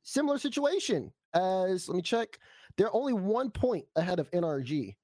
Similar 0.04 0.38
situation 0.38 1.12
as, 1.34 1.88
let 1.90 1.96
me 1.96 2.02
check, 2.02 2.40
they're 2.78 2.96
only 2.96 3.14
one 3.14 3.50
point 3.50 3.86
ahead 3.96 4.20
of 4.20 4.30
NRG. 4.32 4.96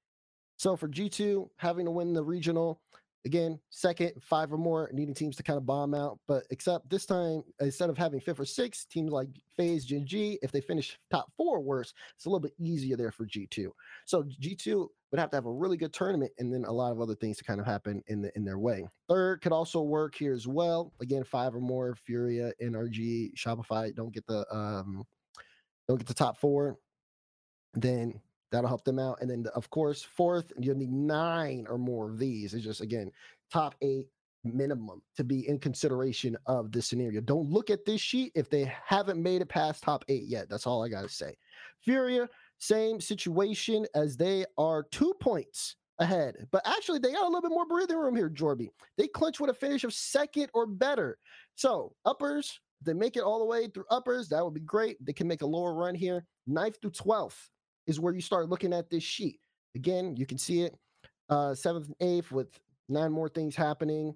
So 0.56 0.76
for 0.76 0.88
G2, 0.88 1.48
having 1.56 1.84
to 1.86 1.90
win 1.90 2.12
the 2.12 2.22
regional, 2.22 2.80
again, 3.26 3.58
second, 3.70 4.12
five 4.20 4.52
or 4.52 4.56
more, 4.58 4.90
needing 4.92 5.14
teams 5.14 5.36
to 5.36 5.42
kind 5.42 5.56
of 5.56 5.66
bomb 5.66 5.94
out. 5.94 6.18
But 6.28 6.44
except 6.50 6.88
this 6.90 7.06
time, 7.06 7.42
instead 7.60 7.90
of 7.90 7.98
having 7.98 8.20
fifth 8.20 8.40
or 8.40 8.44
sixth, 8.44 8.88
teams 8.88 9.10
like 9.10 9.28
FaZe, 9.56 9.84
Gen 9.84 10.06
G, 10.06 10.38
if 10.42 10.52
they 10.52 10.60
finish 10.60 10.98
top 11.10 11.32
four 11.36 11.56
or 11.56 11.60
worse, 11.60 11.92
it's 12.16 12.26
a 12.26 12.28
little 12.28 12.40
bit 12.40 12.54
easier 12.58 12.96
there 12.96 13.12
for 13.12 13.26
G2. 13.26 13.68
So 14.04 14.24
G2 14.40 14.86
would 15.14 15.20
have 15.20 15.30
to 15.30 15.36
have 15.36 15.46
a 15.46 15.52
really 15.52 15.76
good 15.76 15.92
tournament 15.92 16.32
and 16.40 16.52
then 16.52 16.64
a 16.64 16.72
lot 16.72 16.90
of 16.90 17.00
other 17.00 17.14
things 17.14 17.36
to 17.36 17.44
kind 17.44 17.60
of 17.60 17.66
happen 17.66 18.02
in 18.08 18.20
the 18.20 18.32
in 18.34 18.44
their 18.44 18.58
way. 18.58 18.84
Third 19.08 19.42
could 19.42 19.52
also 19.52 19.80
work 19.80 20.16
here 20.16 20.34
as 20.34 20.48
well. 20.48 20.92
Again, 21.00 21.22
five 21.22 21.54
or 21.54 21.60
more, 21.60 21.94
Furia, 21.94 22.50
NRG, 22.60 23.32
Shopify 23.36 23.94
don't 23.94 24.12
get 24.12 24.26
the 24.26 24.44
um 24.52 25.04
don't 25.86 25.98
get 25.98 26.08
the 26.08 26.14
top 26.14 26.40
four. 26.40 26.78
Then 27.74 28.20
that'll 28.50 28.66
help 28.66 28.82
them 28.82 28.98
out. 28.98 29.18
And 29.20 29.30
then 29.30 29.46
of 29.54 29.70
course, 29.70 30.02
fourth, 30.02 30.52
you'll 30.58 30.76
need 30.76 30.90
nine 30.90 31.66
or 31.70 31.78
more 31.78 32.10
of 32.10 32.18
these. 32.18 32.52
It's 32.52 32.64
just 32.64 32.80
again 32.80 33.12
top 33.52 33.76
eight 33.82 34.08
minimum 34.42 35.00
to 35.16 35.22
be 35.22 35.46
in 35.48 35.60
consideration 35.60 36.36
of 36.46 36.72
this 36.72 36.88
scenario. 36.88 37.20
Don't 37.20 37.48
look 37.48 37.70
at 37.70 37.84
this 37.84 38.00
sheet 38.00 38.32
if 38.34 38.50
they 38.50 38.72
haven't 38.84 39.22
made 39.22 39.42
it 39.42 39.48
past 39.48 39.84
top 39.84 40.04
eight 40.08 40.24
yet. 40.26 40.48
That's 40.48 40.66
all 40.66 40.82
I 40.82 40.88
gotta 40.88 41.08
say. 41.08 41.36
Furia, 41.84 42.28
same 42.64 43.00
situation 43.00 43.86
as 43.94 44.16
they 44.16 44.44
are 44.56 44.84
two 44.90 45.14
points 45.20 45.76
ahead, 45.98 46.34
but 46.50 46.62
actually 46.66 46.98
they 46.98 47.12
got 47.12 47.22
a 47.22 47.26
little 47.26 47.42
bit 47.42 47.50
more 47.50 47.66
breathing 47.66 47.96
room 47.96 48.16
here, 48.16 48.30
Jorby. 48.30 48.68
They 48.96 49.06
clinch 49.06 49.38
with 49.38 49.50
a 49.50 49.54
finish 49.54 49.84
of 49.84 49.92
second 49.92 50.48
or 50.54 50.66
better. 50.66 51.18
So 51.56 51.92
uppers, 52.04 52.58
they 52.82 52.94
make 52.94 53.16
it 53.16 53.22
all 53.22 53.38
the 53.38 53.44
way 53.44 53.68
through 53.68 53.84
uppers. 53.90 54.28
That 54.28 54.44
would 54.44 54.54
be 54.54 54.60
great. 54.60 54.96
They 55.04 55.12
can 55.12 55.28
make 55.28 55.42
a 55.42 55.46
lower 55.46 55.74
run 55.74 55.94
here. 55.94 56.24
Ninth 56.46 56.78
through 56.80 56.92
12th 56.92 57.36
is 57.86 58.00
where 58.00 58.14
you 58.14 58.20
start 58.20 58.48
looking 58.48 58.72
at 58.72 58.90
this 58.90 59.02
sheet. 59.02 59.40
Again, 59.76 60.16
you 60.16 60.26
can 60.26 60.38
see 60.38 60.62
it. 60.62 60.76
Uh, 61.28 61.54
seventh 61.54 61.86
and 61.86 61.96
eighth 62.08 62.32
with 62.32 62.48
nine 62.88 63.12
more 63.12 63.28
things 63.28 63.56
happening. 63.56 64.14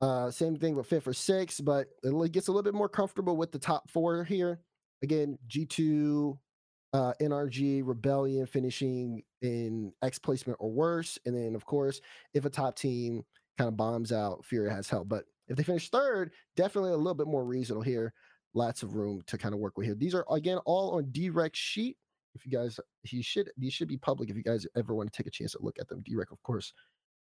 Uh, 0.00 0.30
same 0.30 0.56
thing 0.56 0.74
with 0.76 0.86
fifth 0.86 1.06
or 1.08 1.12
sixth, 1.12 1.64
but 1.64 1.88
it 2.02 2.32
gets 2.32 2.48
a 2.48 2.52
little 2.52 2.62
bit 2.62 2.74
more 2.74 2.88
comfortable 2.88 3.36
with 3.36 3.50
the 3.50 3.58
top 3.58 3.90
four 3.90 4.24
here. 4.24 4.60
Again, 5.02 5.38
G2, 5.48 6.38
uh, 6.92 7.12
NRG, 7.20 7.82
Rebellion 7.84 8.46
finishing 8.46 9.22
in 9.42 9.92
X 10.02 10.18
placement 10.18 10.58
or 10.60 10.70
worse. 10.70 11.18
And 11.26 11.36
then, 11.36 11.54
of 11.54 11.64
course, 11.64 12.00
if 12.34 12.44
a 12.44 12.50
top 12.50 12.76
team 12.76 13.24
kind 13.56 13.68
of 13.68 13.76
bombs 13.76 14.12
out, 14.12 14.44
Furia 14.44 14.72
has 14.72 14.88
help. 14.88 15.08
But 15.08 15.24
if 15.48 15.56
they 15.56 15.62
finish 15.62 15.90
third, 15.90 16.32
definitely 16.56 16.92
a 16.92 16.96
little 16.96 17.14
bit 17.14 17.26
more 17.26 17.44
reasonable 17.44 17.82
here. 17.82 18.12
Lots 18.54 18.82
of 18.82 18.94
room 18.94 19.22
to 19.26 19.36
kind 19.36 19.54
of 19.54 19.60
work 19.60 19.76
with 19.76 19.86
here. 19.86 19.94
These 19.94 20.14
are 20.14 20.24
again 20.30 20.58
all 20.64 20.96
on 20.96 21.10
Direct 21.12 21.56
sheet. 21.56 21.96
If 22.34 22.46
you 22.46 22.52
guys, 22.52 22.78
he 23.02 23.20
should 23.22 23.50
these 23.58 23.72
should 23.72 23.88
be 23.88 23.98
public. 23.98 24.30
If 24.30 24.36
you 24.36 24.42
guys 24.42 24.66
ever 24.76 24.94
want 24.94 25.12
to 25.12 25.16
take 25.16 25.26
a 25.26 25.30
chance 25.30 25.52
to 25.52 25.58
look 25.60 25.78
at 25.78 25.88
them, 25.88 26.02
Direct, 26.02 26.32
of 26.32 26.42
course, 26.42 26.72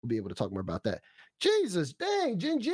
we'll 0.02 0.08
be 0.08 0.16
able 0.16 0.28
to 0.28 0.34
talk 0.34 0.52
more 0.52 0.60
about 0.60 0.84
that. 0.84 1.00
Jesus, 1.40 1.92
dang, 1.94 2.38
Gen 2.38 2.60
G. 2.60 2.70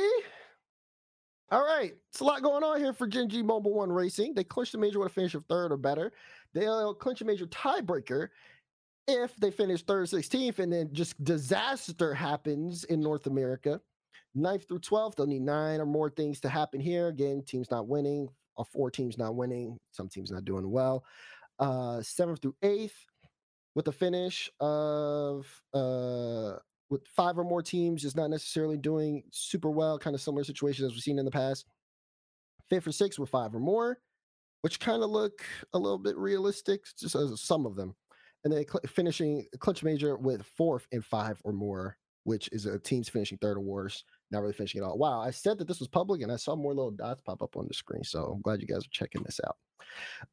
All 1.51 1.63
right, 1.63 1.93
it's 2.09 2.19
a 2.19 2.23
lot 2.23 2.41
going 2.41 2.63
on 2.63 2.79
here 2.79 2.93
for 2.93 3.05
Gen 3.05 3.29
G 3.29 3.43
Mobile 3.43 3.73
One 3.73 3.91
Racing. 3.91 4.33
They 4.33 4.43
clinched 4.43 4.71
the 4.71 4.77
major 4.77 4.99
with 4.99 5.11
a 5.11 5.13
finish 5.13 5.35
of 5.35 5.45
third 5.45 5.71
or 5.71 5.77
better. 5.77 6.11
They'll 6.53 6.93
clinch 6.93 7.21
a 7.21 7.25
major 7.25 7.47
tiebreaker 7.47 8.29
if 9.07 9.35
they 9.37 9.51
finish 9.51 9.83
third, 9.83 10.07
16th, 10.07 10.59
and 10.59 10.71
then 10.71 10.89
just 10.93 11.21
disaster 11.23 12.13
happens 12.13 12.83
in 12.85 13.01
North 13.01 13.27
America. 13.27 13.81
9th 14.37 14.67
through 14.67 14.79
12th, 14.79 15.15
they'll 15.15 15.27
need 15.27 15.41
nine 15.41 15.79
or 15.79 15.85
more 15.85 16.09
things 16.09 16.39
to 16.39 16.49
happen 16.49 16.79
here. 16.79 17.07
Again, 17.07 17.43
teams 17.45 17.69
not 17.69 17.87
winning, 17.87 18.29
or 18.55 18.65
four 18.65 18.89
teams 18.89 19.17
not 19.17 19.35
winning, 19.35 19.77
some 19.91 20.09
teams 20.09 20.31
not 20.31 20.45
doing 20.45 20.69
well. 20.69 21.03
Uh, 21.59 21.97
7th 21.99 22.41
through 22.41 22.55
8th, 22.63 22.93
with 23.75 23.85
the 23.85 23.91
finish 23.91 24.49
of 24.59 25.45
uh, 25.73 26.53
with 26.89 27.07
five 27.07 27.37
or 27.37 27.43
more 27.43 27.61
teams 27.61 28.01
just 28.01 28.15
not 28.15 28.29
necessarily 28.29 28.77
doing 28.77 29.23
super 29.31 29.69
well, 29.69 29.97
kind 29.97 30.13
of 30.13 30.21
similar 30.21 30.43
situation 30.43 30.85
as 30.85 30.91
we've 30.91 31.01
seen 31.01 31.19
in 31.19 31.25
the 31.25 31.31
past. 31.31 31.65
Fifth 32.69 32.87
or 32.87 32.91
sixth 32.91 33.19
with 33.19 33.29
five 33.29 33.53
or 33.53 33.59
more, 33.59 33.99
which 34.63 34.79
kind 34.79 35.03
of 35.03 35.09
look 35.09 35.43
a 35.73 35.77
little 35.77 35.97
bit 35.97 36.15
realistic, 36.17 36.85
just 36.97 37.15
as 37.15 37.41
some 37.41 37.65
of 37.65 37.75
them. 37.75 37.93
And 38.43 38.53
then 38.53 38.63
cl- 38.65 38.81
finishing 38.87 39.45
clutch 39.59 39.83
major 39.83 40.15
with 40.15 40.45
fourth 40.57 40.87
and 40.93 41.03
five 41.03 41.41
or 41.43 41.51
more, 41.51 41.97
which 42.23 42.47
is 42.53 42.65
a 42.65 42.79
team's 42.79 43.09
finishing 43.09 43.37
third 43.39 43.57
or 43.57 43.61
worse, 43.61 44.05
not 44.31 44.41
really 44.41 44.53
finishing 44.53 44.81
at 44.81 44.85
all. 44.85 44.97
Wow, 44.97 45.19
I 45.19 45.31
said 45.31 45.57
that 45.57 45.67
this 45.67 45.79
was 45.79 45.89
public 45.89 46.21
and 46.21 46.31
I 46.31 46.37
saw 46.37 46.55
more 46.55 46.73
little 46.73 46.91
dots 46.91 47.21
pop 47.21 47.41
up 47.41 47.57
on 47.57 47.67
the 47.67 47.73
screen. 47.73 48.05
So 48.05 48.23
I'm 48.23 48.41
glad 48.41 48.61
you 48.61 48.67
guys 48.67 48.85
are 48.85 48.91
checking 48.91 49.23
this 49.23 49.41
out. 49.45 49.57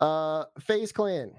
Uh 0.01 0.44
FaZe 0.61 0.93
Clan. 0.93 1.32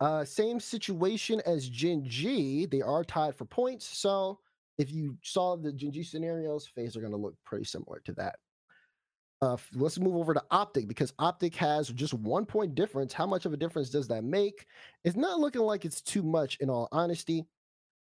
Uh, 0.00 0.24
same 0.24 0.58
situation 0.58 1.40
as 1.46 1.68
Gen 1.68 2.04
G. 2.04 2.66
They 2.66 2.82
are 2.82 3.04
tied 3.04 3.36
for 3.36 3.44
points. 3.44 3.86
So 3.86 4.40
if 4.78 4.90
you 4.90 5.16
saw 5.22 5.56
the 5.56 5.72
Gen 5.72 5.92
G 5.92 6.02
scenarios, 6.02 6.68
FaZe 6.74 6.96
are 6.96 7.00
going 7.00 7.12
to 7.12 7.16
look 7.16 7.36
pretty 7.44 7.64
similar 7.64 8.00
to 8.06 8.12
that. 8.14 8.36
Uh, 9.42 9.56
let's 9.74 9.98
move 9.98 10.14
over 10.14 10.32
to 10.32 10.42
Optic 10.52 10.86
because 10.86 11.12
Optic 11.18 11.56
has 11.56 11.88
just 11.88 12.14
one 12.14 12.46
point 12.46 12.76
difference. 12.76 13.12
How 13.12 13.26
much 13.26 13.44
of 13.44 13.52
a 13.52 13.56
difference 13.56 13.90
does 13.90 14.06
that 14.06 14.22
make? 14.22 14.66
It's 15.04 15.16
not 15.16 15.40
looking 15.40 15.62
like 15.62 15.84
it's 15.84 16.00
too 16.00 16.22
much, 16.22 16.58
in 16.60 16.70
all 16.70 16.88
honesty. 16.92 17.44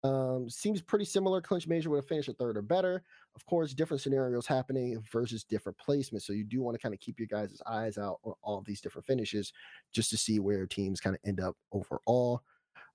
Um, 0.05 0.49
seems 0.49 0.81
pretty 0.81 1.03
similar. 1.03 1.41
Clinch 1.41 1.67
major 1.67 1.89
would 1.89 1.97
have 1.97 2.07
finished 2.07 2.29
a 2.29 2.33
third 2.33 2.55
or 2.55 2.61
better. 2.61 3.03
Of 3.35 3.45
course, 3.45 3.73
different 3.73 3.99
scenarios 3.99 4.47
happening 4.47 5.03
versus 5.11 5.43
different 5.43 5.77
placements. 5.77 6.21
So 6.21 6.31
you 6.31 6.45
do 6.45 6.61
want 6.61 6.75
to 6.75 6.81
kind 6.81 6.93
of 6.93 7.01
keep 7.01 7.19
your 7.19 7.27
guys' 7.27 7.61
eyes 7.67 7.97
out 7.97 8.19
on 8.23 8.33
all 8.41 8.63
these 8.65 8.79
different 8.79 9.05
finishes 9.05 9.51
just 9.91 10.09
to 10.11 10.17
see 10.17 10.39
where 10.39 10.65
teams 10.65 11.01
kind 11.01 11.13
of 11.13 11.19
end 11.27 11.41
up 11.41 11.57
overall. 11.73 12.41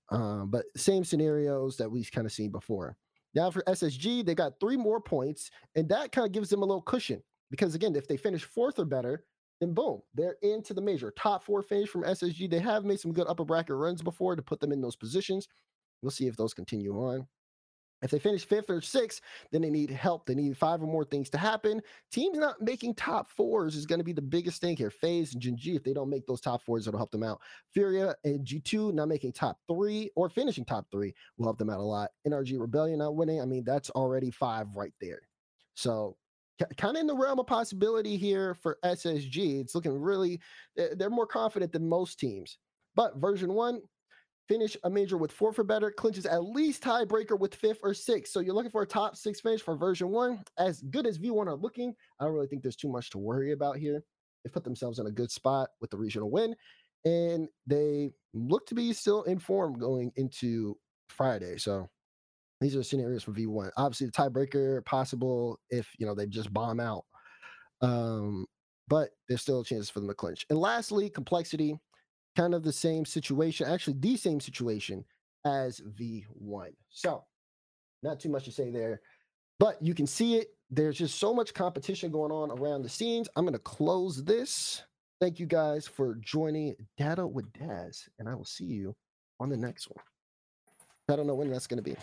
Um, 0.09 0.49
but 0.49 0.65
same 0.75 1.03
scenarios 1.03 1.77
that 1.77 1.91
we've 1.91 2.11
kind 2.11 2.25
of 2.25 2.33
seen 2.33 2.49
before. 2.49 2.97
Now 3.35 3.51
for 3.51 3.63
SSG, 3.67 4.25
they 4.25 4.33
got 4.33 4.59
three 4.59 4.77
more 4.77 4.99
points, 4.99 5.51
and 5.75 5.87
that 5.89 6.11
kind 6.11 6.25
of 6.25 6.31
gives 6.31 6.49
them 6.49 6.63
a 6.63 6.65
little 6.65 6.81
cushion 6.81 7.21
because 7.53 7.75
again, 7.75 7.95
if 7.95 8.07
they 8.07 8.17
finish 8.17 8.43
fourth 8.43 8.79
or 8.79 8.85
better, 8.85 9.25
then 9.59 9.75
boom, 9.75 10.01
they're 10.15 10.37
into 10.41 10.73
the 10.73 10.81
major. 10.81 11.11
Top 11.11 11.43
four 11.43 11.61
finish 11.61 11.87
from 11.87 12.01
SSG. 12.01 12.49
They 12.49 12.57
have 12.57 12.83
made 12.83 12.99
some 12.99 13.13
good 13.13 13.27
upper 13.27 13.45
bracket 13.45 13.75
runs 13.75 14.01
before 14.01 14.35
to 14.35 14.41
put 14.41 14.59
them 14.59 14.71
in 14.71 14.81
those 14.81 14.95
positions. 14.95 15.47
We'll 16.01 16.09
see 16.09 16.25
if 16.25 16.35
those 16.35 16.55
continue 16.55 16.95
on. 16.97 17.27
If 18.01 18.09
they 18.09 18.17
finish 18.17 18.43
fifth 18.43 18.71
or 18.71 18.81
sixth, 18.81 19.21
then 19.51 19.61
they 19.61 19.69
need 19.69 19.91
help. 19.91 20.25
They 20.25 20.33
need 20.33 20.57
five 20.57 20.81
or 20.81 20.87
more 20.87 21.05
things 21.05 21.29
to 21.29 21.37
happen. 21.37 21.79
Teams 22.11 22.39
not 22.39 22.59
making 22.59 22.95
top 22.95 23.29
fours 23.29 23.75
is 23.75 23.85
going 23.85 23.99
to 23.99 24.03
be 24.03 24.13
the 24.13 24.19
biggest 24.19 24.59
thing 24.59 24.75
here. 24.75 24.89
FaZe 24.89 25.35
and 25.35 25.55
G, 25.55 25.75
if 25.75 25.83
they 25.83 25.93
don't 25.93 26.09
make 26.09 26.25
those 26.25 26.41
top 26.41 26.63
fours, 26.63 26.87
it'll 26.87 26.97
help 26.97 27.11
them 27.11 27.21
out. 27.21 27.39
Furia 27.71 28.15
and 28.23 28.43
G2 28.43 28.95
not 28.95 29.09
making 29.09 29.33
top 29.33 29.59
three 29.67 30.09
or 30.15 30.27
finishing 30.27 30.65
top 30.65 30.87
three 30.91 31.13
will 31.37 31.45
help 31.45 31.59
them 31.59 31.69
out 31.69 31.79
a 31.79 31.83
lot. 31.83 32.09
NRG 32.27 32.59
Rebellion 32.59 32.97
not 32.97 33.15
winning. 33.15 33.39
I 33.39 33.45
mean, 33.45 33.63
that's 33.63 33.91
already 33.91 34.31
five 34.31 34.75
right 34.75 34.93
there. 34.99 35.21
So 35.75 36.17
kind 36.77 36.95
of 36.97 37.01
in 37.01 37.07
the 37.07 37.15
realm 37.15 37.39
of 37.39 37.47
possibility 37.47 38.17
here 38.17 38.55
for 38.55 38.77
SSG. 38.83 39.61
It's 39.61 39.75
looking 39.75 39.93
really, 39.93 40.39
eh, 40.77 40.89
they're 40.95 41.09
more 41.09 41.27
confident 41.27 41.71
than 41.71 41.87
most 41.87 42.19
teams. 42.19 42.57
But 42.95 43.17
version 43.17 43.53
one, 43.53 43.81
finish 44.47 44.75
a 44.83 44.89
major 44.89 45.17
with 45.17 45.31
four 45.31 45.53
for 45.53 45.63
better, 45.63 45.89
clinches 45.91 46.25
at 46.25 46.43
least 46.43 46.83
tiebreaker 46.83 47.39
with 47.39 47.55
fifth 47.55 47.79
or 47.83 47.93
sixth. 47.93 48.33
So 48.33 48.39
you're 48.39 48.53
looking 48.53 48.71
for 48.71 48.81
a 48.81 48.87
top 48.87 49.15
six 49.15 49.39
finish 49.39 49.61
for 49.61 49.75
version 49.75 50.09
one. 50.09 50.43
As 50.57 50.81
good 50.81 51.07
as 51.07 51.17
V1 51.17 51.47
are 51.47 51.55
looking, 51.55 51.93
I 52.19 52.25
don't 52.25 52.33
really 52.33 52.47
think 52.47 52.61
there's 52.61 52.75
too 52.75 52.91
much 52.91 53.09
to 53.11 53.17
worry 53.17 53.51
about 53.51 53.77
here. 53.77 54.03
They 54.43 54.51
put 54.51 54.63
themselves 54.63 54.99
in 54.99 55.07
a 55.07 55.11
good 55.11 55.31
spot 55.31 55.69
with 55.79 55.89
the 55.89 55.97
regional 55.97 56.29
win, 56.29 56.55
and 57.05 57.47
they 57.65 58.11
look 58.33 58.67
to 58.67 58.75
be 58.75 58.91
still 58.93 59.23
in 59.23 59.39
form 59.39 59.77
going 59.77 60.11
into 60.17 60.77
Friday. 61.07 61.57
So 61.57 61.89
these 62.63 62.75
are 62.75 62.83
scenarios 62.83 63.23
for 63.23 63.31
V1. 63.31 63.71
Obviously, 63.77 64.07
the 64.07 64.13
tiebreaker 64.13 64.83
possible 64.85 65.59
if 65.69 65.89
you 65.97 66.05
know 66.05 66.15
they 66.15 66.25
just 66.25 66.53
bomb 66.53 66.79
out. 66.79 67.05
Um, 67.81 68.45
but 68.87 69.09
there's 69.27 69.41
still 69.41 69.61
a 69.61 69.65
chance 69.65 69.89
for 69.89 69.99
them 69.99 70.09
to 70.09 70.13
clinch. 70.13 70.45
And 70.49 70.59
lastly, 70.59 71.09
complexity, 71.09 71.79
kind 72.35 72.53
of 72.53 72.63
the 72.63 72.73
same 72.73 73.05
situation, 73.05 73.67
actually 73.67 73.97
the 73.99 74.17
same 74.17 74.39
situation 74.39 75.05
as 75.45 75.81
V1. 75.99 76.69
So 76.89 77.23
not 78.01 78.19
too 78.19 78.29
much 78.29 78.45
to 78.45 78.51
say 78.51 78.69
there, 78.69 79.01
but 79.59 79.81
you 79.81 79.93
can 79.93 80.07
see 80.07 80.35
it. 80.35 80.49
There's 80.69 80.97
just 80.97 81.19
so 81.19 81.33
much 81.33 81.53
competition 81.53 82.11
going 82.11 82.31
on 82.31 82.51
around 82.51 82.81
the 82.81 82.89
scenes. 82.89 83.29
I'm 83.35 83.45
going 83.45 83.53
to 83.53 83.59
close 83.59 84.23
this. 84.23 84.83
Thank 85.21 85.39
you 85.39 85.45
guys 85.45 85.87
for 85.87 86.15
joining 86.15 86.75
Data 86.97 87.25
with 87.25 87.51
Daz, 87.53 88.09
and 88.19 88.27
I 88.27 88.35
will 88.35 88.45
see 88.45 88.65
you 88.65 88.95
on 89.39 89.49
the 89.49 89.57
next 89.57 89.87
one. 89.89 90.03
I 91.09 91.15
don't 91.15 91.27
know 91.27 91.35
when 91.35 91.51
that's 91.51 91.67
going 91.67 91.83
to 91.83 91.83
be. 91.83 91.95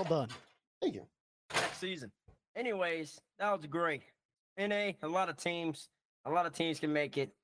Well 0.00 0.20
done. 0.20 0.28
Thank 0.80 0.94
you. 0.94 1.06
next 1.52 1.76
season. 1.76 2.10
Anyways, 2.56 3.20
that 3.38 3.52
was 3.52 3.66
great. 3.66 4.00
NA, 4.56 4.92
a 5.02 5.08
lot 5.08 5.28
of 5.28 5.36
teams, 5.36 5.90
a 6.24 6.30
lot 6.30 6.46
of 6.46 6.54
teams 6.54 6.80
can 6.80 6.90
make 6.90 7.18
it. 7.18 7.34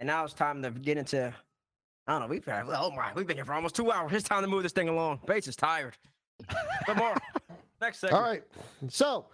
And 0.00 0.06
now 0.06 0.24
it's 0.24 0.32
time 0.32 0.62
to 0.62 0.70
get 0.70 0.96
into 0.96 1.34
I 2.06 2.12
don't 2.12 2.22
know, 2.22 2.26
we've 2.28 2.46
had 2.46 2.64
oh 2.66 2.90
my, 2.92 3.12
we've 3.14 3.26
been 3.26 3.36
here 3.36 3.44
for 3.44 3.52
almost 3.52 3.76
two 3.76 3.92
hours. 3.92 4.10
It's 4.14 4.26
time 4.26 4.40
to 4.40 4.48
move 4.48 4.62
this 4.62 4.72
thing 4.72 4.88
along. 4.88 5.20
Bates 5.26 5.48
is 5.48 5.56
tired. 5.56 5.98
But 6.86 6.96
more. 6.96 7.14
next 7.82 7.98
segment. 7.98 8.22
All 8.22 8.26
right. 8.26 8.42
So 8.88 9.26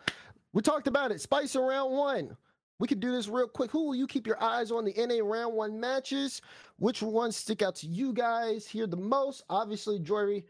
we 0.52 0.60
talked 0.60 0.88
about 0.88 1.12
it. 1.12 1.20
Spice 1.20 1.54
in 1.54 1.60
round 1.60 1.92
one. 1.92 2.36
We 2.80 2.88
can 2.88 2.98
do 2.98 3.12
this 3.12 3.28
real 3.28 3.46
quick. 3.46 3.70
Who 3.70 3.86
will 3.86 3.94
you 3.94 4.08
keep 4.08 4.26
your 4.26 4.42
eyes 4.42 4.72
on 4.72 4.84
the 4.84 4.94
NA 4.96 5.24
round 5.24 5.54
one 5.54 5.78
matches? 5.78 6.42
Which 6.80 7.02
ones 7.02 7.36
stick 7.36 7.62
out 7.62 7.76
to 7.76 7.86
you 7.86 8.12
guys 8.12 8.66
here 8.66 8.88
the 8.88 8.96
most? 8.96 9.44
Obviously, 9.48 10.00
Jorby, 10.00 10.42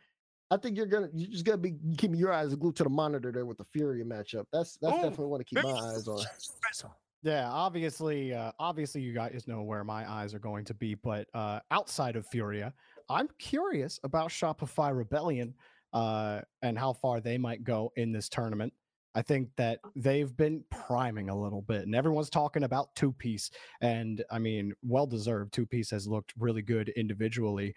I 0.55 0.57
think 0.57 0.77
you're 0.77 0.87
gonna 0.87 1.09
you're 1.13 1.31
just 1.31 1.45
gonna 1.45 1.59
be 1.59 1.75
keeping 1.99 2.17
your 2.17 2.33
eyes 2.33 2.55
glued 2.55 2.77
to 2.77 2.85
the 2.85 2.89
monitor 2.89 3.33
there 3.33 3.45
with 3.45 3.59
the 3.59 3.65
Furia 3.65 4.05
matchup. 4.05 4.47
That's 4.53 4.77
that's 4.81 4.95
Ooh, 4.95 5.03
definitely 5.03 5.27
want 5.27 5.41
to 5.41 5.45
keep 5.45 5.65
my 5.65 5.71
eyes 5.71 6.07
on. 6.07 6.25
Yeah, 7.25 7.49
obviously, 7.51 8.35
uh, 8.35 8.53
obviously, 8.59 9.01
you 9.01 9.15
guys 9.15 9.45
know 9.49 9.63
where 9.63 9.83
my 9.83 10.09
eyes 10.09 10.35
are 10.35 10.39
going 10.39 10.67
to 10.67 10.75
be. 10.75 10.95
But 10.95 11.27
uh, 11.33 11.61
outside 11.71 12.17
of 12.17 12.27
Furia, 12.27 12.75
I'm 13.09 13.31
curious 13.39 13.99
about 14.05 14.29
Shopify 14.29 14.95
Rebellion 14.95 15.55
uh, 15.95 16.43
and 16.61 16.79
how 16.79 16.93
far 16.93 17.23
they 17.23 17.39
might 17.39 17.65
go 17.65 17.91
in 17.97 18.13
this 18.13 18.29
tournament. 18.29 18.75
I 19.15 19.23
think 19.23 19.49
that 19.57 19.79
they've 19.97 20.37
been 20.37 20.65
priming 20.71 21.31
a 21.31 21.37
little 21.37 21.63
bit, 21.63 21.87
and 21.87 21.95
everyone's 21.95 22.29
talking 22.29 22.65
about 22.65 22.95
two 22.95 23.13
piece. 23.13 23.51
And 23.81 24.23
I 24.31 24.39
mean, 24.39 24.75
well 24.83 25.07
deserved. 25.07 25.55
Two 25.55 25.65
piece 25.65 25.91
has 25.93 26.07
looked 26.07 26.35
really 26.39 26.63
good 26.63 26.91
individually. 26.91 27.75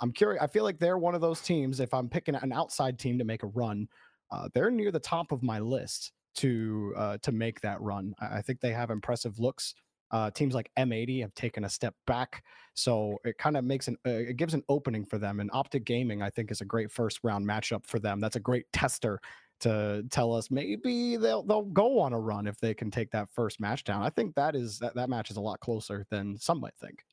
I'm 0.00 0.12
curious. 0.12 0.42
I 0.42 0.46
feel 0.46 0.64
like 0.64 0.78
they're 0.78 0.98
one 0.98 1.14
of 1.14 1.20
those 1.20 1.40
teams. 1.40 1.80
If 1.80 1.92
I'm 1.94 2.08
picking 2.08 2.34
an 2.34 2.52
outside 2.52 2.98
team 2.98 3.18
to 3.18 3.24
make 3.24 3.42
a 3.42 3.48
run, 3.48 3.88
uh, 4.30 4.48
they're 4.54 4.70
near 4.70 4.90
the 4.90 5.00
top 5.00 5.32
of 5.32 5.42
my 5.42 5.58
list 5.58 6.12
to 6.36 6.94
uh, 6.96 7.18
to 7.22 7.32
make 7.32 7.60
that 7.60 7.80
run. 7.80 8.14
I, 8.20 8.38
I 8.38 8.42
think 8.42 8.60
they 8.60 8.72
have 8.72 8.90
impressive 8.90 9.38
looks. 9.38 9.74
Uh, 10.12 10.28
teams 10.28 10.54
like 10.54 10.70
M80 10.76 11.20
have 11.20 11.34
taken 11.34 11.64
a 11.64 11.68
step 11.68 11.94
back, 12.06 12.42
so 12.74 13.16
it 13.24 13.38
kind 13.38 13.56
of 13.56 13.64
makes 13.64 13.86
an 13.86 13.96
uh, 14.06 14.10
it 14.10 14.36
gives 14.36 14.54
an 14.54 14.62
opening 14.68 15.04
for 15.04 15.18
them. 15.18 15.40
And 15.40 15.50
Optic 15.52 15.84
Gaming, 15.84 16.20
I 16.22 16.30
think, 16.30 16.50
is 16.50 16.60
a 16.60 16.64
great 16.64 16.90
first 16.90 17.20
round 17.22 17.46
matchup 17.46 17.86
for 17.86 17.98
them. 17.98 18.20
That's 18.20 18.36
a 18.36 18.40
great 18.40 18.66
tester 18.72 19.20
to 19.60 20.02
tell 20.10 20.32
us 20.34 20.50
maybe 20.50 21.16
they'll 21.16 21.42
they'll 21.42 21.62
go 21.62 22.00
on 22.00 22.12
a 22.12 22.18
run 22.18 22.46
if 22.46 22.58
they 22.58 22.74
can 22.74 22.90
take 22.90 23.10
that 23.12 23.28
first 23.30 23.60
match 23.60 23.84
down. 23.84 24.02
I 24.02 24.10
think 24.10 24.34
that 24.34 24.56
is 24.56 24.78
that 24.78 24.94
that 24.94 25.10
match 25.10 25.30
is 25.30 25.36
a 25.36 25.40
lot 25.40 25.60
closer 25.60 26.06
than 26.10 26.38
some 26.38 26.60
might 26.60 26.76
think. 26.80 27.04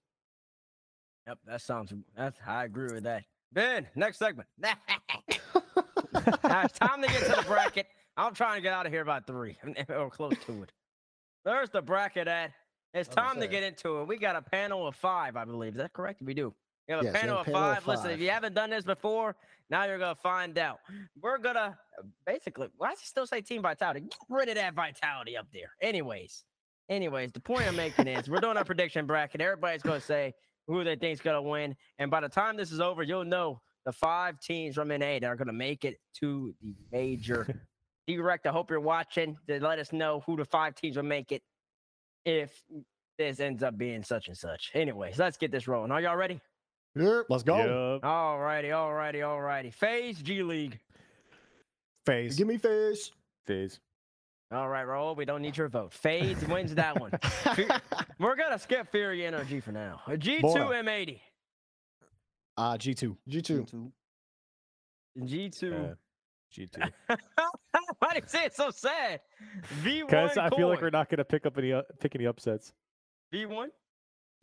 Yep, 1.27 1.39
that 1.45 1.61
sounds 1.61 1.93
that's 2.15 2.39
I 2.45 2.63
agree 2.63 2.93
with 2.93 3.03
that. 3.03 3.23
Ben, 3.51 3.87
next 3.95 4.17
segment. 4.17 4.47
now 4.59 4.73
it's 6.13 6.77
time 6.79 7.01
to 7.01 7.07
get 7.07 7.23
to 7.23 7.35
the 7.41 7.45
bracket. 7.47 7.87
I'm 8.15 8.33
trying 8.33 8.55
to 8.55 8.61
get 8.61 8.73
out 8.73 8.85
of 8.85 8.91
here 8.91 9.05
by 9.05 9.19
three 9.19 9.57
or 9.89 10.09
close 10.09 10.33
to 10.45 10.63
it. 10.63 10.71
There's 11.45 11.69
the 11.69 11.81
bracket 11.81 12.27
at. 12.27 12.51
It's 12.93 13.09
time 13.09 13.39
to 13.41 13.47
get 13.47 13.63
into 13.63 13.99
it. 13.99 14.07
We 14.07 14.17
got 14.17 14.35
a 14.35 14.41
panel 14.41 14.87
of 14.87 14.95
five, 14.95 15.35
I 15.35 15.45
believe. 15.45 15.73
Is 15.73 15.77
that 15.77 15.93
correct? 15.93 16.21
We 16.21 16.33
do. 16.33 16.53
We 16.87 16.93
have 16.93 17.01
a 17.01 17.05
Yes, 17.05 17.13
panel, 17.13 17.39
of, 17.39 17.45
panel 17.45 17.61
of 17.61 17.77
five. 17.79 17.87
Listen, 17.87 18.11
if 18.11 18.19
you 18.19 18.29
haven't 18.29 18.55
done 18.55 18.69
this 18.69 18.85
before, 18.85 19.35
now 19.69 19.83
you're 19.83 19.99
gonna 19.99 20.15
find 20.15 20.57
out. 20.57 20.79
We're 21.21 21.37
gonna 21.37 21.77
basically. 22.25 22.69
Why 22.77 22.91
does 22.91 22.99
it 23.01 23.05
still 23.07 23.27
say 23.27 23.41
Team 23.41 23.61
Vitality? 23.61 24.01
Get 24.01 24.17
rid 24.29 24.49
of 24.49 24.55
that 24.55 24.73
Vitality 24.73 25.35
up 25.35 25.47
there. 25.51 25.73
Anyways, 25.81 26.45
anyways, 26.89 27.33
the 27.33 27.41
point 27.41 27.67
I'm 27.67 27.75
making 27.75 28.07
is 28.07 28.29
we're 28.29 28.39
doing 28.39 28.57
a 28.57 28.65
prediction 28.65 29.05
bracket. 29.05 29.41
Everybody's 29.41 29.81
gonna 29.83 29.99
say 30.01 30.33
who 30.67 30.83
they 30.83 30.95
think's 30.95 31.21
gonna 31.21 31.41
win, 31.41 31.75
and 31.99 32.11
by 32.11 32.21
the 32.21 32.29
time 32.29 32.57
this 32.57 32.71
is 32.71 32.79
over, 32.79 33.03
you'll 33.03 33.25
know 33.25 33.61
the 33.85 33.91
five 33.91 34.39
teams 34.39 34.75
from 34.75 34.89
NA 34.89 35.19
that 35.19 35.25
are 35.25 35.35
gonna 35.35 35.53
make 35.53 35.85
it 35.85 35.99
to 36.19 36.53
the 36.61 36.75
major. 36.91 37.47
Direct, 38.07 38.47
I 38.47 38.51
hope 38.51 38.69
you're 38.69 38.79
watching 38.79 39.37
to 39.47 39.59
let 39.59 39.79
us 39.79 39.91
know 39.91 40.23
who 40.25 40.37
the 40.37 40.45
five 40.45 40.75
teams 40.75 40.95
will 40.95 41.03
make 41.03 41.33
it 41.33 41.41
if 42.23 42.63
this 43.17 43.39
ends 43.41 43.63
up 43.63 43.77
being 43.77 44.01
such 44.01 44.27
and 44.27 44.37
such. 44.37 44.71
Anyways, 44.73 45.17
let's 45.17 45.35
get 45.35 45.51
this 45.51 45.67
rolling. 45.67 45.91
Are 45.91 45.99
y'all 45.99 46.15
ready? 46.15 46.39
Yep. 46.95 47.25
Let's 47.29 47.43
go. 47.43 47.57
Yup. 47.57 48.05
All 48.05 48.39
righty, 48.39 48.71
all 48.71 48.93
righty, 48.93 49.21
all 49.21 49.41
righty. 49.41 49.71
FaZe 49.71 50.21
G 50.21 50.41
League. 50.41 50.79
FaZe. 52.05 52.37
Give 52.37 52.47
me 52.47 52.57
FaZe. 52.57 53.11
FaZe. 53.45 53.79
All 54.51 54.69
right, 54.69 54.85
Raul, 54.85 55.17
we 55.17 55.25
don't 55.25 55.41
need 55.41 55.57
your 55.57 55.67
vote. 55.67 55.91
FaZe 55.93 56.41
wins 56.47 56.73
that 56.75 56.97
one. 56.99 57.11
We're 58.19 58.35
gonna 58.37 58.57
skip 58.57 58.89
Furia 58.91 59.31
NRG 59.31 59.61
for 59.61 59.73
now. 59.73 59.99
A 60.07 60.11
G2 60.11 60.41
Bora. 60.41 60.83
M80. 60.83 61.19
Uh, 62.55 62.73
G2. 62.77 63.17
G2. 63.29 63.91
G2. 65.19 65.91
Uh, 65.91 65.95
G2. 66.55 66.91
Why 67.99 68.13
do 68.13 68.15
you 68.15 68.21
say 68.25 68.45
it 68.45 68.55
so 68.55 68.71
sad? 68.71 69.19
V1. 69.83 70.05
Because 70.07 70.37
I 70.37 70.49
feel 70.49 70.69
like 70.69 70.81
we're 70.81 70.89
not 70.89 71.09
going 71.09 71.17
to 71.17 71.25
pick 71.25 71.45
up 71.45 71.57
any 71.57 71.73
uh, 71.73 71.81
pick 71.99 72.15
any 72.15 72.25
upsets. 72.25 72.71
V1. 73.33 73.67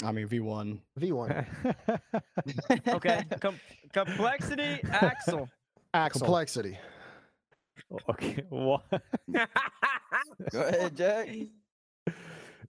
I 0.04 0.12
mean 0.12 0.28
V1. 0.28 0.80
V1. 1.00 1.46
Okay. 2.88 3.22
Com- 3.40 3.60
complexity 3.92 4.80
Axel. 4.90 5.48
Axel. 5.94 6.20
Complexity. 6.20 6.78
Okay. 8.10 8.44
What? 8.50 8.82
Go 10.50 10.60
ahead, 10.62 10.96
Jack. 10.96 11.28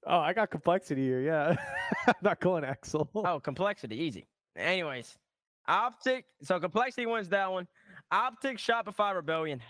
Oh, 0.07 0.19
I 0.19 0.33
got 0.33 0.51
complexity 0.51 1.03
here. 1.03 1.21
Yeah. 1.21 1.55
I'm 2.07 2.13
not 2.21 2.39
going 2.39 2.63
Axel. 2.63 3.09
oh, 3.15 3.39
complexity, 3.39 3.95
easy. 3.95 4.27
Anyways, 4.55 5.17
optic. 5.67 6.25
So 6.43 6.59
complexity 6.59 7.05
wins 7.07 7.29
that 7.29 7.51
one. 7.51 7.67
Optic 8.11 8.57
Shopify 8.57 9.15
Rebellion. 9.15 9.61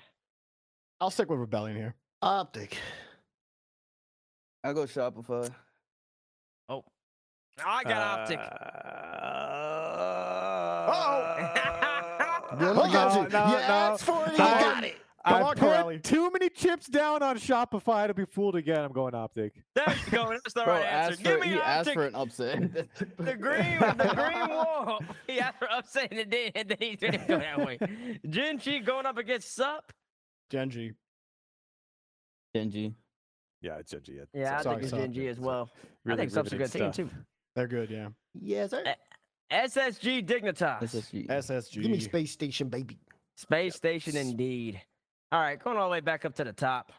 I'll 0.99 1.09
stick 1.09 1.29
with 1.29 1.39
Rebellion 1.39 1.77
here. 1.77 1.95
Optic. 2.21 2.77
I 4.63 4.73
go 4.73 4.83
Shopify. 4.85 5.49
Oh, 6.69 6.83
I 7.63 7.83
got 7.83 8.19
optic. 8.19 8.39
Uh, 8.39 8.51
Yeah, 12.59 12.71
look 12.71 12.87
at 12.93 13.13
no, 13.13 13.21
you. 13.23 13.27
no, 13.29 13.45
you 13.47 13.51
no. 13.53 13.59
asked 13.59 14.03
for 14.05 14.25
it, 14.27 14.37
you 14.37 14.43
I- 14.43 14.61
got 14.61 14.83
it. 14.83 14.95
Come 15.25 15.33
I 15.33 15.41
on, 15.41 15.55
put 15.55 15.59
Corelli. 15.59 15.99
too 15.99 16.29
many 16.31 16.49
chips 16.49 16.87
down 16.87 17.23
on 17.23 17.37
Shopify 17.37 18.05
to 18.07 18.13
be 18.13 18.25
fooled 18.25 18.55
again. 18.55 18.79
I'm 18.79 18.91
going 18.91 19.15
optic. 19.15 19.53
There 19.73 19.85
you 19.87 20.11
go. 20.11 20.29
That's 20.29 20.53
the 20.53 20.61
Bro, 20.65 20.73
right 20.73 20.83
answer. 20.85 21.13
asked 21.13 21.23
Give 21.23 21.33
for, 21.33 21.45
me 21.45 21.47
he 21.53 21.59
asked 21.59 21.91
for 21.93 22.05
an 22.05 22.15
upset. 22.15 22.73
The 23.17 23.35
green, 23.35 23.79
the 23.79 24.11
green 24.15 24.49
wall. 24.49 24.99
He 25.27 25.39
asked 25.39 25.57
for 25.57 25.71
upset 25.71 26.09
and 26.11 26.19
it 26.19 26.29
did, 26.29 26.51
and 26.55 26.69
then 26.69 26.77
he 26.79 26.95
didn't 26.95 27.27
go 27.27 27.39
that 27.39 27.57
way. 27.65 27.79
Gen 28.29 28.59
G 28.59 28.79
going 28.79 29.05
up 29.07 29.17
against 29.17 29.55
Sup. 29.55 29.91
Gen 30.51 30.69
G. 30.69 30.91
Genji. 32.55 32.93
Yeah, 33.61 33.77
it's 33.79 33.91
Gen 33.91 34.01
G. 34.03 34.13
Yeah, 34.13 34.23
Yeah, 34.33 34.59
I 34.59 34.61
Sorry, 34.61 34.75
think 34.75 34.83
it's 34.83 34.91
Gen 35.01 35.13
G 35.13 35.27
as 35.27 35.39
well. 35.39 35.71
I 36.07 36.15
think 36.15 36.31
Sup's 36.31 36.51
a 36.51 36.55
good 36.57 36.61
riveting 36.73 36.91
team 36.91 37.09
too. 37.09 37.15
They're 37.55 37.67
good, 37.67 37.89
yeah. 37.89 38.09
Yes, 38.39 38.69
sir. 38.71 38.83
SSG 39.51 40.25
Dignitas. 40.25 40.81
SSG. 40.83 41.27
SSG. 41.27 41.81
Give 41.81 41.91
me 41.91 41.99
space 41.99 42.31
station, 42.31 42.69
baby. 42.69 42.99
Space 43.37 43.75
Station 43.75 44.15
indeed. 44.15 44.81
All 45.31 45.39
right, 45.41 45.61
going 45.61 45.77
all 45.77 45.87
the 45.89 45.91
way 45.91 45.99
back 46.01 46.25
up 46.25 46.35
to 46.35 46.43
the 46.43 46.53
top. 46.53 46.91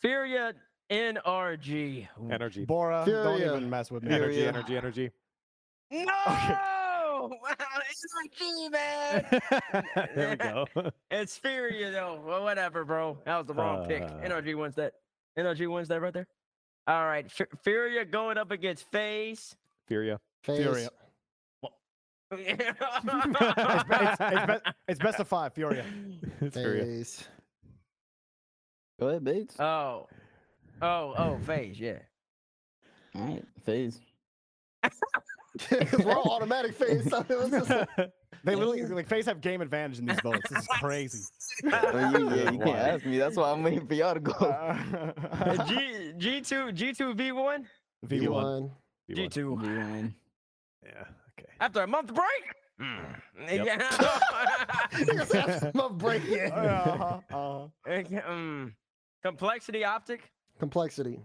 Furia 0.00 0.54
NRG. 0.90 2.08
Energy. 2.30 2.64
Bora, 2.64 3.04
don't 3.06 3.40
even 3.40 3.70
mess 3.70 3.90
with 3.90 4.02
me. 4.02 4.10
NRG, 4.10 4.34
Furia. 4.34 4.52
NRG, 4.52 4.82
NRG. 4.82 5.10
No! 5.90 7.30
NRG, 8.36 8.70
man! 8.72 9.24
there 10.14 10.30
we 10.30 10.36
go. 10.36 10.66
It's 11.10 11.38
Furia 11.38 11.90
though. 11.90 12.20
Well, 12.24 12.42
whatever, 12.42 12.84
bro. 12.84 13.18
That 13.24 13.38
was 13.38 13.46
the 13.46 13.54
wrong 13.54 13.86
pick. 13.86 14.02
Uh. 14.02 14.08
NRG 14.24 14.56
wins 14.58 14.74
that. 14.76 14.94
NRG 15.38 15.70
wins 15.72 15.88
that 15.88 16.00
right 16.00 16.12
there. 16.12 16.26
All 16.86 17.06
right, 17.06 17.24
F- 17.26 17.48
Furia 17.62 18.04
going 18.04 18.36
up 18.36 18.50
against 18.50 18.90
FaZe. 18.92 19.56
Furia. 19.86 20.20
FaZe. 20.42 20.56
Furia. 20.62 20.88
It's, 22.30 22.40
It's, 22.40 22.58
be- 22.58 23.94
it's, 23.94 24.16
it's, 24.20 24.46
be- 24.46 24.70
it's 24.88 25.00
best 25.00 25.20
of 25.20 25.28
five, 25.28 25.52
Furia. 25.54 25.84
It's 26.40 26.56
Furia. 26.56 27.04
Go 29.00 29.08
ahead, 29.08 29.24
Bates. 29.24 29.58
Oh, 29.60 30.06
oh, 30.82 31.14
oh, 31.16 31.38
FaZe, 31.46 31.78
yeah. 31.80 31.98
All 33.14 33.22
right, 33.26 33.44
FaZe. 33.64 34.00
Because 35.70 36.04
We're 36.04 36.12
all 36.14 36.32
automatic 36.32 36.74
FaZe. 36.74 37.08
So 37.10 37.18
it 37.28 37.38
was 37.38 37.50
just 37.50 37.70
like- 37.70 37.88
They 38.44 38.54
literally 38.54 38.84
like 38.86 39.08
FaZe 39.08 39.26
have 39.26 39.40
game 39.40 39.60
advantage 39.62 39.98
in 40.00 40.06
these 40.06 40.20
votes. 40.20 40.48
This 40.50 40.60
is 40.62 40.66
crazy. 40.80 41.22
Oh, 41.72 42.18
you, 42.18 42.34
yeah, 42.34 42.50
you 42.50 42.58
can't 42.58 42.76
ask 42.76 43.04
me. 43.06 43.18
That's 43.18 43.36
why 43.36 43.50
I'm 43.50 43.62
waiting 43.62 43.86
for 43.86 43.94
y'all 43.94 44.14
to 44.14 44.20
go. 44.20 44.32
Uh, 44.32 45.64
G 45.66 46.12
G 46.18 46.40
two 46.40 46.72
G 46.72 46.92
two 46.92 47.14
V 47.14 47.32
one 47.32 47.66
V 48.04 48.28
one. 48.28 48.70
V1. 49.08 49.16
G 49.16 49.28
two. 49.28 49.56
Man. 49.56 50.14
Yeah. 50.84 51.04
Okay. 51.64 51.66
After 51.66 51.82
a 51.82 51.86
month 51.86 52.14
break. 52.14 52.54
Mm. 52.80 53.20
Yeah. 53.48 53.76
Nigga 54.92 55.26
said, 55.26 55.64
"I'm 55.64 55.72
not 55.74 55.98
breaking 55.98 56.34
it." 56.34 56.52
Uh-huh, 56.52 57.20
uh-huh. 57.30 57.66
Okay, 57.88 58.20
mm. 58.28 58.72
Complexity 59.22 59.84
optic. 59.84 60.30
Complexity. 60.58 61.18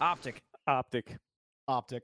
Optic. 0.00 0.40
Optic. 0.66 1.16
Optic. 1.66 2.02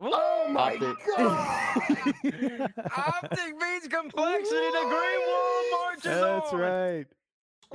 Oh 0.00 0.46
my 0.50 0.74
Optic. 0.74 0.96
god! 1.16 2.70
Optic 2.96 3.60
beats 3.60 3.88
complexity. 3.88 4.70
The 4.78 4.84
green 4.92 5.20
wall 5.28 5.62
marches 5.72 6.02
That's 6.04 6.52
on. 6.52 6.60
right. 6.60 7.06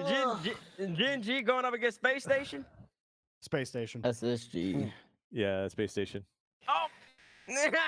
Gen, 0.07 0.55
Gen, 0.77 0.95
Gen 0.95 1.21
G 1.21 1.41
going 1.41 1.65
up 1.65 1.73
against 1.73 1.97
Space 1.97 2.23
Station. 2.23 2.65
Space 3.41 3.69
station. 3.69 4.01
SSG. 4.01 4.91
Yeah, 5.31 5.67
Space 5.67 5.91
Station. 5.91 6.23
Oh. 6.67 6.87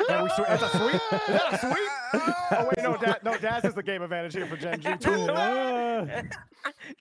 Are 0.10 0.24
we 0.24 0.30
swe- 0.30 0.46
that's 0.48 0.64
a 0.64 0.70
sweep? 0.78 0.94
Is 0.96 1.28
that 1.28 1.54
a 1.54 1.58
sweep? 1.60 1.90
Oh 2.56 2.66
wait, 2.66 2.84
no, 2.84 2.96
da- 2.98 3.16
no, 3.24 3.36
Daz 3.38 3.66
is 3.66 3.74
the 3.74 3.82
game 3.82 4.04
advantage 4.04 4.34
here 4.36 4.46
for 4.46 4.56
Gen 4.58 4.80
G 4.80 4.96
too. 4.98 5.28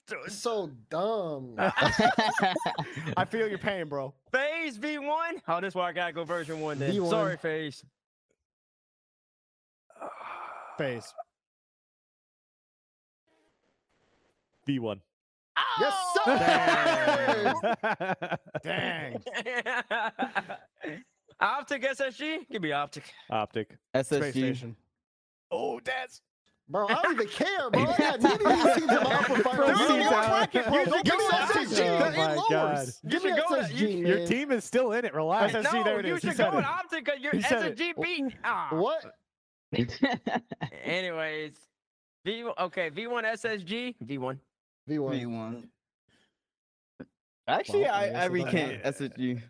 so 0.29 0.71
dumb. 0.89 1.55
I 1.59 3.27
feel 3.29 3.47
your 3.49 3.59
pain, 3.59 3.87
bro. 3.87 4.15
FaZe 4.33 4.79
V1. 4.79 5.43
Oh, 5.49 5.61
this 5.61 5.73
is 5.73 5.75
why 5.75 5.89
I 5.89 5.93
gotta 5.93 6.15
go 6.15 6.25
version 6.25 6.61
one 6.61 6.79
then. 6.79 6.91
V1. 6.95 7.11
Sorry, 7.11 7.37
FaZe. 7.37 7.85
FaZe. 10.79 11.13
V1. 14.67 15.01
Yes, 15.81 15.95
sir. 16.25 17.55
Dang. 18.63 19.23
Optic 21.43 21.83
SSG? 21.83 22.49
Give 22.51 22.63
me 22.63 22.73
Optic. 22.73 23.05
Optic. 23.31 23.77
Space 23.95 24.09
SSG. 24.09 24.31
station. 24.31 24.77
Oh, 25.51 25.81
that's 25.85 26.21
Bro, 26.69 26.87
I 26.89 27.03
don't 27.03 27.13
even 27.15 27.27
care, 27.29 27.71
bro. 27.71 27.83
I 27.83 27.97
got 27.99 28.21
neither 28.23 28.49
of 28.49 28.55
these 28.57 28.65
teams 28.77 28.79
in 28.79 28.87
my 28.87 28.95
upper 29.15 29.37
final. 29.43 29.65
Proceeds 29.67 29.89
Give 29.89 29.99
me 29.99 30.05
out. 30.05 30.27
bracket, 30.29 30.67
bro. 30.69 30.85
Don't 30.87 31.05
give 31.05 31.17
me 31.19 31.25
Oh 31.25 31.51
SSG. 31.53 31.99
my 32.01 32.11
They're 32.11 32.35
God. 32.37 32.51
lowers. 32.51 33.01
You 33.03 33.11
me 33.11 33.19
should 33.21 33.37
go 33.37 33.57
SSG, 33.57 33.79
you- 33.81 33.89
man. 33.89 34.07
Your 34.07 34.27
team 34.27 34.53
is 34.53 34.65
still 34.65 34.93
in 34.93 35.05
it. 35.05 35.13
Relax. 35.13 35.53
SSG, 35.55 35.73
no, 35.75 35.85
there 35.85 36.01
it 36.01 36.07
you 36.07 36.15
is. 36.15 36.21
Should 36.23 36.37
said 36.37 36.51
go 36.51 36.57
with 36.57 36.65
it. 36.65 36.71
Optic 36.71 37.05
because 37.05 37.21
your 37.21 37.33
He 37.33 37.39
it. 37.39 37.45
SSG 37.45 37.93
beat. 38.01 38.35
Ah. 38.45 38.69
What? 38.71 39.05
Anyways, 40.85 41.55
V 42.25 42.45
okay 42.61 42.91
V1 42.91 43.25
SSG 43.25 43.95
V1. 44.05 44.39
V1. 44.89 45.25
V1. 45.27 45.65
Actually, 47.49 47.83
Well, 47.83 47.95
I 47.95 47.99
I, 47.99 48.07
guess 48.09 48.15
I 48.15 48.25
it 48.25 48.29
doesn't 48.29 48.33
recant 48.33 48.85
matter. 48.85 48.93
SSG. 49.09 49.43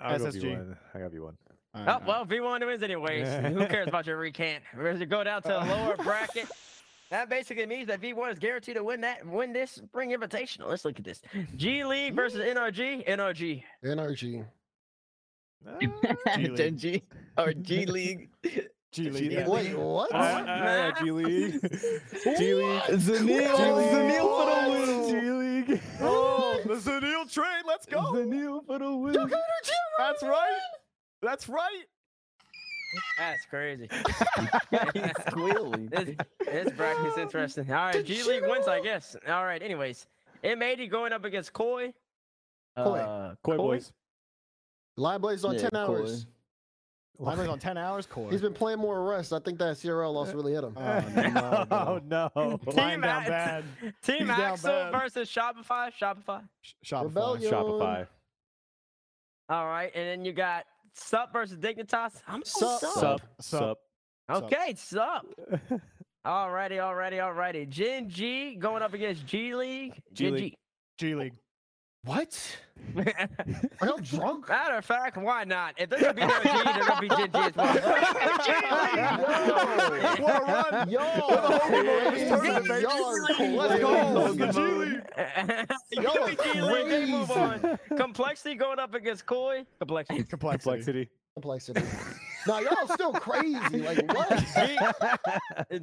I'll 0.00 0.18
go 0.18 0.26
SSG. 0.26 0.42
V1. 0.42 0.76
I 0.94 0.98
got 0.98 1.12
V1. 1.12 1.34
Oh 1.74 1.98
well, 2.06 2.26
V1 2.26 2.66
wins 2.66 2.82
anyways. 2.82 3.28
Who 3.28 3.66
cares 3.66 3.88
about 3.88 4.06
your 4.06 4.16
recant? 4.18 4.64
We're 4.76 4.92
gonna 4.92 5.06
go 5.06 5.22
down 5.22 5.42
to 5.42 5.48
the 5.48 5.60
lower 5.64 5.96
bracket. 5.96 6.48
That 7.10 7.30
basically 7.30 7.66
means 7.66 7.88
that 7.88 8.00
V1 8.00 8.32
is 8.32 8.38
guaranteed 8.38 8.76
to 8.76 8.84
win 8.84 9.00
that 9.02 9.24
win 9.26 9.52
this 9.52 9.72
spring 9.72 10.10
invitational. 10.10 10.68
Let's 10.68 10.84
look 10.84 10.98
at 10.98 11.04
this. 11.04 11.22
G 11.56 11.84
League 11.84 12.14
versus 12.14 12.40
NRG. 12.40 13.06
NRG. 13.08 13.62
NRG. 13.84 14.44
G-League. 15.80 16.56
Gen 16.56 16.78
G 16.78 17.02
or 17.36 17.52
G 17.52 17.86
League. 17.86 18.28
G 18.92 19.10
League. 19.10 19.46
Wait, 19.46 19.76
what? 19.76 20.14
Uh, 20.14 20.16
uh, 20.16 20.92
G 21.02 21.10
League. 21.10 21.60
G 22.38 22.54
League. 22.54 22.82
Zanil. 22.92 23.54
Zanil 23.90 24.26
for 24.36 24.46
the 24.46 24.70
win. 24.70 25.08
G 25.10 25.30
League. 25.30 25.82
Oh, 26.00 26.27
the 26.84 26.90
Zanil 26.90 27.32
train. 27.32 27.62
Let's 27.66 27.86
go. 27.86 28.00
Zanil 28.12 28.64
for 28.66 28.78
the 28.78 28.94
win. 28.94 29.30
That's 29.98 30.22
right. 30.22 30.58
That's 31.22 31.48
right. 31.48 31.84
That's 33.18 33.44
crazy. 33.46 33.88
He's 34.94 35.12
squealing. 35.28 35.88
this, 35.88 36.16
this 36.44 36.72
bracket's 36.72 37.18
interesting. 37.18 37.70
All 37.70 37.86
right, 37.86 38.04
G 38.04 38.22
League 38.22 38.44
wins, 38.46 38.66
I 38.66 38.80
guess. 38.80 39.16
All 39.28 39.44
right, 39.44 39.62
anyways. 39.62 40.06
M80 40.42 40.90
going 40.90 41.12
up 41.12 41.24
against 41.24 41.52
Koi. 41.52 41.92
Koi. 42.76 42.98
Uh, 42.98 43.34
Koi 43.42 43.56
boys. 43.56 43.92
Line 44.96 45.20
Blaze 45.20 45.44
on 45.44 45.54
Yeah, 45.54 45.68
10 45.68 45.70
hours. 45.76 46.24
Koi. 46.24 46.30
Lineman's 47.20 47.48
on 47.50 47.58
10 47.58 47.76
hours 47.76 48.06
core. 48.06 48.30
He's 48.30 48.40
been 48.40 48.54
playing 48.54 48.78
more 48.78 48.96
arrests. 48.98 49.32
I 49.32 49.40
think 49.40 49.58
that 49.58 49.76
CRL 49.76 50.12
loss 50.14 50.32
really 50.32 50.52
hit 50.52 50.62
him. 50.62 50.74
Oh, 50.76 51.02
no, 51.16 51.66
Oh 51.70 52.00
no. 52.06 52.60
Line 52.72 53.00
down 53.00 53.24
bad. 53.24 53.64
Team 54.02 54.20
He's 54.20 54.30
Axel 54.30 54.70
bad. 54.70 54.92
versus 54.92 55.28
Shopify. 55.28 55.90
Shopify. 56.00 56.42
Sh- 56.62 56.72
Shopify. 56.84 57.04
Rebellion. 57.04 57.52
Shopify. 57.52 58.06
All 59.48 59.66
right, 59.66 59.90
and 59.94 60.06
then 60.06 60.24
you 60.24 60.32
got 60.32 60.64
Sup 60.94 61.32
versus 61.32 61.56
Dignitas. 61.58 62.12
I'm 62.28 62.44
Sup. 62.44 62.78
Sup. 62.80 62.92
Sup. 62.92 63.20
Sup. 63.40 63.78
Sup. 64.30 64.44
Okay, 64.44 64.74
Sup. 64.76 65.26
Alrighty, 66.26 66.76
alrighty, 66.76 67.14
alrighty. 67.18 67.68
Gen 67.68 68.08
G 68.10 68.56
going 68.56 68.82
up 68.82 68.92
against 68.94 69.24
G 69.26 69.54
League. 69.54 69.94
G 70.12 70.24
Gen 70.24 70.34
League. 70.34 70.54
G 70.98 71.14
League. 71.14 71.32
What? 72.08 72.30
G. 72.30 72.38
Are 73.82 73.86
y'all 73.86 73.98
drunk? 73.98 74.48
Matter 74.48 74.76
of 74.76 74.84
fact, 74.86 75.18
why 75.18 75.44
not? 75.44 75.74
If 75.76 75.90
they're 75.90 76.00
gonna 76.00 76.14
be 76.14 76.22
NRG, 76.22 76.64
they're 76.64 76.86
gonna 76.86 77.00
be 77.02 77.08
Gen 77.08 77.30
G 77.30 77.38
as 77.38 77.54
well. 77.54 77.68
What 80.18 80.34
a 80.34 80.40
run. 80.44 80.88
Yo, 80.88 81.00
tournament, 82.28 82.80
y'all. 82.80 83.12
Let's 83.56 83.78
go. 83.80 84.32
The 84.32 84.46
G 84.52 84.60
League. 84.60 85.02
Give 85.90 86.38
G 86.54 86.60
League. 86.62 87.08
Move 87.10 87.30
on. 87.30 87.78
Complexity 87.94 88.54
going 88.54 88.78
up 88.78 88.94
against 88.94 89.26
Koi. 89.26 89.66
Complexity. 89.78 90.22
Complexity. 90.24 91.10
Complexity. 91.34 91.34
Complexity. 91.34 91.82
Nah, 92.46 92.60
y'all 92.60 92.88
still 92.88 93.12
crazy. 93.12 93.82
Like 93.82 94.10
what? 94.14 94.30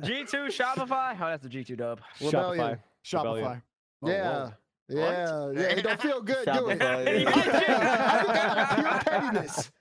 G 0.02 0.26
two 0.26 0.48
Shopify. 0.50 1.16
Oh, 1.22 1.28
that's 1.28 1.44
the 1.44 1.50
G 1.50 1.64
two 1.64 1.76
dub. 1.76 2.02
Rebellion. 2.20 2.80
Shopify. 3.06 3.62
Yeah. 4.04 4.50
Yeah, 4.88 5.52
yeah, 5.56 5.60
it 5.62 5.84
don't 5.84 6.02
feel 6.02 6.22
good, 6.22 6.46
do 6.46 6.70
it? 6.70 6.82
I 6.82 7.04
yeah. 7.04 7.24
that 7.32 7.38
I 7.38 8.22
did 8.24 8.36
that 8.36 8.50
out 8.50 8.70
of 8.70 9.04
pure 9.04 9.14
pettiness. 9.14 9.72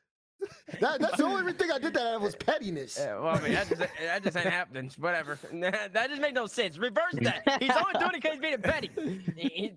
That, 0.80 1.00
that's 1.00 1.16
the 1.16 1.24
only 1.24 1.52
thing 1.54 1.70
I 1.70 1.78
did 1.78 1.94
that 1.94 2.02
out 2.06 2.16
of 2.16 2.22
was 2.22 2.34
pettiness. 2.36 2.98
Yeah, 3.00 3.18
well, 3.18 3.36
I 3.36 3.40
mean, 3.40 3.52
that 3.52 3.66
just, 3.68 3.80
that 3.80 4.22
just 4.22 4.36
ain't 4.36 4.46
happening. 4.46 4.90
Whatever. 4.98 5.38
that 5.52 6.08
just 6.10 6.20
makes 6.20 6.34
no 6.34 6.46
sense. 6.46 6.76
Reverse 6.76 7.14
that. 7.22 7.42
He's 7.62 7.70
only 7.70 7.94
doing 7.98 8.10
it 8.14 8.22
because 8.22 8.32
he's 8.32 8.40
being 8.40 8.58
petty. 8.60 8.90
He's, 9.36 9.70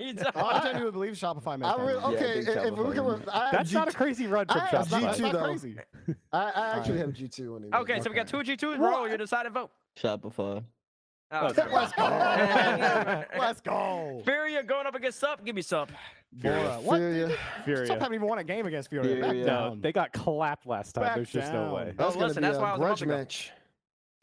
he's, 0.00 0.22
I 0.34 0.60
genuinely 0.62 0.90
believe 0.90 1.12
Shopify 1.14 1.58
made 1.58 1.66
I 1.66 1.76
that. 1.76 1.86
really, 1.86 2.00
Yeah, 2.00 2.06
okay, 2.08 2.34
big 2.40 2.48
if, 2.48 2.56
if 2.56 2.78
we 2.78 2.94
can, 2.94 3.04
re- 3.04 3.18
That's 3.52 3.70
G- 3.70 3.74
not 3.76 3.88
a 3.88 3.92
crazy 3.92 4.26
run 4.26 4.46
from 4.46 4.60
I 4.60 4.64
have 4.66 4.70
That's 4.70 4.90
not, 4.90 5.02
that's 5.02 5.18
not 5.20 5.32
though. 5.34 5.44
crazy. 5.44 5.76
I, 6.32 6.38
I 6.50 6.76
actually 6.78 6.98
have 6.98 7.12
G 7.12 7.28
two. 7.28 7.56
Anyway. 7.56 7.76
okay, 7.78 8.00
so 8.00 8.10
we 8.10 8.16
got 8.16 8.26
two 8.28 8.42
G 8.42 8.56
twos. 8.56 8.78
Roll 8.78 9.06
your 9.08 9.18
decided 9.18 9.52
vote. 9.52 9.70
Shopify. 10.00 10.64
Oh, 11.30 11.46
Let's 11.46 11.58
okay. 11.58 11.74
Let's 11.74 11.92
go. 13.32 13.38
Let's 13.38 13.60
go. 13.60 14.22
Furia 14.24 14.62
going 14.62 14.86
up 14.86 14.94
against 14.94 15.18
Sup. 15.20 15.44
Give 15.44 15.54
me 15.54 15.62
Sup. 15.62 15.90
Bora. 16.32 16.78
What? 16.80 16.98
Furia. 16.98 17.28
Sup 17.28 17.38
Furia. 17.64 17.92
haven't 17.94 18.14
even 18.14 18.26
won 18.26 18.38
a 18.38 18.44
game 18.44 18.66
against 18.66 18.88
Furia. 18.90 19.20
Back 19.20 19.30
Furia. 19.30 19.46
No, 19.46 19.52
down. 19.70 19.80
they 19.80 19.92
got 19.92 20.12
clapped 20.12 20.66
last 20.66 20.92
time. 20.94 21.04
Back 21.04 21.14
There's 21.16 21.30
just 21.30 21.52
no 21.52 21.74
way. 21.74 21.92
That's 21.96 22.10
Oh, 22.16 22.18
gonna 22.18 22.26
listen, 22.28 22.42
be 22.42 22.46
that's 22.46 22.58
a 22.58 22.60
why 22.60 22.68
I 22.70 22.76
was 22.78 23.00
grudge 23.00 23.04
match. 23.06 23.52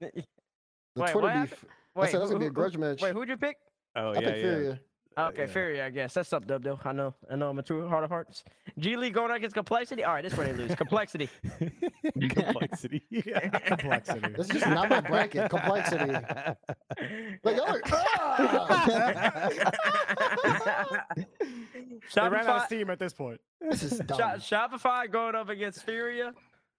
The 0.00 1.02
Wait, 1.02 1.10
Twitter 1.12 1.26
what 1.26 1.32
beef. 1.42 1.50
happened? 1.50 1.70
I 1.96 2.06
said 2.06 2.20
that's 2.20 2.30
who- 2.30 2.36
gonna 2.36 2.38
be 2.40 2.46
a 2.46 2.50
grudge 2.50 2.76
match. 2.78 3.02
Wait, 3.02 3.12
who'd 3.12 3.28
you 3.28 3.36
pick? 3.36 3.56
Oh 3.96 4.10
I 4.12 4.14
yeah, 4.14 4.20
yeah. 4.28 4.32
Furia. 4.40 4.80
Uh, 5.18 5.28
Okay, 5.28 5.42
yeah. 5.42 5.46
Furia, 5.46 5.86
I 5.86 5.90
guess. 5.90 6.12
That's 6.12 6.30
up, 6.34 6.46
Dub, 6.46 6.62
though. 6.62 6.78
I 6.84 6.92
know. 6.92 7.14
I 7.30 7.36
know 7.36 7.48
I'm 7.48 7.58
a 7.58 7.62
true 7.62 7.88
heart 7.88 8.04
of 8.04 8.10
hearts. 8.10 8.44
G 8.78 8.96
League 8.96 9.14
going 9.14 9.30
against 9.30 9.54
Complexity. 9.54 10.04
All 10.04 10.12
right, 10.12 10.22
this 10.22 10.32
is 10.32 10.38
where 10.38 10.52
they 10.52 10.52
lose. 10.52 10.74
Complexity. 10.74 11.30
Complexity. 12.28 13.02
Complexity. 13.66 14.28
This 14.36 14.46
is 14.50 14.52
just 14.52 14.66
not 14.66 14.90
my 14.90 15.00
bracket. 15.00 15.48
Complexity. 15.48 16.12
Like 17.44 17.56
y'all 17.56 17.62
are. 17.76 17.80
Ah! 17.86 19.48
They 22.14 22.20
ran 22.28 22.46
out 22.46 22.56
of 22.60 22.62
steam 22.66 22.90
at 22.90 22.98
this 22.98 23.12
point. 23.12 23.40
this 23.60 23.82
is 23.82 23.98
dumb. 24.00 24.18
Sho- 24.18 24.56
Shopify 24.56 25.10
going 25.10 25.34
up 25.34 25.48
against 25.48 25.82
Furia. 25.84 26.32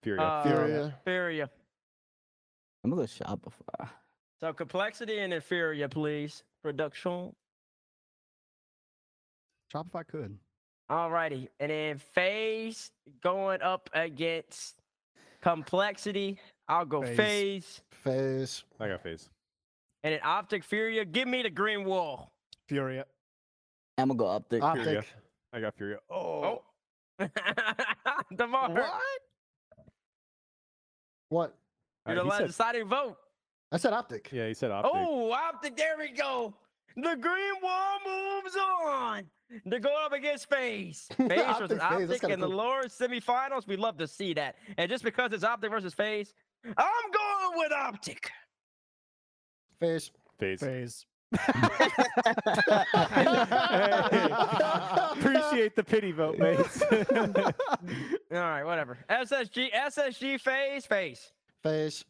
Furia. 0.03 0.21
Uh, 0.21 0.43
Furia. 0.43 0.95
Furia. 1.03 1.49
I'm 2.83 2.91
gonna 2.91 3.01
go 3.01 3.07
Shopify. 3.07 3.89
So 4.39 4.53
Complexity 4.53 5.19
and 5.19 5.33
Inferior, 5.33 5.87
please. 5.87 6.43
Production. 6.63 7.33
Shopify 9.73 10.07
could. 10.07 10.37
Alrighty. 10.89 11.47
And 11.59 11.69
then 11.71 11.97
FaZe 11.97 12.91
going 13.21 13.61
up 13.61 13.89
against 13.93 14.75
Complexity. 15.41 16.39
I'll 16.67 16.85
go 16.85 17.03
FaZe. 17.03 17.81
FaZe. 17.91 18.63
I 18.79 18.87
got 18.89 19.03
FaZe. 19.03 19.29
And 20.03 20.13
then 20.13 20.21
Optic 20.23 20.63
Furia. 20.63 21.05
Give 21.05 21.27
me 21.27 21.43
the 21.43 21.49
green 21.49 21.83
wall. 21.85 22.31
Furia. 22.67 23.05
I'm 23.97 24.07
gonna 24.09 24.17
go 24.17 24.27
Optic. 24.27 24.61
Optic. 24.63 25.05
I 25.53 25.59
got 25.59 25.75
Furia. 25.75 25.97
Oh. 26.09 26.61
Oh. 27.19 27.27
Demar. 28.35 28.69
What? 28.71 29.01
What? 31.29 31.55
You're 32.07 32.19
Uh, 32.19 32.23
the 32.23 32.29
last 32.29 32.37
said- 32.39 32.47
deciding 32.47 32.87
vote. 32.87 33.17
I 33.71 33.75
said 33.77 33.91
optic. 33.91 34.29
Yeah, 34.31 34.47
he 34.47 34.53
said 34.53 34.71
optic. 34.71 34.91
Oh, 34.95 35.29
optic. 35.33 35.75
There 35.75 35.97
we 35.97 36.11
go. 36.11 36.53
The 36.97 37.15
green 37.15 37.53
wall 37.61 37.97
moves 38.05 38.55
on. 38.55 39.23
They're 39.65 39.79
going 39.79 39.95
up 40.03 40.13
against 40.13 40.49
FaZe. 40.49 41.07
FaZe 41.15 41.27
versus 41.59 41.79
Optic, 41.79 41.81
Optic 41.81 42.21
kinda 42.21 42.33
in 42.33 42.39
the 42.39 42.47
cool. 42.47 42.55
lower 42.55 42.85
semifinals. 42.85 43.67
We 43.67 43.77
love 43.77 43.97
to 43.99 44.07
see 44.07 44.33
that. 44.33 44.55
And 44.79 44.89
just 44.89 45.03
because 45.03 45.31
it's 45.31 45.43
Optic 45.43 45.69
versus 45.69 45.93
FaZe, 45.93 46.33
I'm 46.65 47.11
going 47.11 47.59
with 47.59 47.71
Optic. 47.71 48.31
FaZe. 49.79 50.09
FaZe. 50.39 50.59
FaZe. 50.59 51.05
Appreciate 55.11 55.75
the 55.75 55.83
pity 55.85 56.11
vote, 56.11 56.39
mates. 56.39 56.81
All 56.81 56.93
right, 58.31 58.63
whatever. 58.63 58.97
SSG, 59.07 59.71
SSG, 59.71 60.41
FaZe, 60.41 60.85
FaZe. 60.87 60.87
Face. 60.87 61.31
FaZe. 61.63 62.05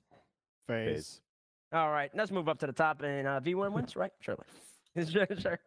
FaZe. 0.68 1.22
All 1.74 1.92
right, 1.92 2.10
let's 2.16 2.32
move 2.32 2.48
up 2.48 2.58
to 2.60 2.68
the 2.68 2.74
top. 2.74 3.02
And 3.02 3.28
uh, 3.28 3.42
V1 3.42 3.74
wins, 3.74 3.98
right? 3.98 4.12
Surely. 4.22 4.44
Sure, 5.06 5.28
sure. 5.40 5.60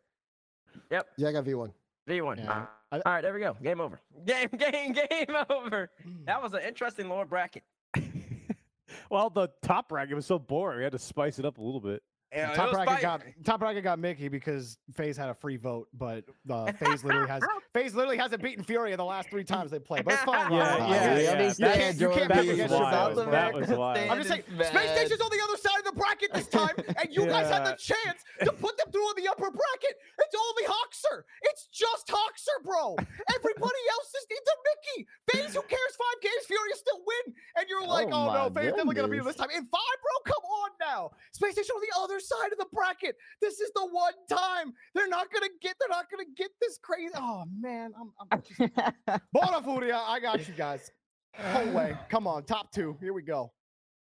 Yep, 0.90 1.07
Yeah, 1.16 1.28
I 1.28 1.32
got 1.32 1.44
V1. 1.44 1.73
V1. 2.09 2.39
Yeah. 2.39 2.44
Ah. 2.48 2.70
I- 2.93 2.97
All 2.97 3.12
right, 3.12 3.20
there 3.23 3.32
we 3.35 3.40
go. 3.40 3.57
Game 3.62 3.81
over. 3.81 4.01
Game, 4.27 4.48
game, 4.59 4.93
game 4.93 5.36
over. 5.48 5.90
That 6.27 6.43
was 6.43 6.52
an 6.55 6.61
interesting 6.66 7.09
lower 7.09 7.24
bracket. 7.24 7.62
well, 9.11 9.31
the 9.31 9.48
top 9.62 9.89
bracket 9.89 10.15
was 10.16 10.27
so 10.27 10.39
boring. 10.39 10.78
We 10.78 10.85
had 10.85 10.93
to 10.93 10.98
spice 10.98 11.39
it 11.39 11.44
up 11.44 11.59
a 11.59 11.62
little 11.62 11.81
bit. 11.81 12.02
Yeah, 12.32 12.52
it 12.52 12.55
top 12.55 12.69
was 12.69 12.77
bracket 12.77 12.93
fight- 12.94 13.02
got 13.02 13.23
top 13.44 13.59
bracket 13.61 13.82
got 13.82 13.98
Mickey 13.98 14.28
because 14.28 14.78
FaZe 14.94 15.16
had 15.16 15.31
a 15.31 15.35
free 15.35 15.57
vote, 15.57 15.89
but 15.93 16.24
uh, 16.48 16.70
FaZe 16.78 17.02
literally 17.05 17.28
has 17.28 17.43
FaZe 17.74 17.94
literally 17.94 18.19
hasn't 18.19 18.40
beaten 18.43 18.62
Fury 18.62 18.93
in 18.93 18.98
the 18.98 19.05
last 19.05 19.31
three 19.31 19.43
times 19.43 19.70
they 19.73 19.81
played. 19.81 20.05
But 20.05 20.15
it's 20.15 20.23
fine. 20.23 20.52
Yeah, 20.52 20.77
Ryan. 20.78 20.90
yeah, 20.90 21.15
we 21.16 21.23
yeah. 21.24 21.43
You 21.43 21.55
can't- 21.57 22.01
you 22.01 22.09
can't 22.11 22.28
That 22.28 22.39
pick 22.39 22.47
was 22.47 22.55
against 22.55 22.70
your 22.73 22.81
wild. 22.82 23.15
fellows, 23.15 23.31
That 23.31 23.55
was 23.55 23.69
wild. 23.70 23.98
I'm 24.11 24.19
just 24.19 24.28
saying, 24.31 24.43
Spacestation's 24.47 25.20
on 25.20 25.31
the 25.31 25.40
other 25.43 25.57
side 25.59 25.78
of 25.78 25.85
the 25.86 25.93
bracket 25.98 26.31
this 26.32 26.47
time, 26.47 26.74
and 26.78 27.09
you 27.11 27.27
guys 27.27 27.51
had 27.51 27.65
the 27.66 27.74
chance 27.74 28.23
to 28.44 28.52
put 28.52 28.78
them 28.78 28.90
through 28.93 29.11
in 29.16 29.24
the 29.24 29.28
upper 29.31 29.51
bracket. 29.51 29.94
It's 30.19 30.35
only 30.39 30.65
Hoxer. 30.70 31.24
It's 31.43 31.66
just 31.66 32.09
Hoxer, 32.09 32.62
bro. 32.62 32.94
Everybody 33.35 33.82
else 33.90 34.09
is 34.15 34.27
it's 34.31 34.51
a 34.51 34.57
Mickey. 34.70 35.09
FaZe, 35.32 35.55
who 35.55 35.62
cares? 35.62 35.93
Five 35.98 36.23
games, 36.23 36.47
Fury 36.47 36.70
still 36.74 37.01
win, 37.05 37.35
and 37.57 37.66
you're 37.69 37.86
like, 37.86 38.07
Oh 38.12 38.28
oh, 38.31 38.32
no, 38.32 38.51
my 38.55 38.62
FaZe 38.62 38.74
never 38.77 38.94
gonna 38.94 39.09
beat 39.09 39.19
him 39.19 39.24
this 39.27 39.36
time. 39.36 39.51
In 39.51 39.66
five, 39.66 39.97
bro, 40.02 40.32
come 40.32 40.44
on 40.44 40.70
now. 40.81 41.11
Spacestation 41.36 41.74
on 41.74 41.81
the 41.82 41.93
other 41.98 42.20
side 42.21 42.53
of 42.53 42.59
the 42.59 42.67
bracket. 42.73 43.17
This 43.41 43.61
is 43.61 43.71
the 43.75 43.87
one 43.87 44.13
time 44.29 44.73
they're 44.95 45.09
not 45.09 45.33
gonna 45.33 45.49
get. 45.61 45.77
They're 45.79 45.89
not 45.89 46.11
gonna 46.11 46.29
get 46.37 46.51
this 46.61 46.79
crazy. 46.83 47.13
Oh 47.17 47.45
man, 47.61 47.93
I'm. 47.99 48.13
I'm 48.31 48.43
just... 48.43 49.23
Bona 49.33 49.63
Furia, 49.63 49.97
I 49.97 50.21
got 50.21 50.47
you 50.47 50.55
guys. 50.55 50.91
Whole 51.37 51.71
way. 51.73 51.97
Come 52.09 52.27
on, 52.27 52.45
top 52.45 52.73
two. 52.73 52.97
Here 53.01 53.13
we 53.13 53.23
go. 53.23 53.53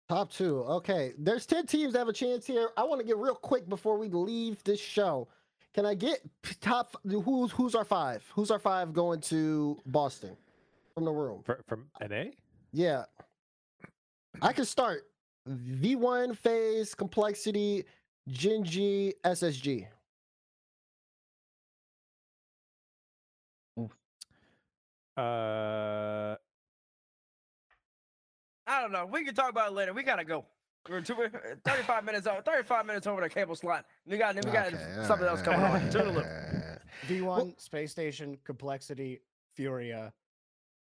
Top 0.09 0.33
two. 0.33 0.65
Okay. 0.65 1.13
There's 1.19 1.45
10 1.45 1.67
teams 1.67 1.93
that 1.93 1.99
have 1.99 2.09
a 2.09 2.13
chance 2.13 2.47
here. 2.47 2.71
I 2.77 2.85
want 2.85 3.01
to 3.01 3.07
get 3.07 3.19
real 3.19 3.35
quick 3.35 3.69
before 3.69 3.99
we 3.99 4.09
leave 4.09 4.63
this 4.65 4.81
show. 4.81 5.29
Can 5.75 5.85
I 5.85 5.95
get 5.95 6.21
top 6.61 6.97
who's 7.05 7.53
who's 7.53 7.75
our 7.75 7.85
five? 7.85 8.25
Who's 8.35 8.51
our 8.51 8.59
five 8.59 8.93
going 8.93 9.21
to 9.23 9.79
Boston 9.87 10.37
from 10.95 11.05
the 11.05 11.13
room? 11.13 11.43
Fr- 11.45 11.63
from 11.67 11.87
NA? 12.01 12.25
Yeah. 12.73 13.05
I 14.41 14.53
can 14.53 14.65
start. 14.65 15.05
V1 15.49 16.37
FaZe, 16.37 16.95
complexity, 16.95 17.85
Gen 18.29 18.63
G, 18.65 19.15
SSG. 19.25 19.87
Uh, 25.17 26.37
I 28.67 28.81
don't 28.83 28.93
know. 28.93 29.07
We 29.07 29.25
can 29.25 29.35
talk 29.35 29.51
about 29.51 29.73
it 29.73 29.75
later. 29.75 29.93
We 29.93 30.03
gotta 30.03 30.25
go. 30.25 30.45
We're 30.89 31.01
two, 31.01 31.15
uh, 31.15 31.29
35 31.67 32.05
minutes 32.05 32.27
over. 32.27 32.41
35 32.41 32.87
minutes 32.87 33.07
over 33.07 33.21
the 33.21 33.29
cable 33.29 33.57
slot. 33.57 33.85
We 34.07 34.17
got. 34.17 34.37
We 34.37 34.43
got 34.43 34.69
Okay, 34.73 34.79
something 35.07 35.27
else 35.27 35.43
coming 35.43 35.61
on. 35.61 35.81
Toodaloo. 35.91 36.25
alright. 36.25 36.79
V1, 37.09 37.57
Spacestation, 37.61 38.39
Complexity, 38.45 39.21
Furia, 39.55 40.13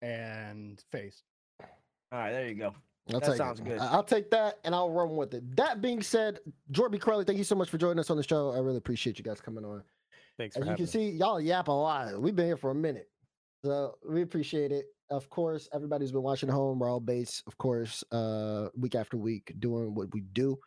and 0.01 0.83
FaZe. 0.91 1.23
All 1.61 2.19
right, 2.19 2.31
there 2.31 2.47
you 2.47 2.55
go. 2.55 2.73
I'll 3.11 3.19
That 3.19 3.27
take 3.29 3.37
sounds 3.37 3.59
it. 3.59 3.65
good. 3.65 3.79
I- 3.79 3.91
I'll 3.93 4.03
take 4.03 4.31
that 4.31 4.59
and 4.63 4.73
I'll 4.73 4.89
run 4.91 5.15
with 5.15 5.33
it. 5.33 5.55
That 5.57 5.81
being 5.81 6.01
said, 6.01 6.39
Jordan 6.71 6.93
B. 6.93 6.99
Crowley, 6.99 7.25
thank 7.25 7.37
you 7.37 7.43
so 7.43 7.55
much 7.55 7.69
for 7.69 7.77
joining 7.77 7.99
us 7.99 8.09
on 8.09 8.17
the 8.17 8.23
show. 8.23 8.51
I 8.51 8.59
really 8.59 8.77
appreciate 8.77 9.17
you 9.17 9.23
guys 9.25 9.41
coming 9.41 9.65
on. 9.65 9.83
thanks 10.37 10.55
As 10.55 10.63
for 10.63 10.69
you 10.69 10.75
can 10.75 10.83
me. 10.85 10.89
see, 10.89 11.09
y'all 11.11 11.39
yap 11.41 11.67
a 11.67 11.71
lot. 11.71 12.19
We've 12.21 12.35
been 12.35 12.45
here 12.45 12.57
for 12.57 12.71
a 12.71 12.75
minute. 12.75 13.09
So 13.63 13.97
we 14.07 14.21
appreciate 14.21 14.71
it. 14.71 14.85
Of 15.09 15.29
course, 15.29 15.69
everybody's 15.73 16.11
been 16.11 16.23
watching 16.23 16.49
home. 16.49 16.79
We're 16.79 16.89
all 16.89 16.99
based, 16.99 17.43
of 17.45 17.57
course, 17.57 18.03
uh, 18.11 18.69
week 18.75 18.95
after 18.95 19.17
week, 19.17 19.53
doing 19.59 19.93
what 19.93 20.11
we 20.13 20.21
do. 20.21 20.57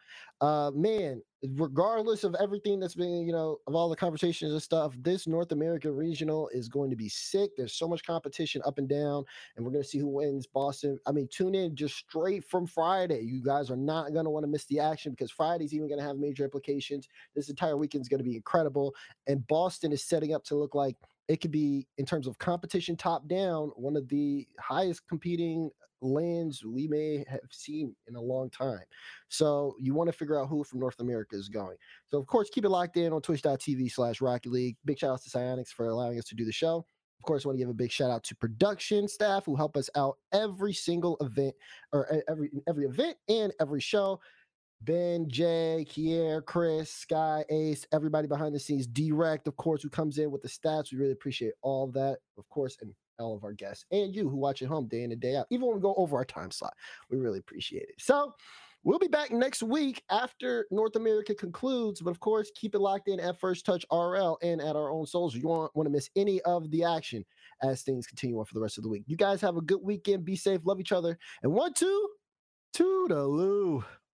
Uh, 0.41 0.71
man, 0.75 1.23
regardless 1.55 2.23
of 2.23 2.37
everything 2.39 2.79
that's 2.79 2.95
been, 2.95 3.27
you 3.27 3.33
know, 3.33 3.57
of 3.67 3.75
all 3.75 3.89
the 3.89 3.97
conversations 3.97 4.53
and 4.53 4.63
stuff, 4.63 4.95
this 5.01 5.27
North 5.27 5.53
American 5.53 5.97
regional 5.97 6.49
is 6.53 6.69
going 6.69 6.91
to 6.91 6.97
be 6.97 7.09
sick. 7.09 7.51
There's 7.57 7.73
so 7.73 7.89
much 7.89 8.05
competition 8.05 8.61
up 8.65 8.79
and 8.79 8.89
down, 8.89 9.25
and 9.57 9.65
we're 9.65 9.73
going 9.73 9.83
to 9.83 9.89
see 9.89 9.99
who 9.99 10.07
wins. 10.07 10.47
Boston. 10.47 10.99
I 11.07 11.13
mean, 11.13 11.29
tune 11.29 11.55
in 11.55 11.75
just 11.75 11.97
straight 11.97 12.45
from 12.45 12.67
Friday. 12.67 13.23
You 13.23 13.43
guys 13.43 13.71
are 13.71 13.77
not 13.77 14.13
going 14.13 14.27
to 14.27 14.31
want 14.31 14.45
to 14.45 14.51
miss 14.51 14.67
the 14.67 14.79
action 14.79 15.13
because 15.13 15.31
Friday's 15.31 15.75
even 15.75 15.89
going 15.89 15.99
to 15.99 16.07
have 16.07 16.19
major 16.19 16.45
implications. 16.45 17.09
This 17.35 17.49
entire 17.49 17.77
weekend 17.77 18.03
is 18.03 18.09
going 18.09 18.19
to 18.19 18.25
be 18.25 18.37
incredible, 18.37 18.95
and 19.27 19.47
Boston 19.47 19.93
is 19.93 20.05
setting 20.05 20.35
up 20.35 20.45
to 20.45 20.55
look 20.55 20.75
like 20.75 20.97
it 21.29 21.41
could 21.41 21.51
be 21.51 21.87
in 21.99 22.07
terms 22.07 22.27
of 22.27 22.39
competition 22.39 22.97
top 22.97 23.27
down 23.29 23.71
one 23.77 23.97
of 23.97 24.09
the 24.09 24.47
highest 24.61 25.07
competing 25.09 25.71
uh, 25.83 26.07
LANs 26.07 26.63
we 26.65 26.87
may 26.87 27.25
have 27.29 27.41
seen 27.51 27.95
in 28.07 28.17
a 28.17 28.21
long 28.21 28.51
time. 28.51 28.83
So 29.29 29.75
you 29.81 29.95
want 29.95 30.09
to 30.11 30.17
figure 30.17 30.41
out 30.41 30.49
who 30.49 30.63
from 30.63 30.81
north 30.81 31.01
america 31.01 31.37
is 31.37 31.49
going. 31.49 31.77
So 32.11 32.19
of 32.19 32.27
course 32.27 32.51
keep 32.51 32.65
it 32.65 32.69
locked 32.69 32.97
in 32.97 33.13
on 33.13 33.23
twitch.tv 33.23 33.91
slash 33.91 34.21
rocket 34.21 34.53
league. 34.53 34.77
Big 34.85 34.99
shout 34.99 35.11
outs 35.11 35.25
to 35.25 35.37
Psyonix 35.37 35.69
for 35.69 35.89
allowing 35.89 36.19
us 36.19 36.27
to 36.27 36.35
do 36.35 36.45
the 36.45 36.53
show. 36.53 36.87
Of 37.19 37.25
course 37.27 37.45
i 37.45 37.49
want 37.49 37.59
to 37.59 37.63
give 37.63 37.71
a 37.71 37.75
big 37.75 37.91
shout 37.91 38.11
out 38.11 38.23
to 38.25 38.37
production 38.37 39.09
staff 39.09 39.47
who 39.47 39.57
help 39.57 39.77
us 39.77 39.89
out 39.97 40.19
every 40.33 40.75
single 40.75 41.17
event 41.21 41.55
or 41.93 42.23
every 42.29 42.51
every 42.69 42.85
event 42.85 43.17
and 43.29 43.53
every 43.59 43.81
show 43.81 44.21
Ben, 44.83 45.29
Jay, 45.29 45.87
Kier, 45.89 46.45
Chris, 46.45 46.93
Sky, 46.93 47.45
Ace, 47.51 47.87
everybody 47.93 48.29
behind 48.29 48.55
the 48.55 48.61
scenes, 48.61 48.87
Direct, 48.87 49.49
of 49.49 49.57
course, 49.57 49.83
who 49.83 49.89
comes 49.89 50.19
in 50.19 50.31
with 50.31 50.43
the 50.43 50.49
stats. 50.49 50.93
We 50.93 50.99
really 50.99 51.13
appreciate 51.13 51.55
all 51.63 51.89
that, 51.93 52.19
of 52.39 52.49
course, 52.49 52.77
and 52.81 52.95
all 53.19 53.35
of 53.37 53.45
our 53.45 53.53
guests 53.53 53.85
and 53.91 54.15
you 54.15 54.29
who 54.29 54.37
watch 54.37 54.63
at 54.63 54.69
home 54.69 54.87
day 54.89 55.03
in 55.03 55.13
and 55.13 55.21
day 55.21 55.37
out. 55.37 55.47
Even 55.51 55.67
when 55.67 55.77
we 55.77 55.83
go 55.83 55.95
over 55.97 56.17
our 56.17 56.25
time 56.25 56.51
slot, 56.51 56.75
we 57.11 57.17
really 57.17 57.39
appreciate 57.39 57.85
it. 57.85 57.95
So 57.99 58.35
we'll 58.85 58.99
be 58.99 59.09
back 59.09 59.33
next 59.33 59.63
week 59.63 60.03
after 60.11 60.67
North 60.71 60.97
America 60.97 61.35
concludes. 61.35 62.01
But 62.01 62.11
of 62.11 62.21
course, 62.21 62.51
keep 62.55 62.75
it 62.75 62.81
locked 62.81 63.09
in 63.09 63.21
at 63.21 63.41
First 63.41 63.67
Touch 63.67 63.85
RL 63.93 64.39
and 64.43 64.61
at 64.61 64.77
our 64.77 64.91
own 64.91 65.07
souls. 65.07 65.35
You 65.35 65.49
won't 65.49 65.75
want 65.75 65.87
to 65.87 65.91
miss 65.91 66.11
any 66.17 66.41
of 66.43 66.71
the 66.71 66.85
action 66.85 67.25
as 67.63 67.83
things 67.83 68.07
continue 68.07 68.39
on 68.39 68.45
for 68.45 68.55
the 68.55 68.61
rest 68.61 68.79
of 68.79 68.85
the 68.85 68.91
week. 68.91 69.05
You 69.07 69.17
guys 69.17 69.41
have 69.41 69.57
a 69.57 69.63
good 69.63 69.81
weekend. 69.83 70.25
Be 70.25 70.37
safe. 70.37 70.61
Love 70.65 70.81
each 70.81 70.93
other. 70.93 71.19
And 71.43 71.53
one, 71.53 71.73
two, 71.73 72.09
toodaloo. 72.75 73.85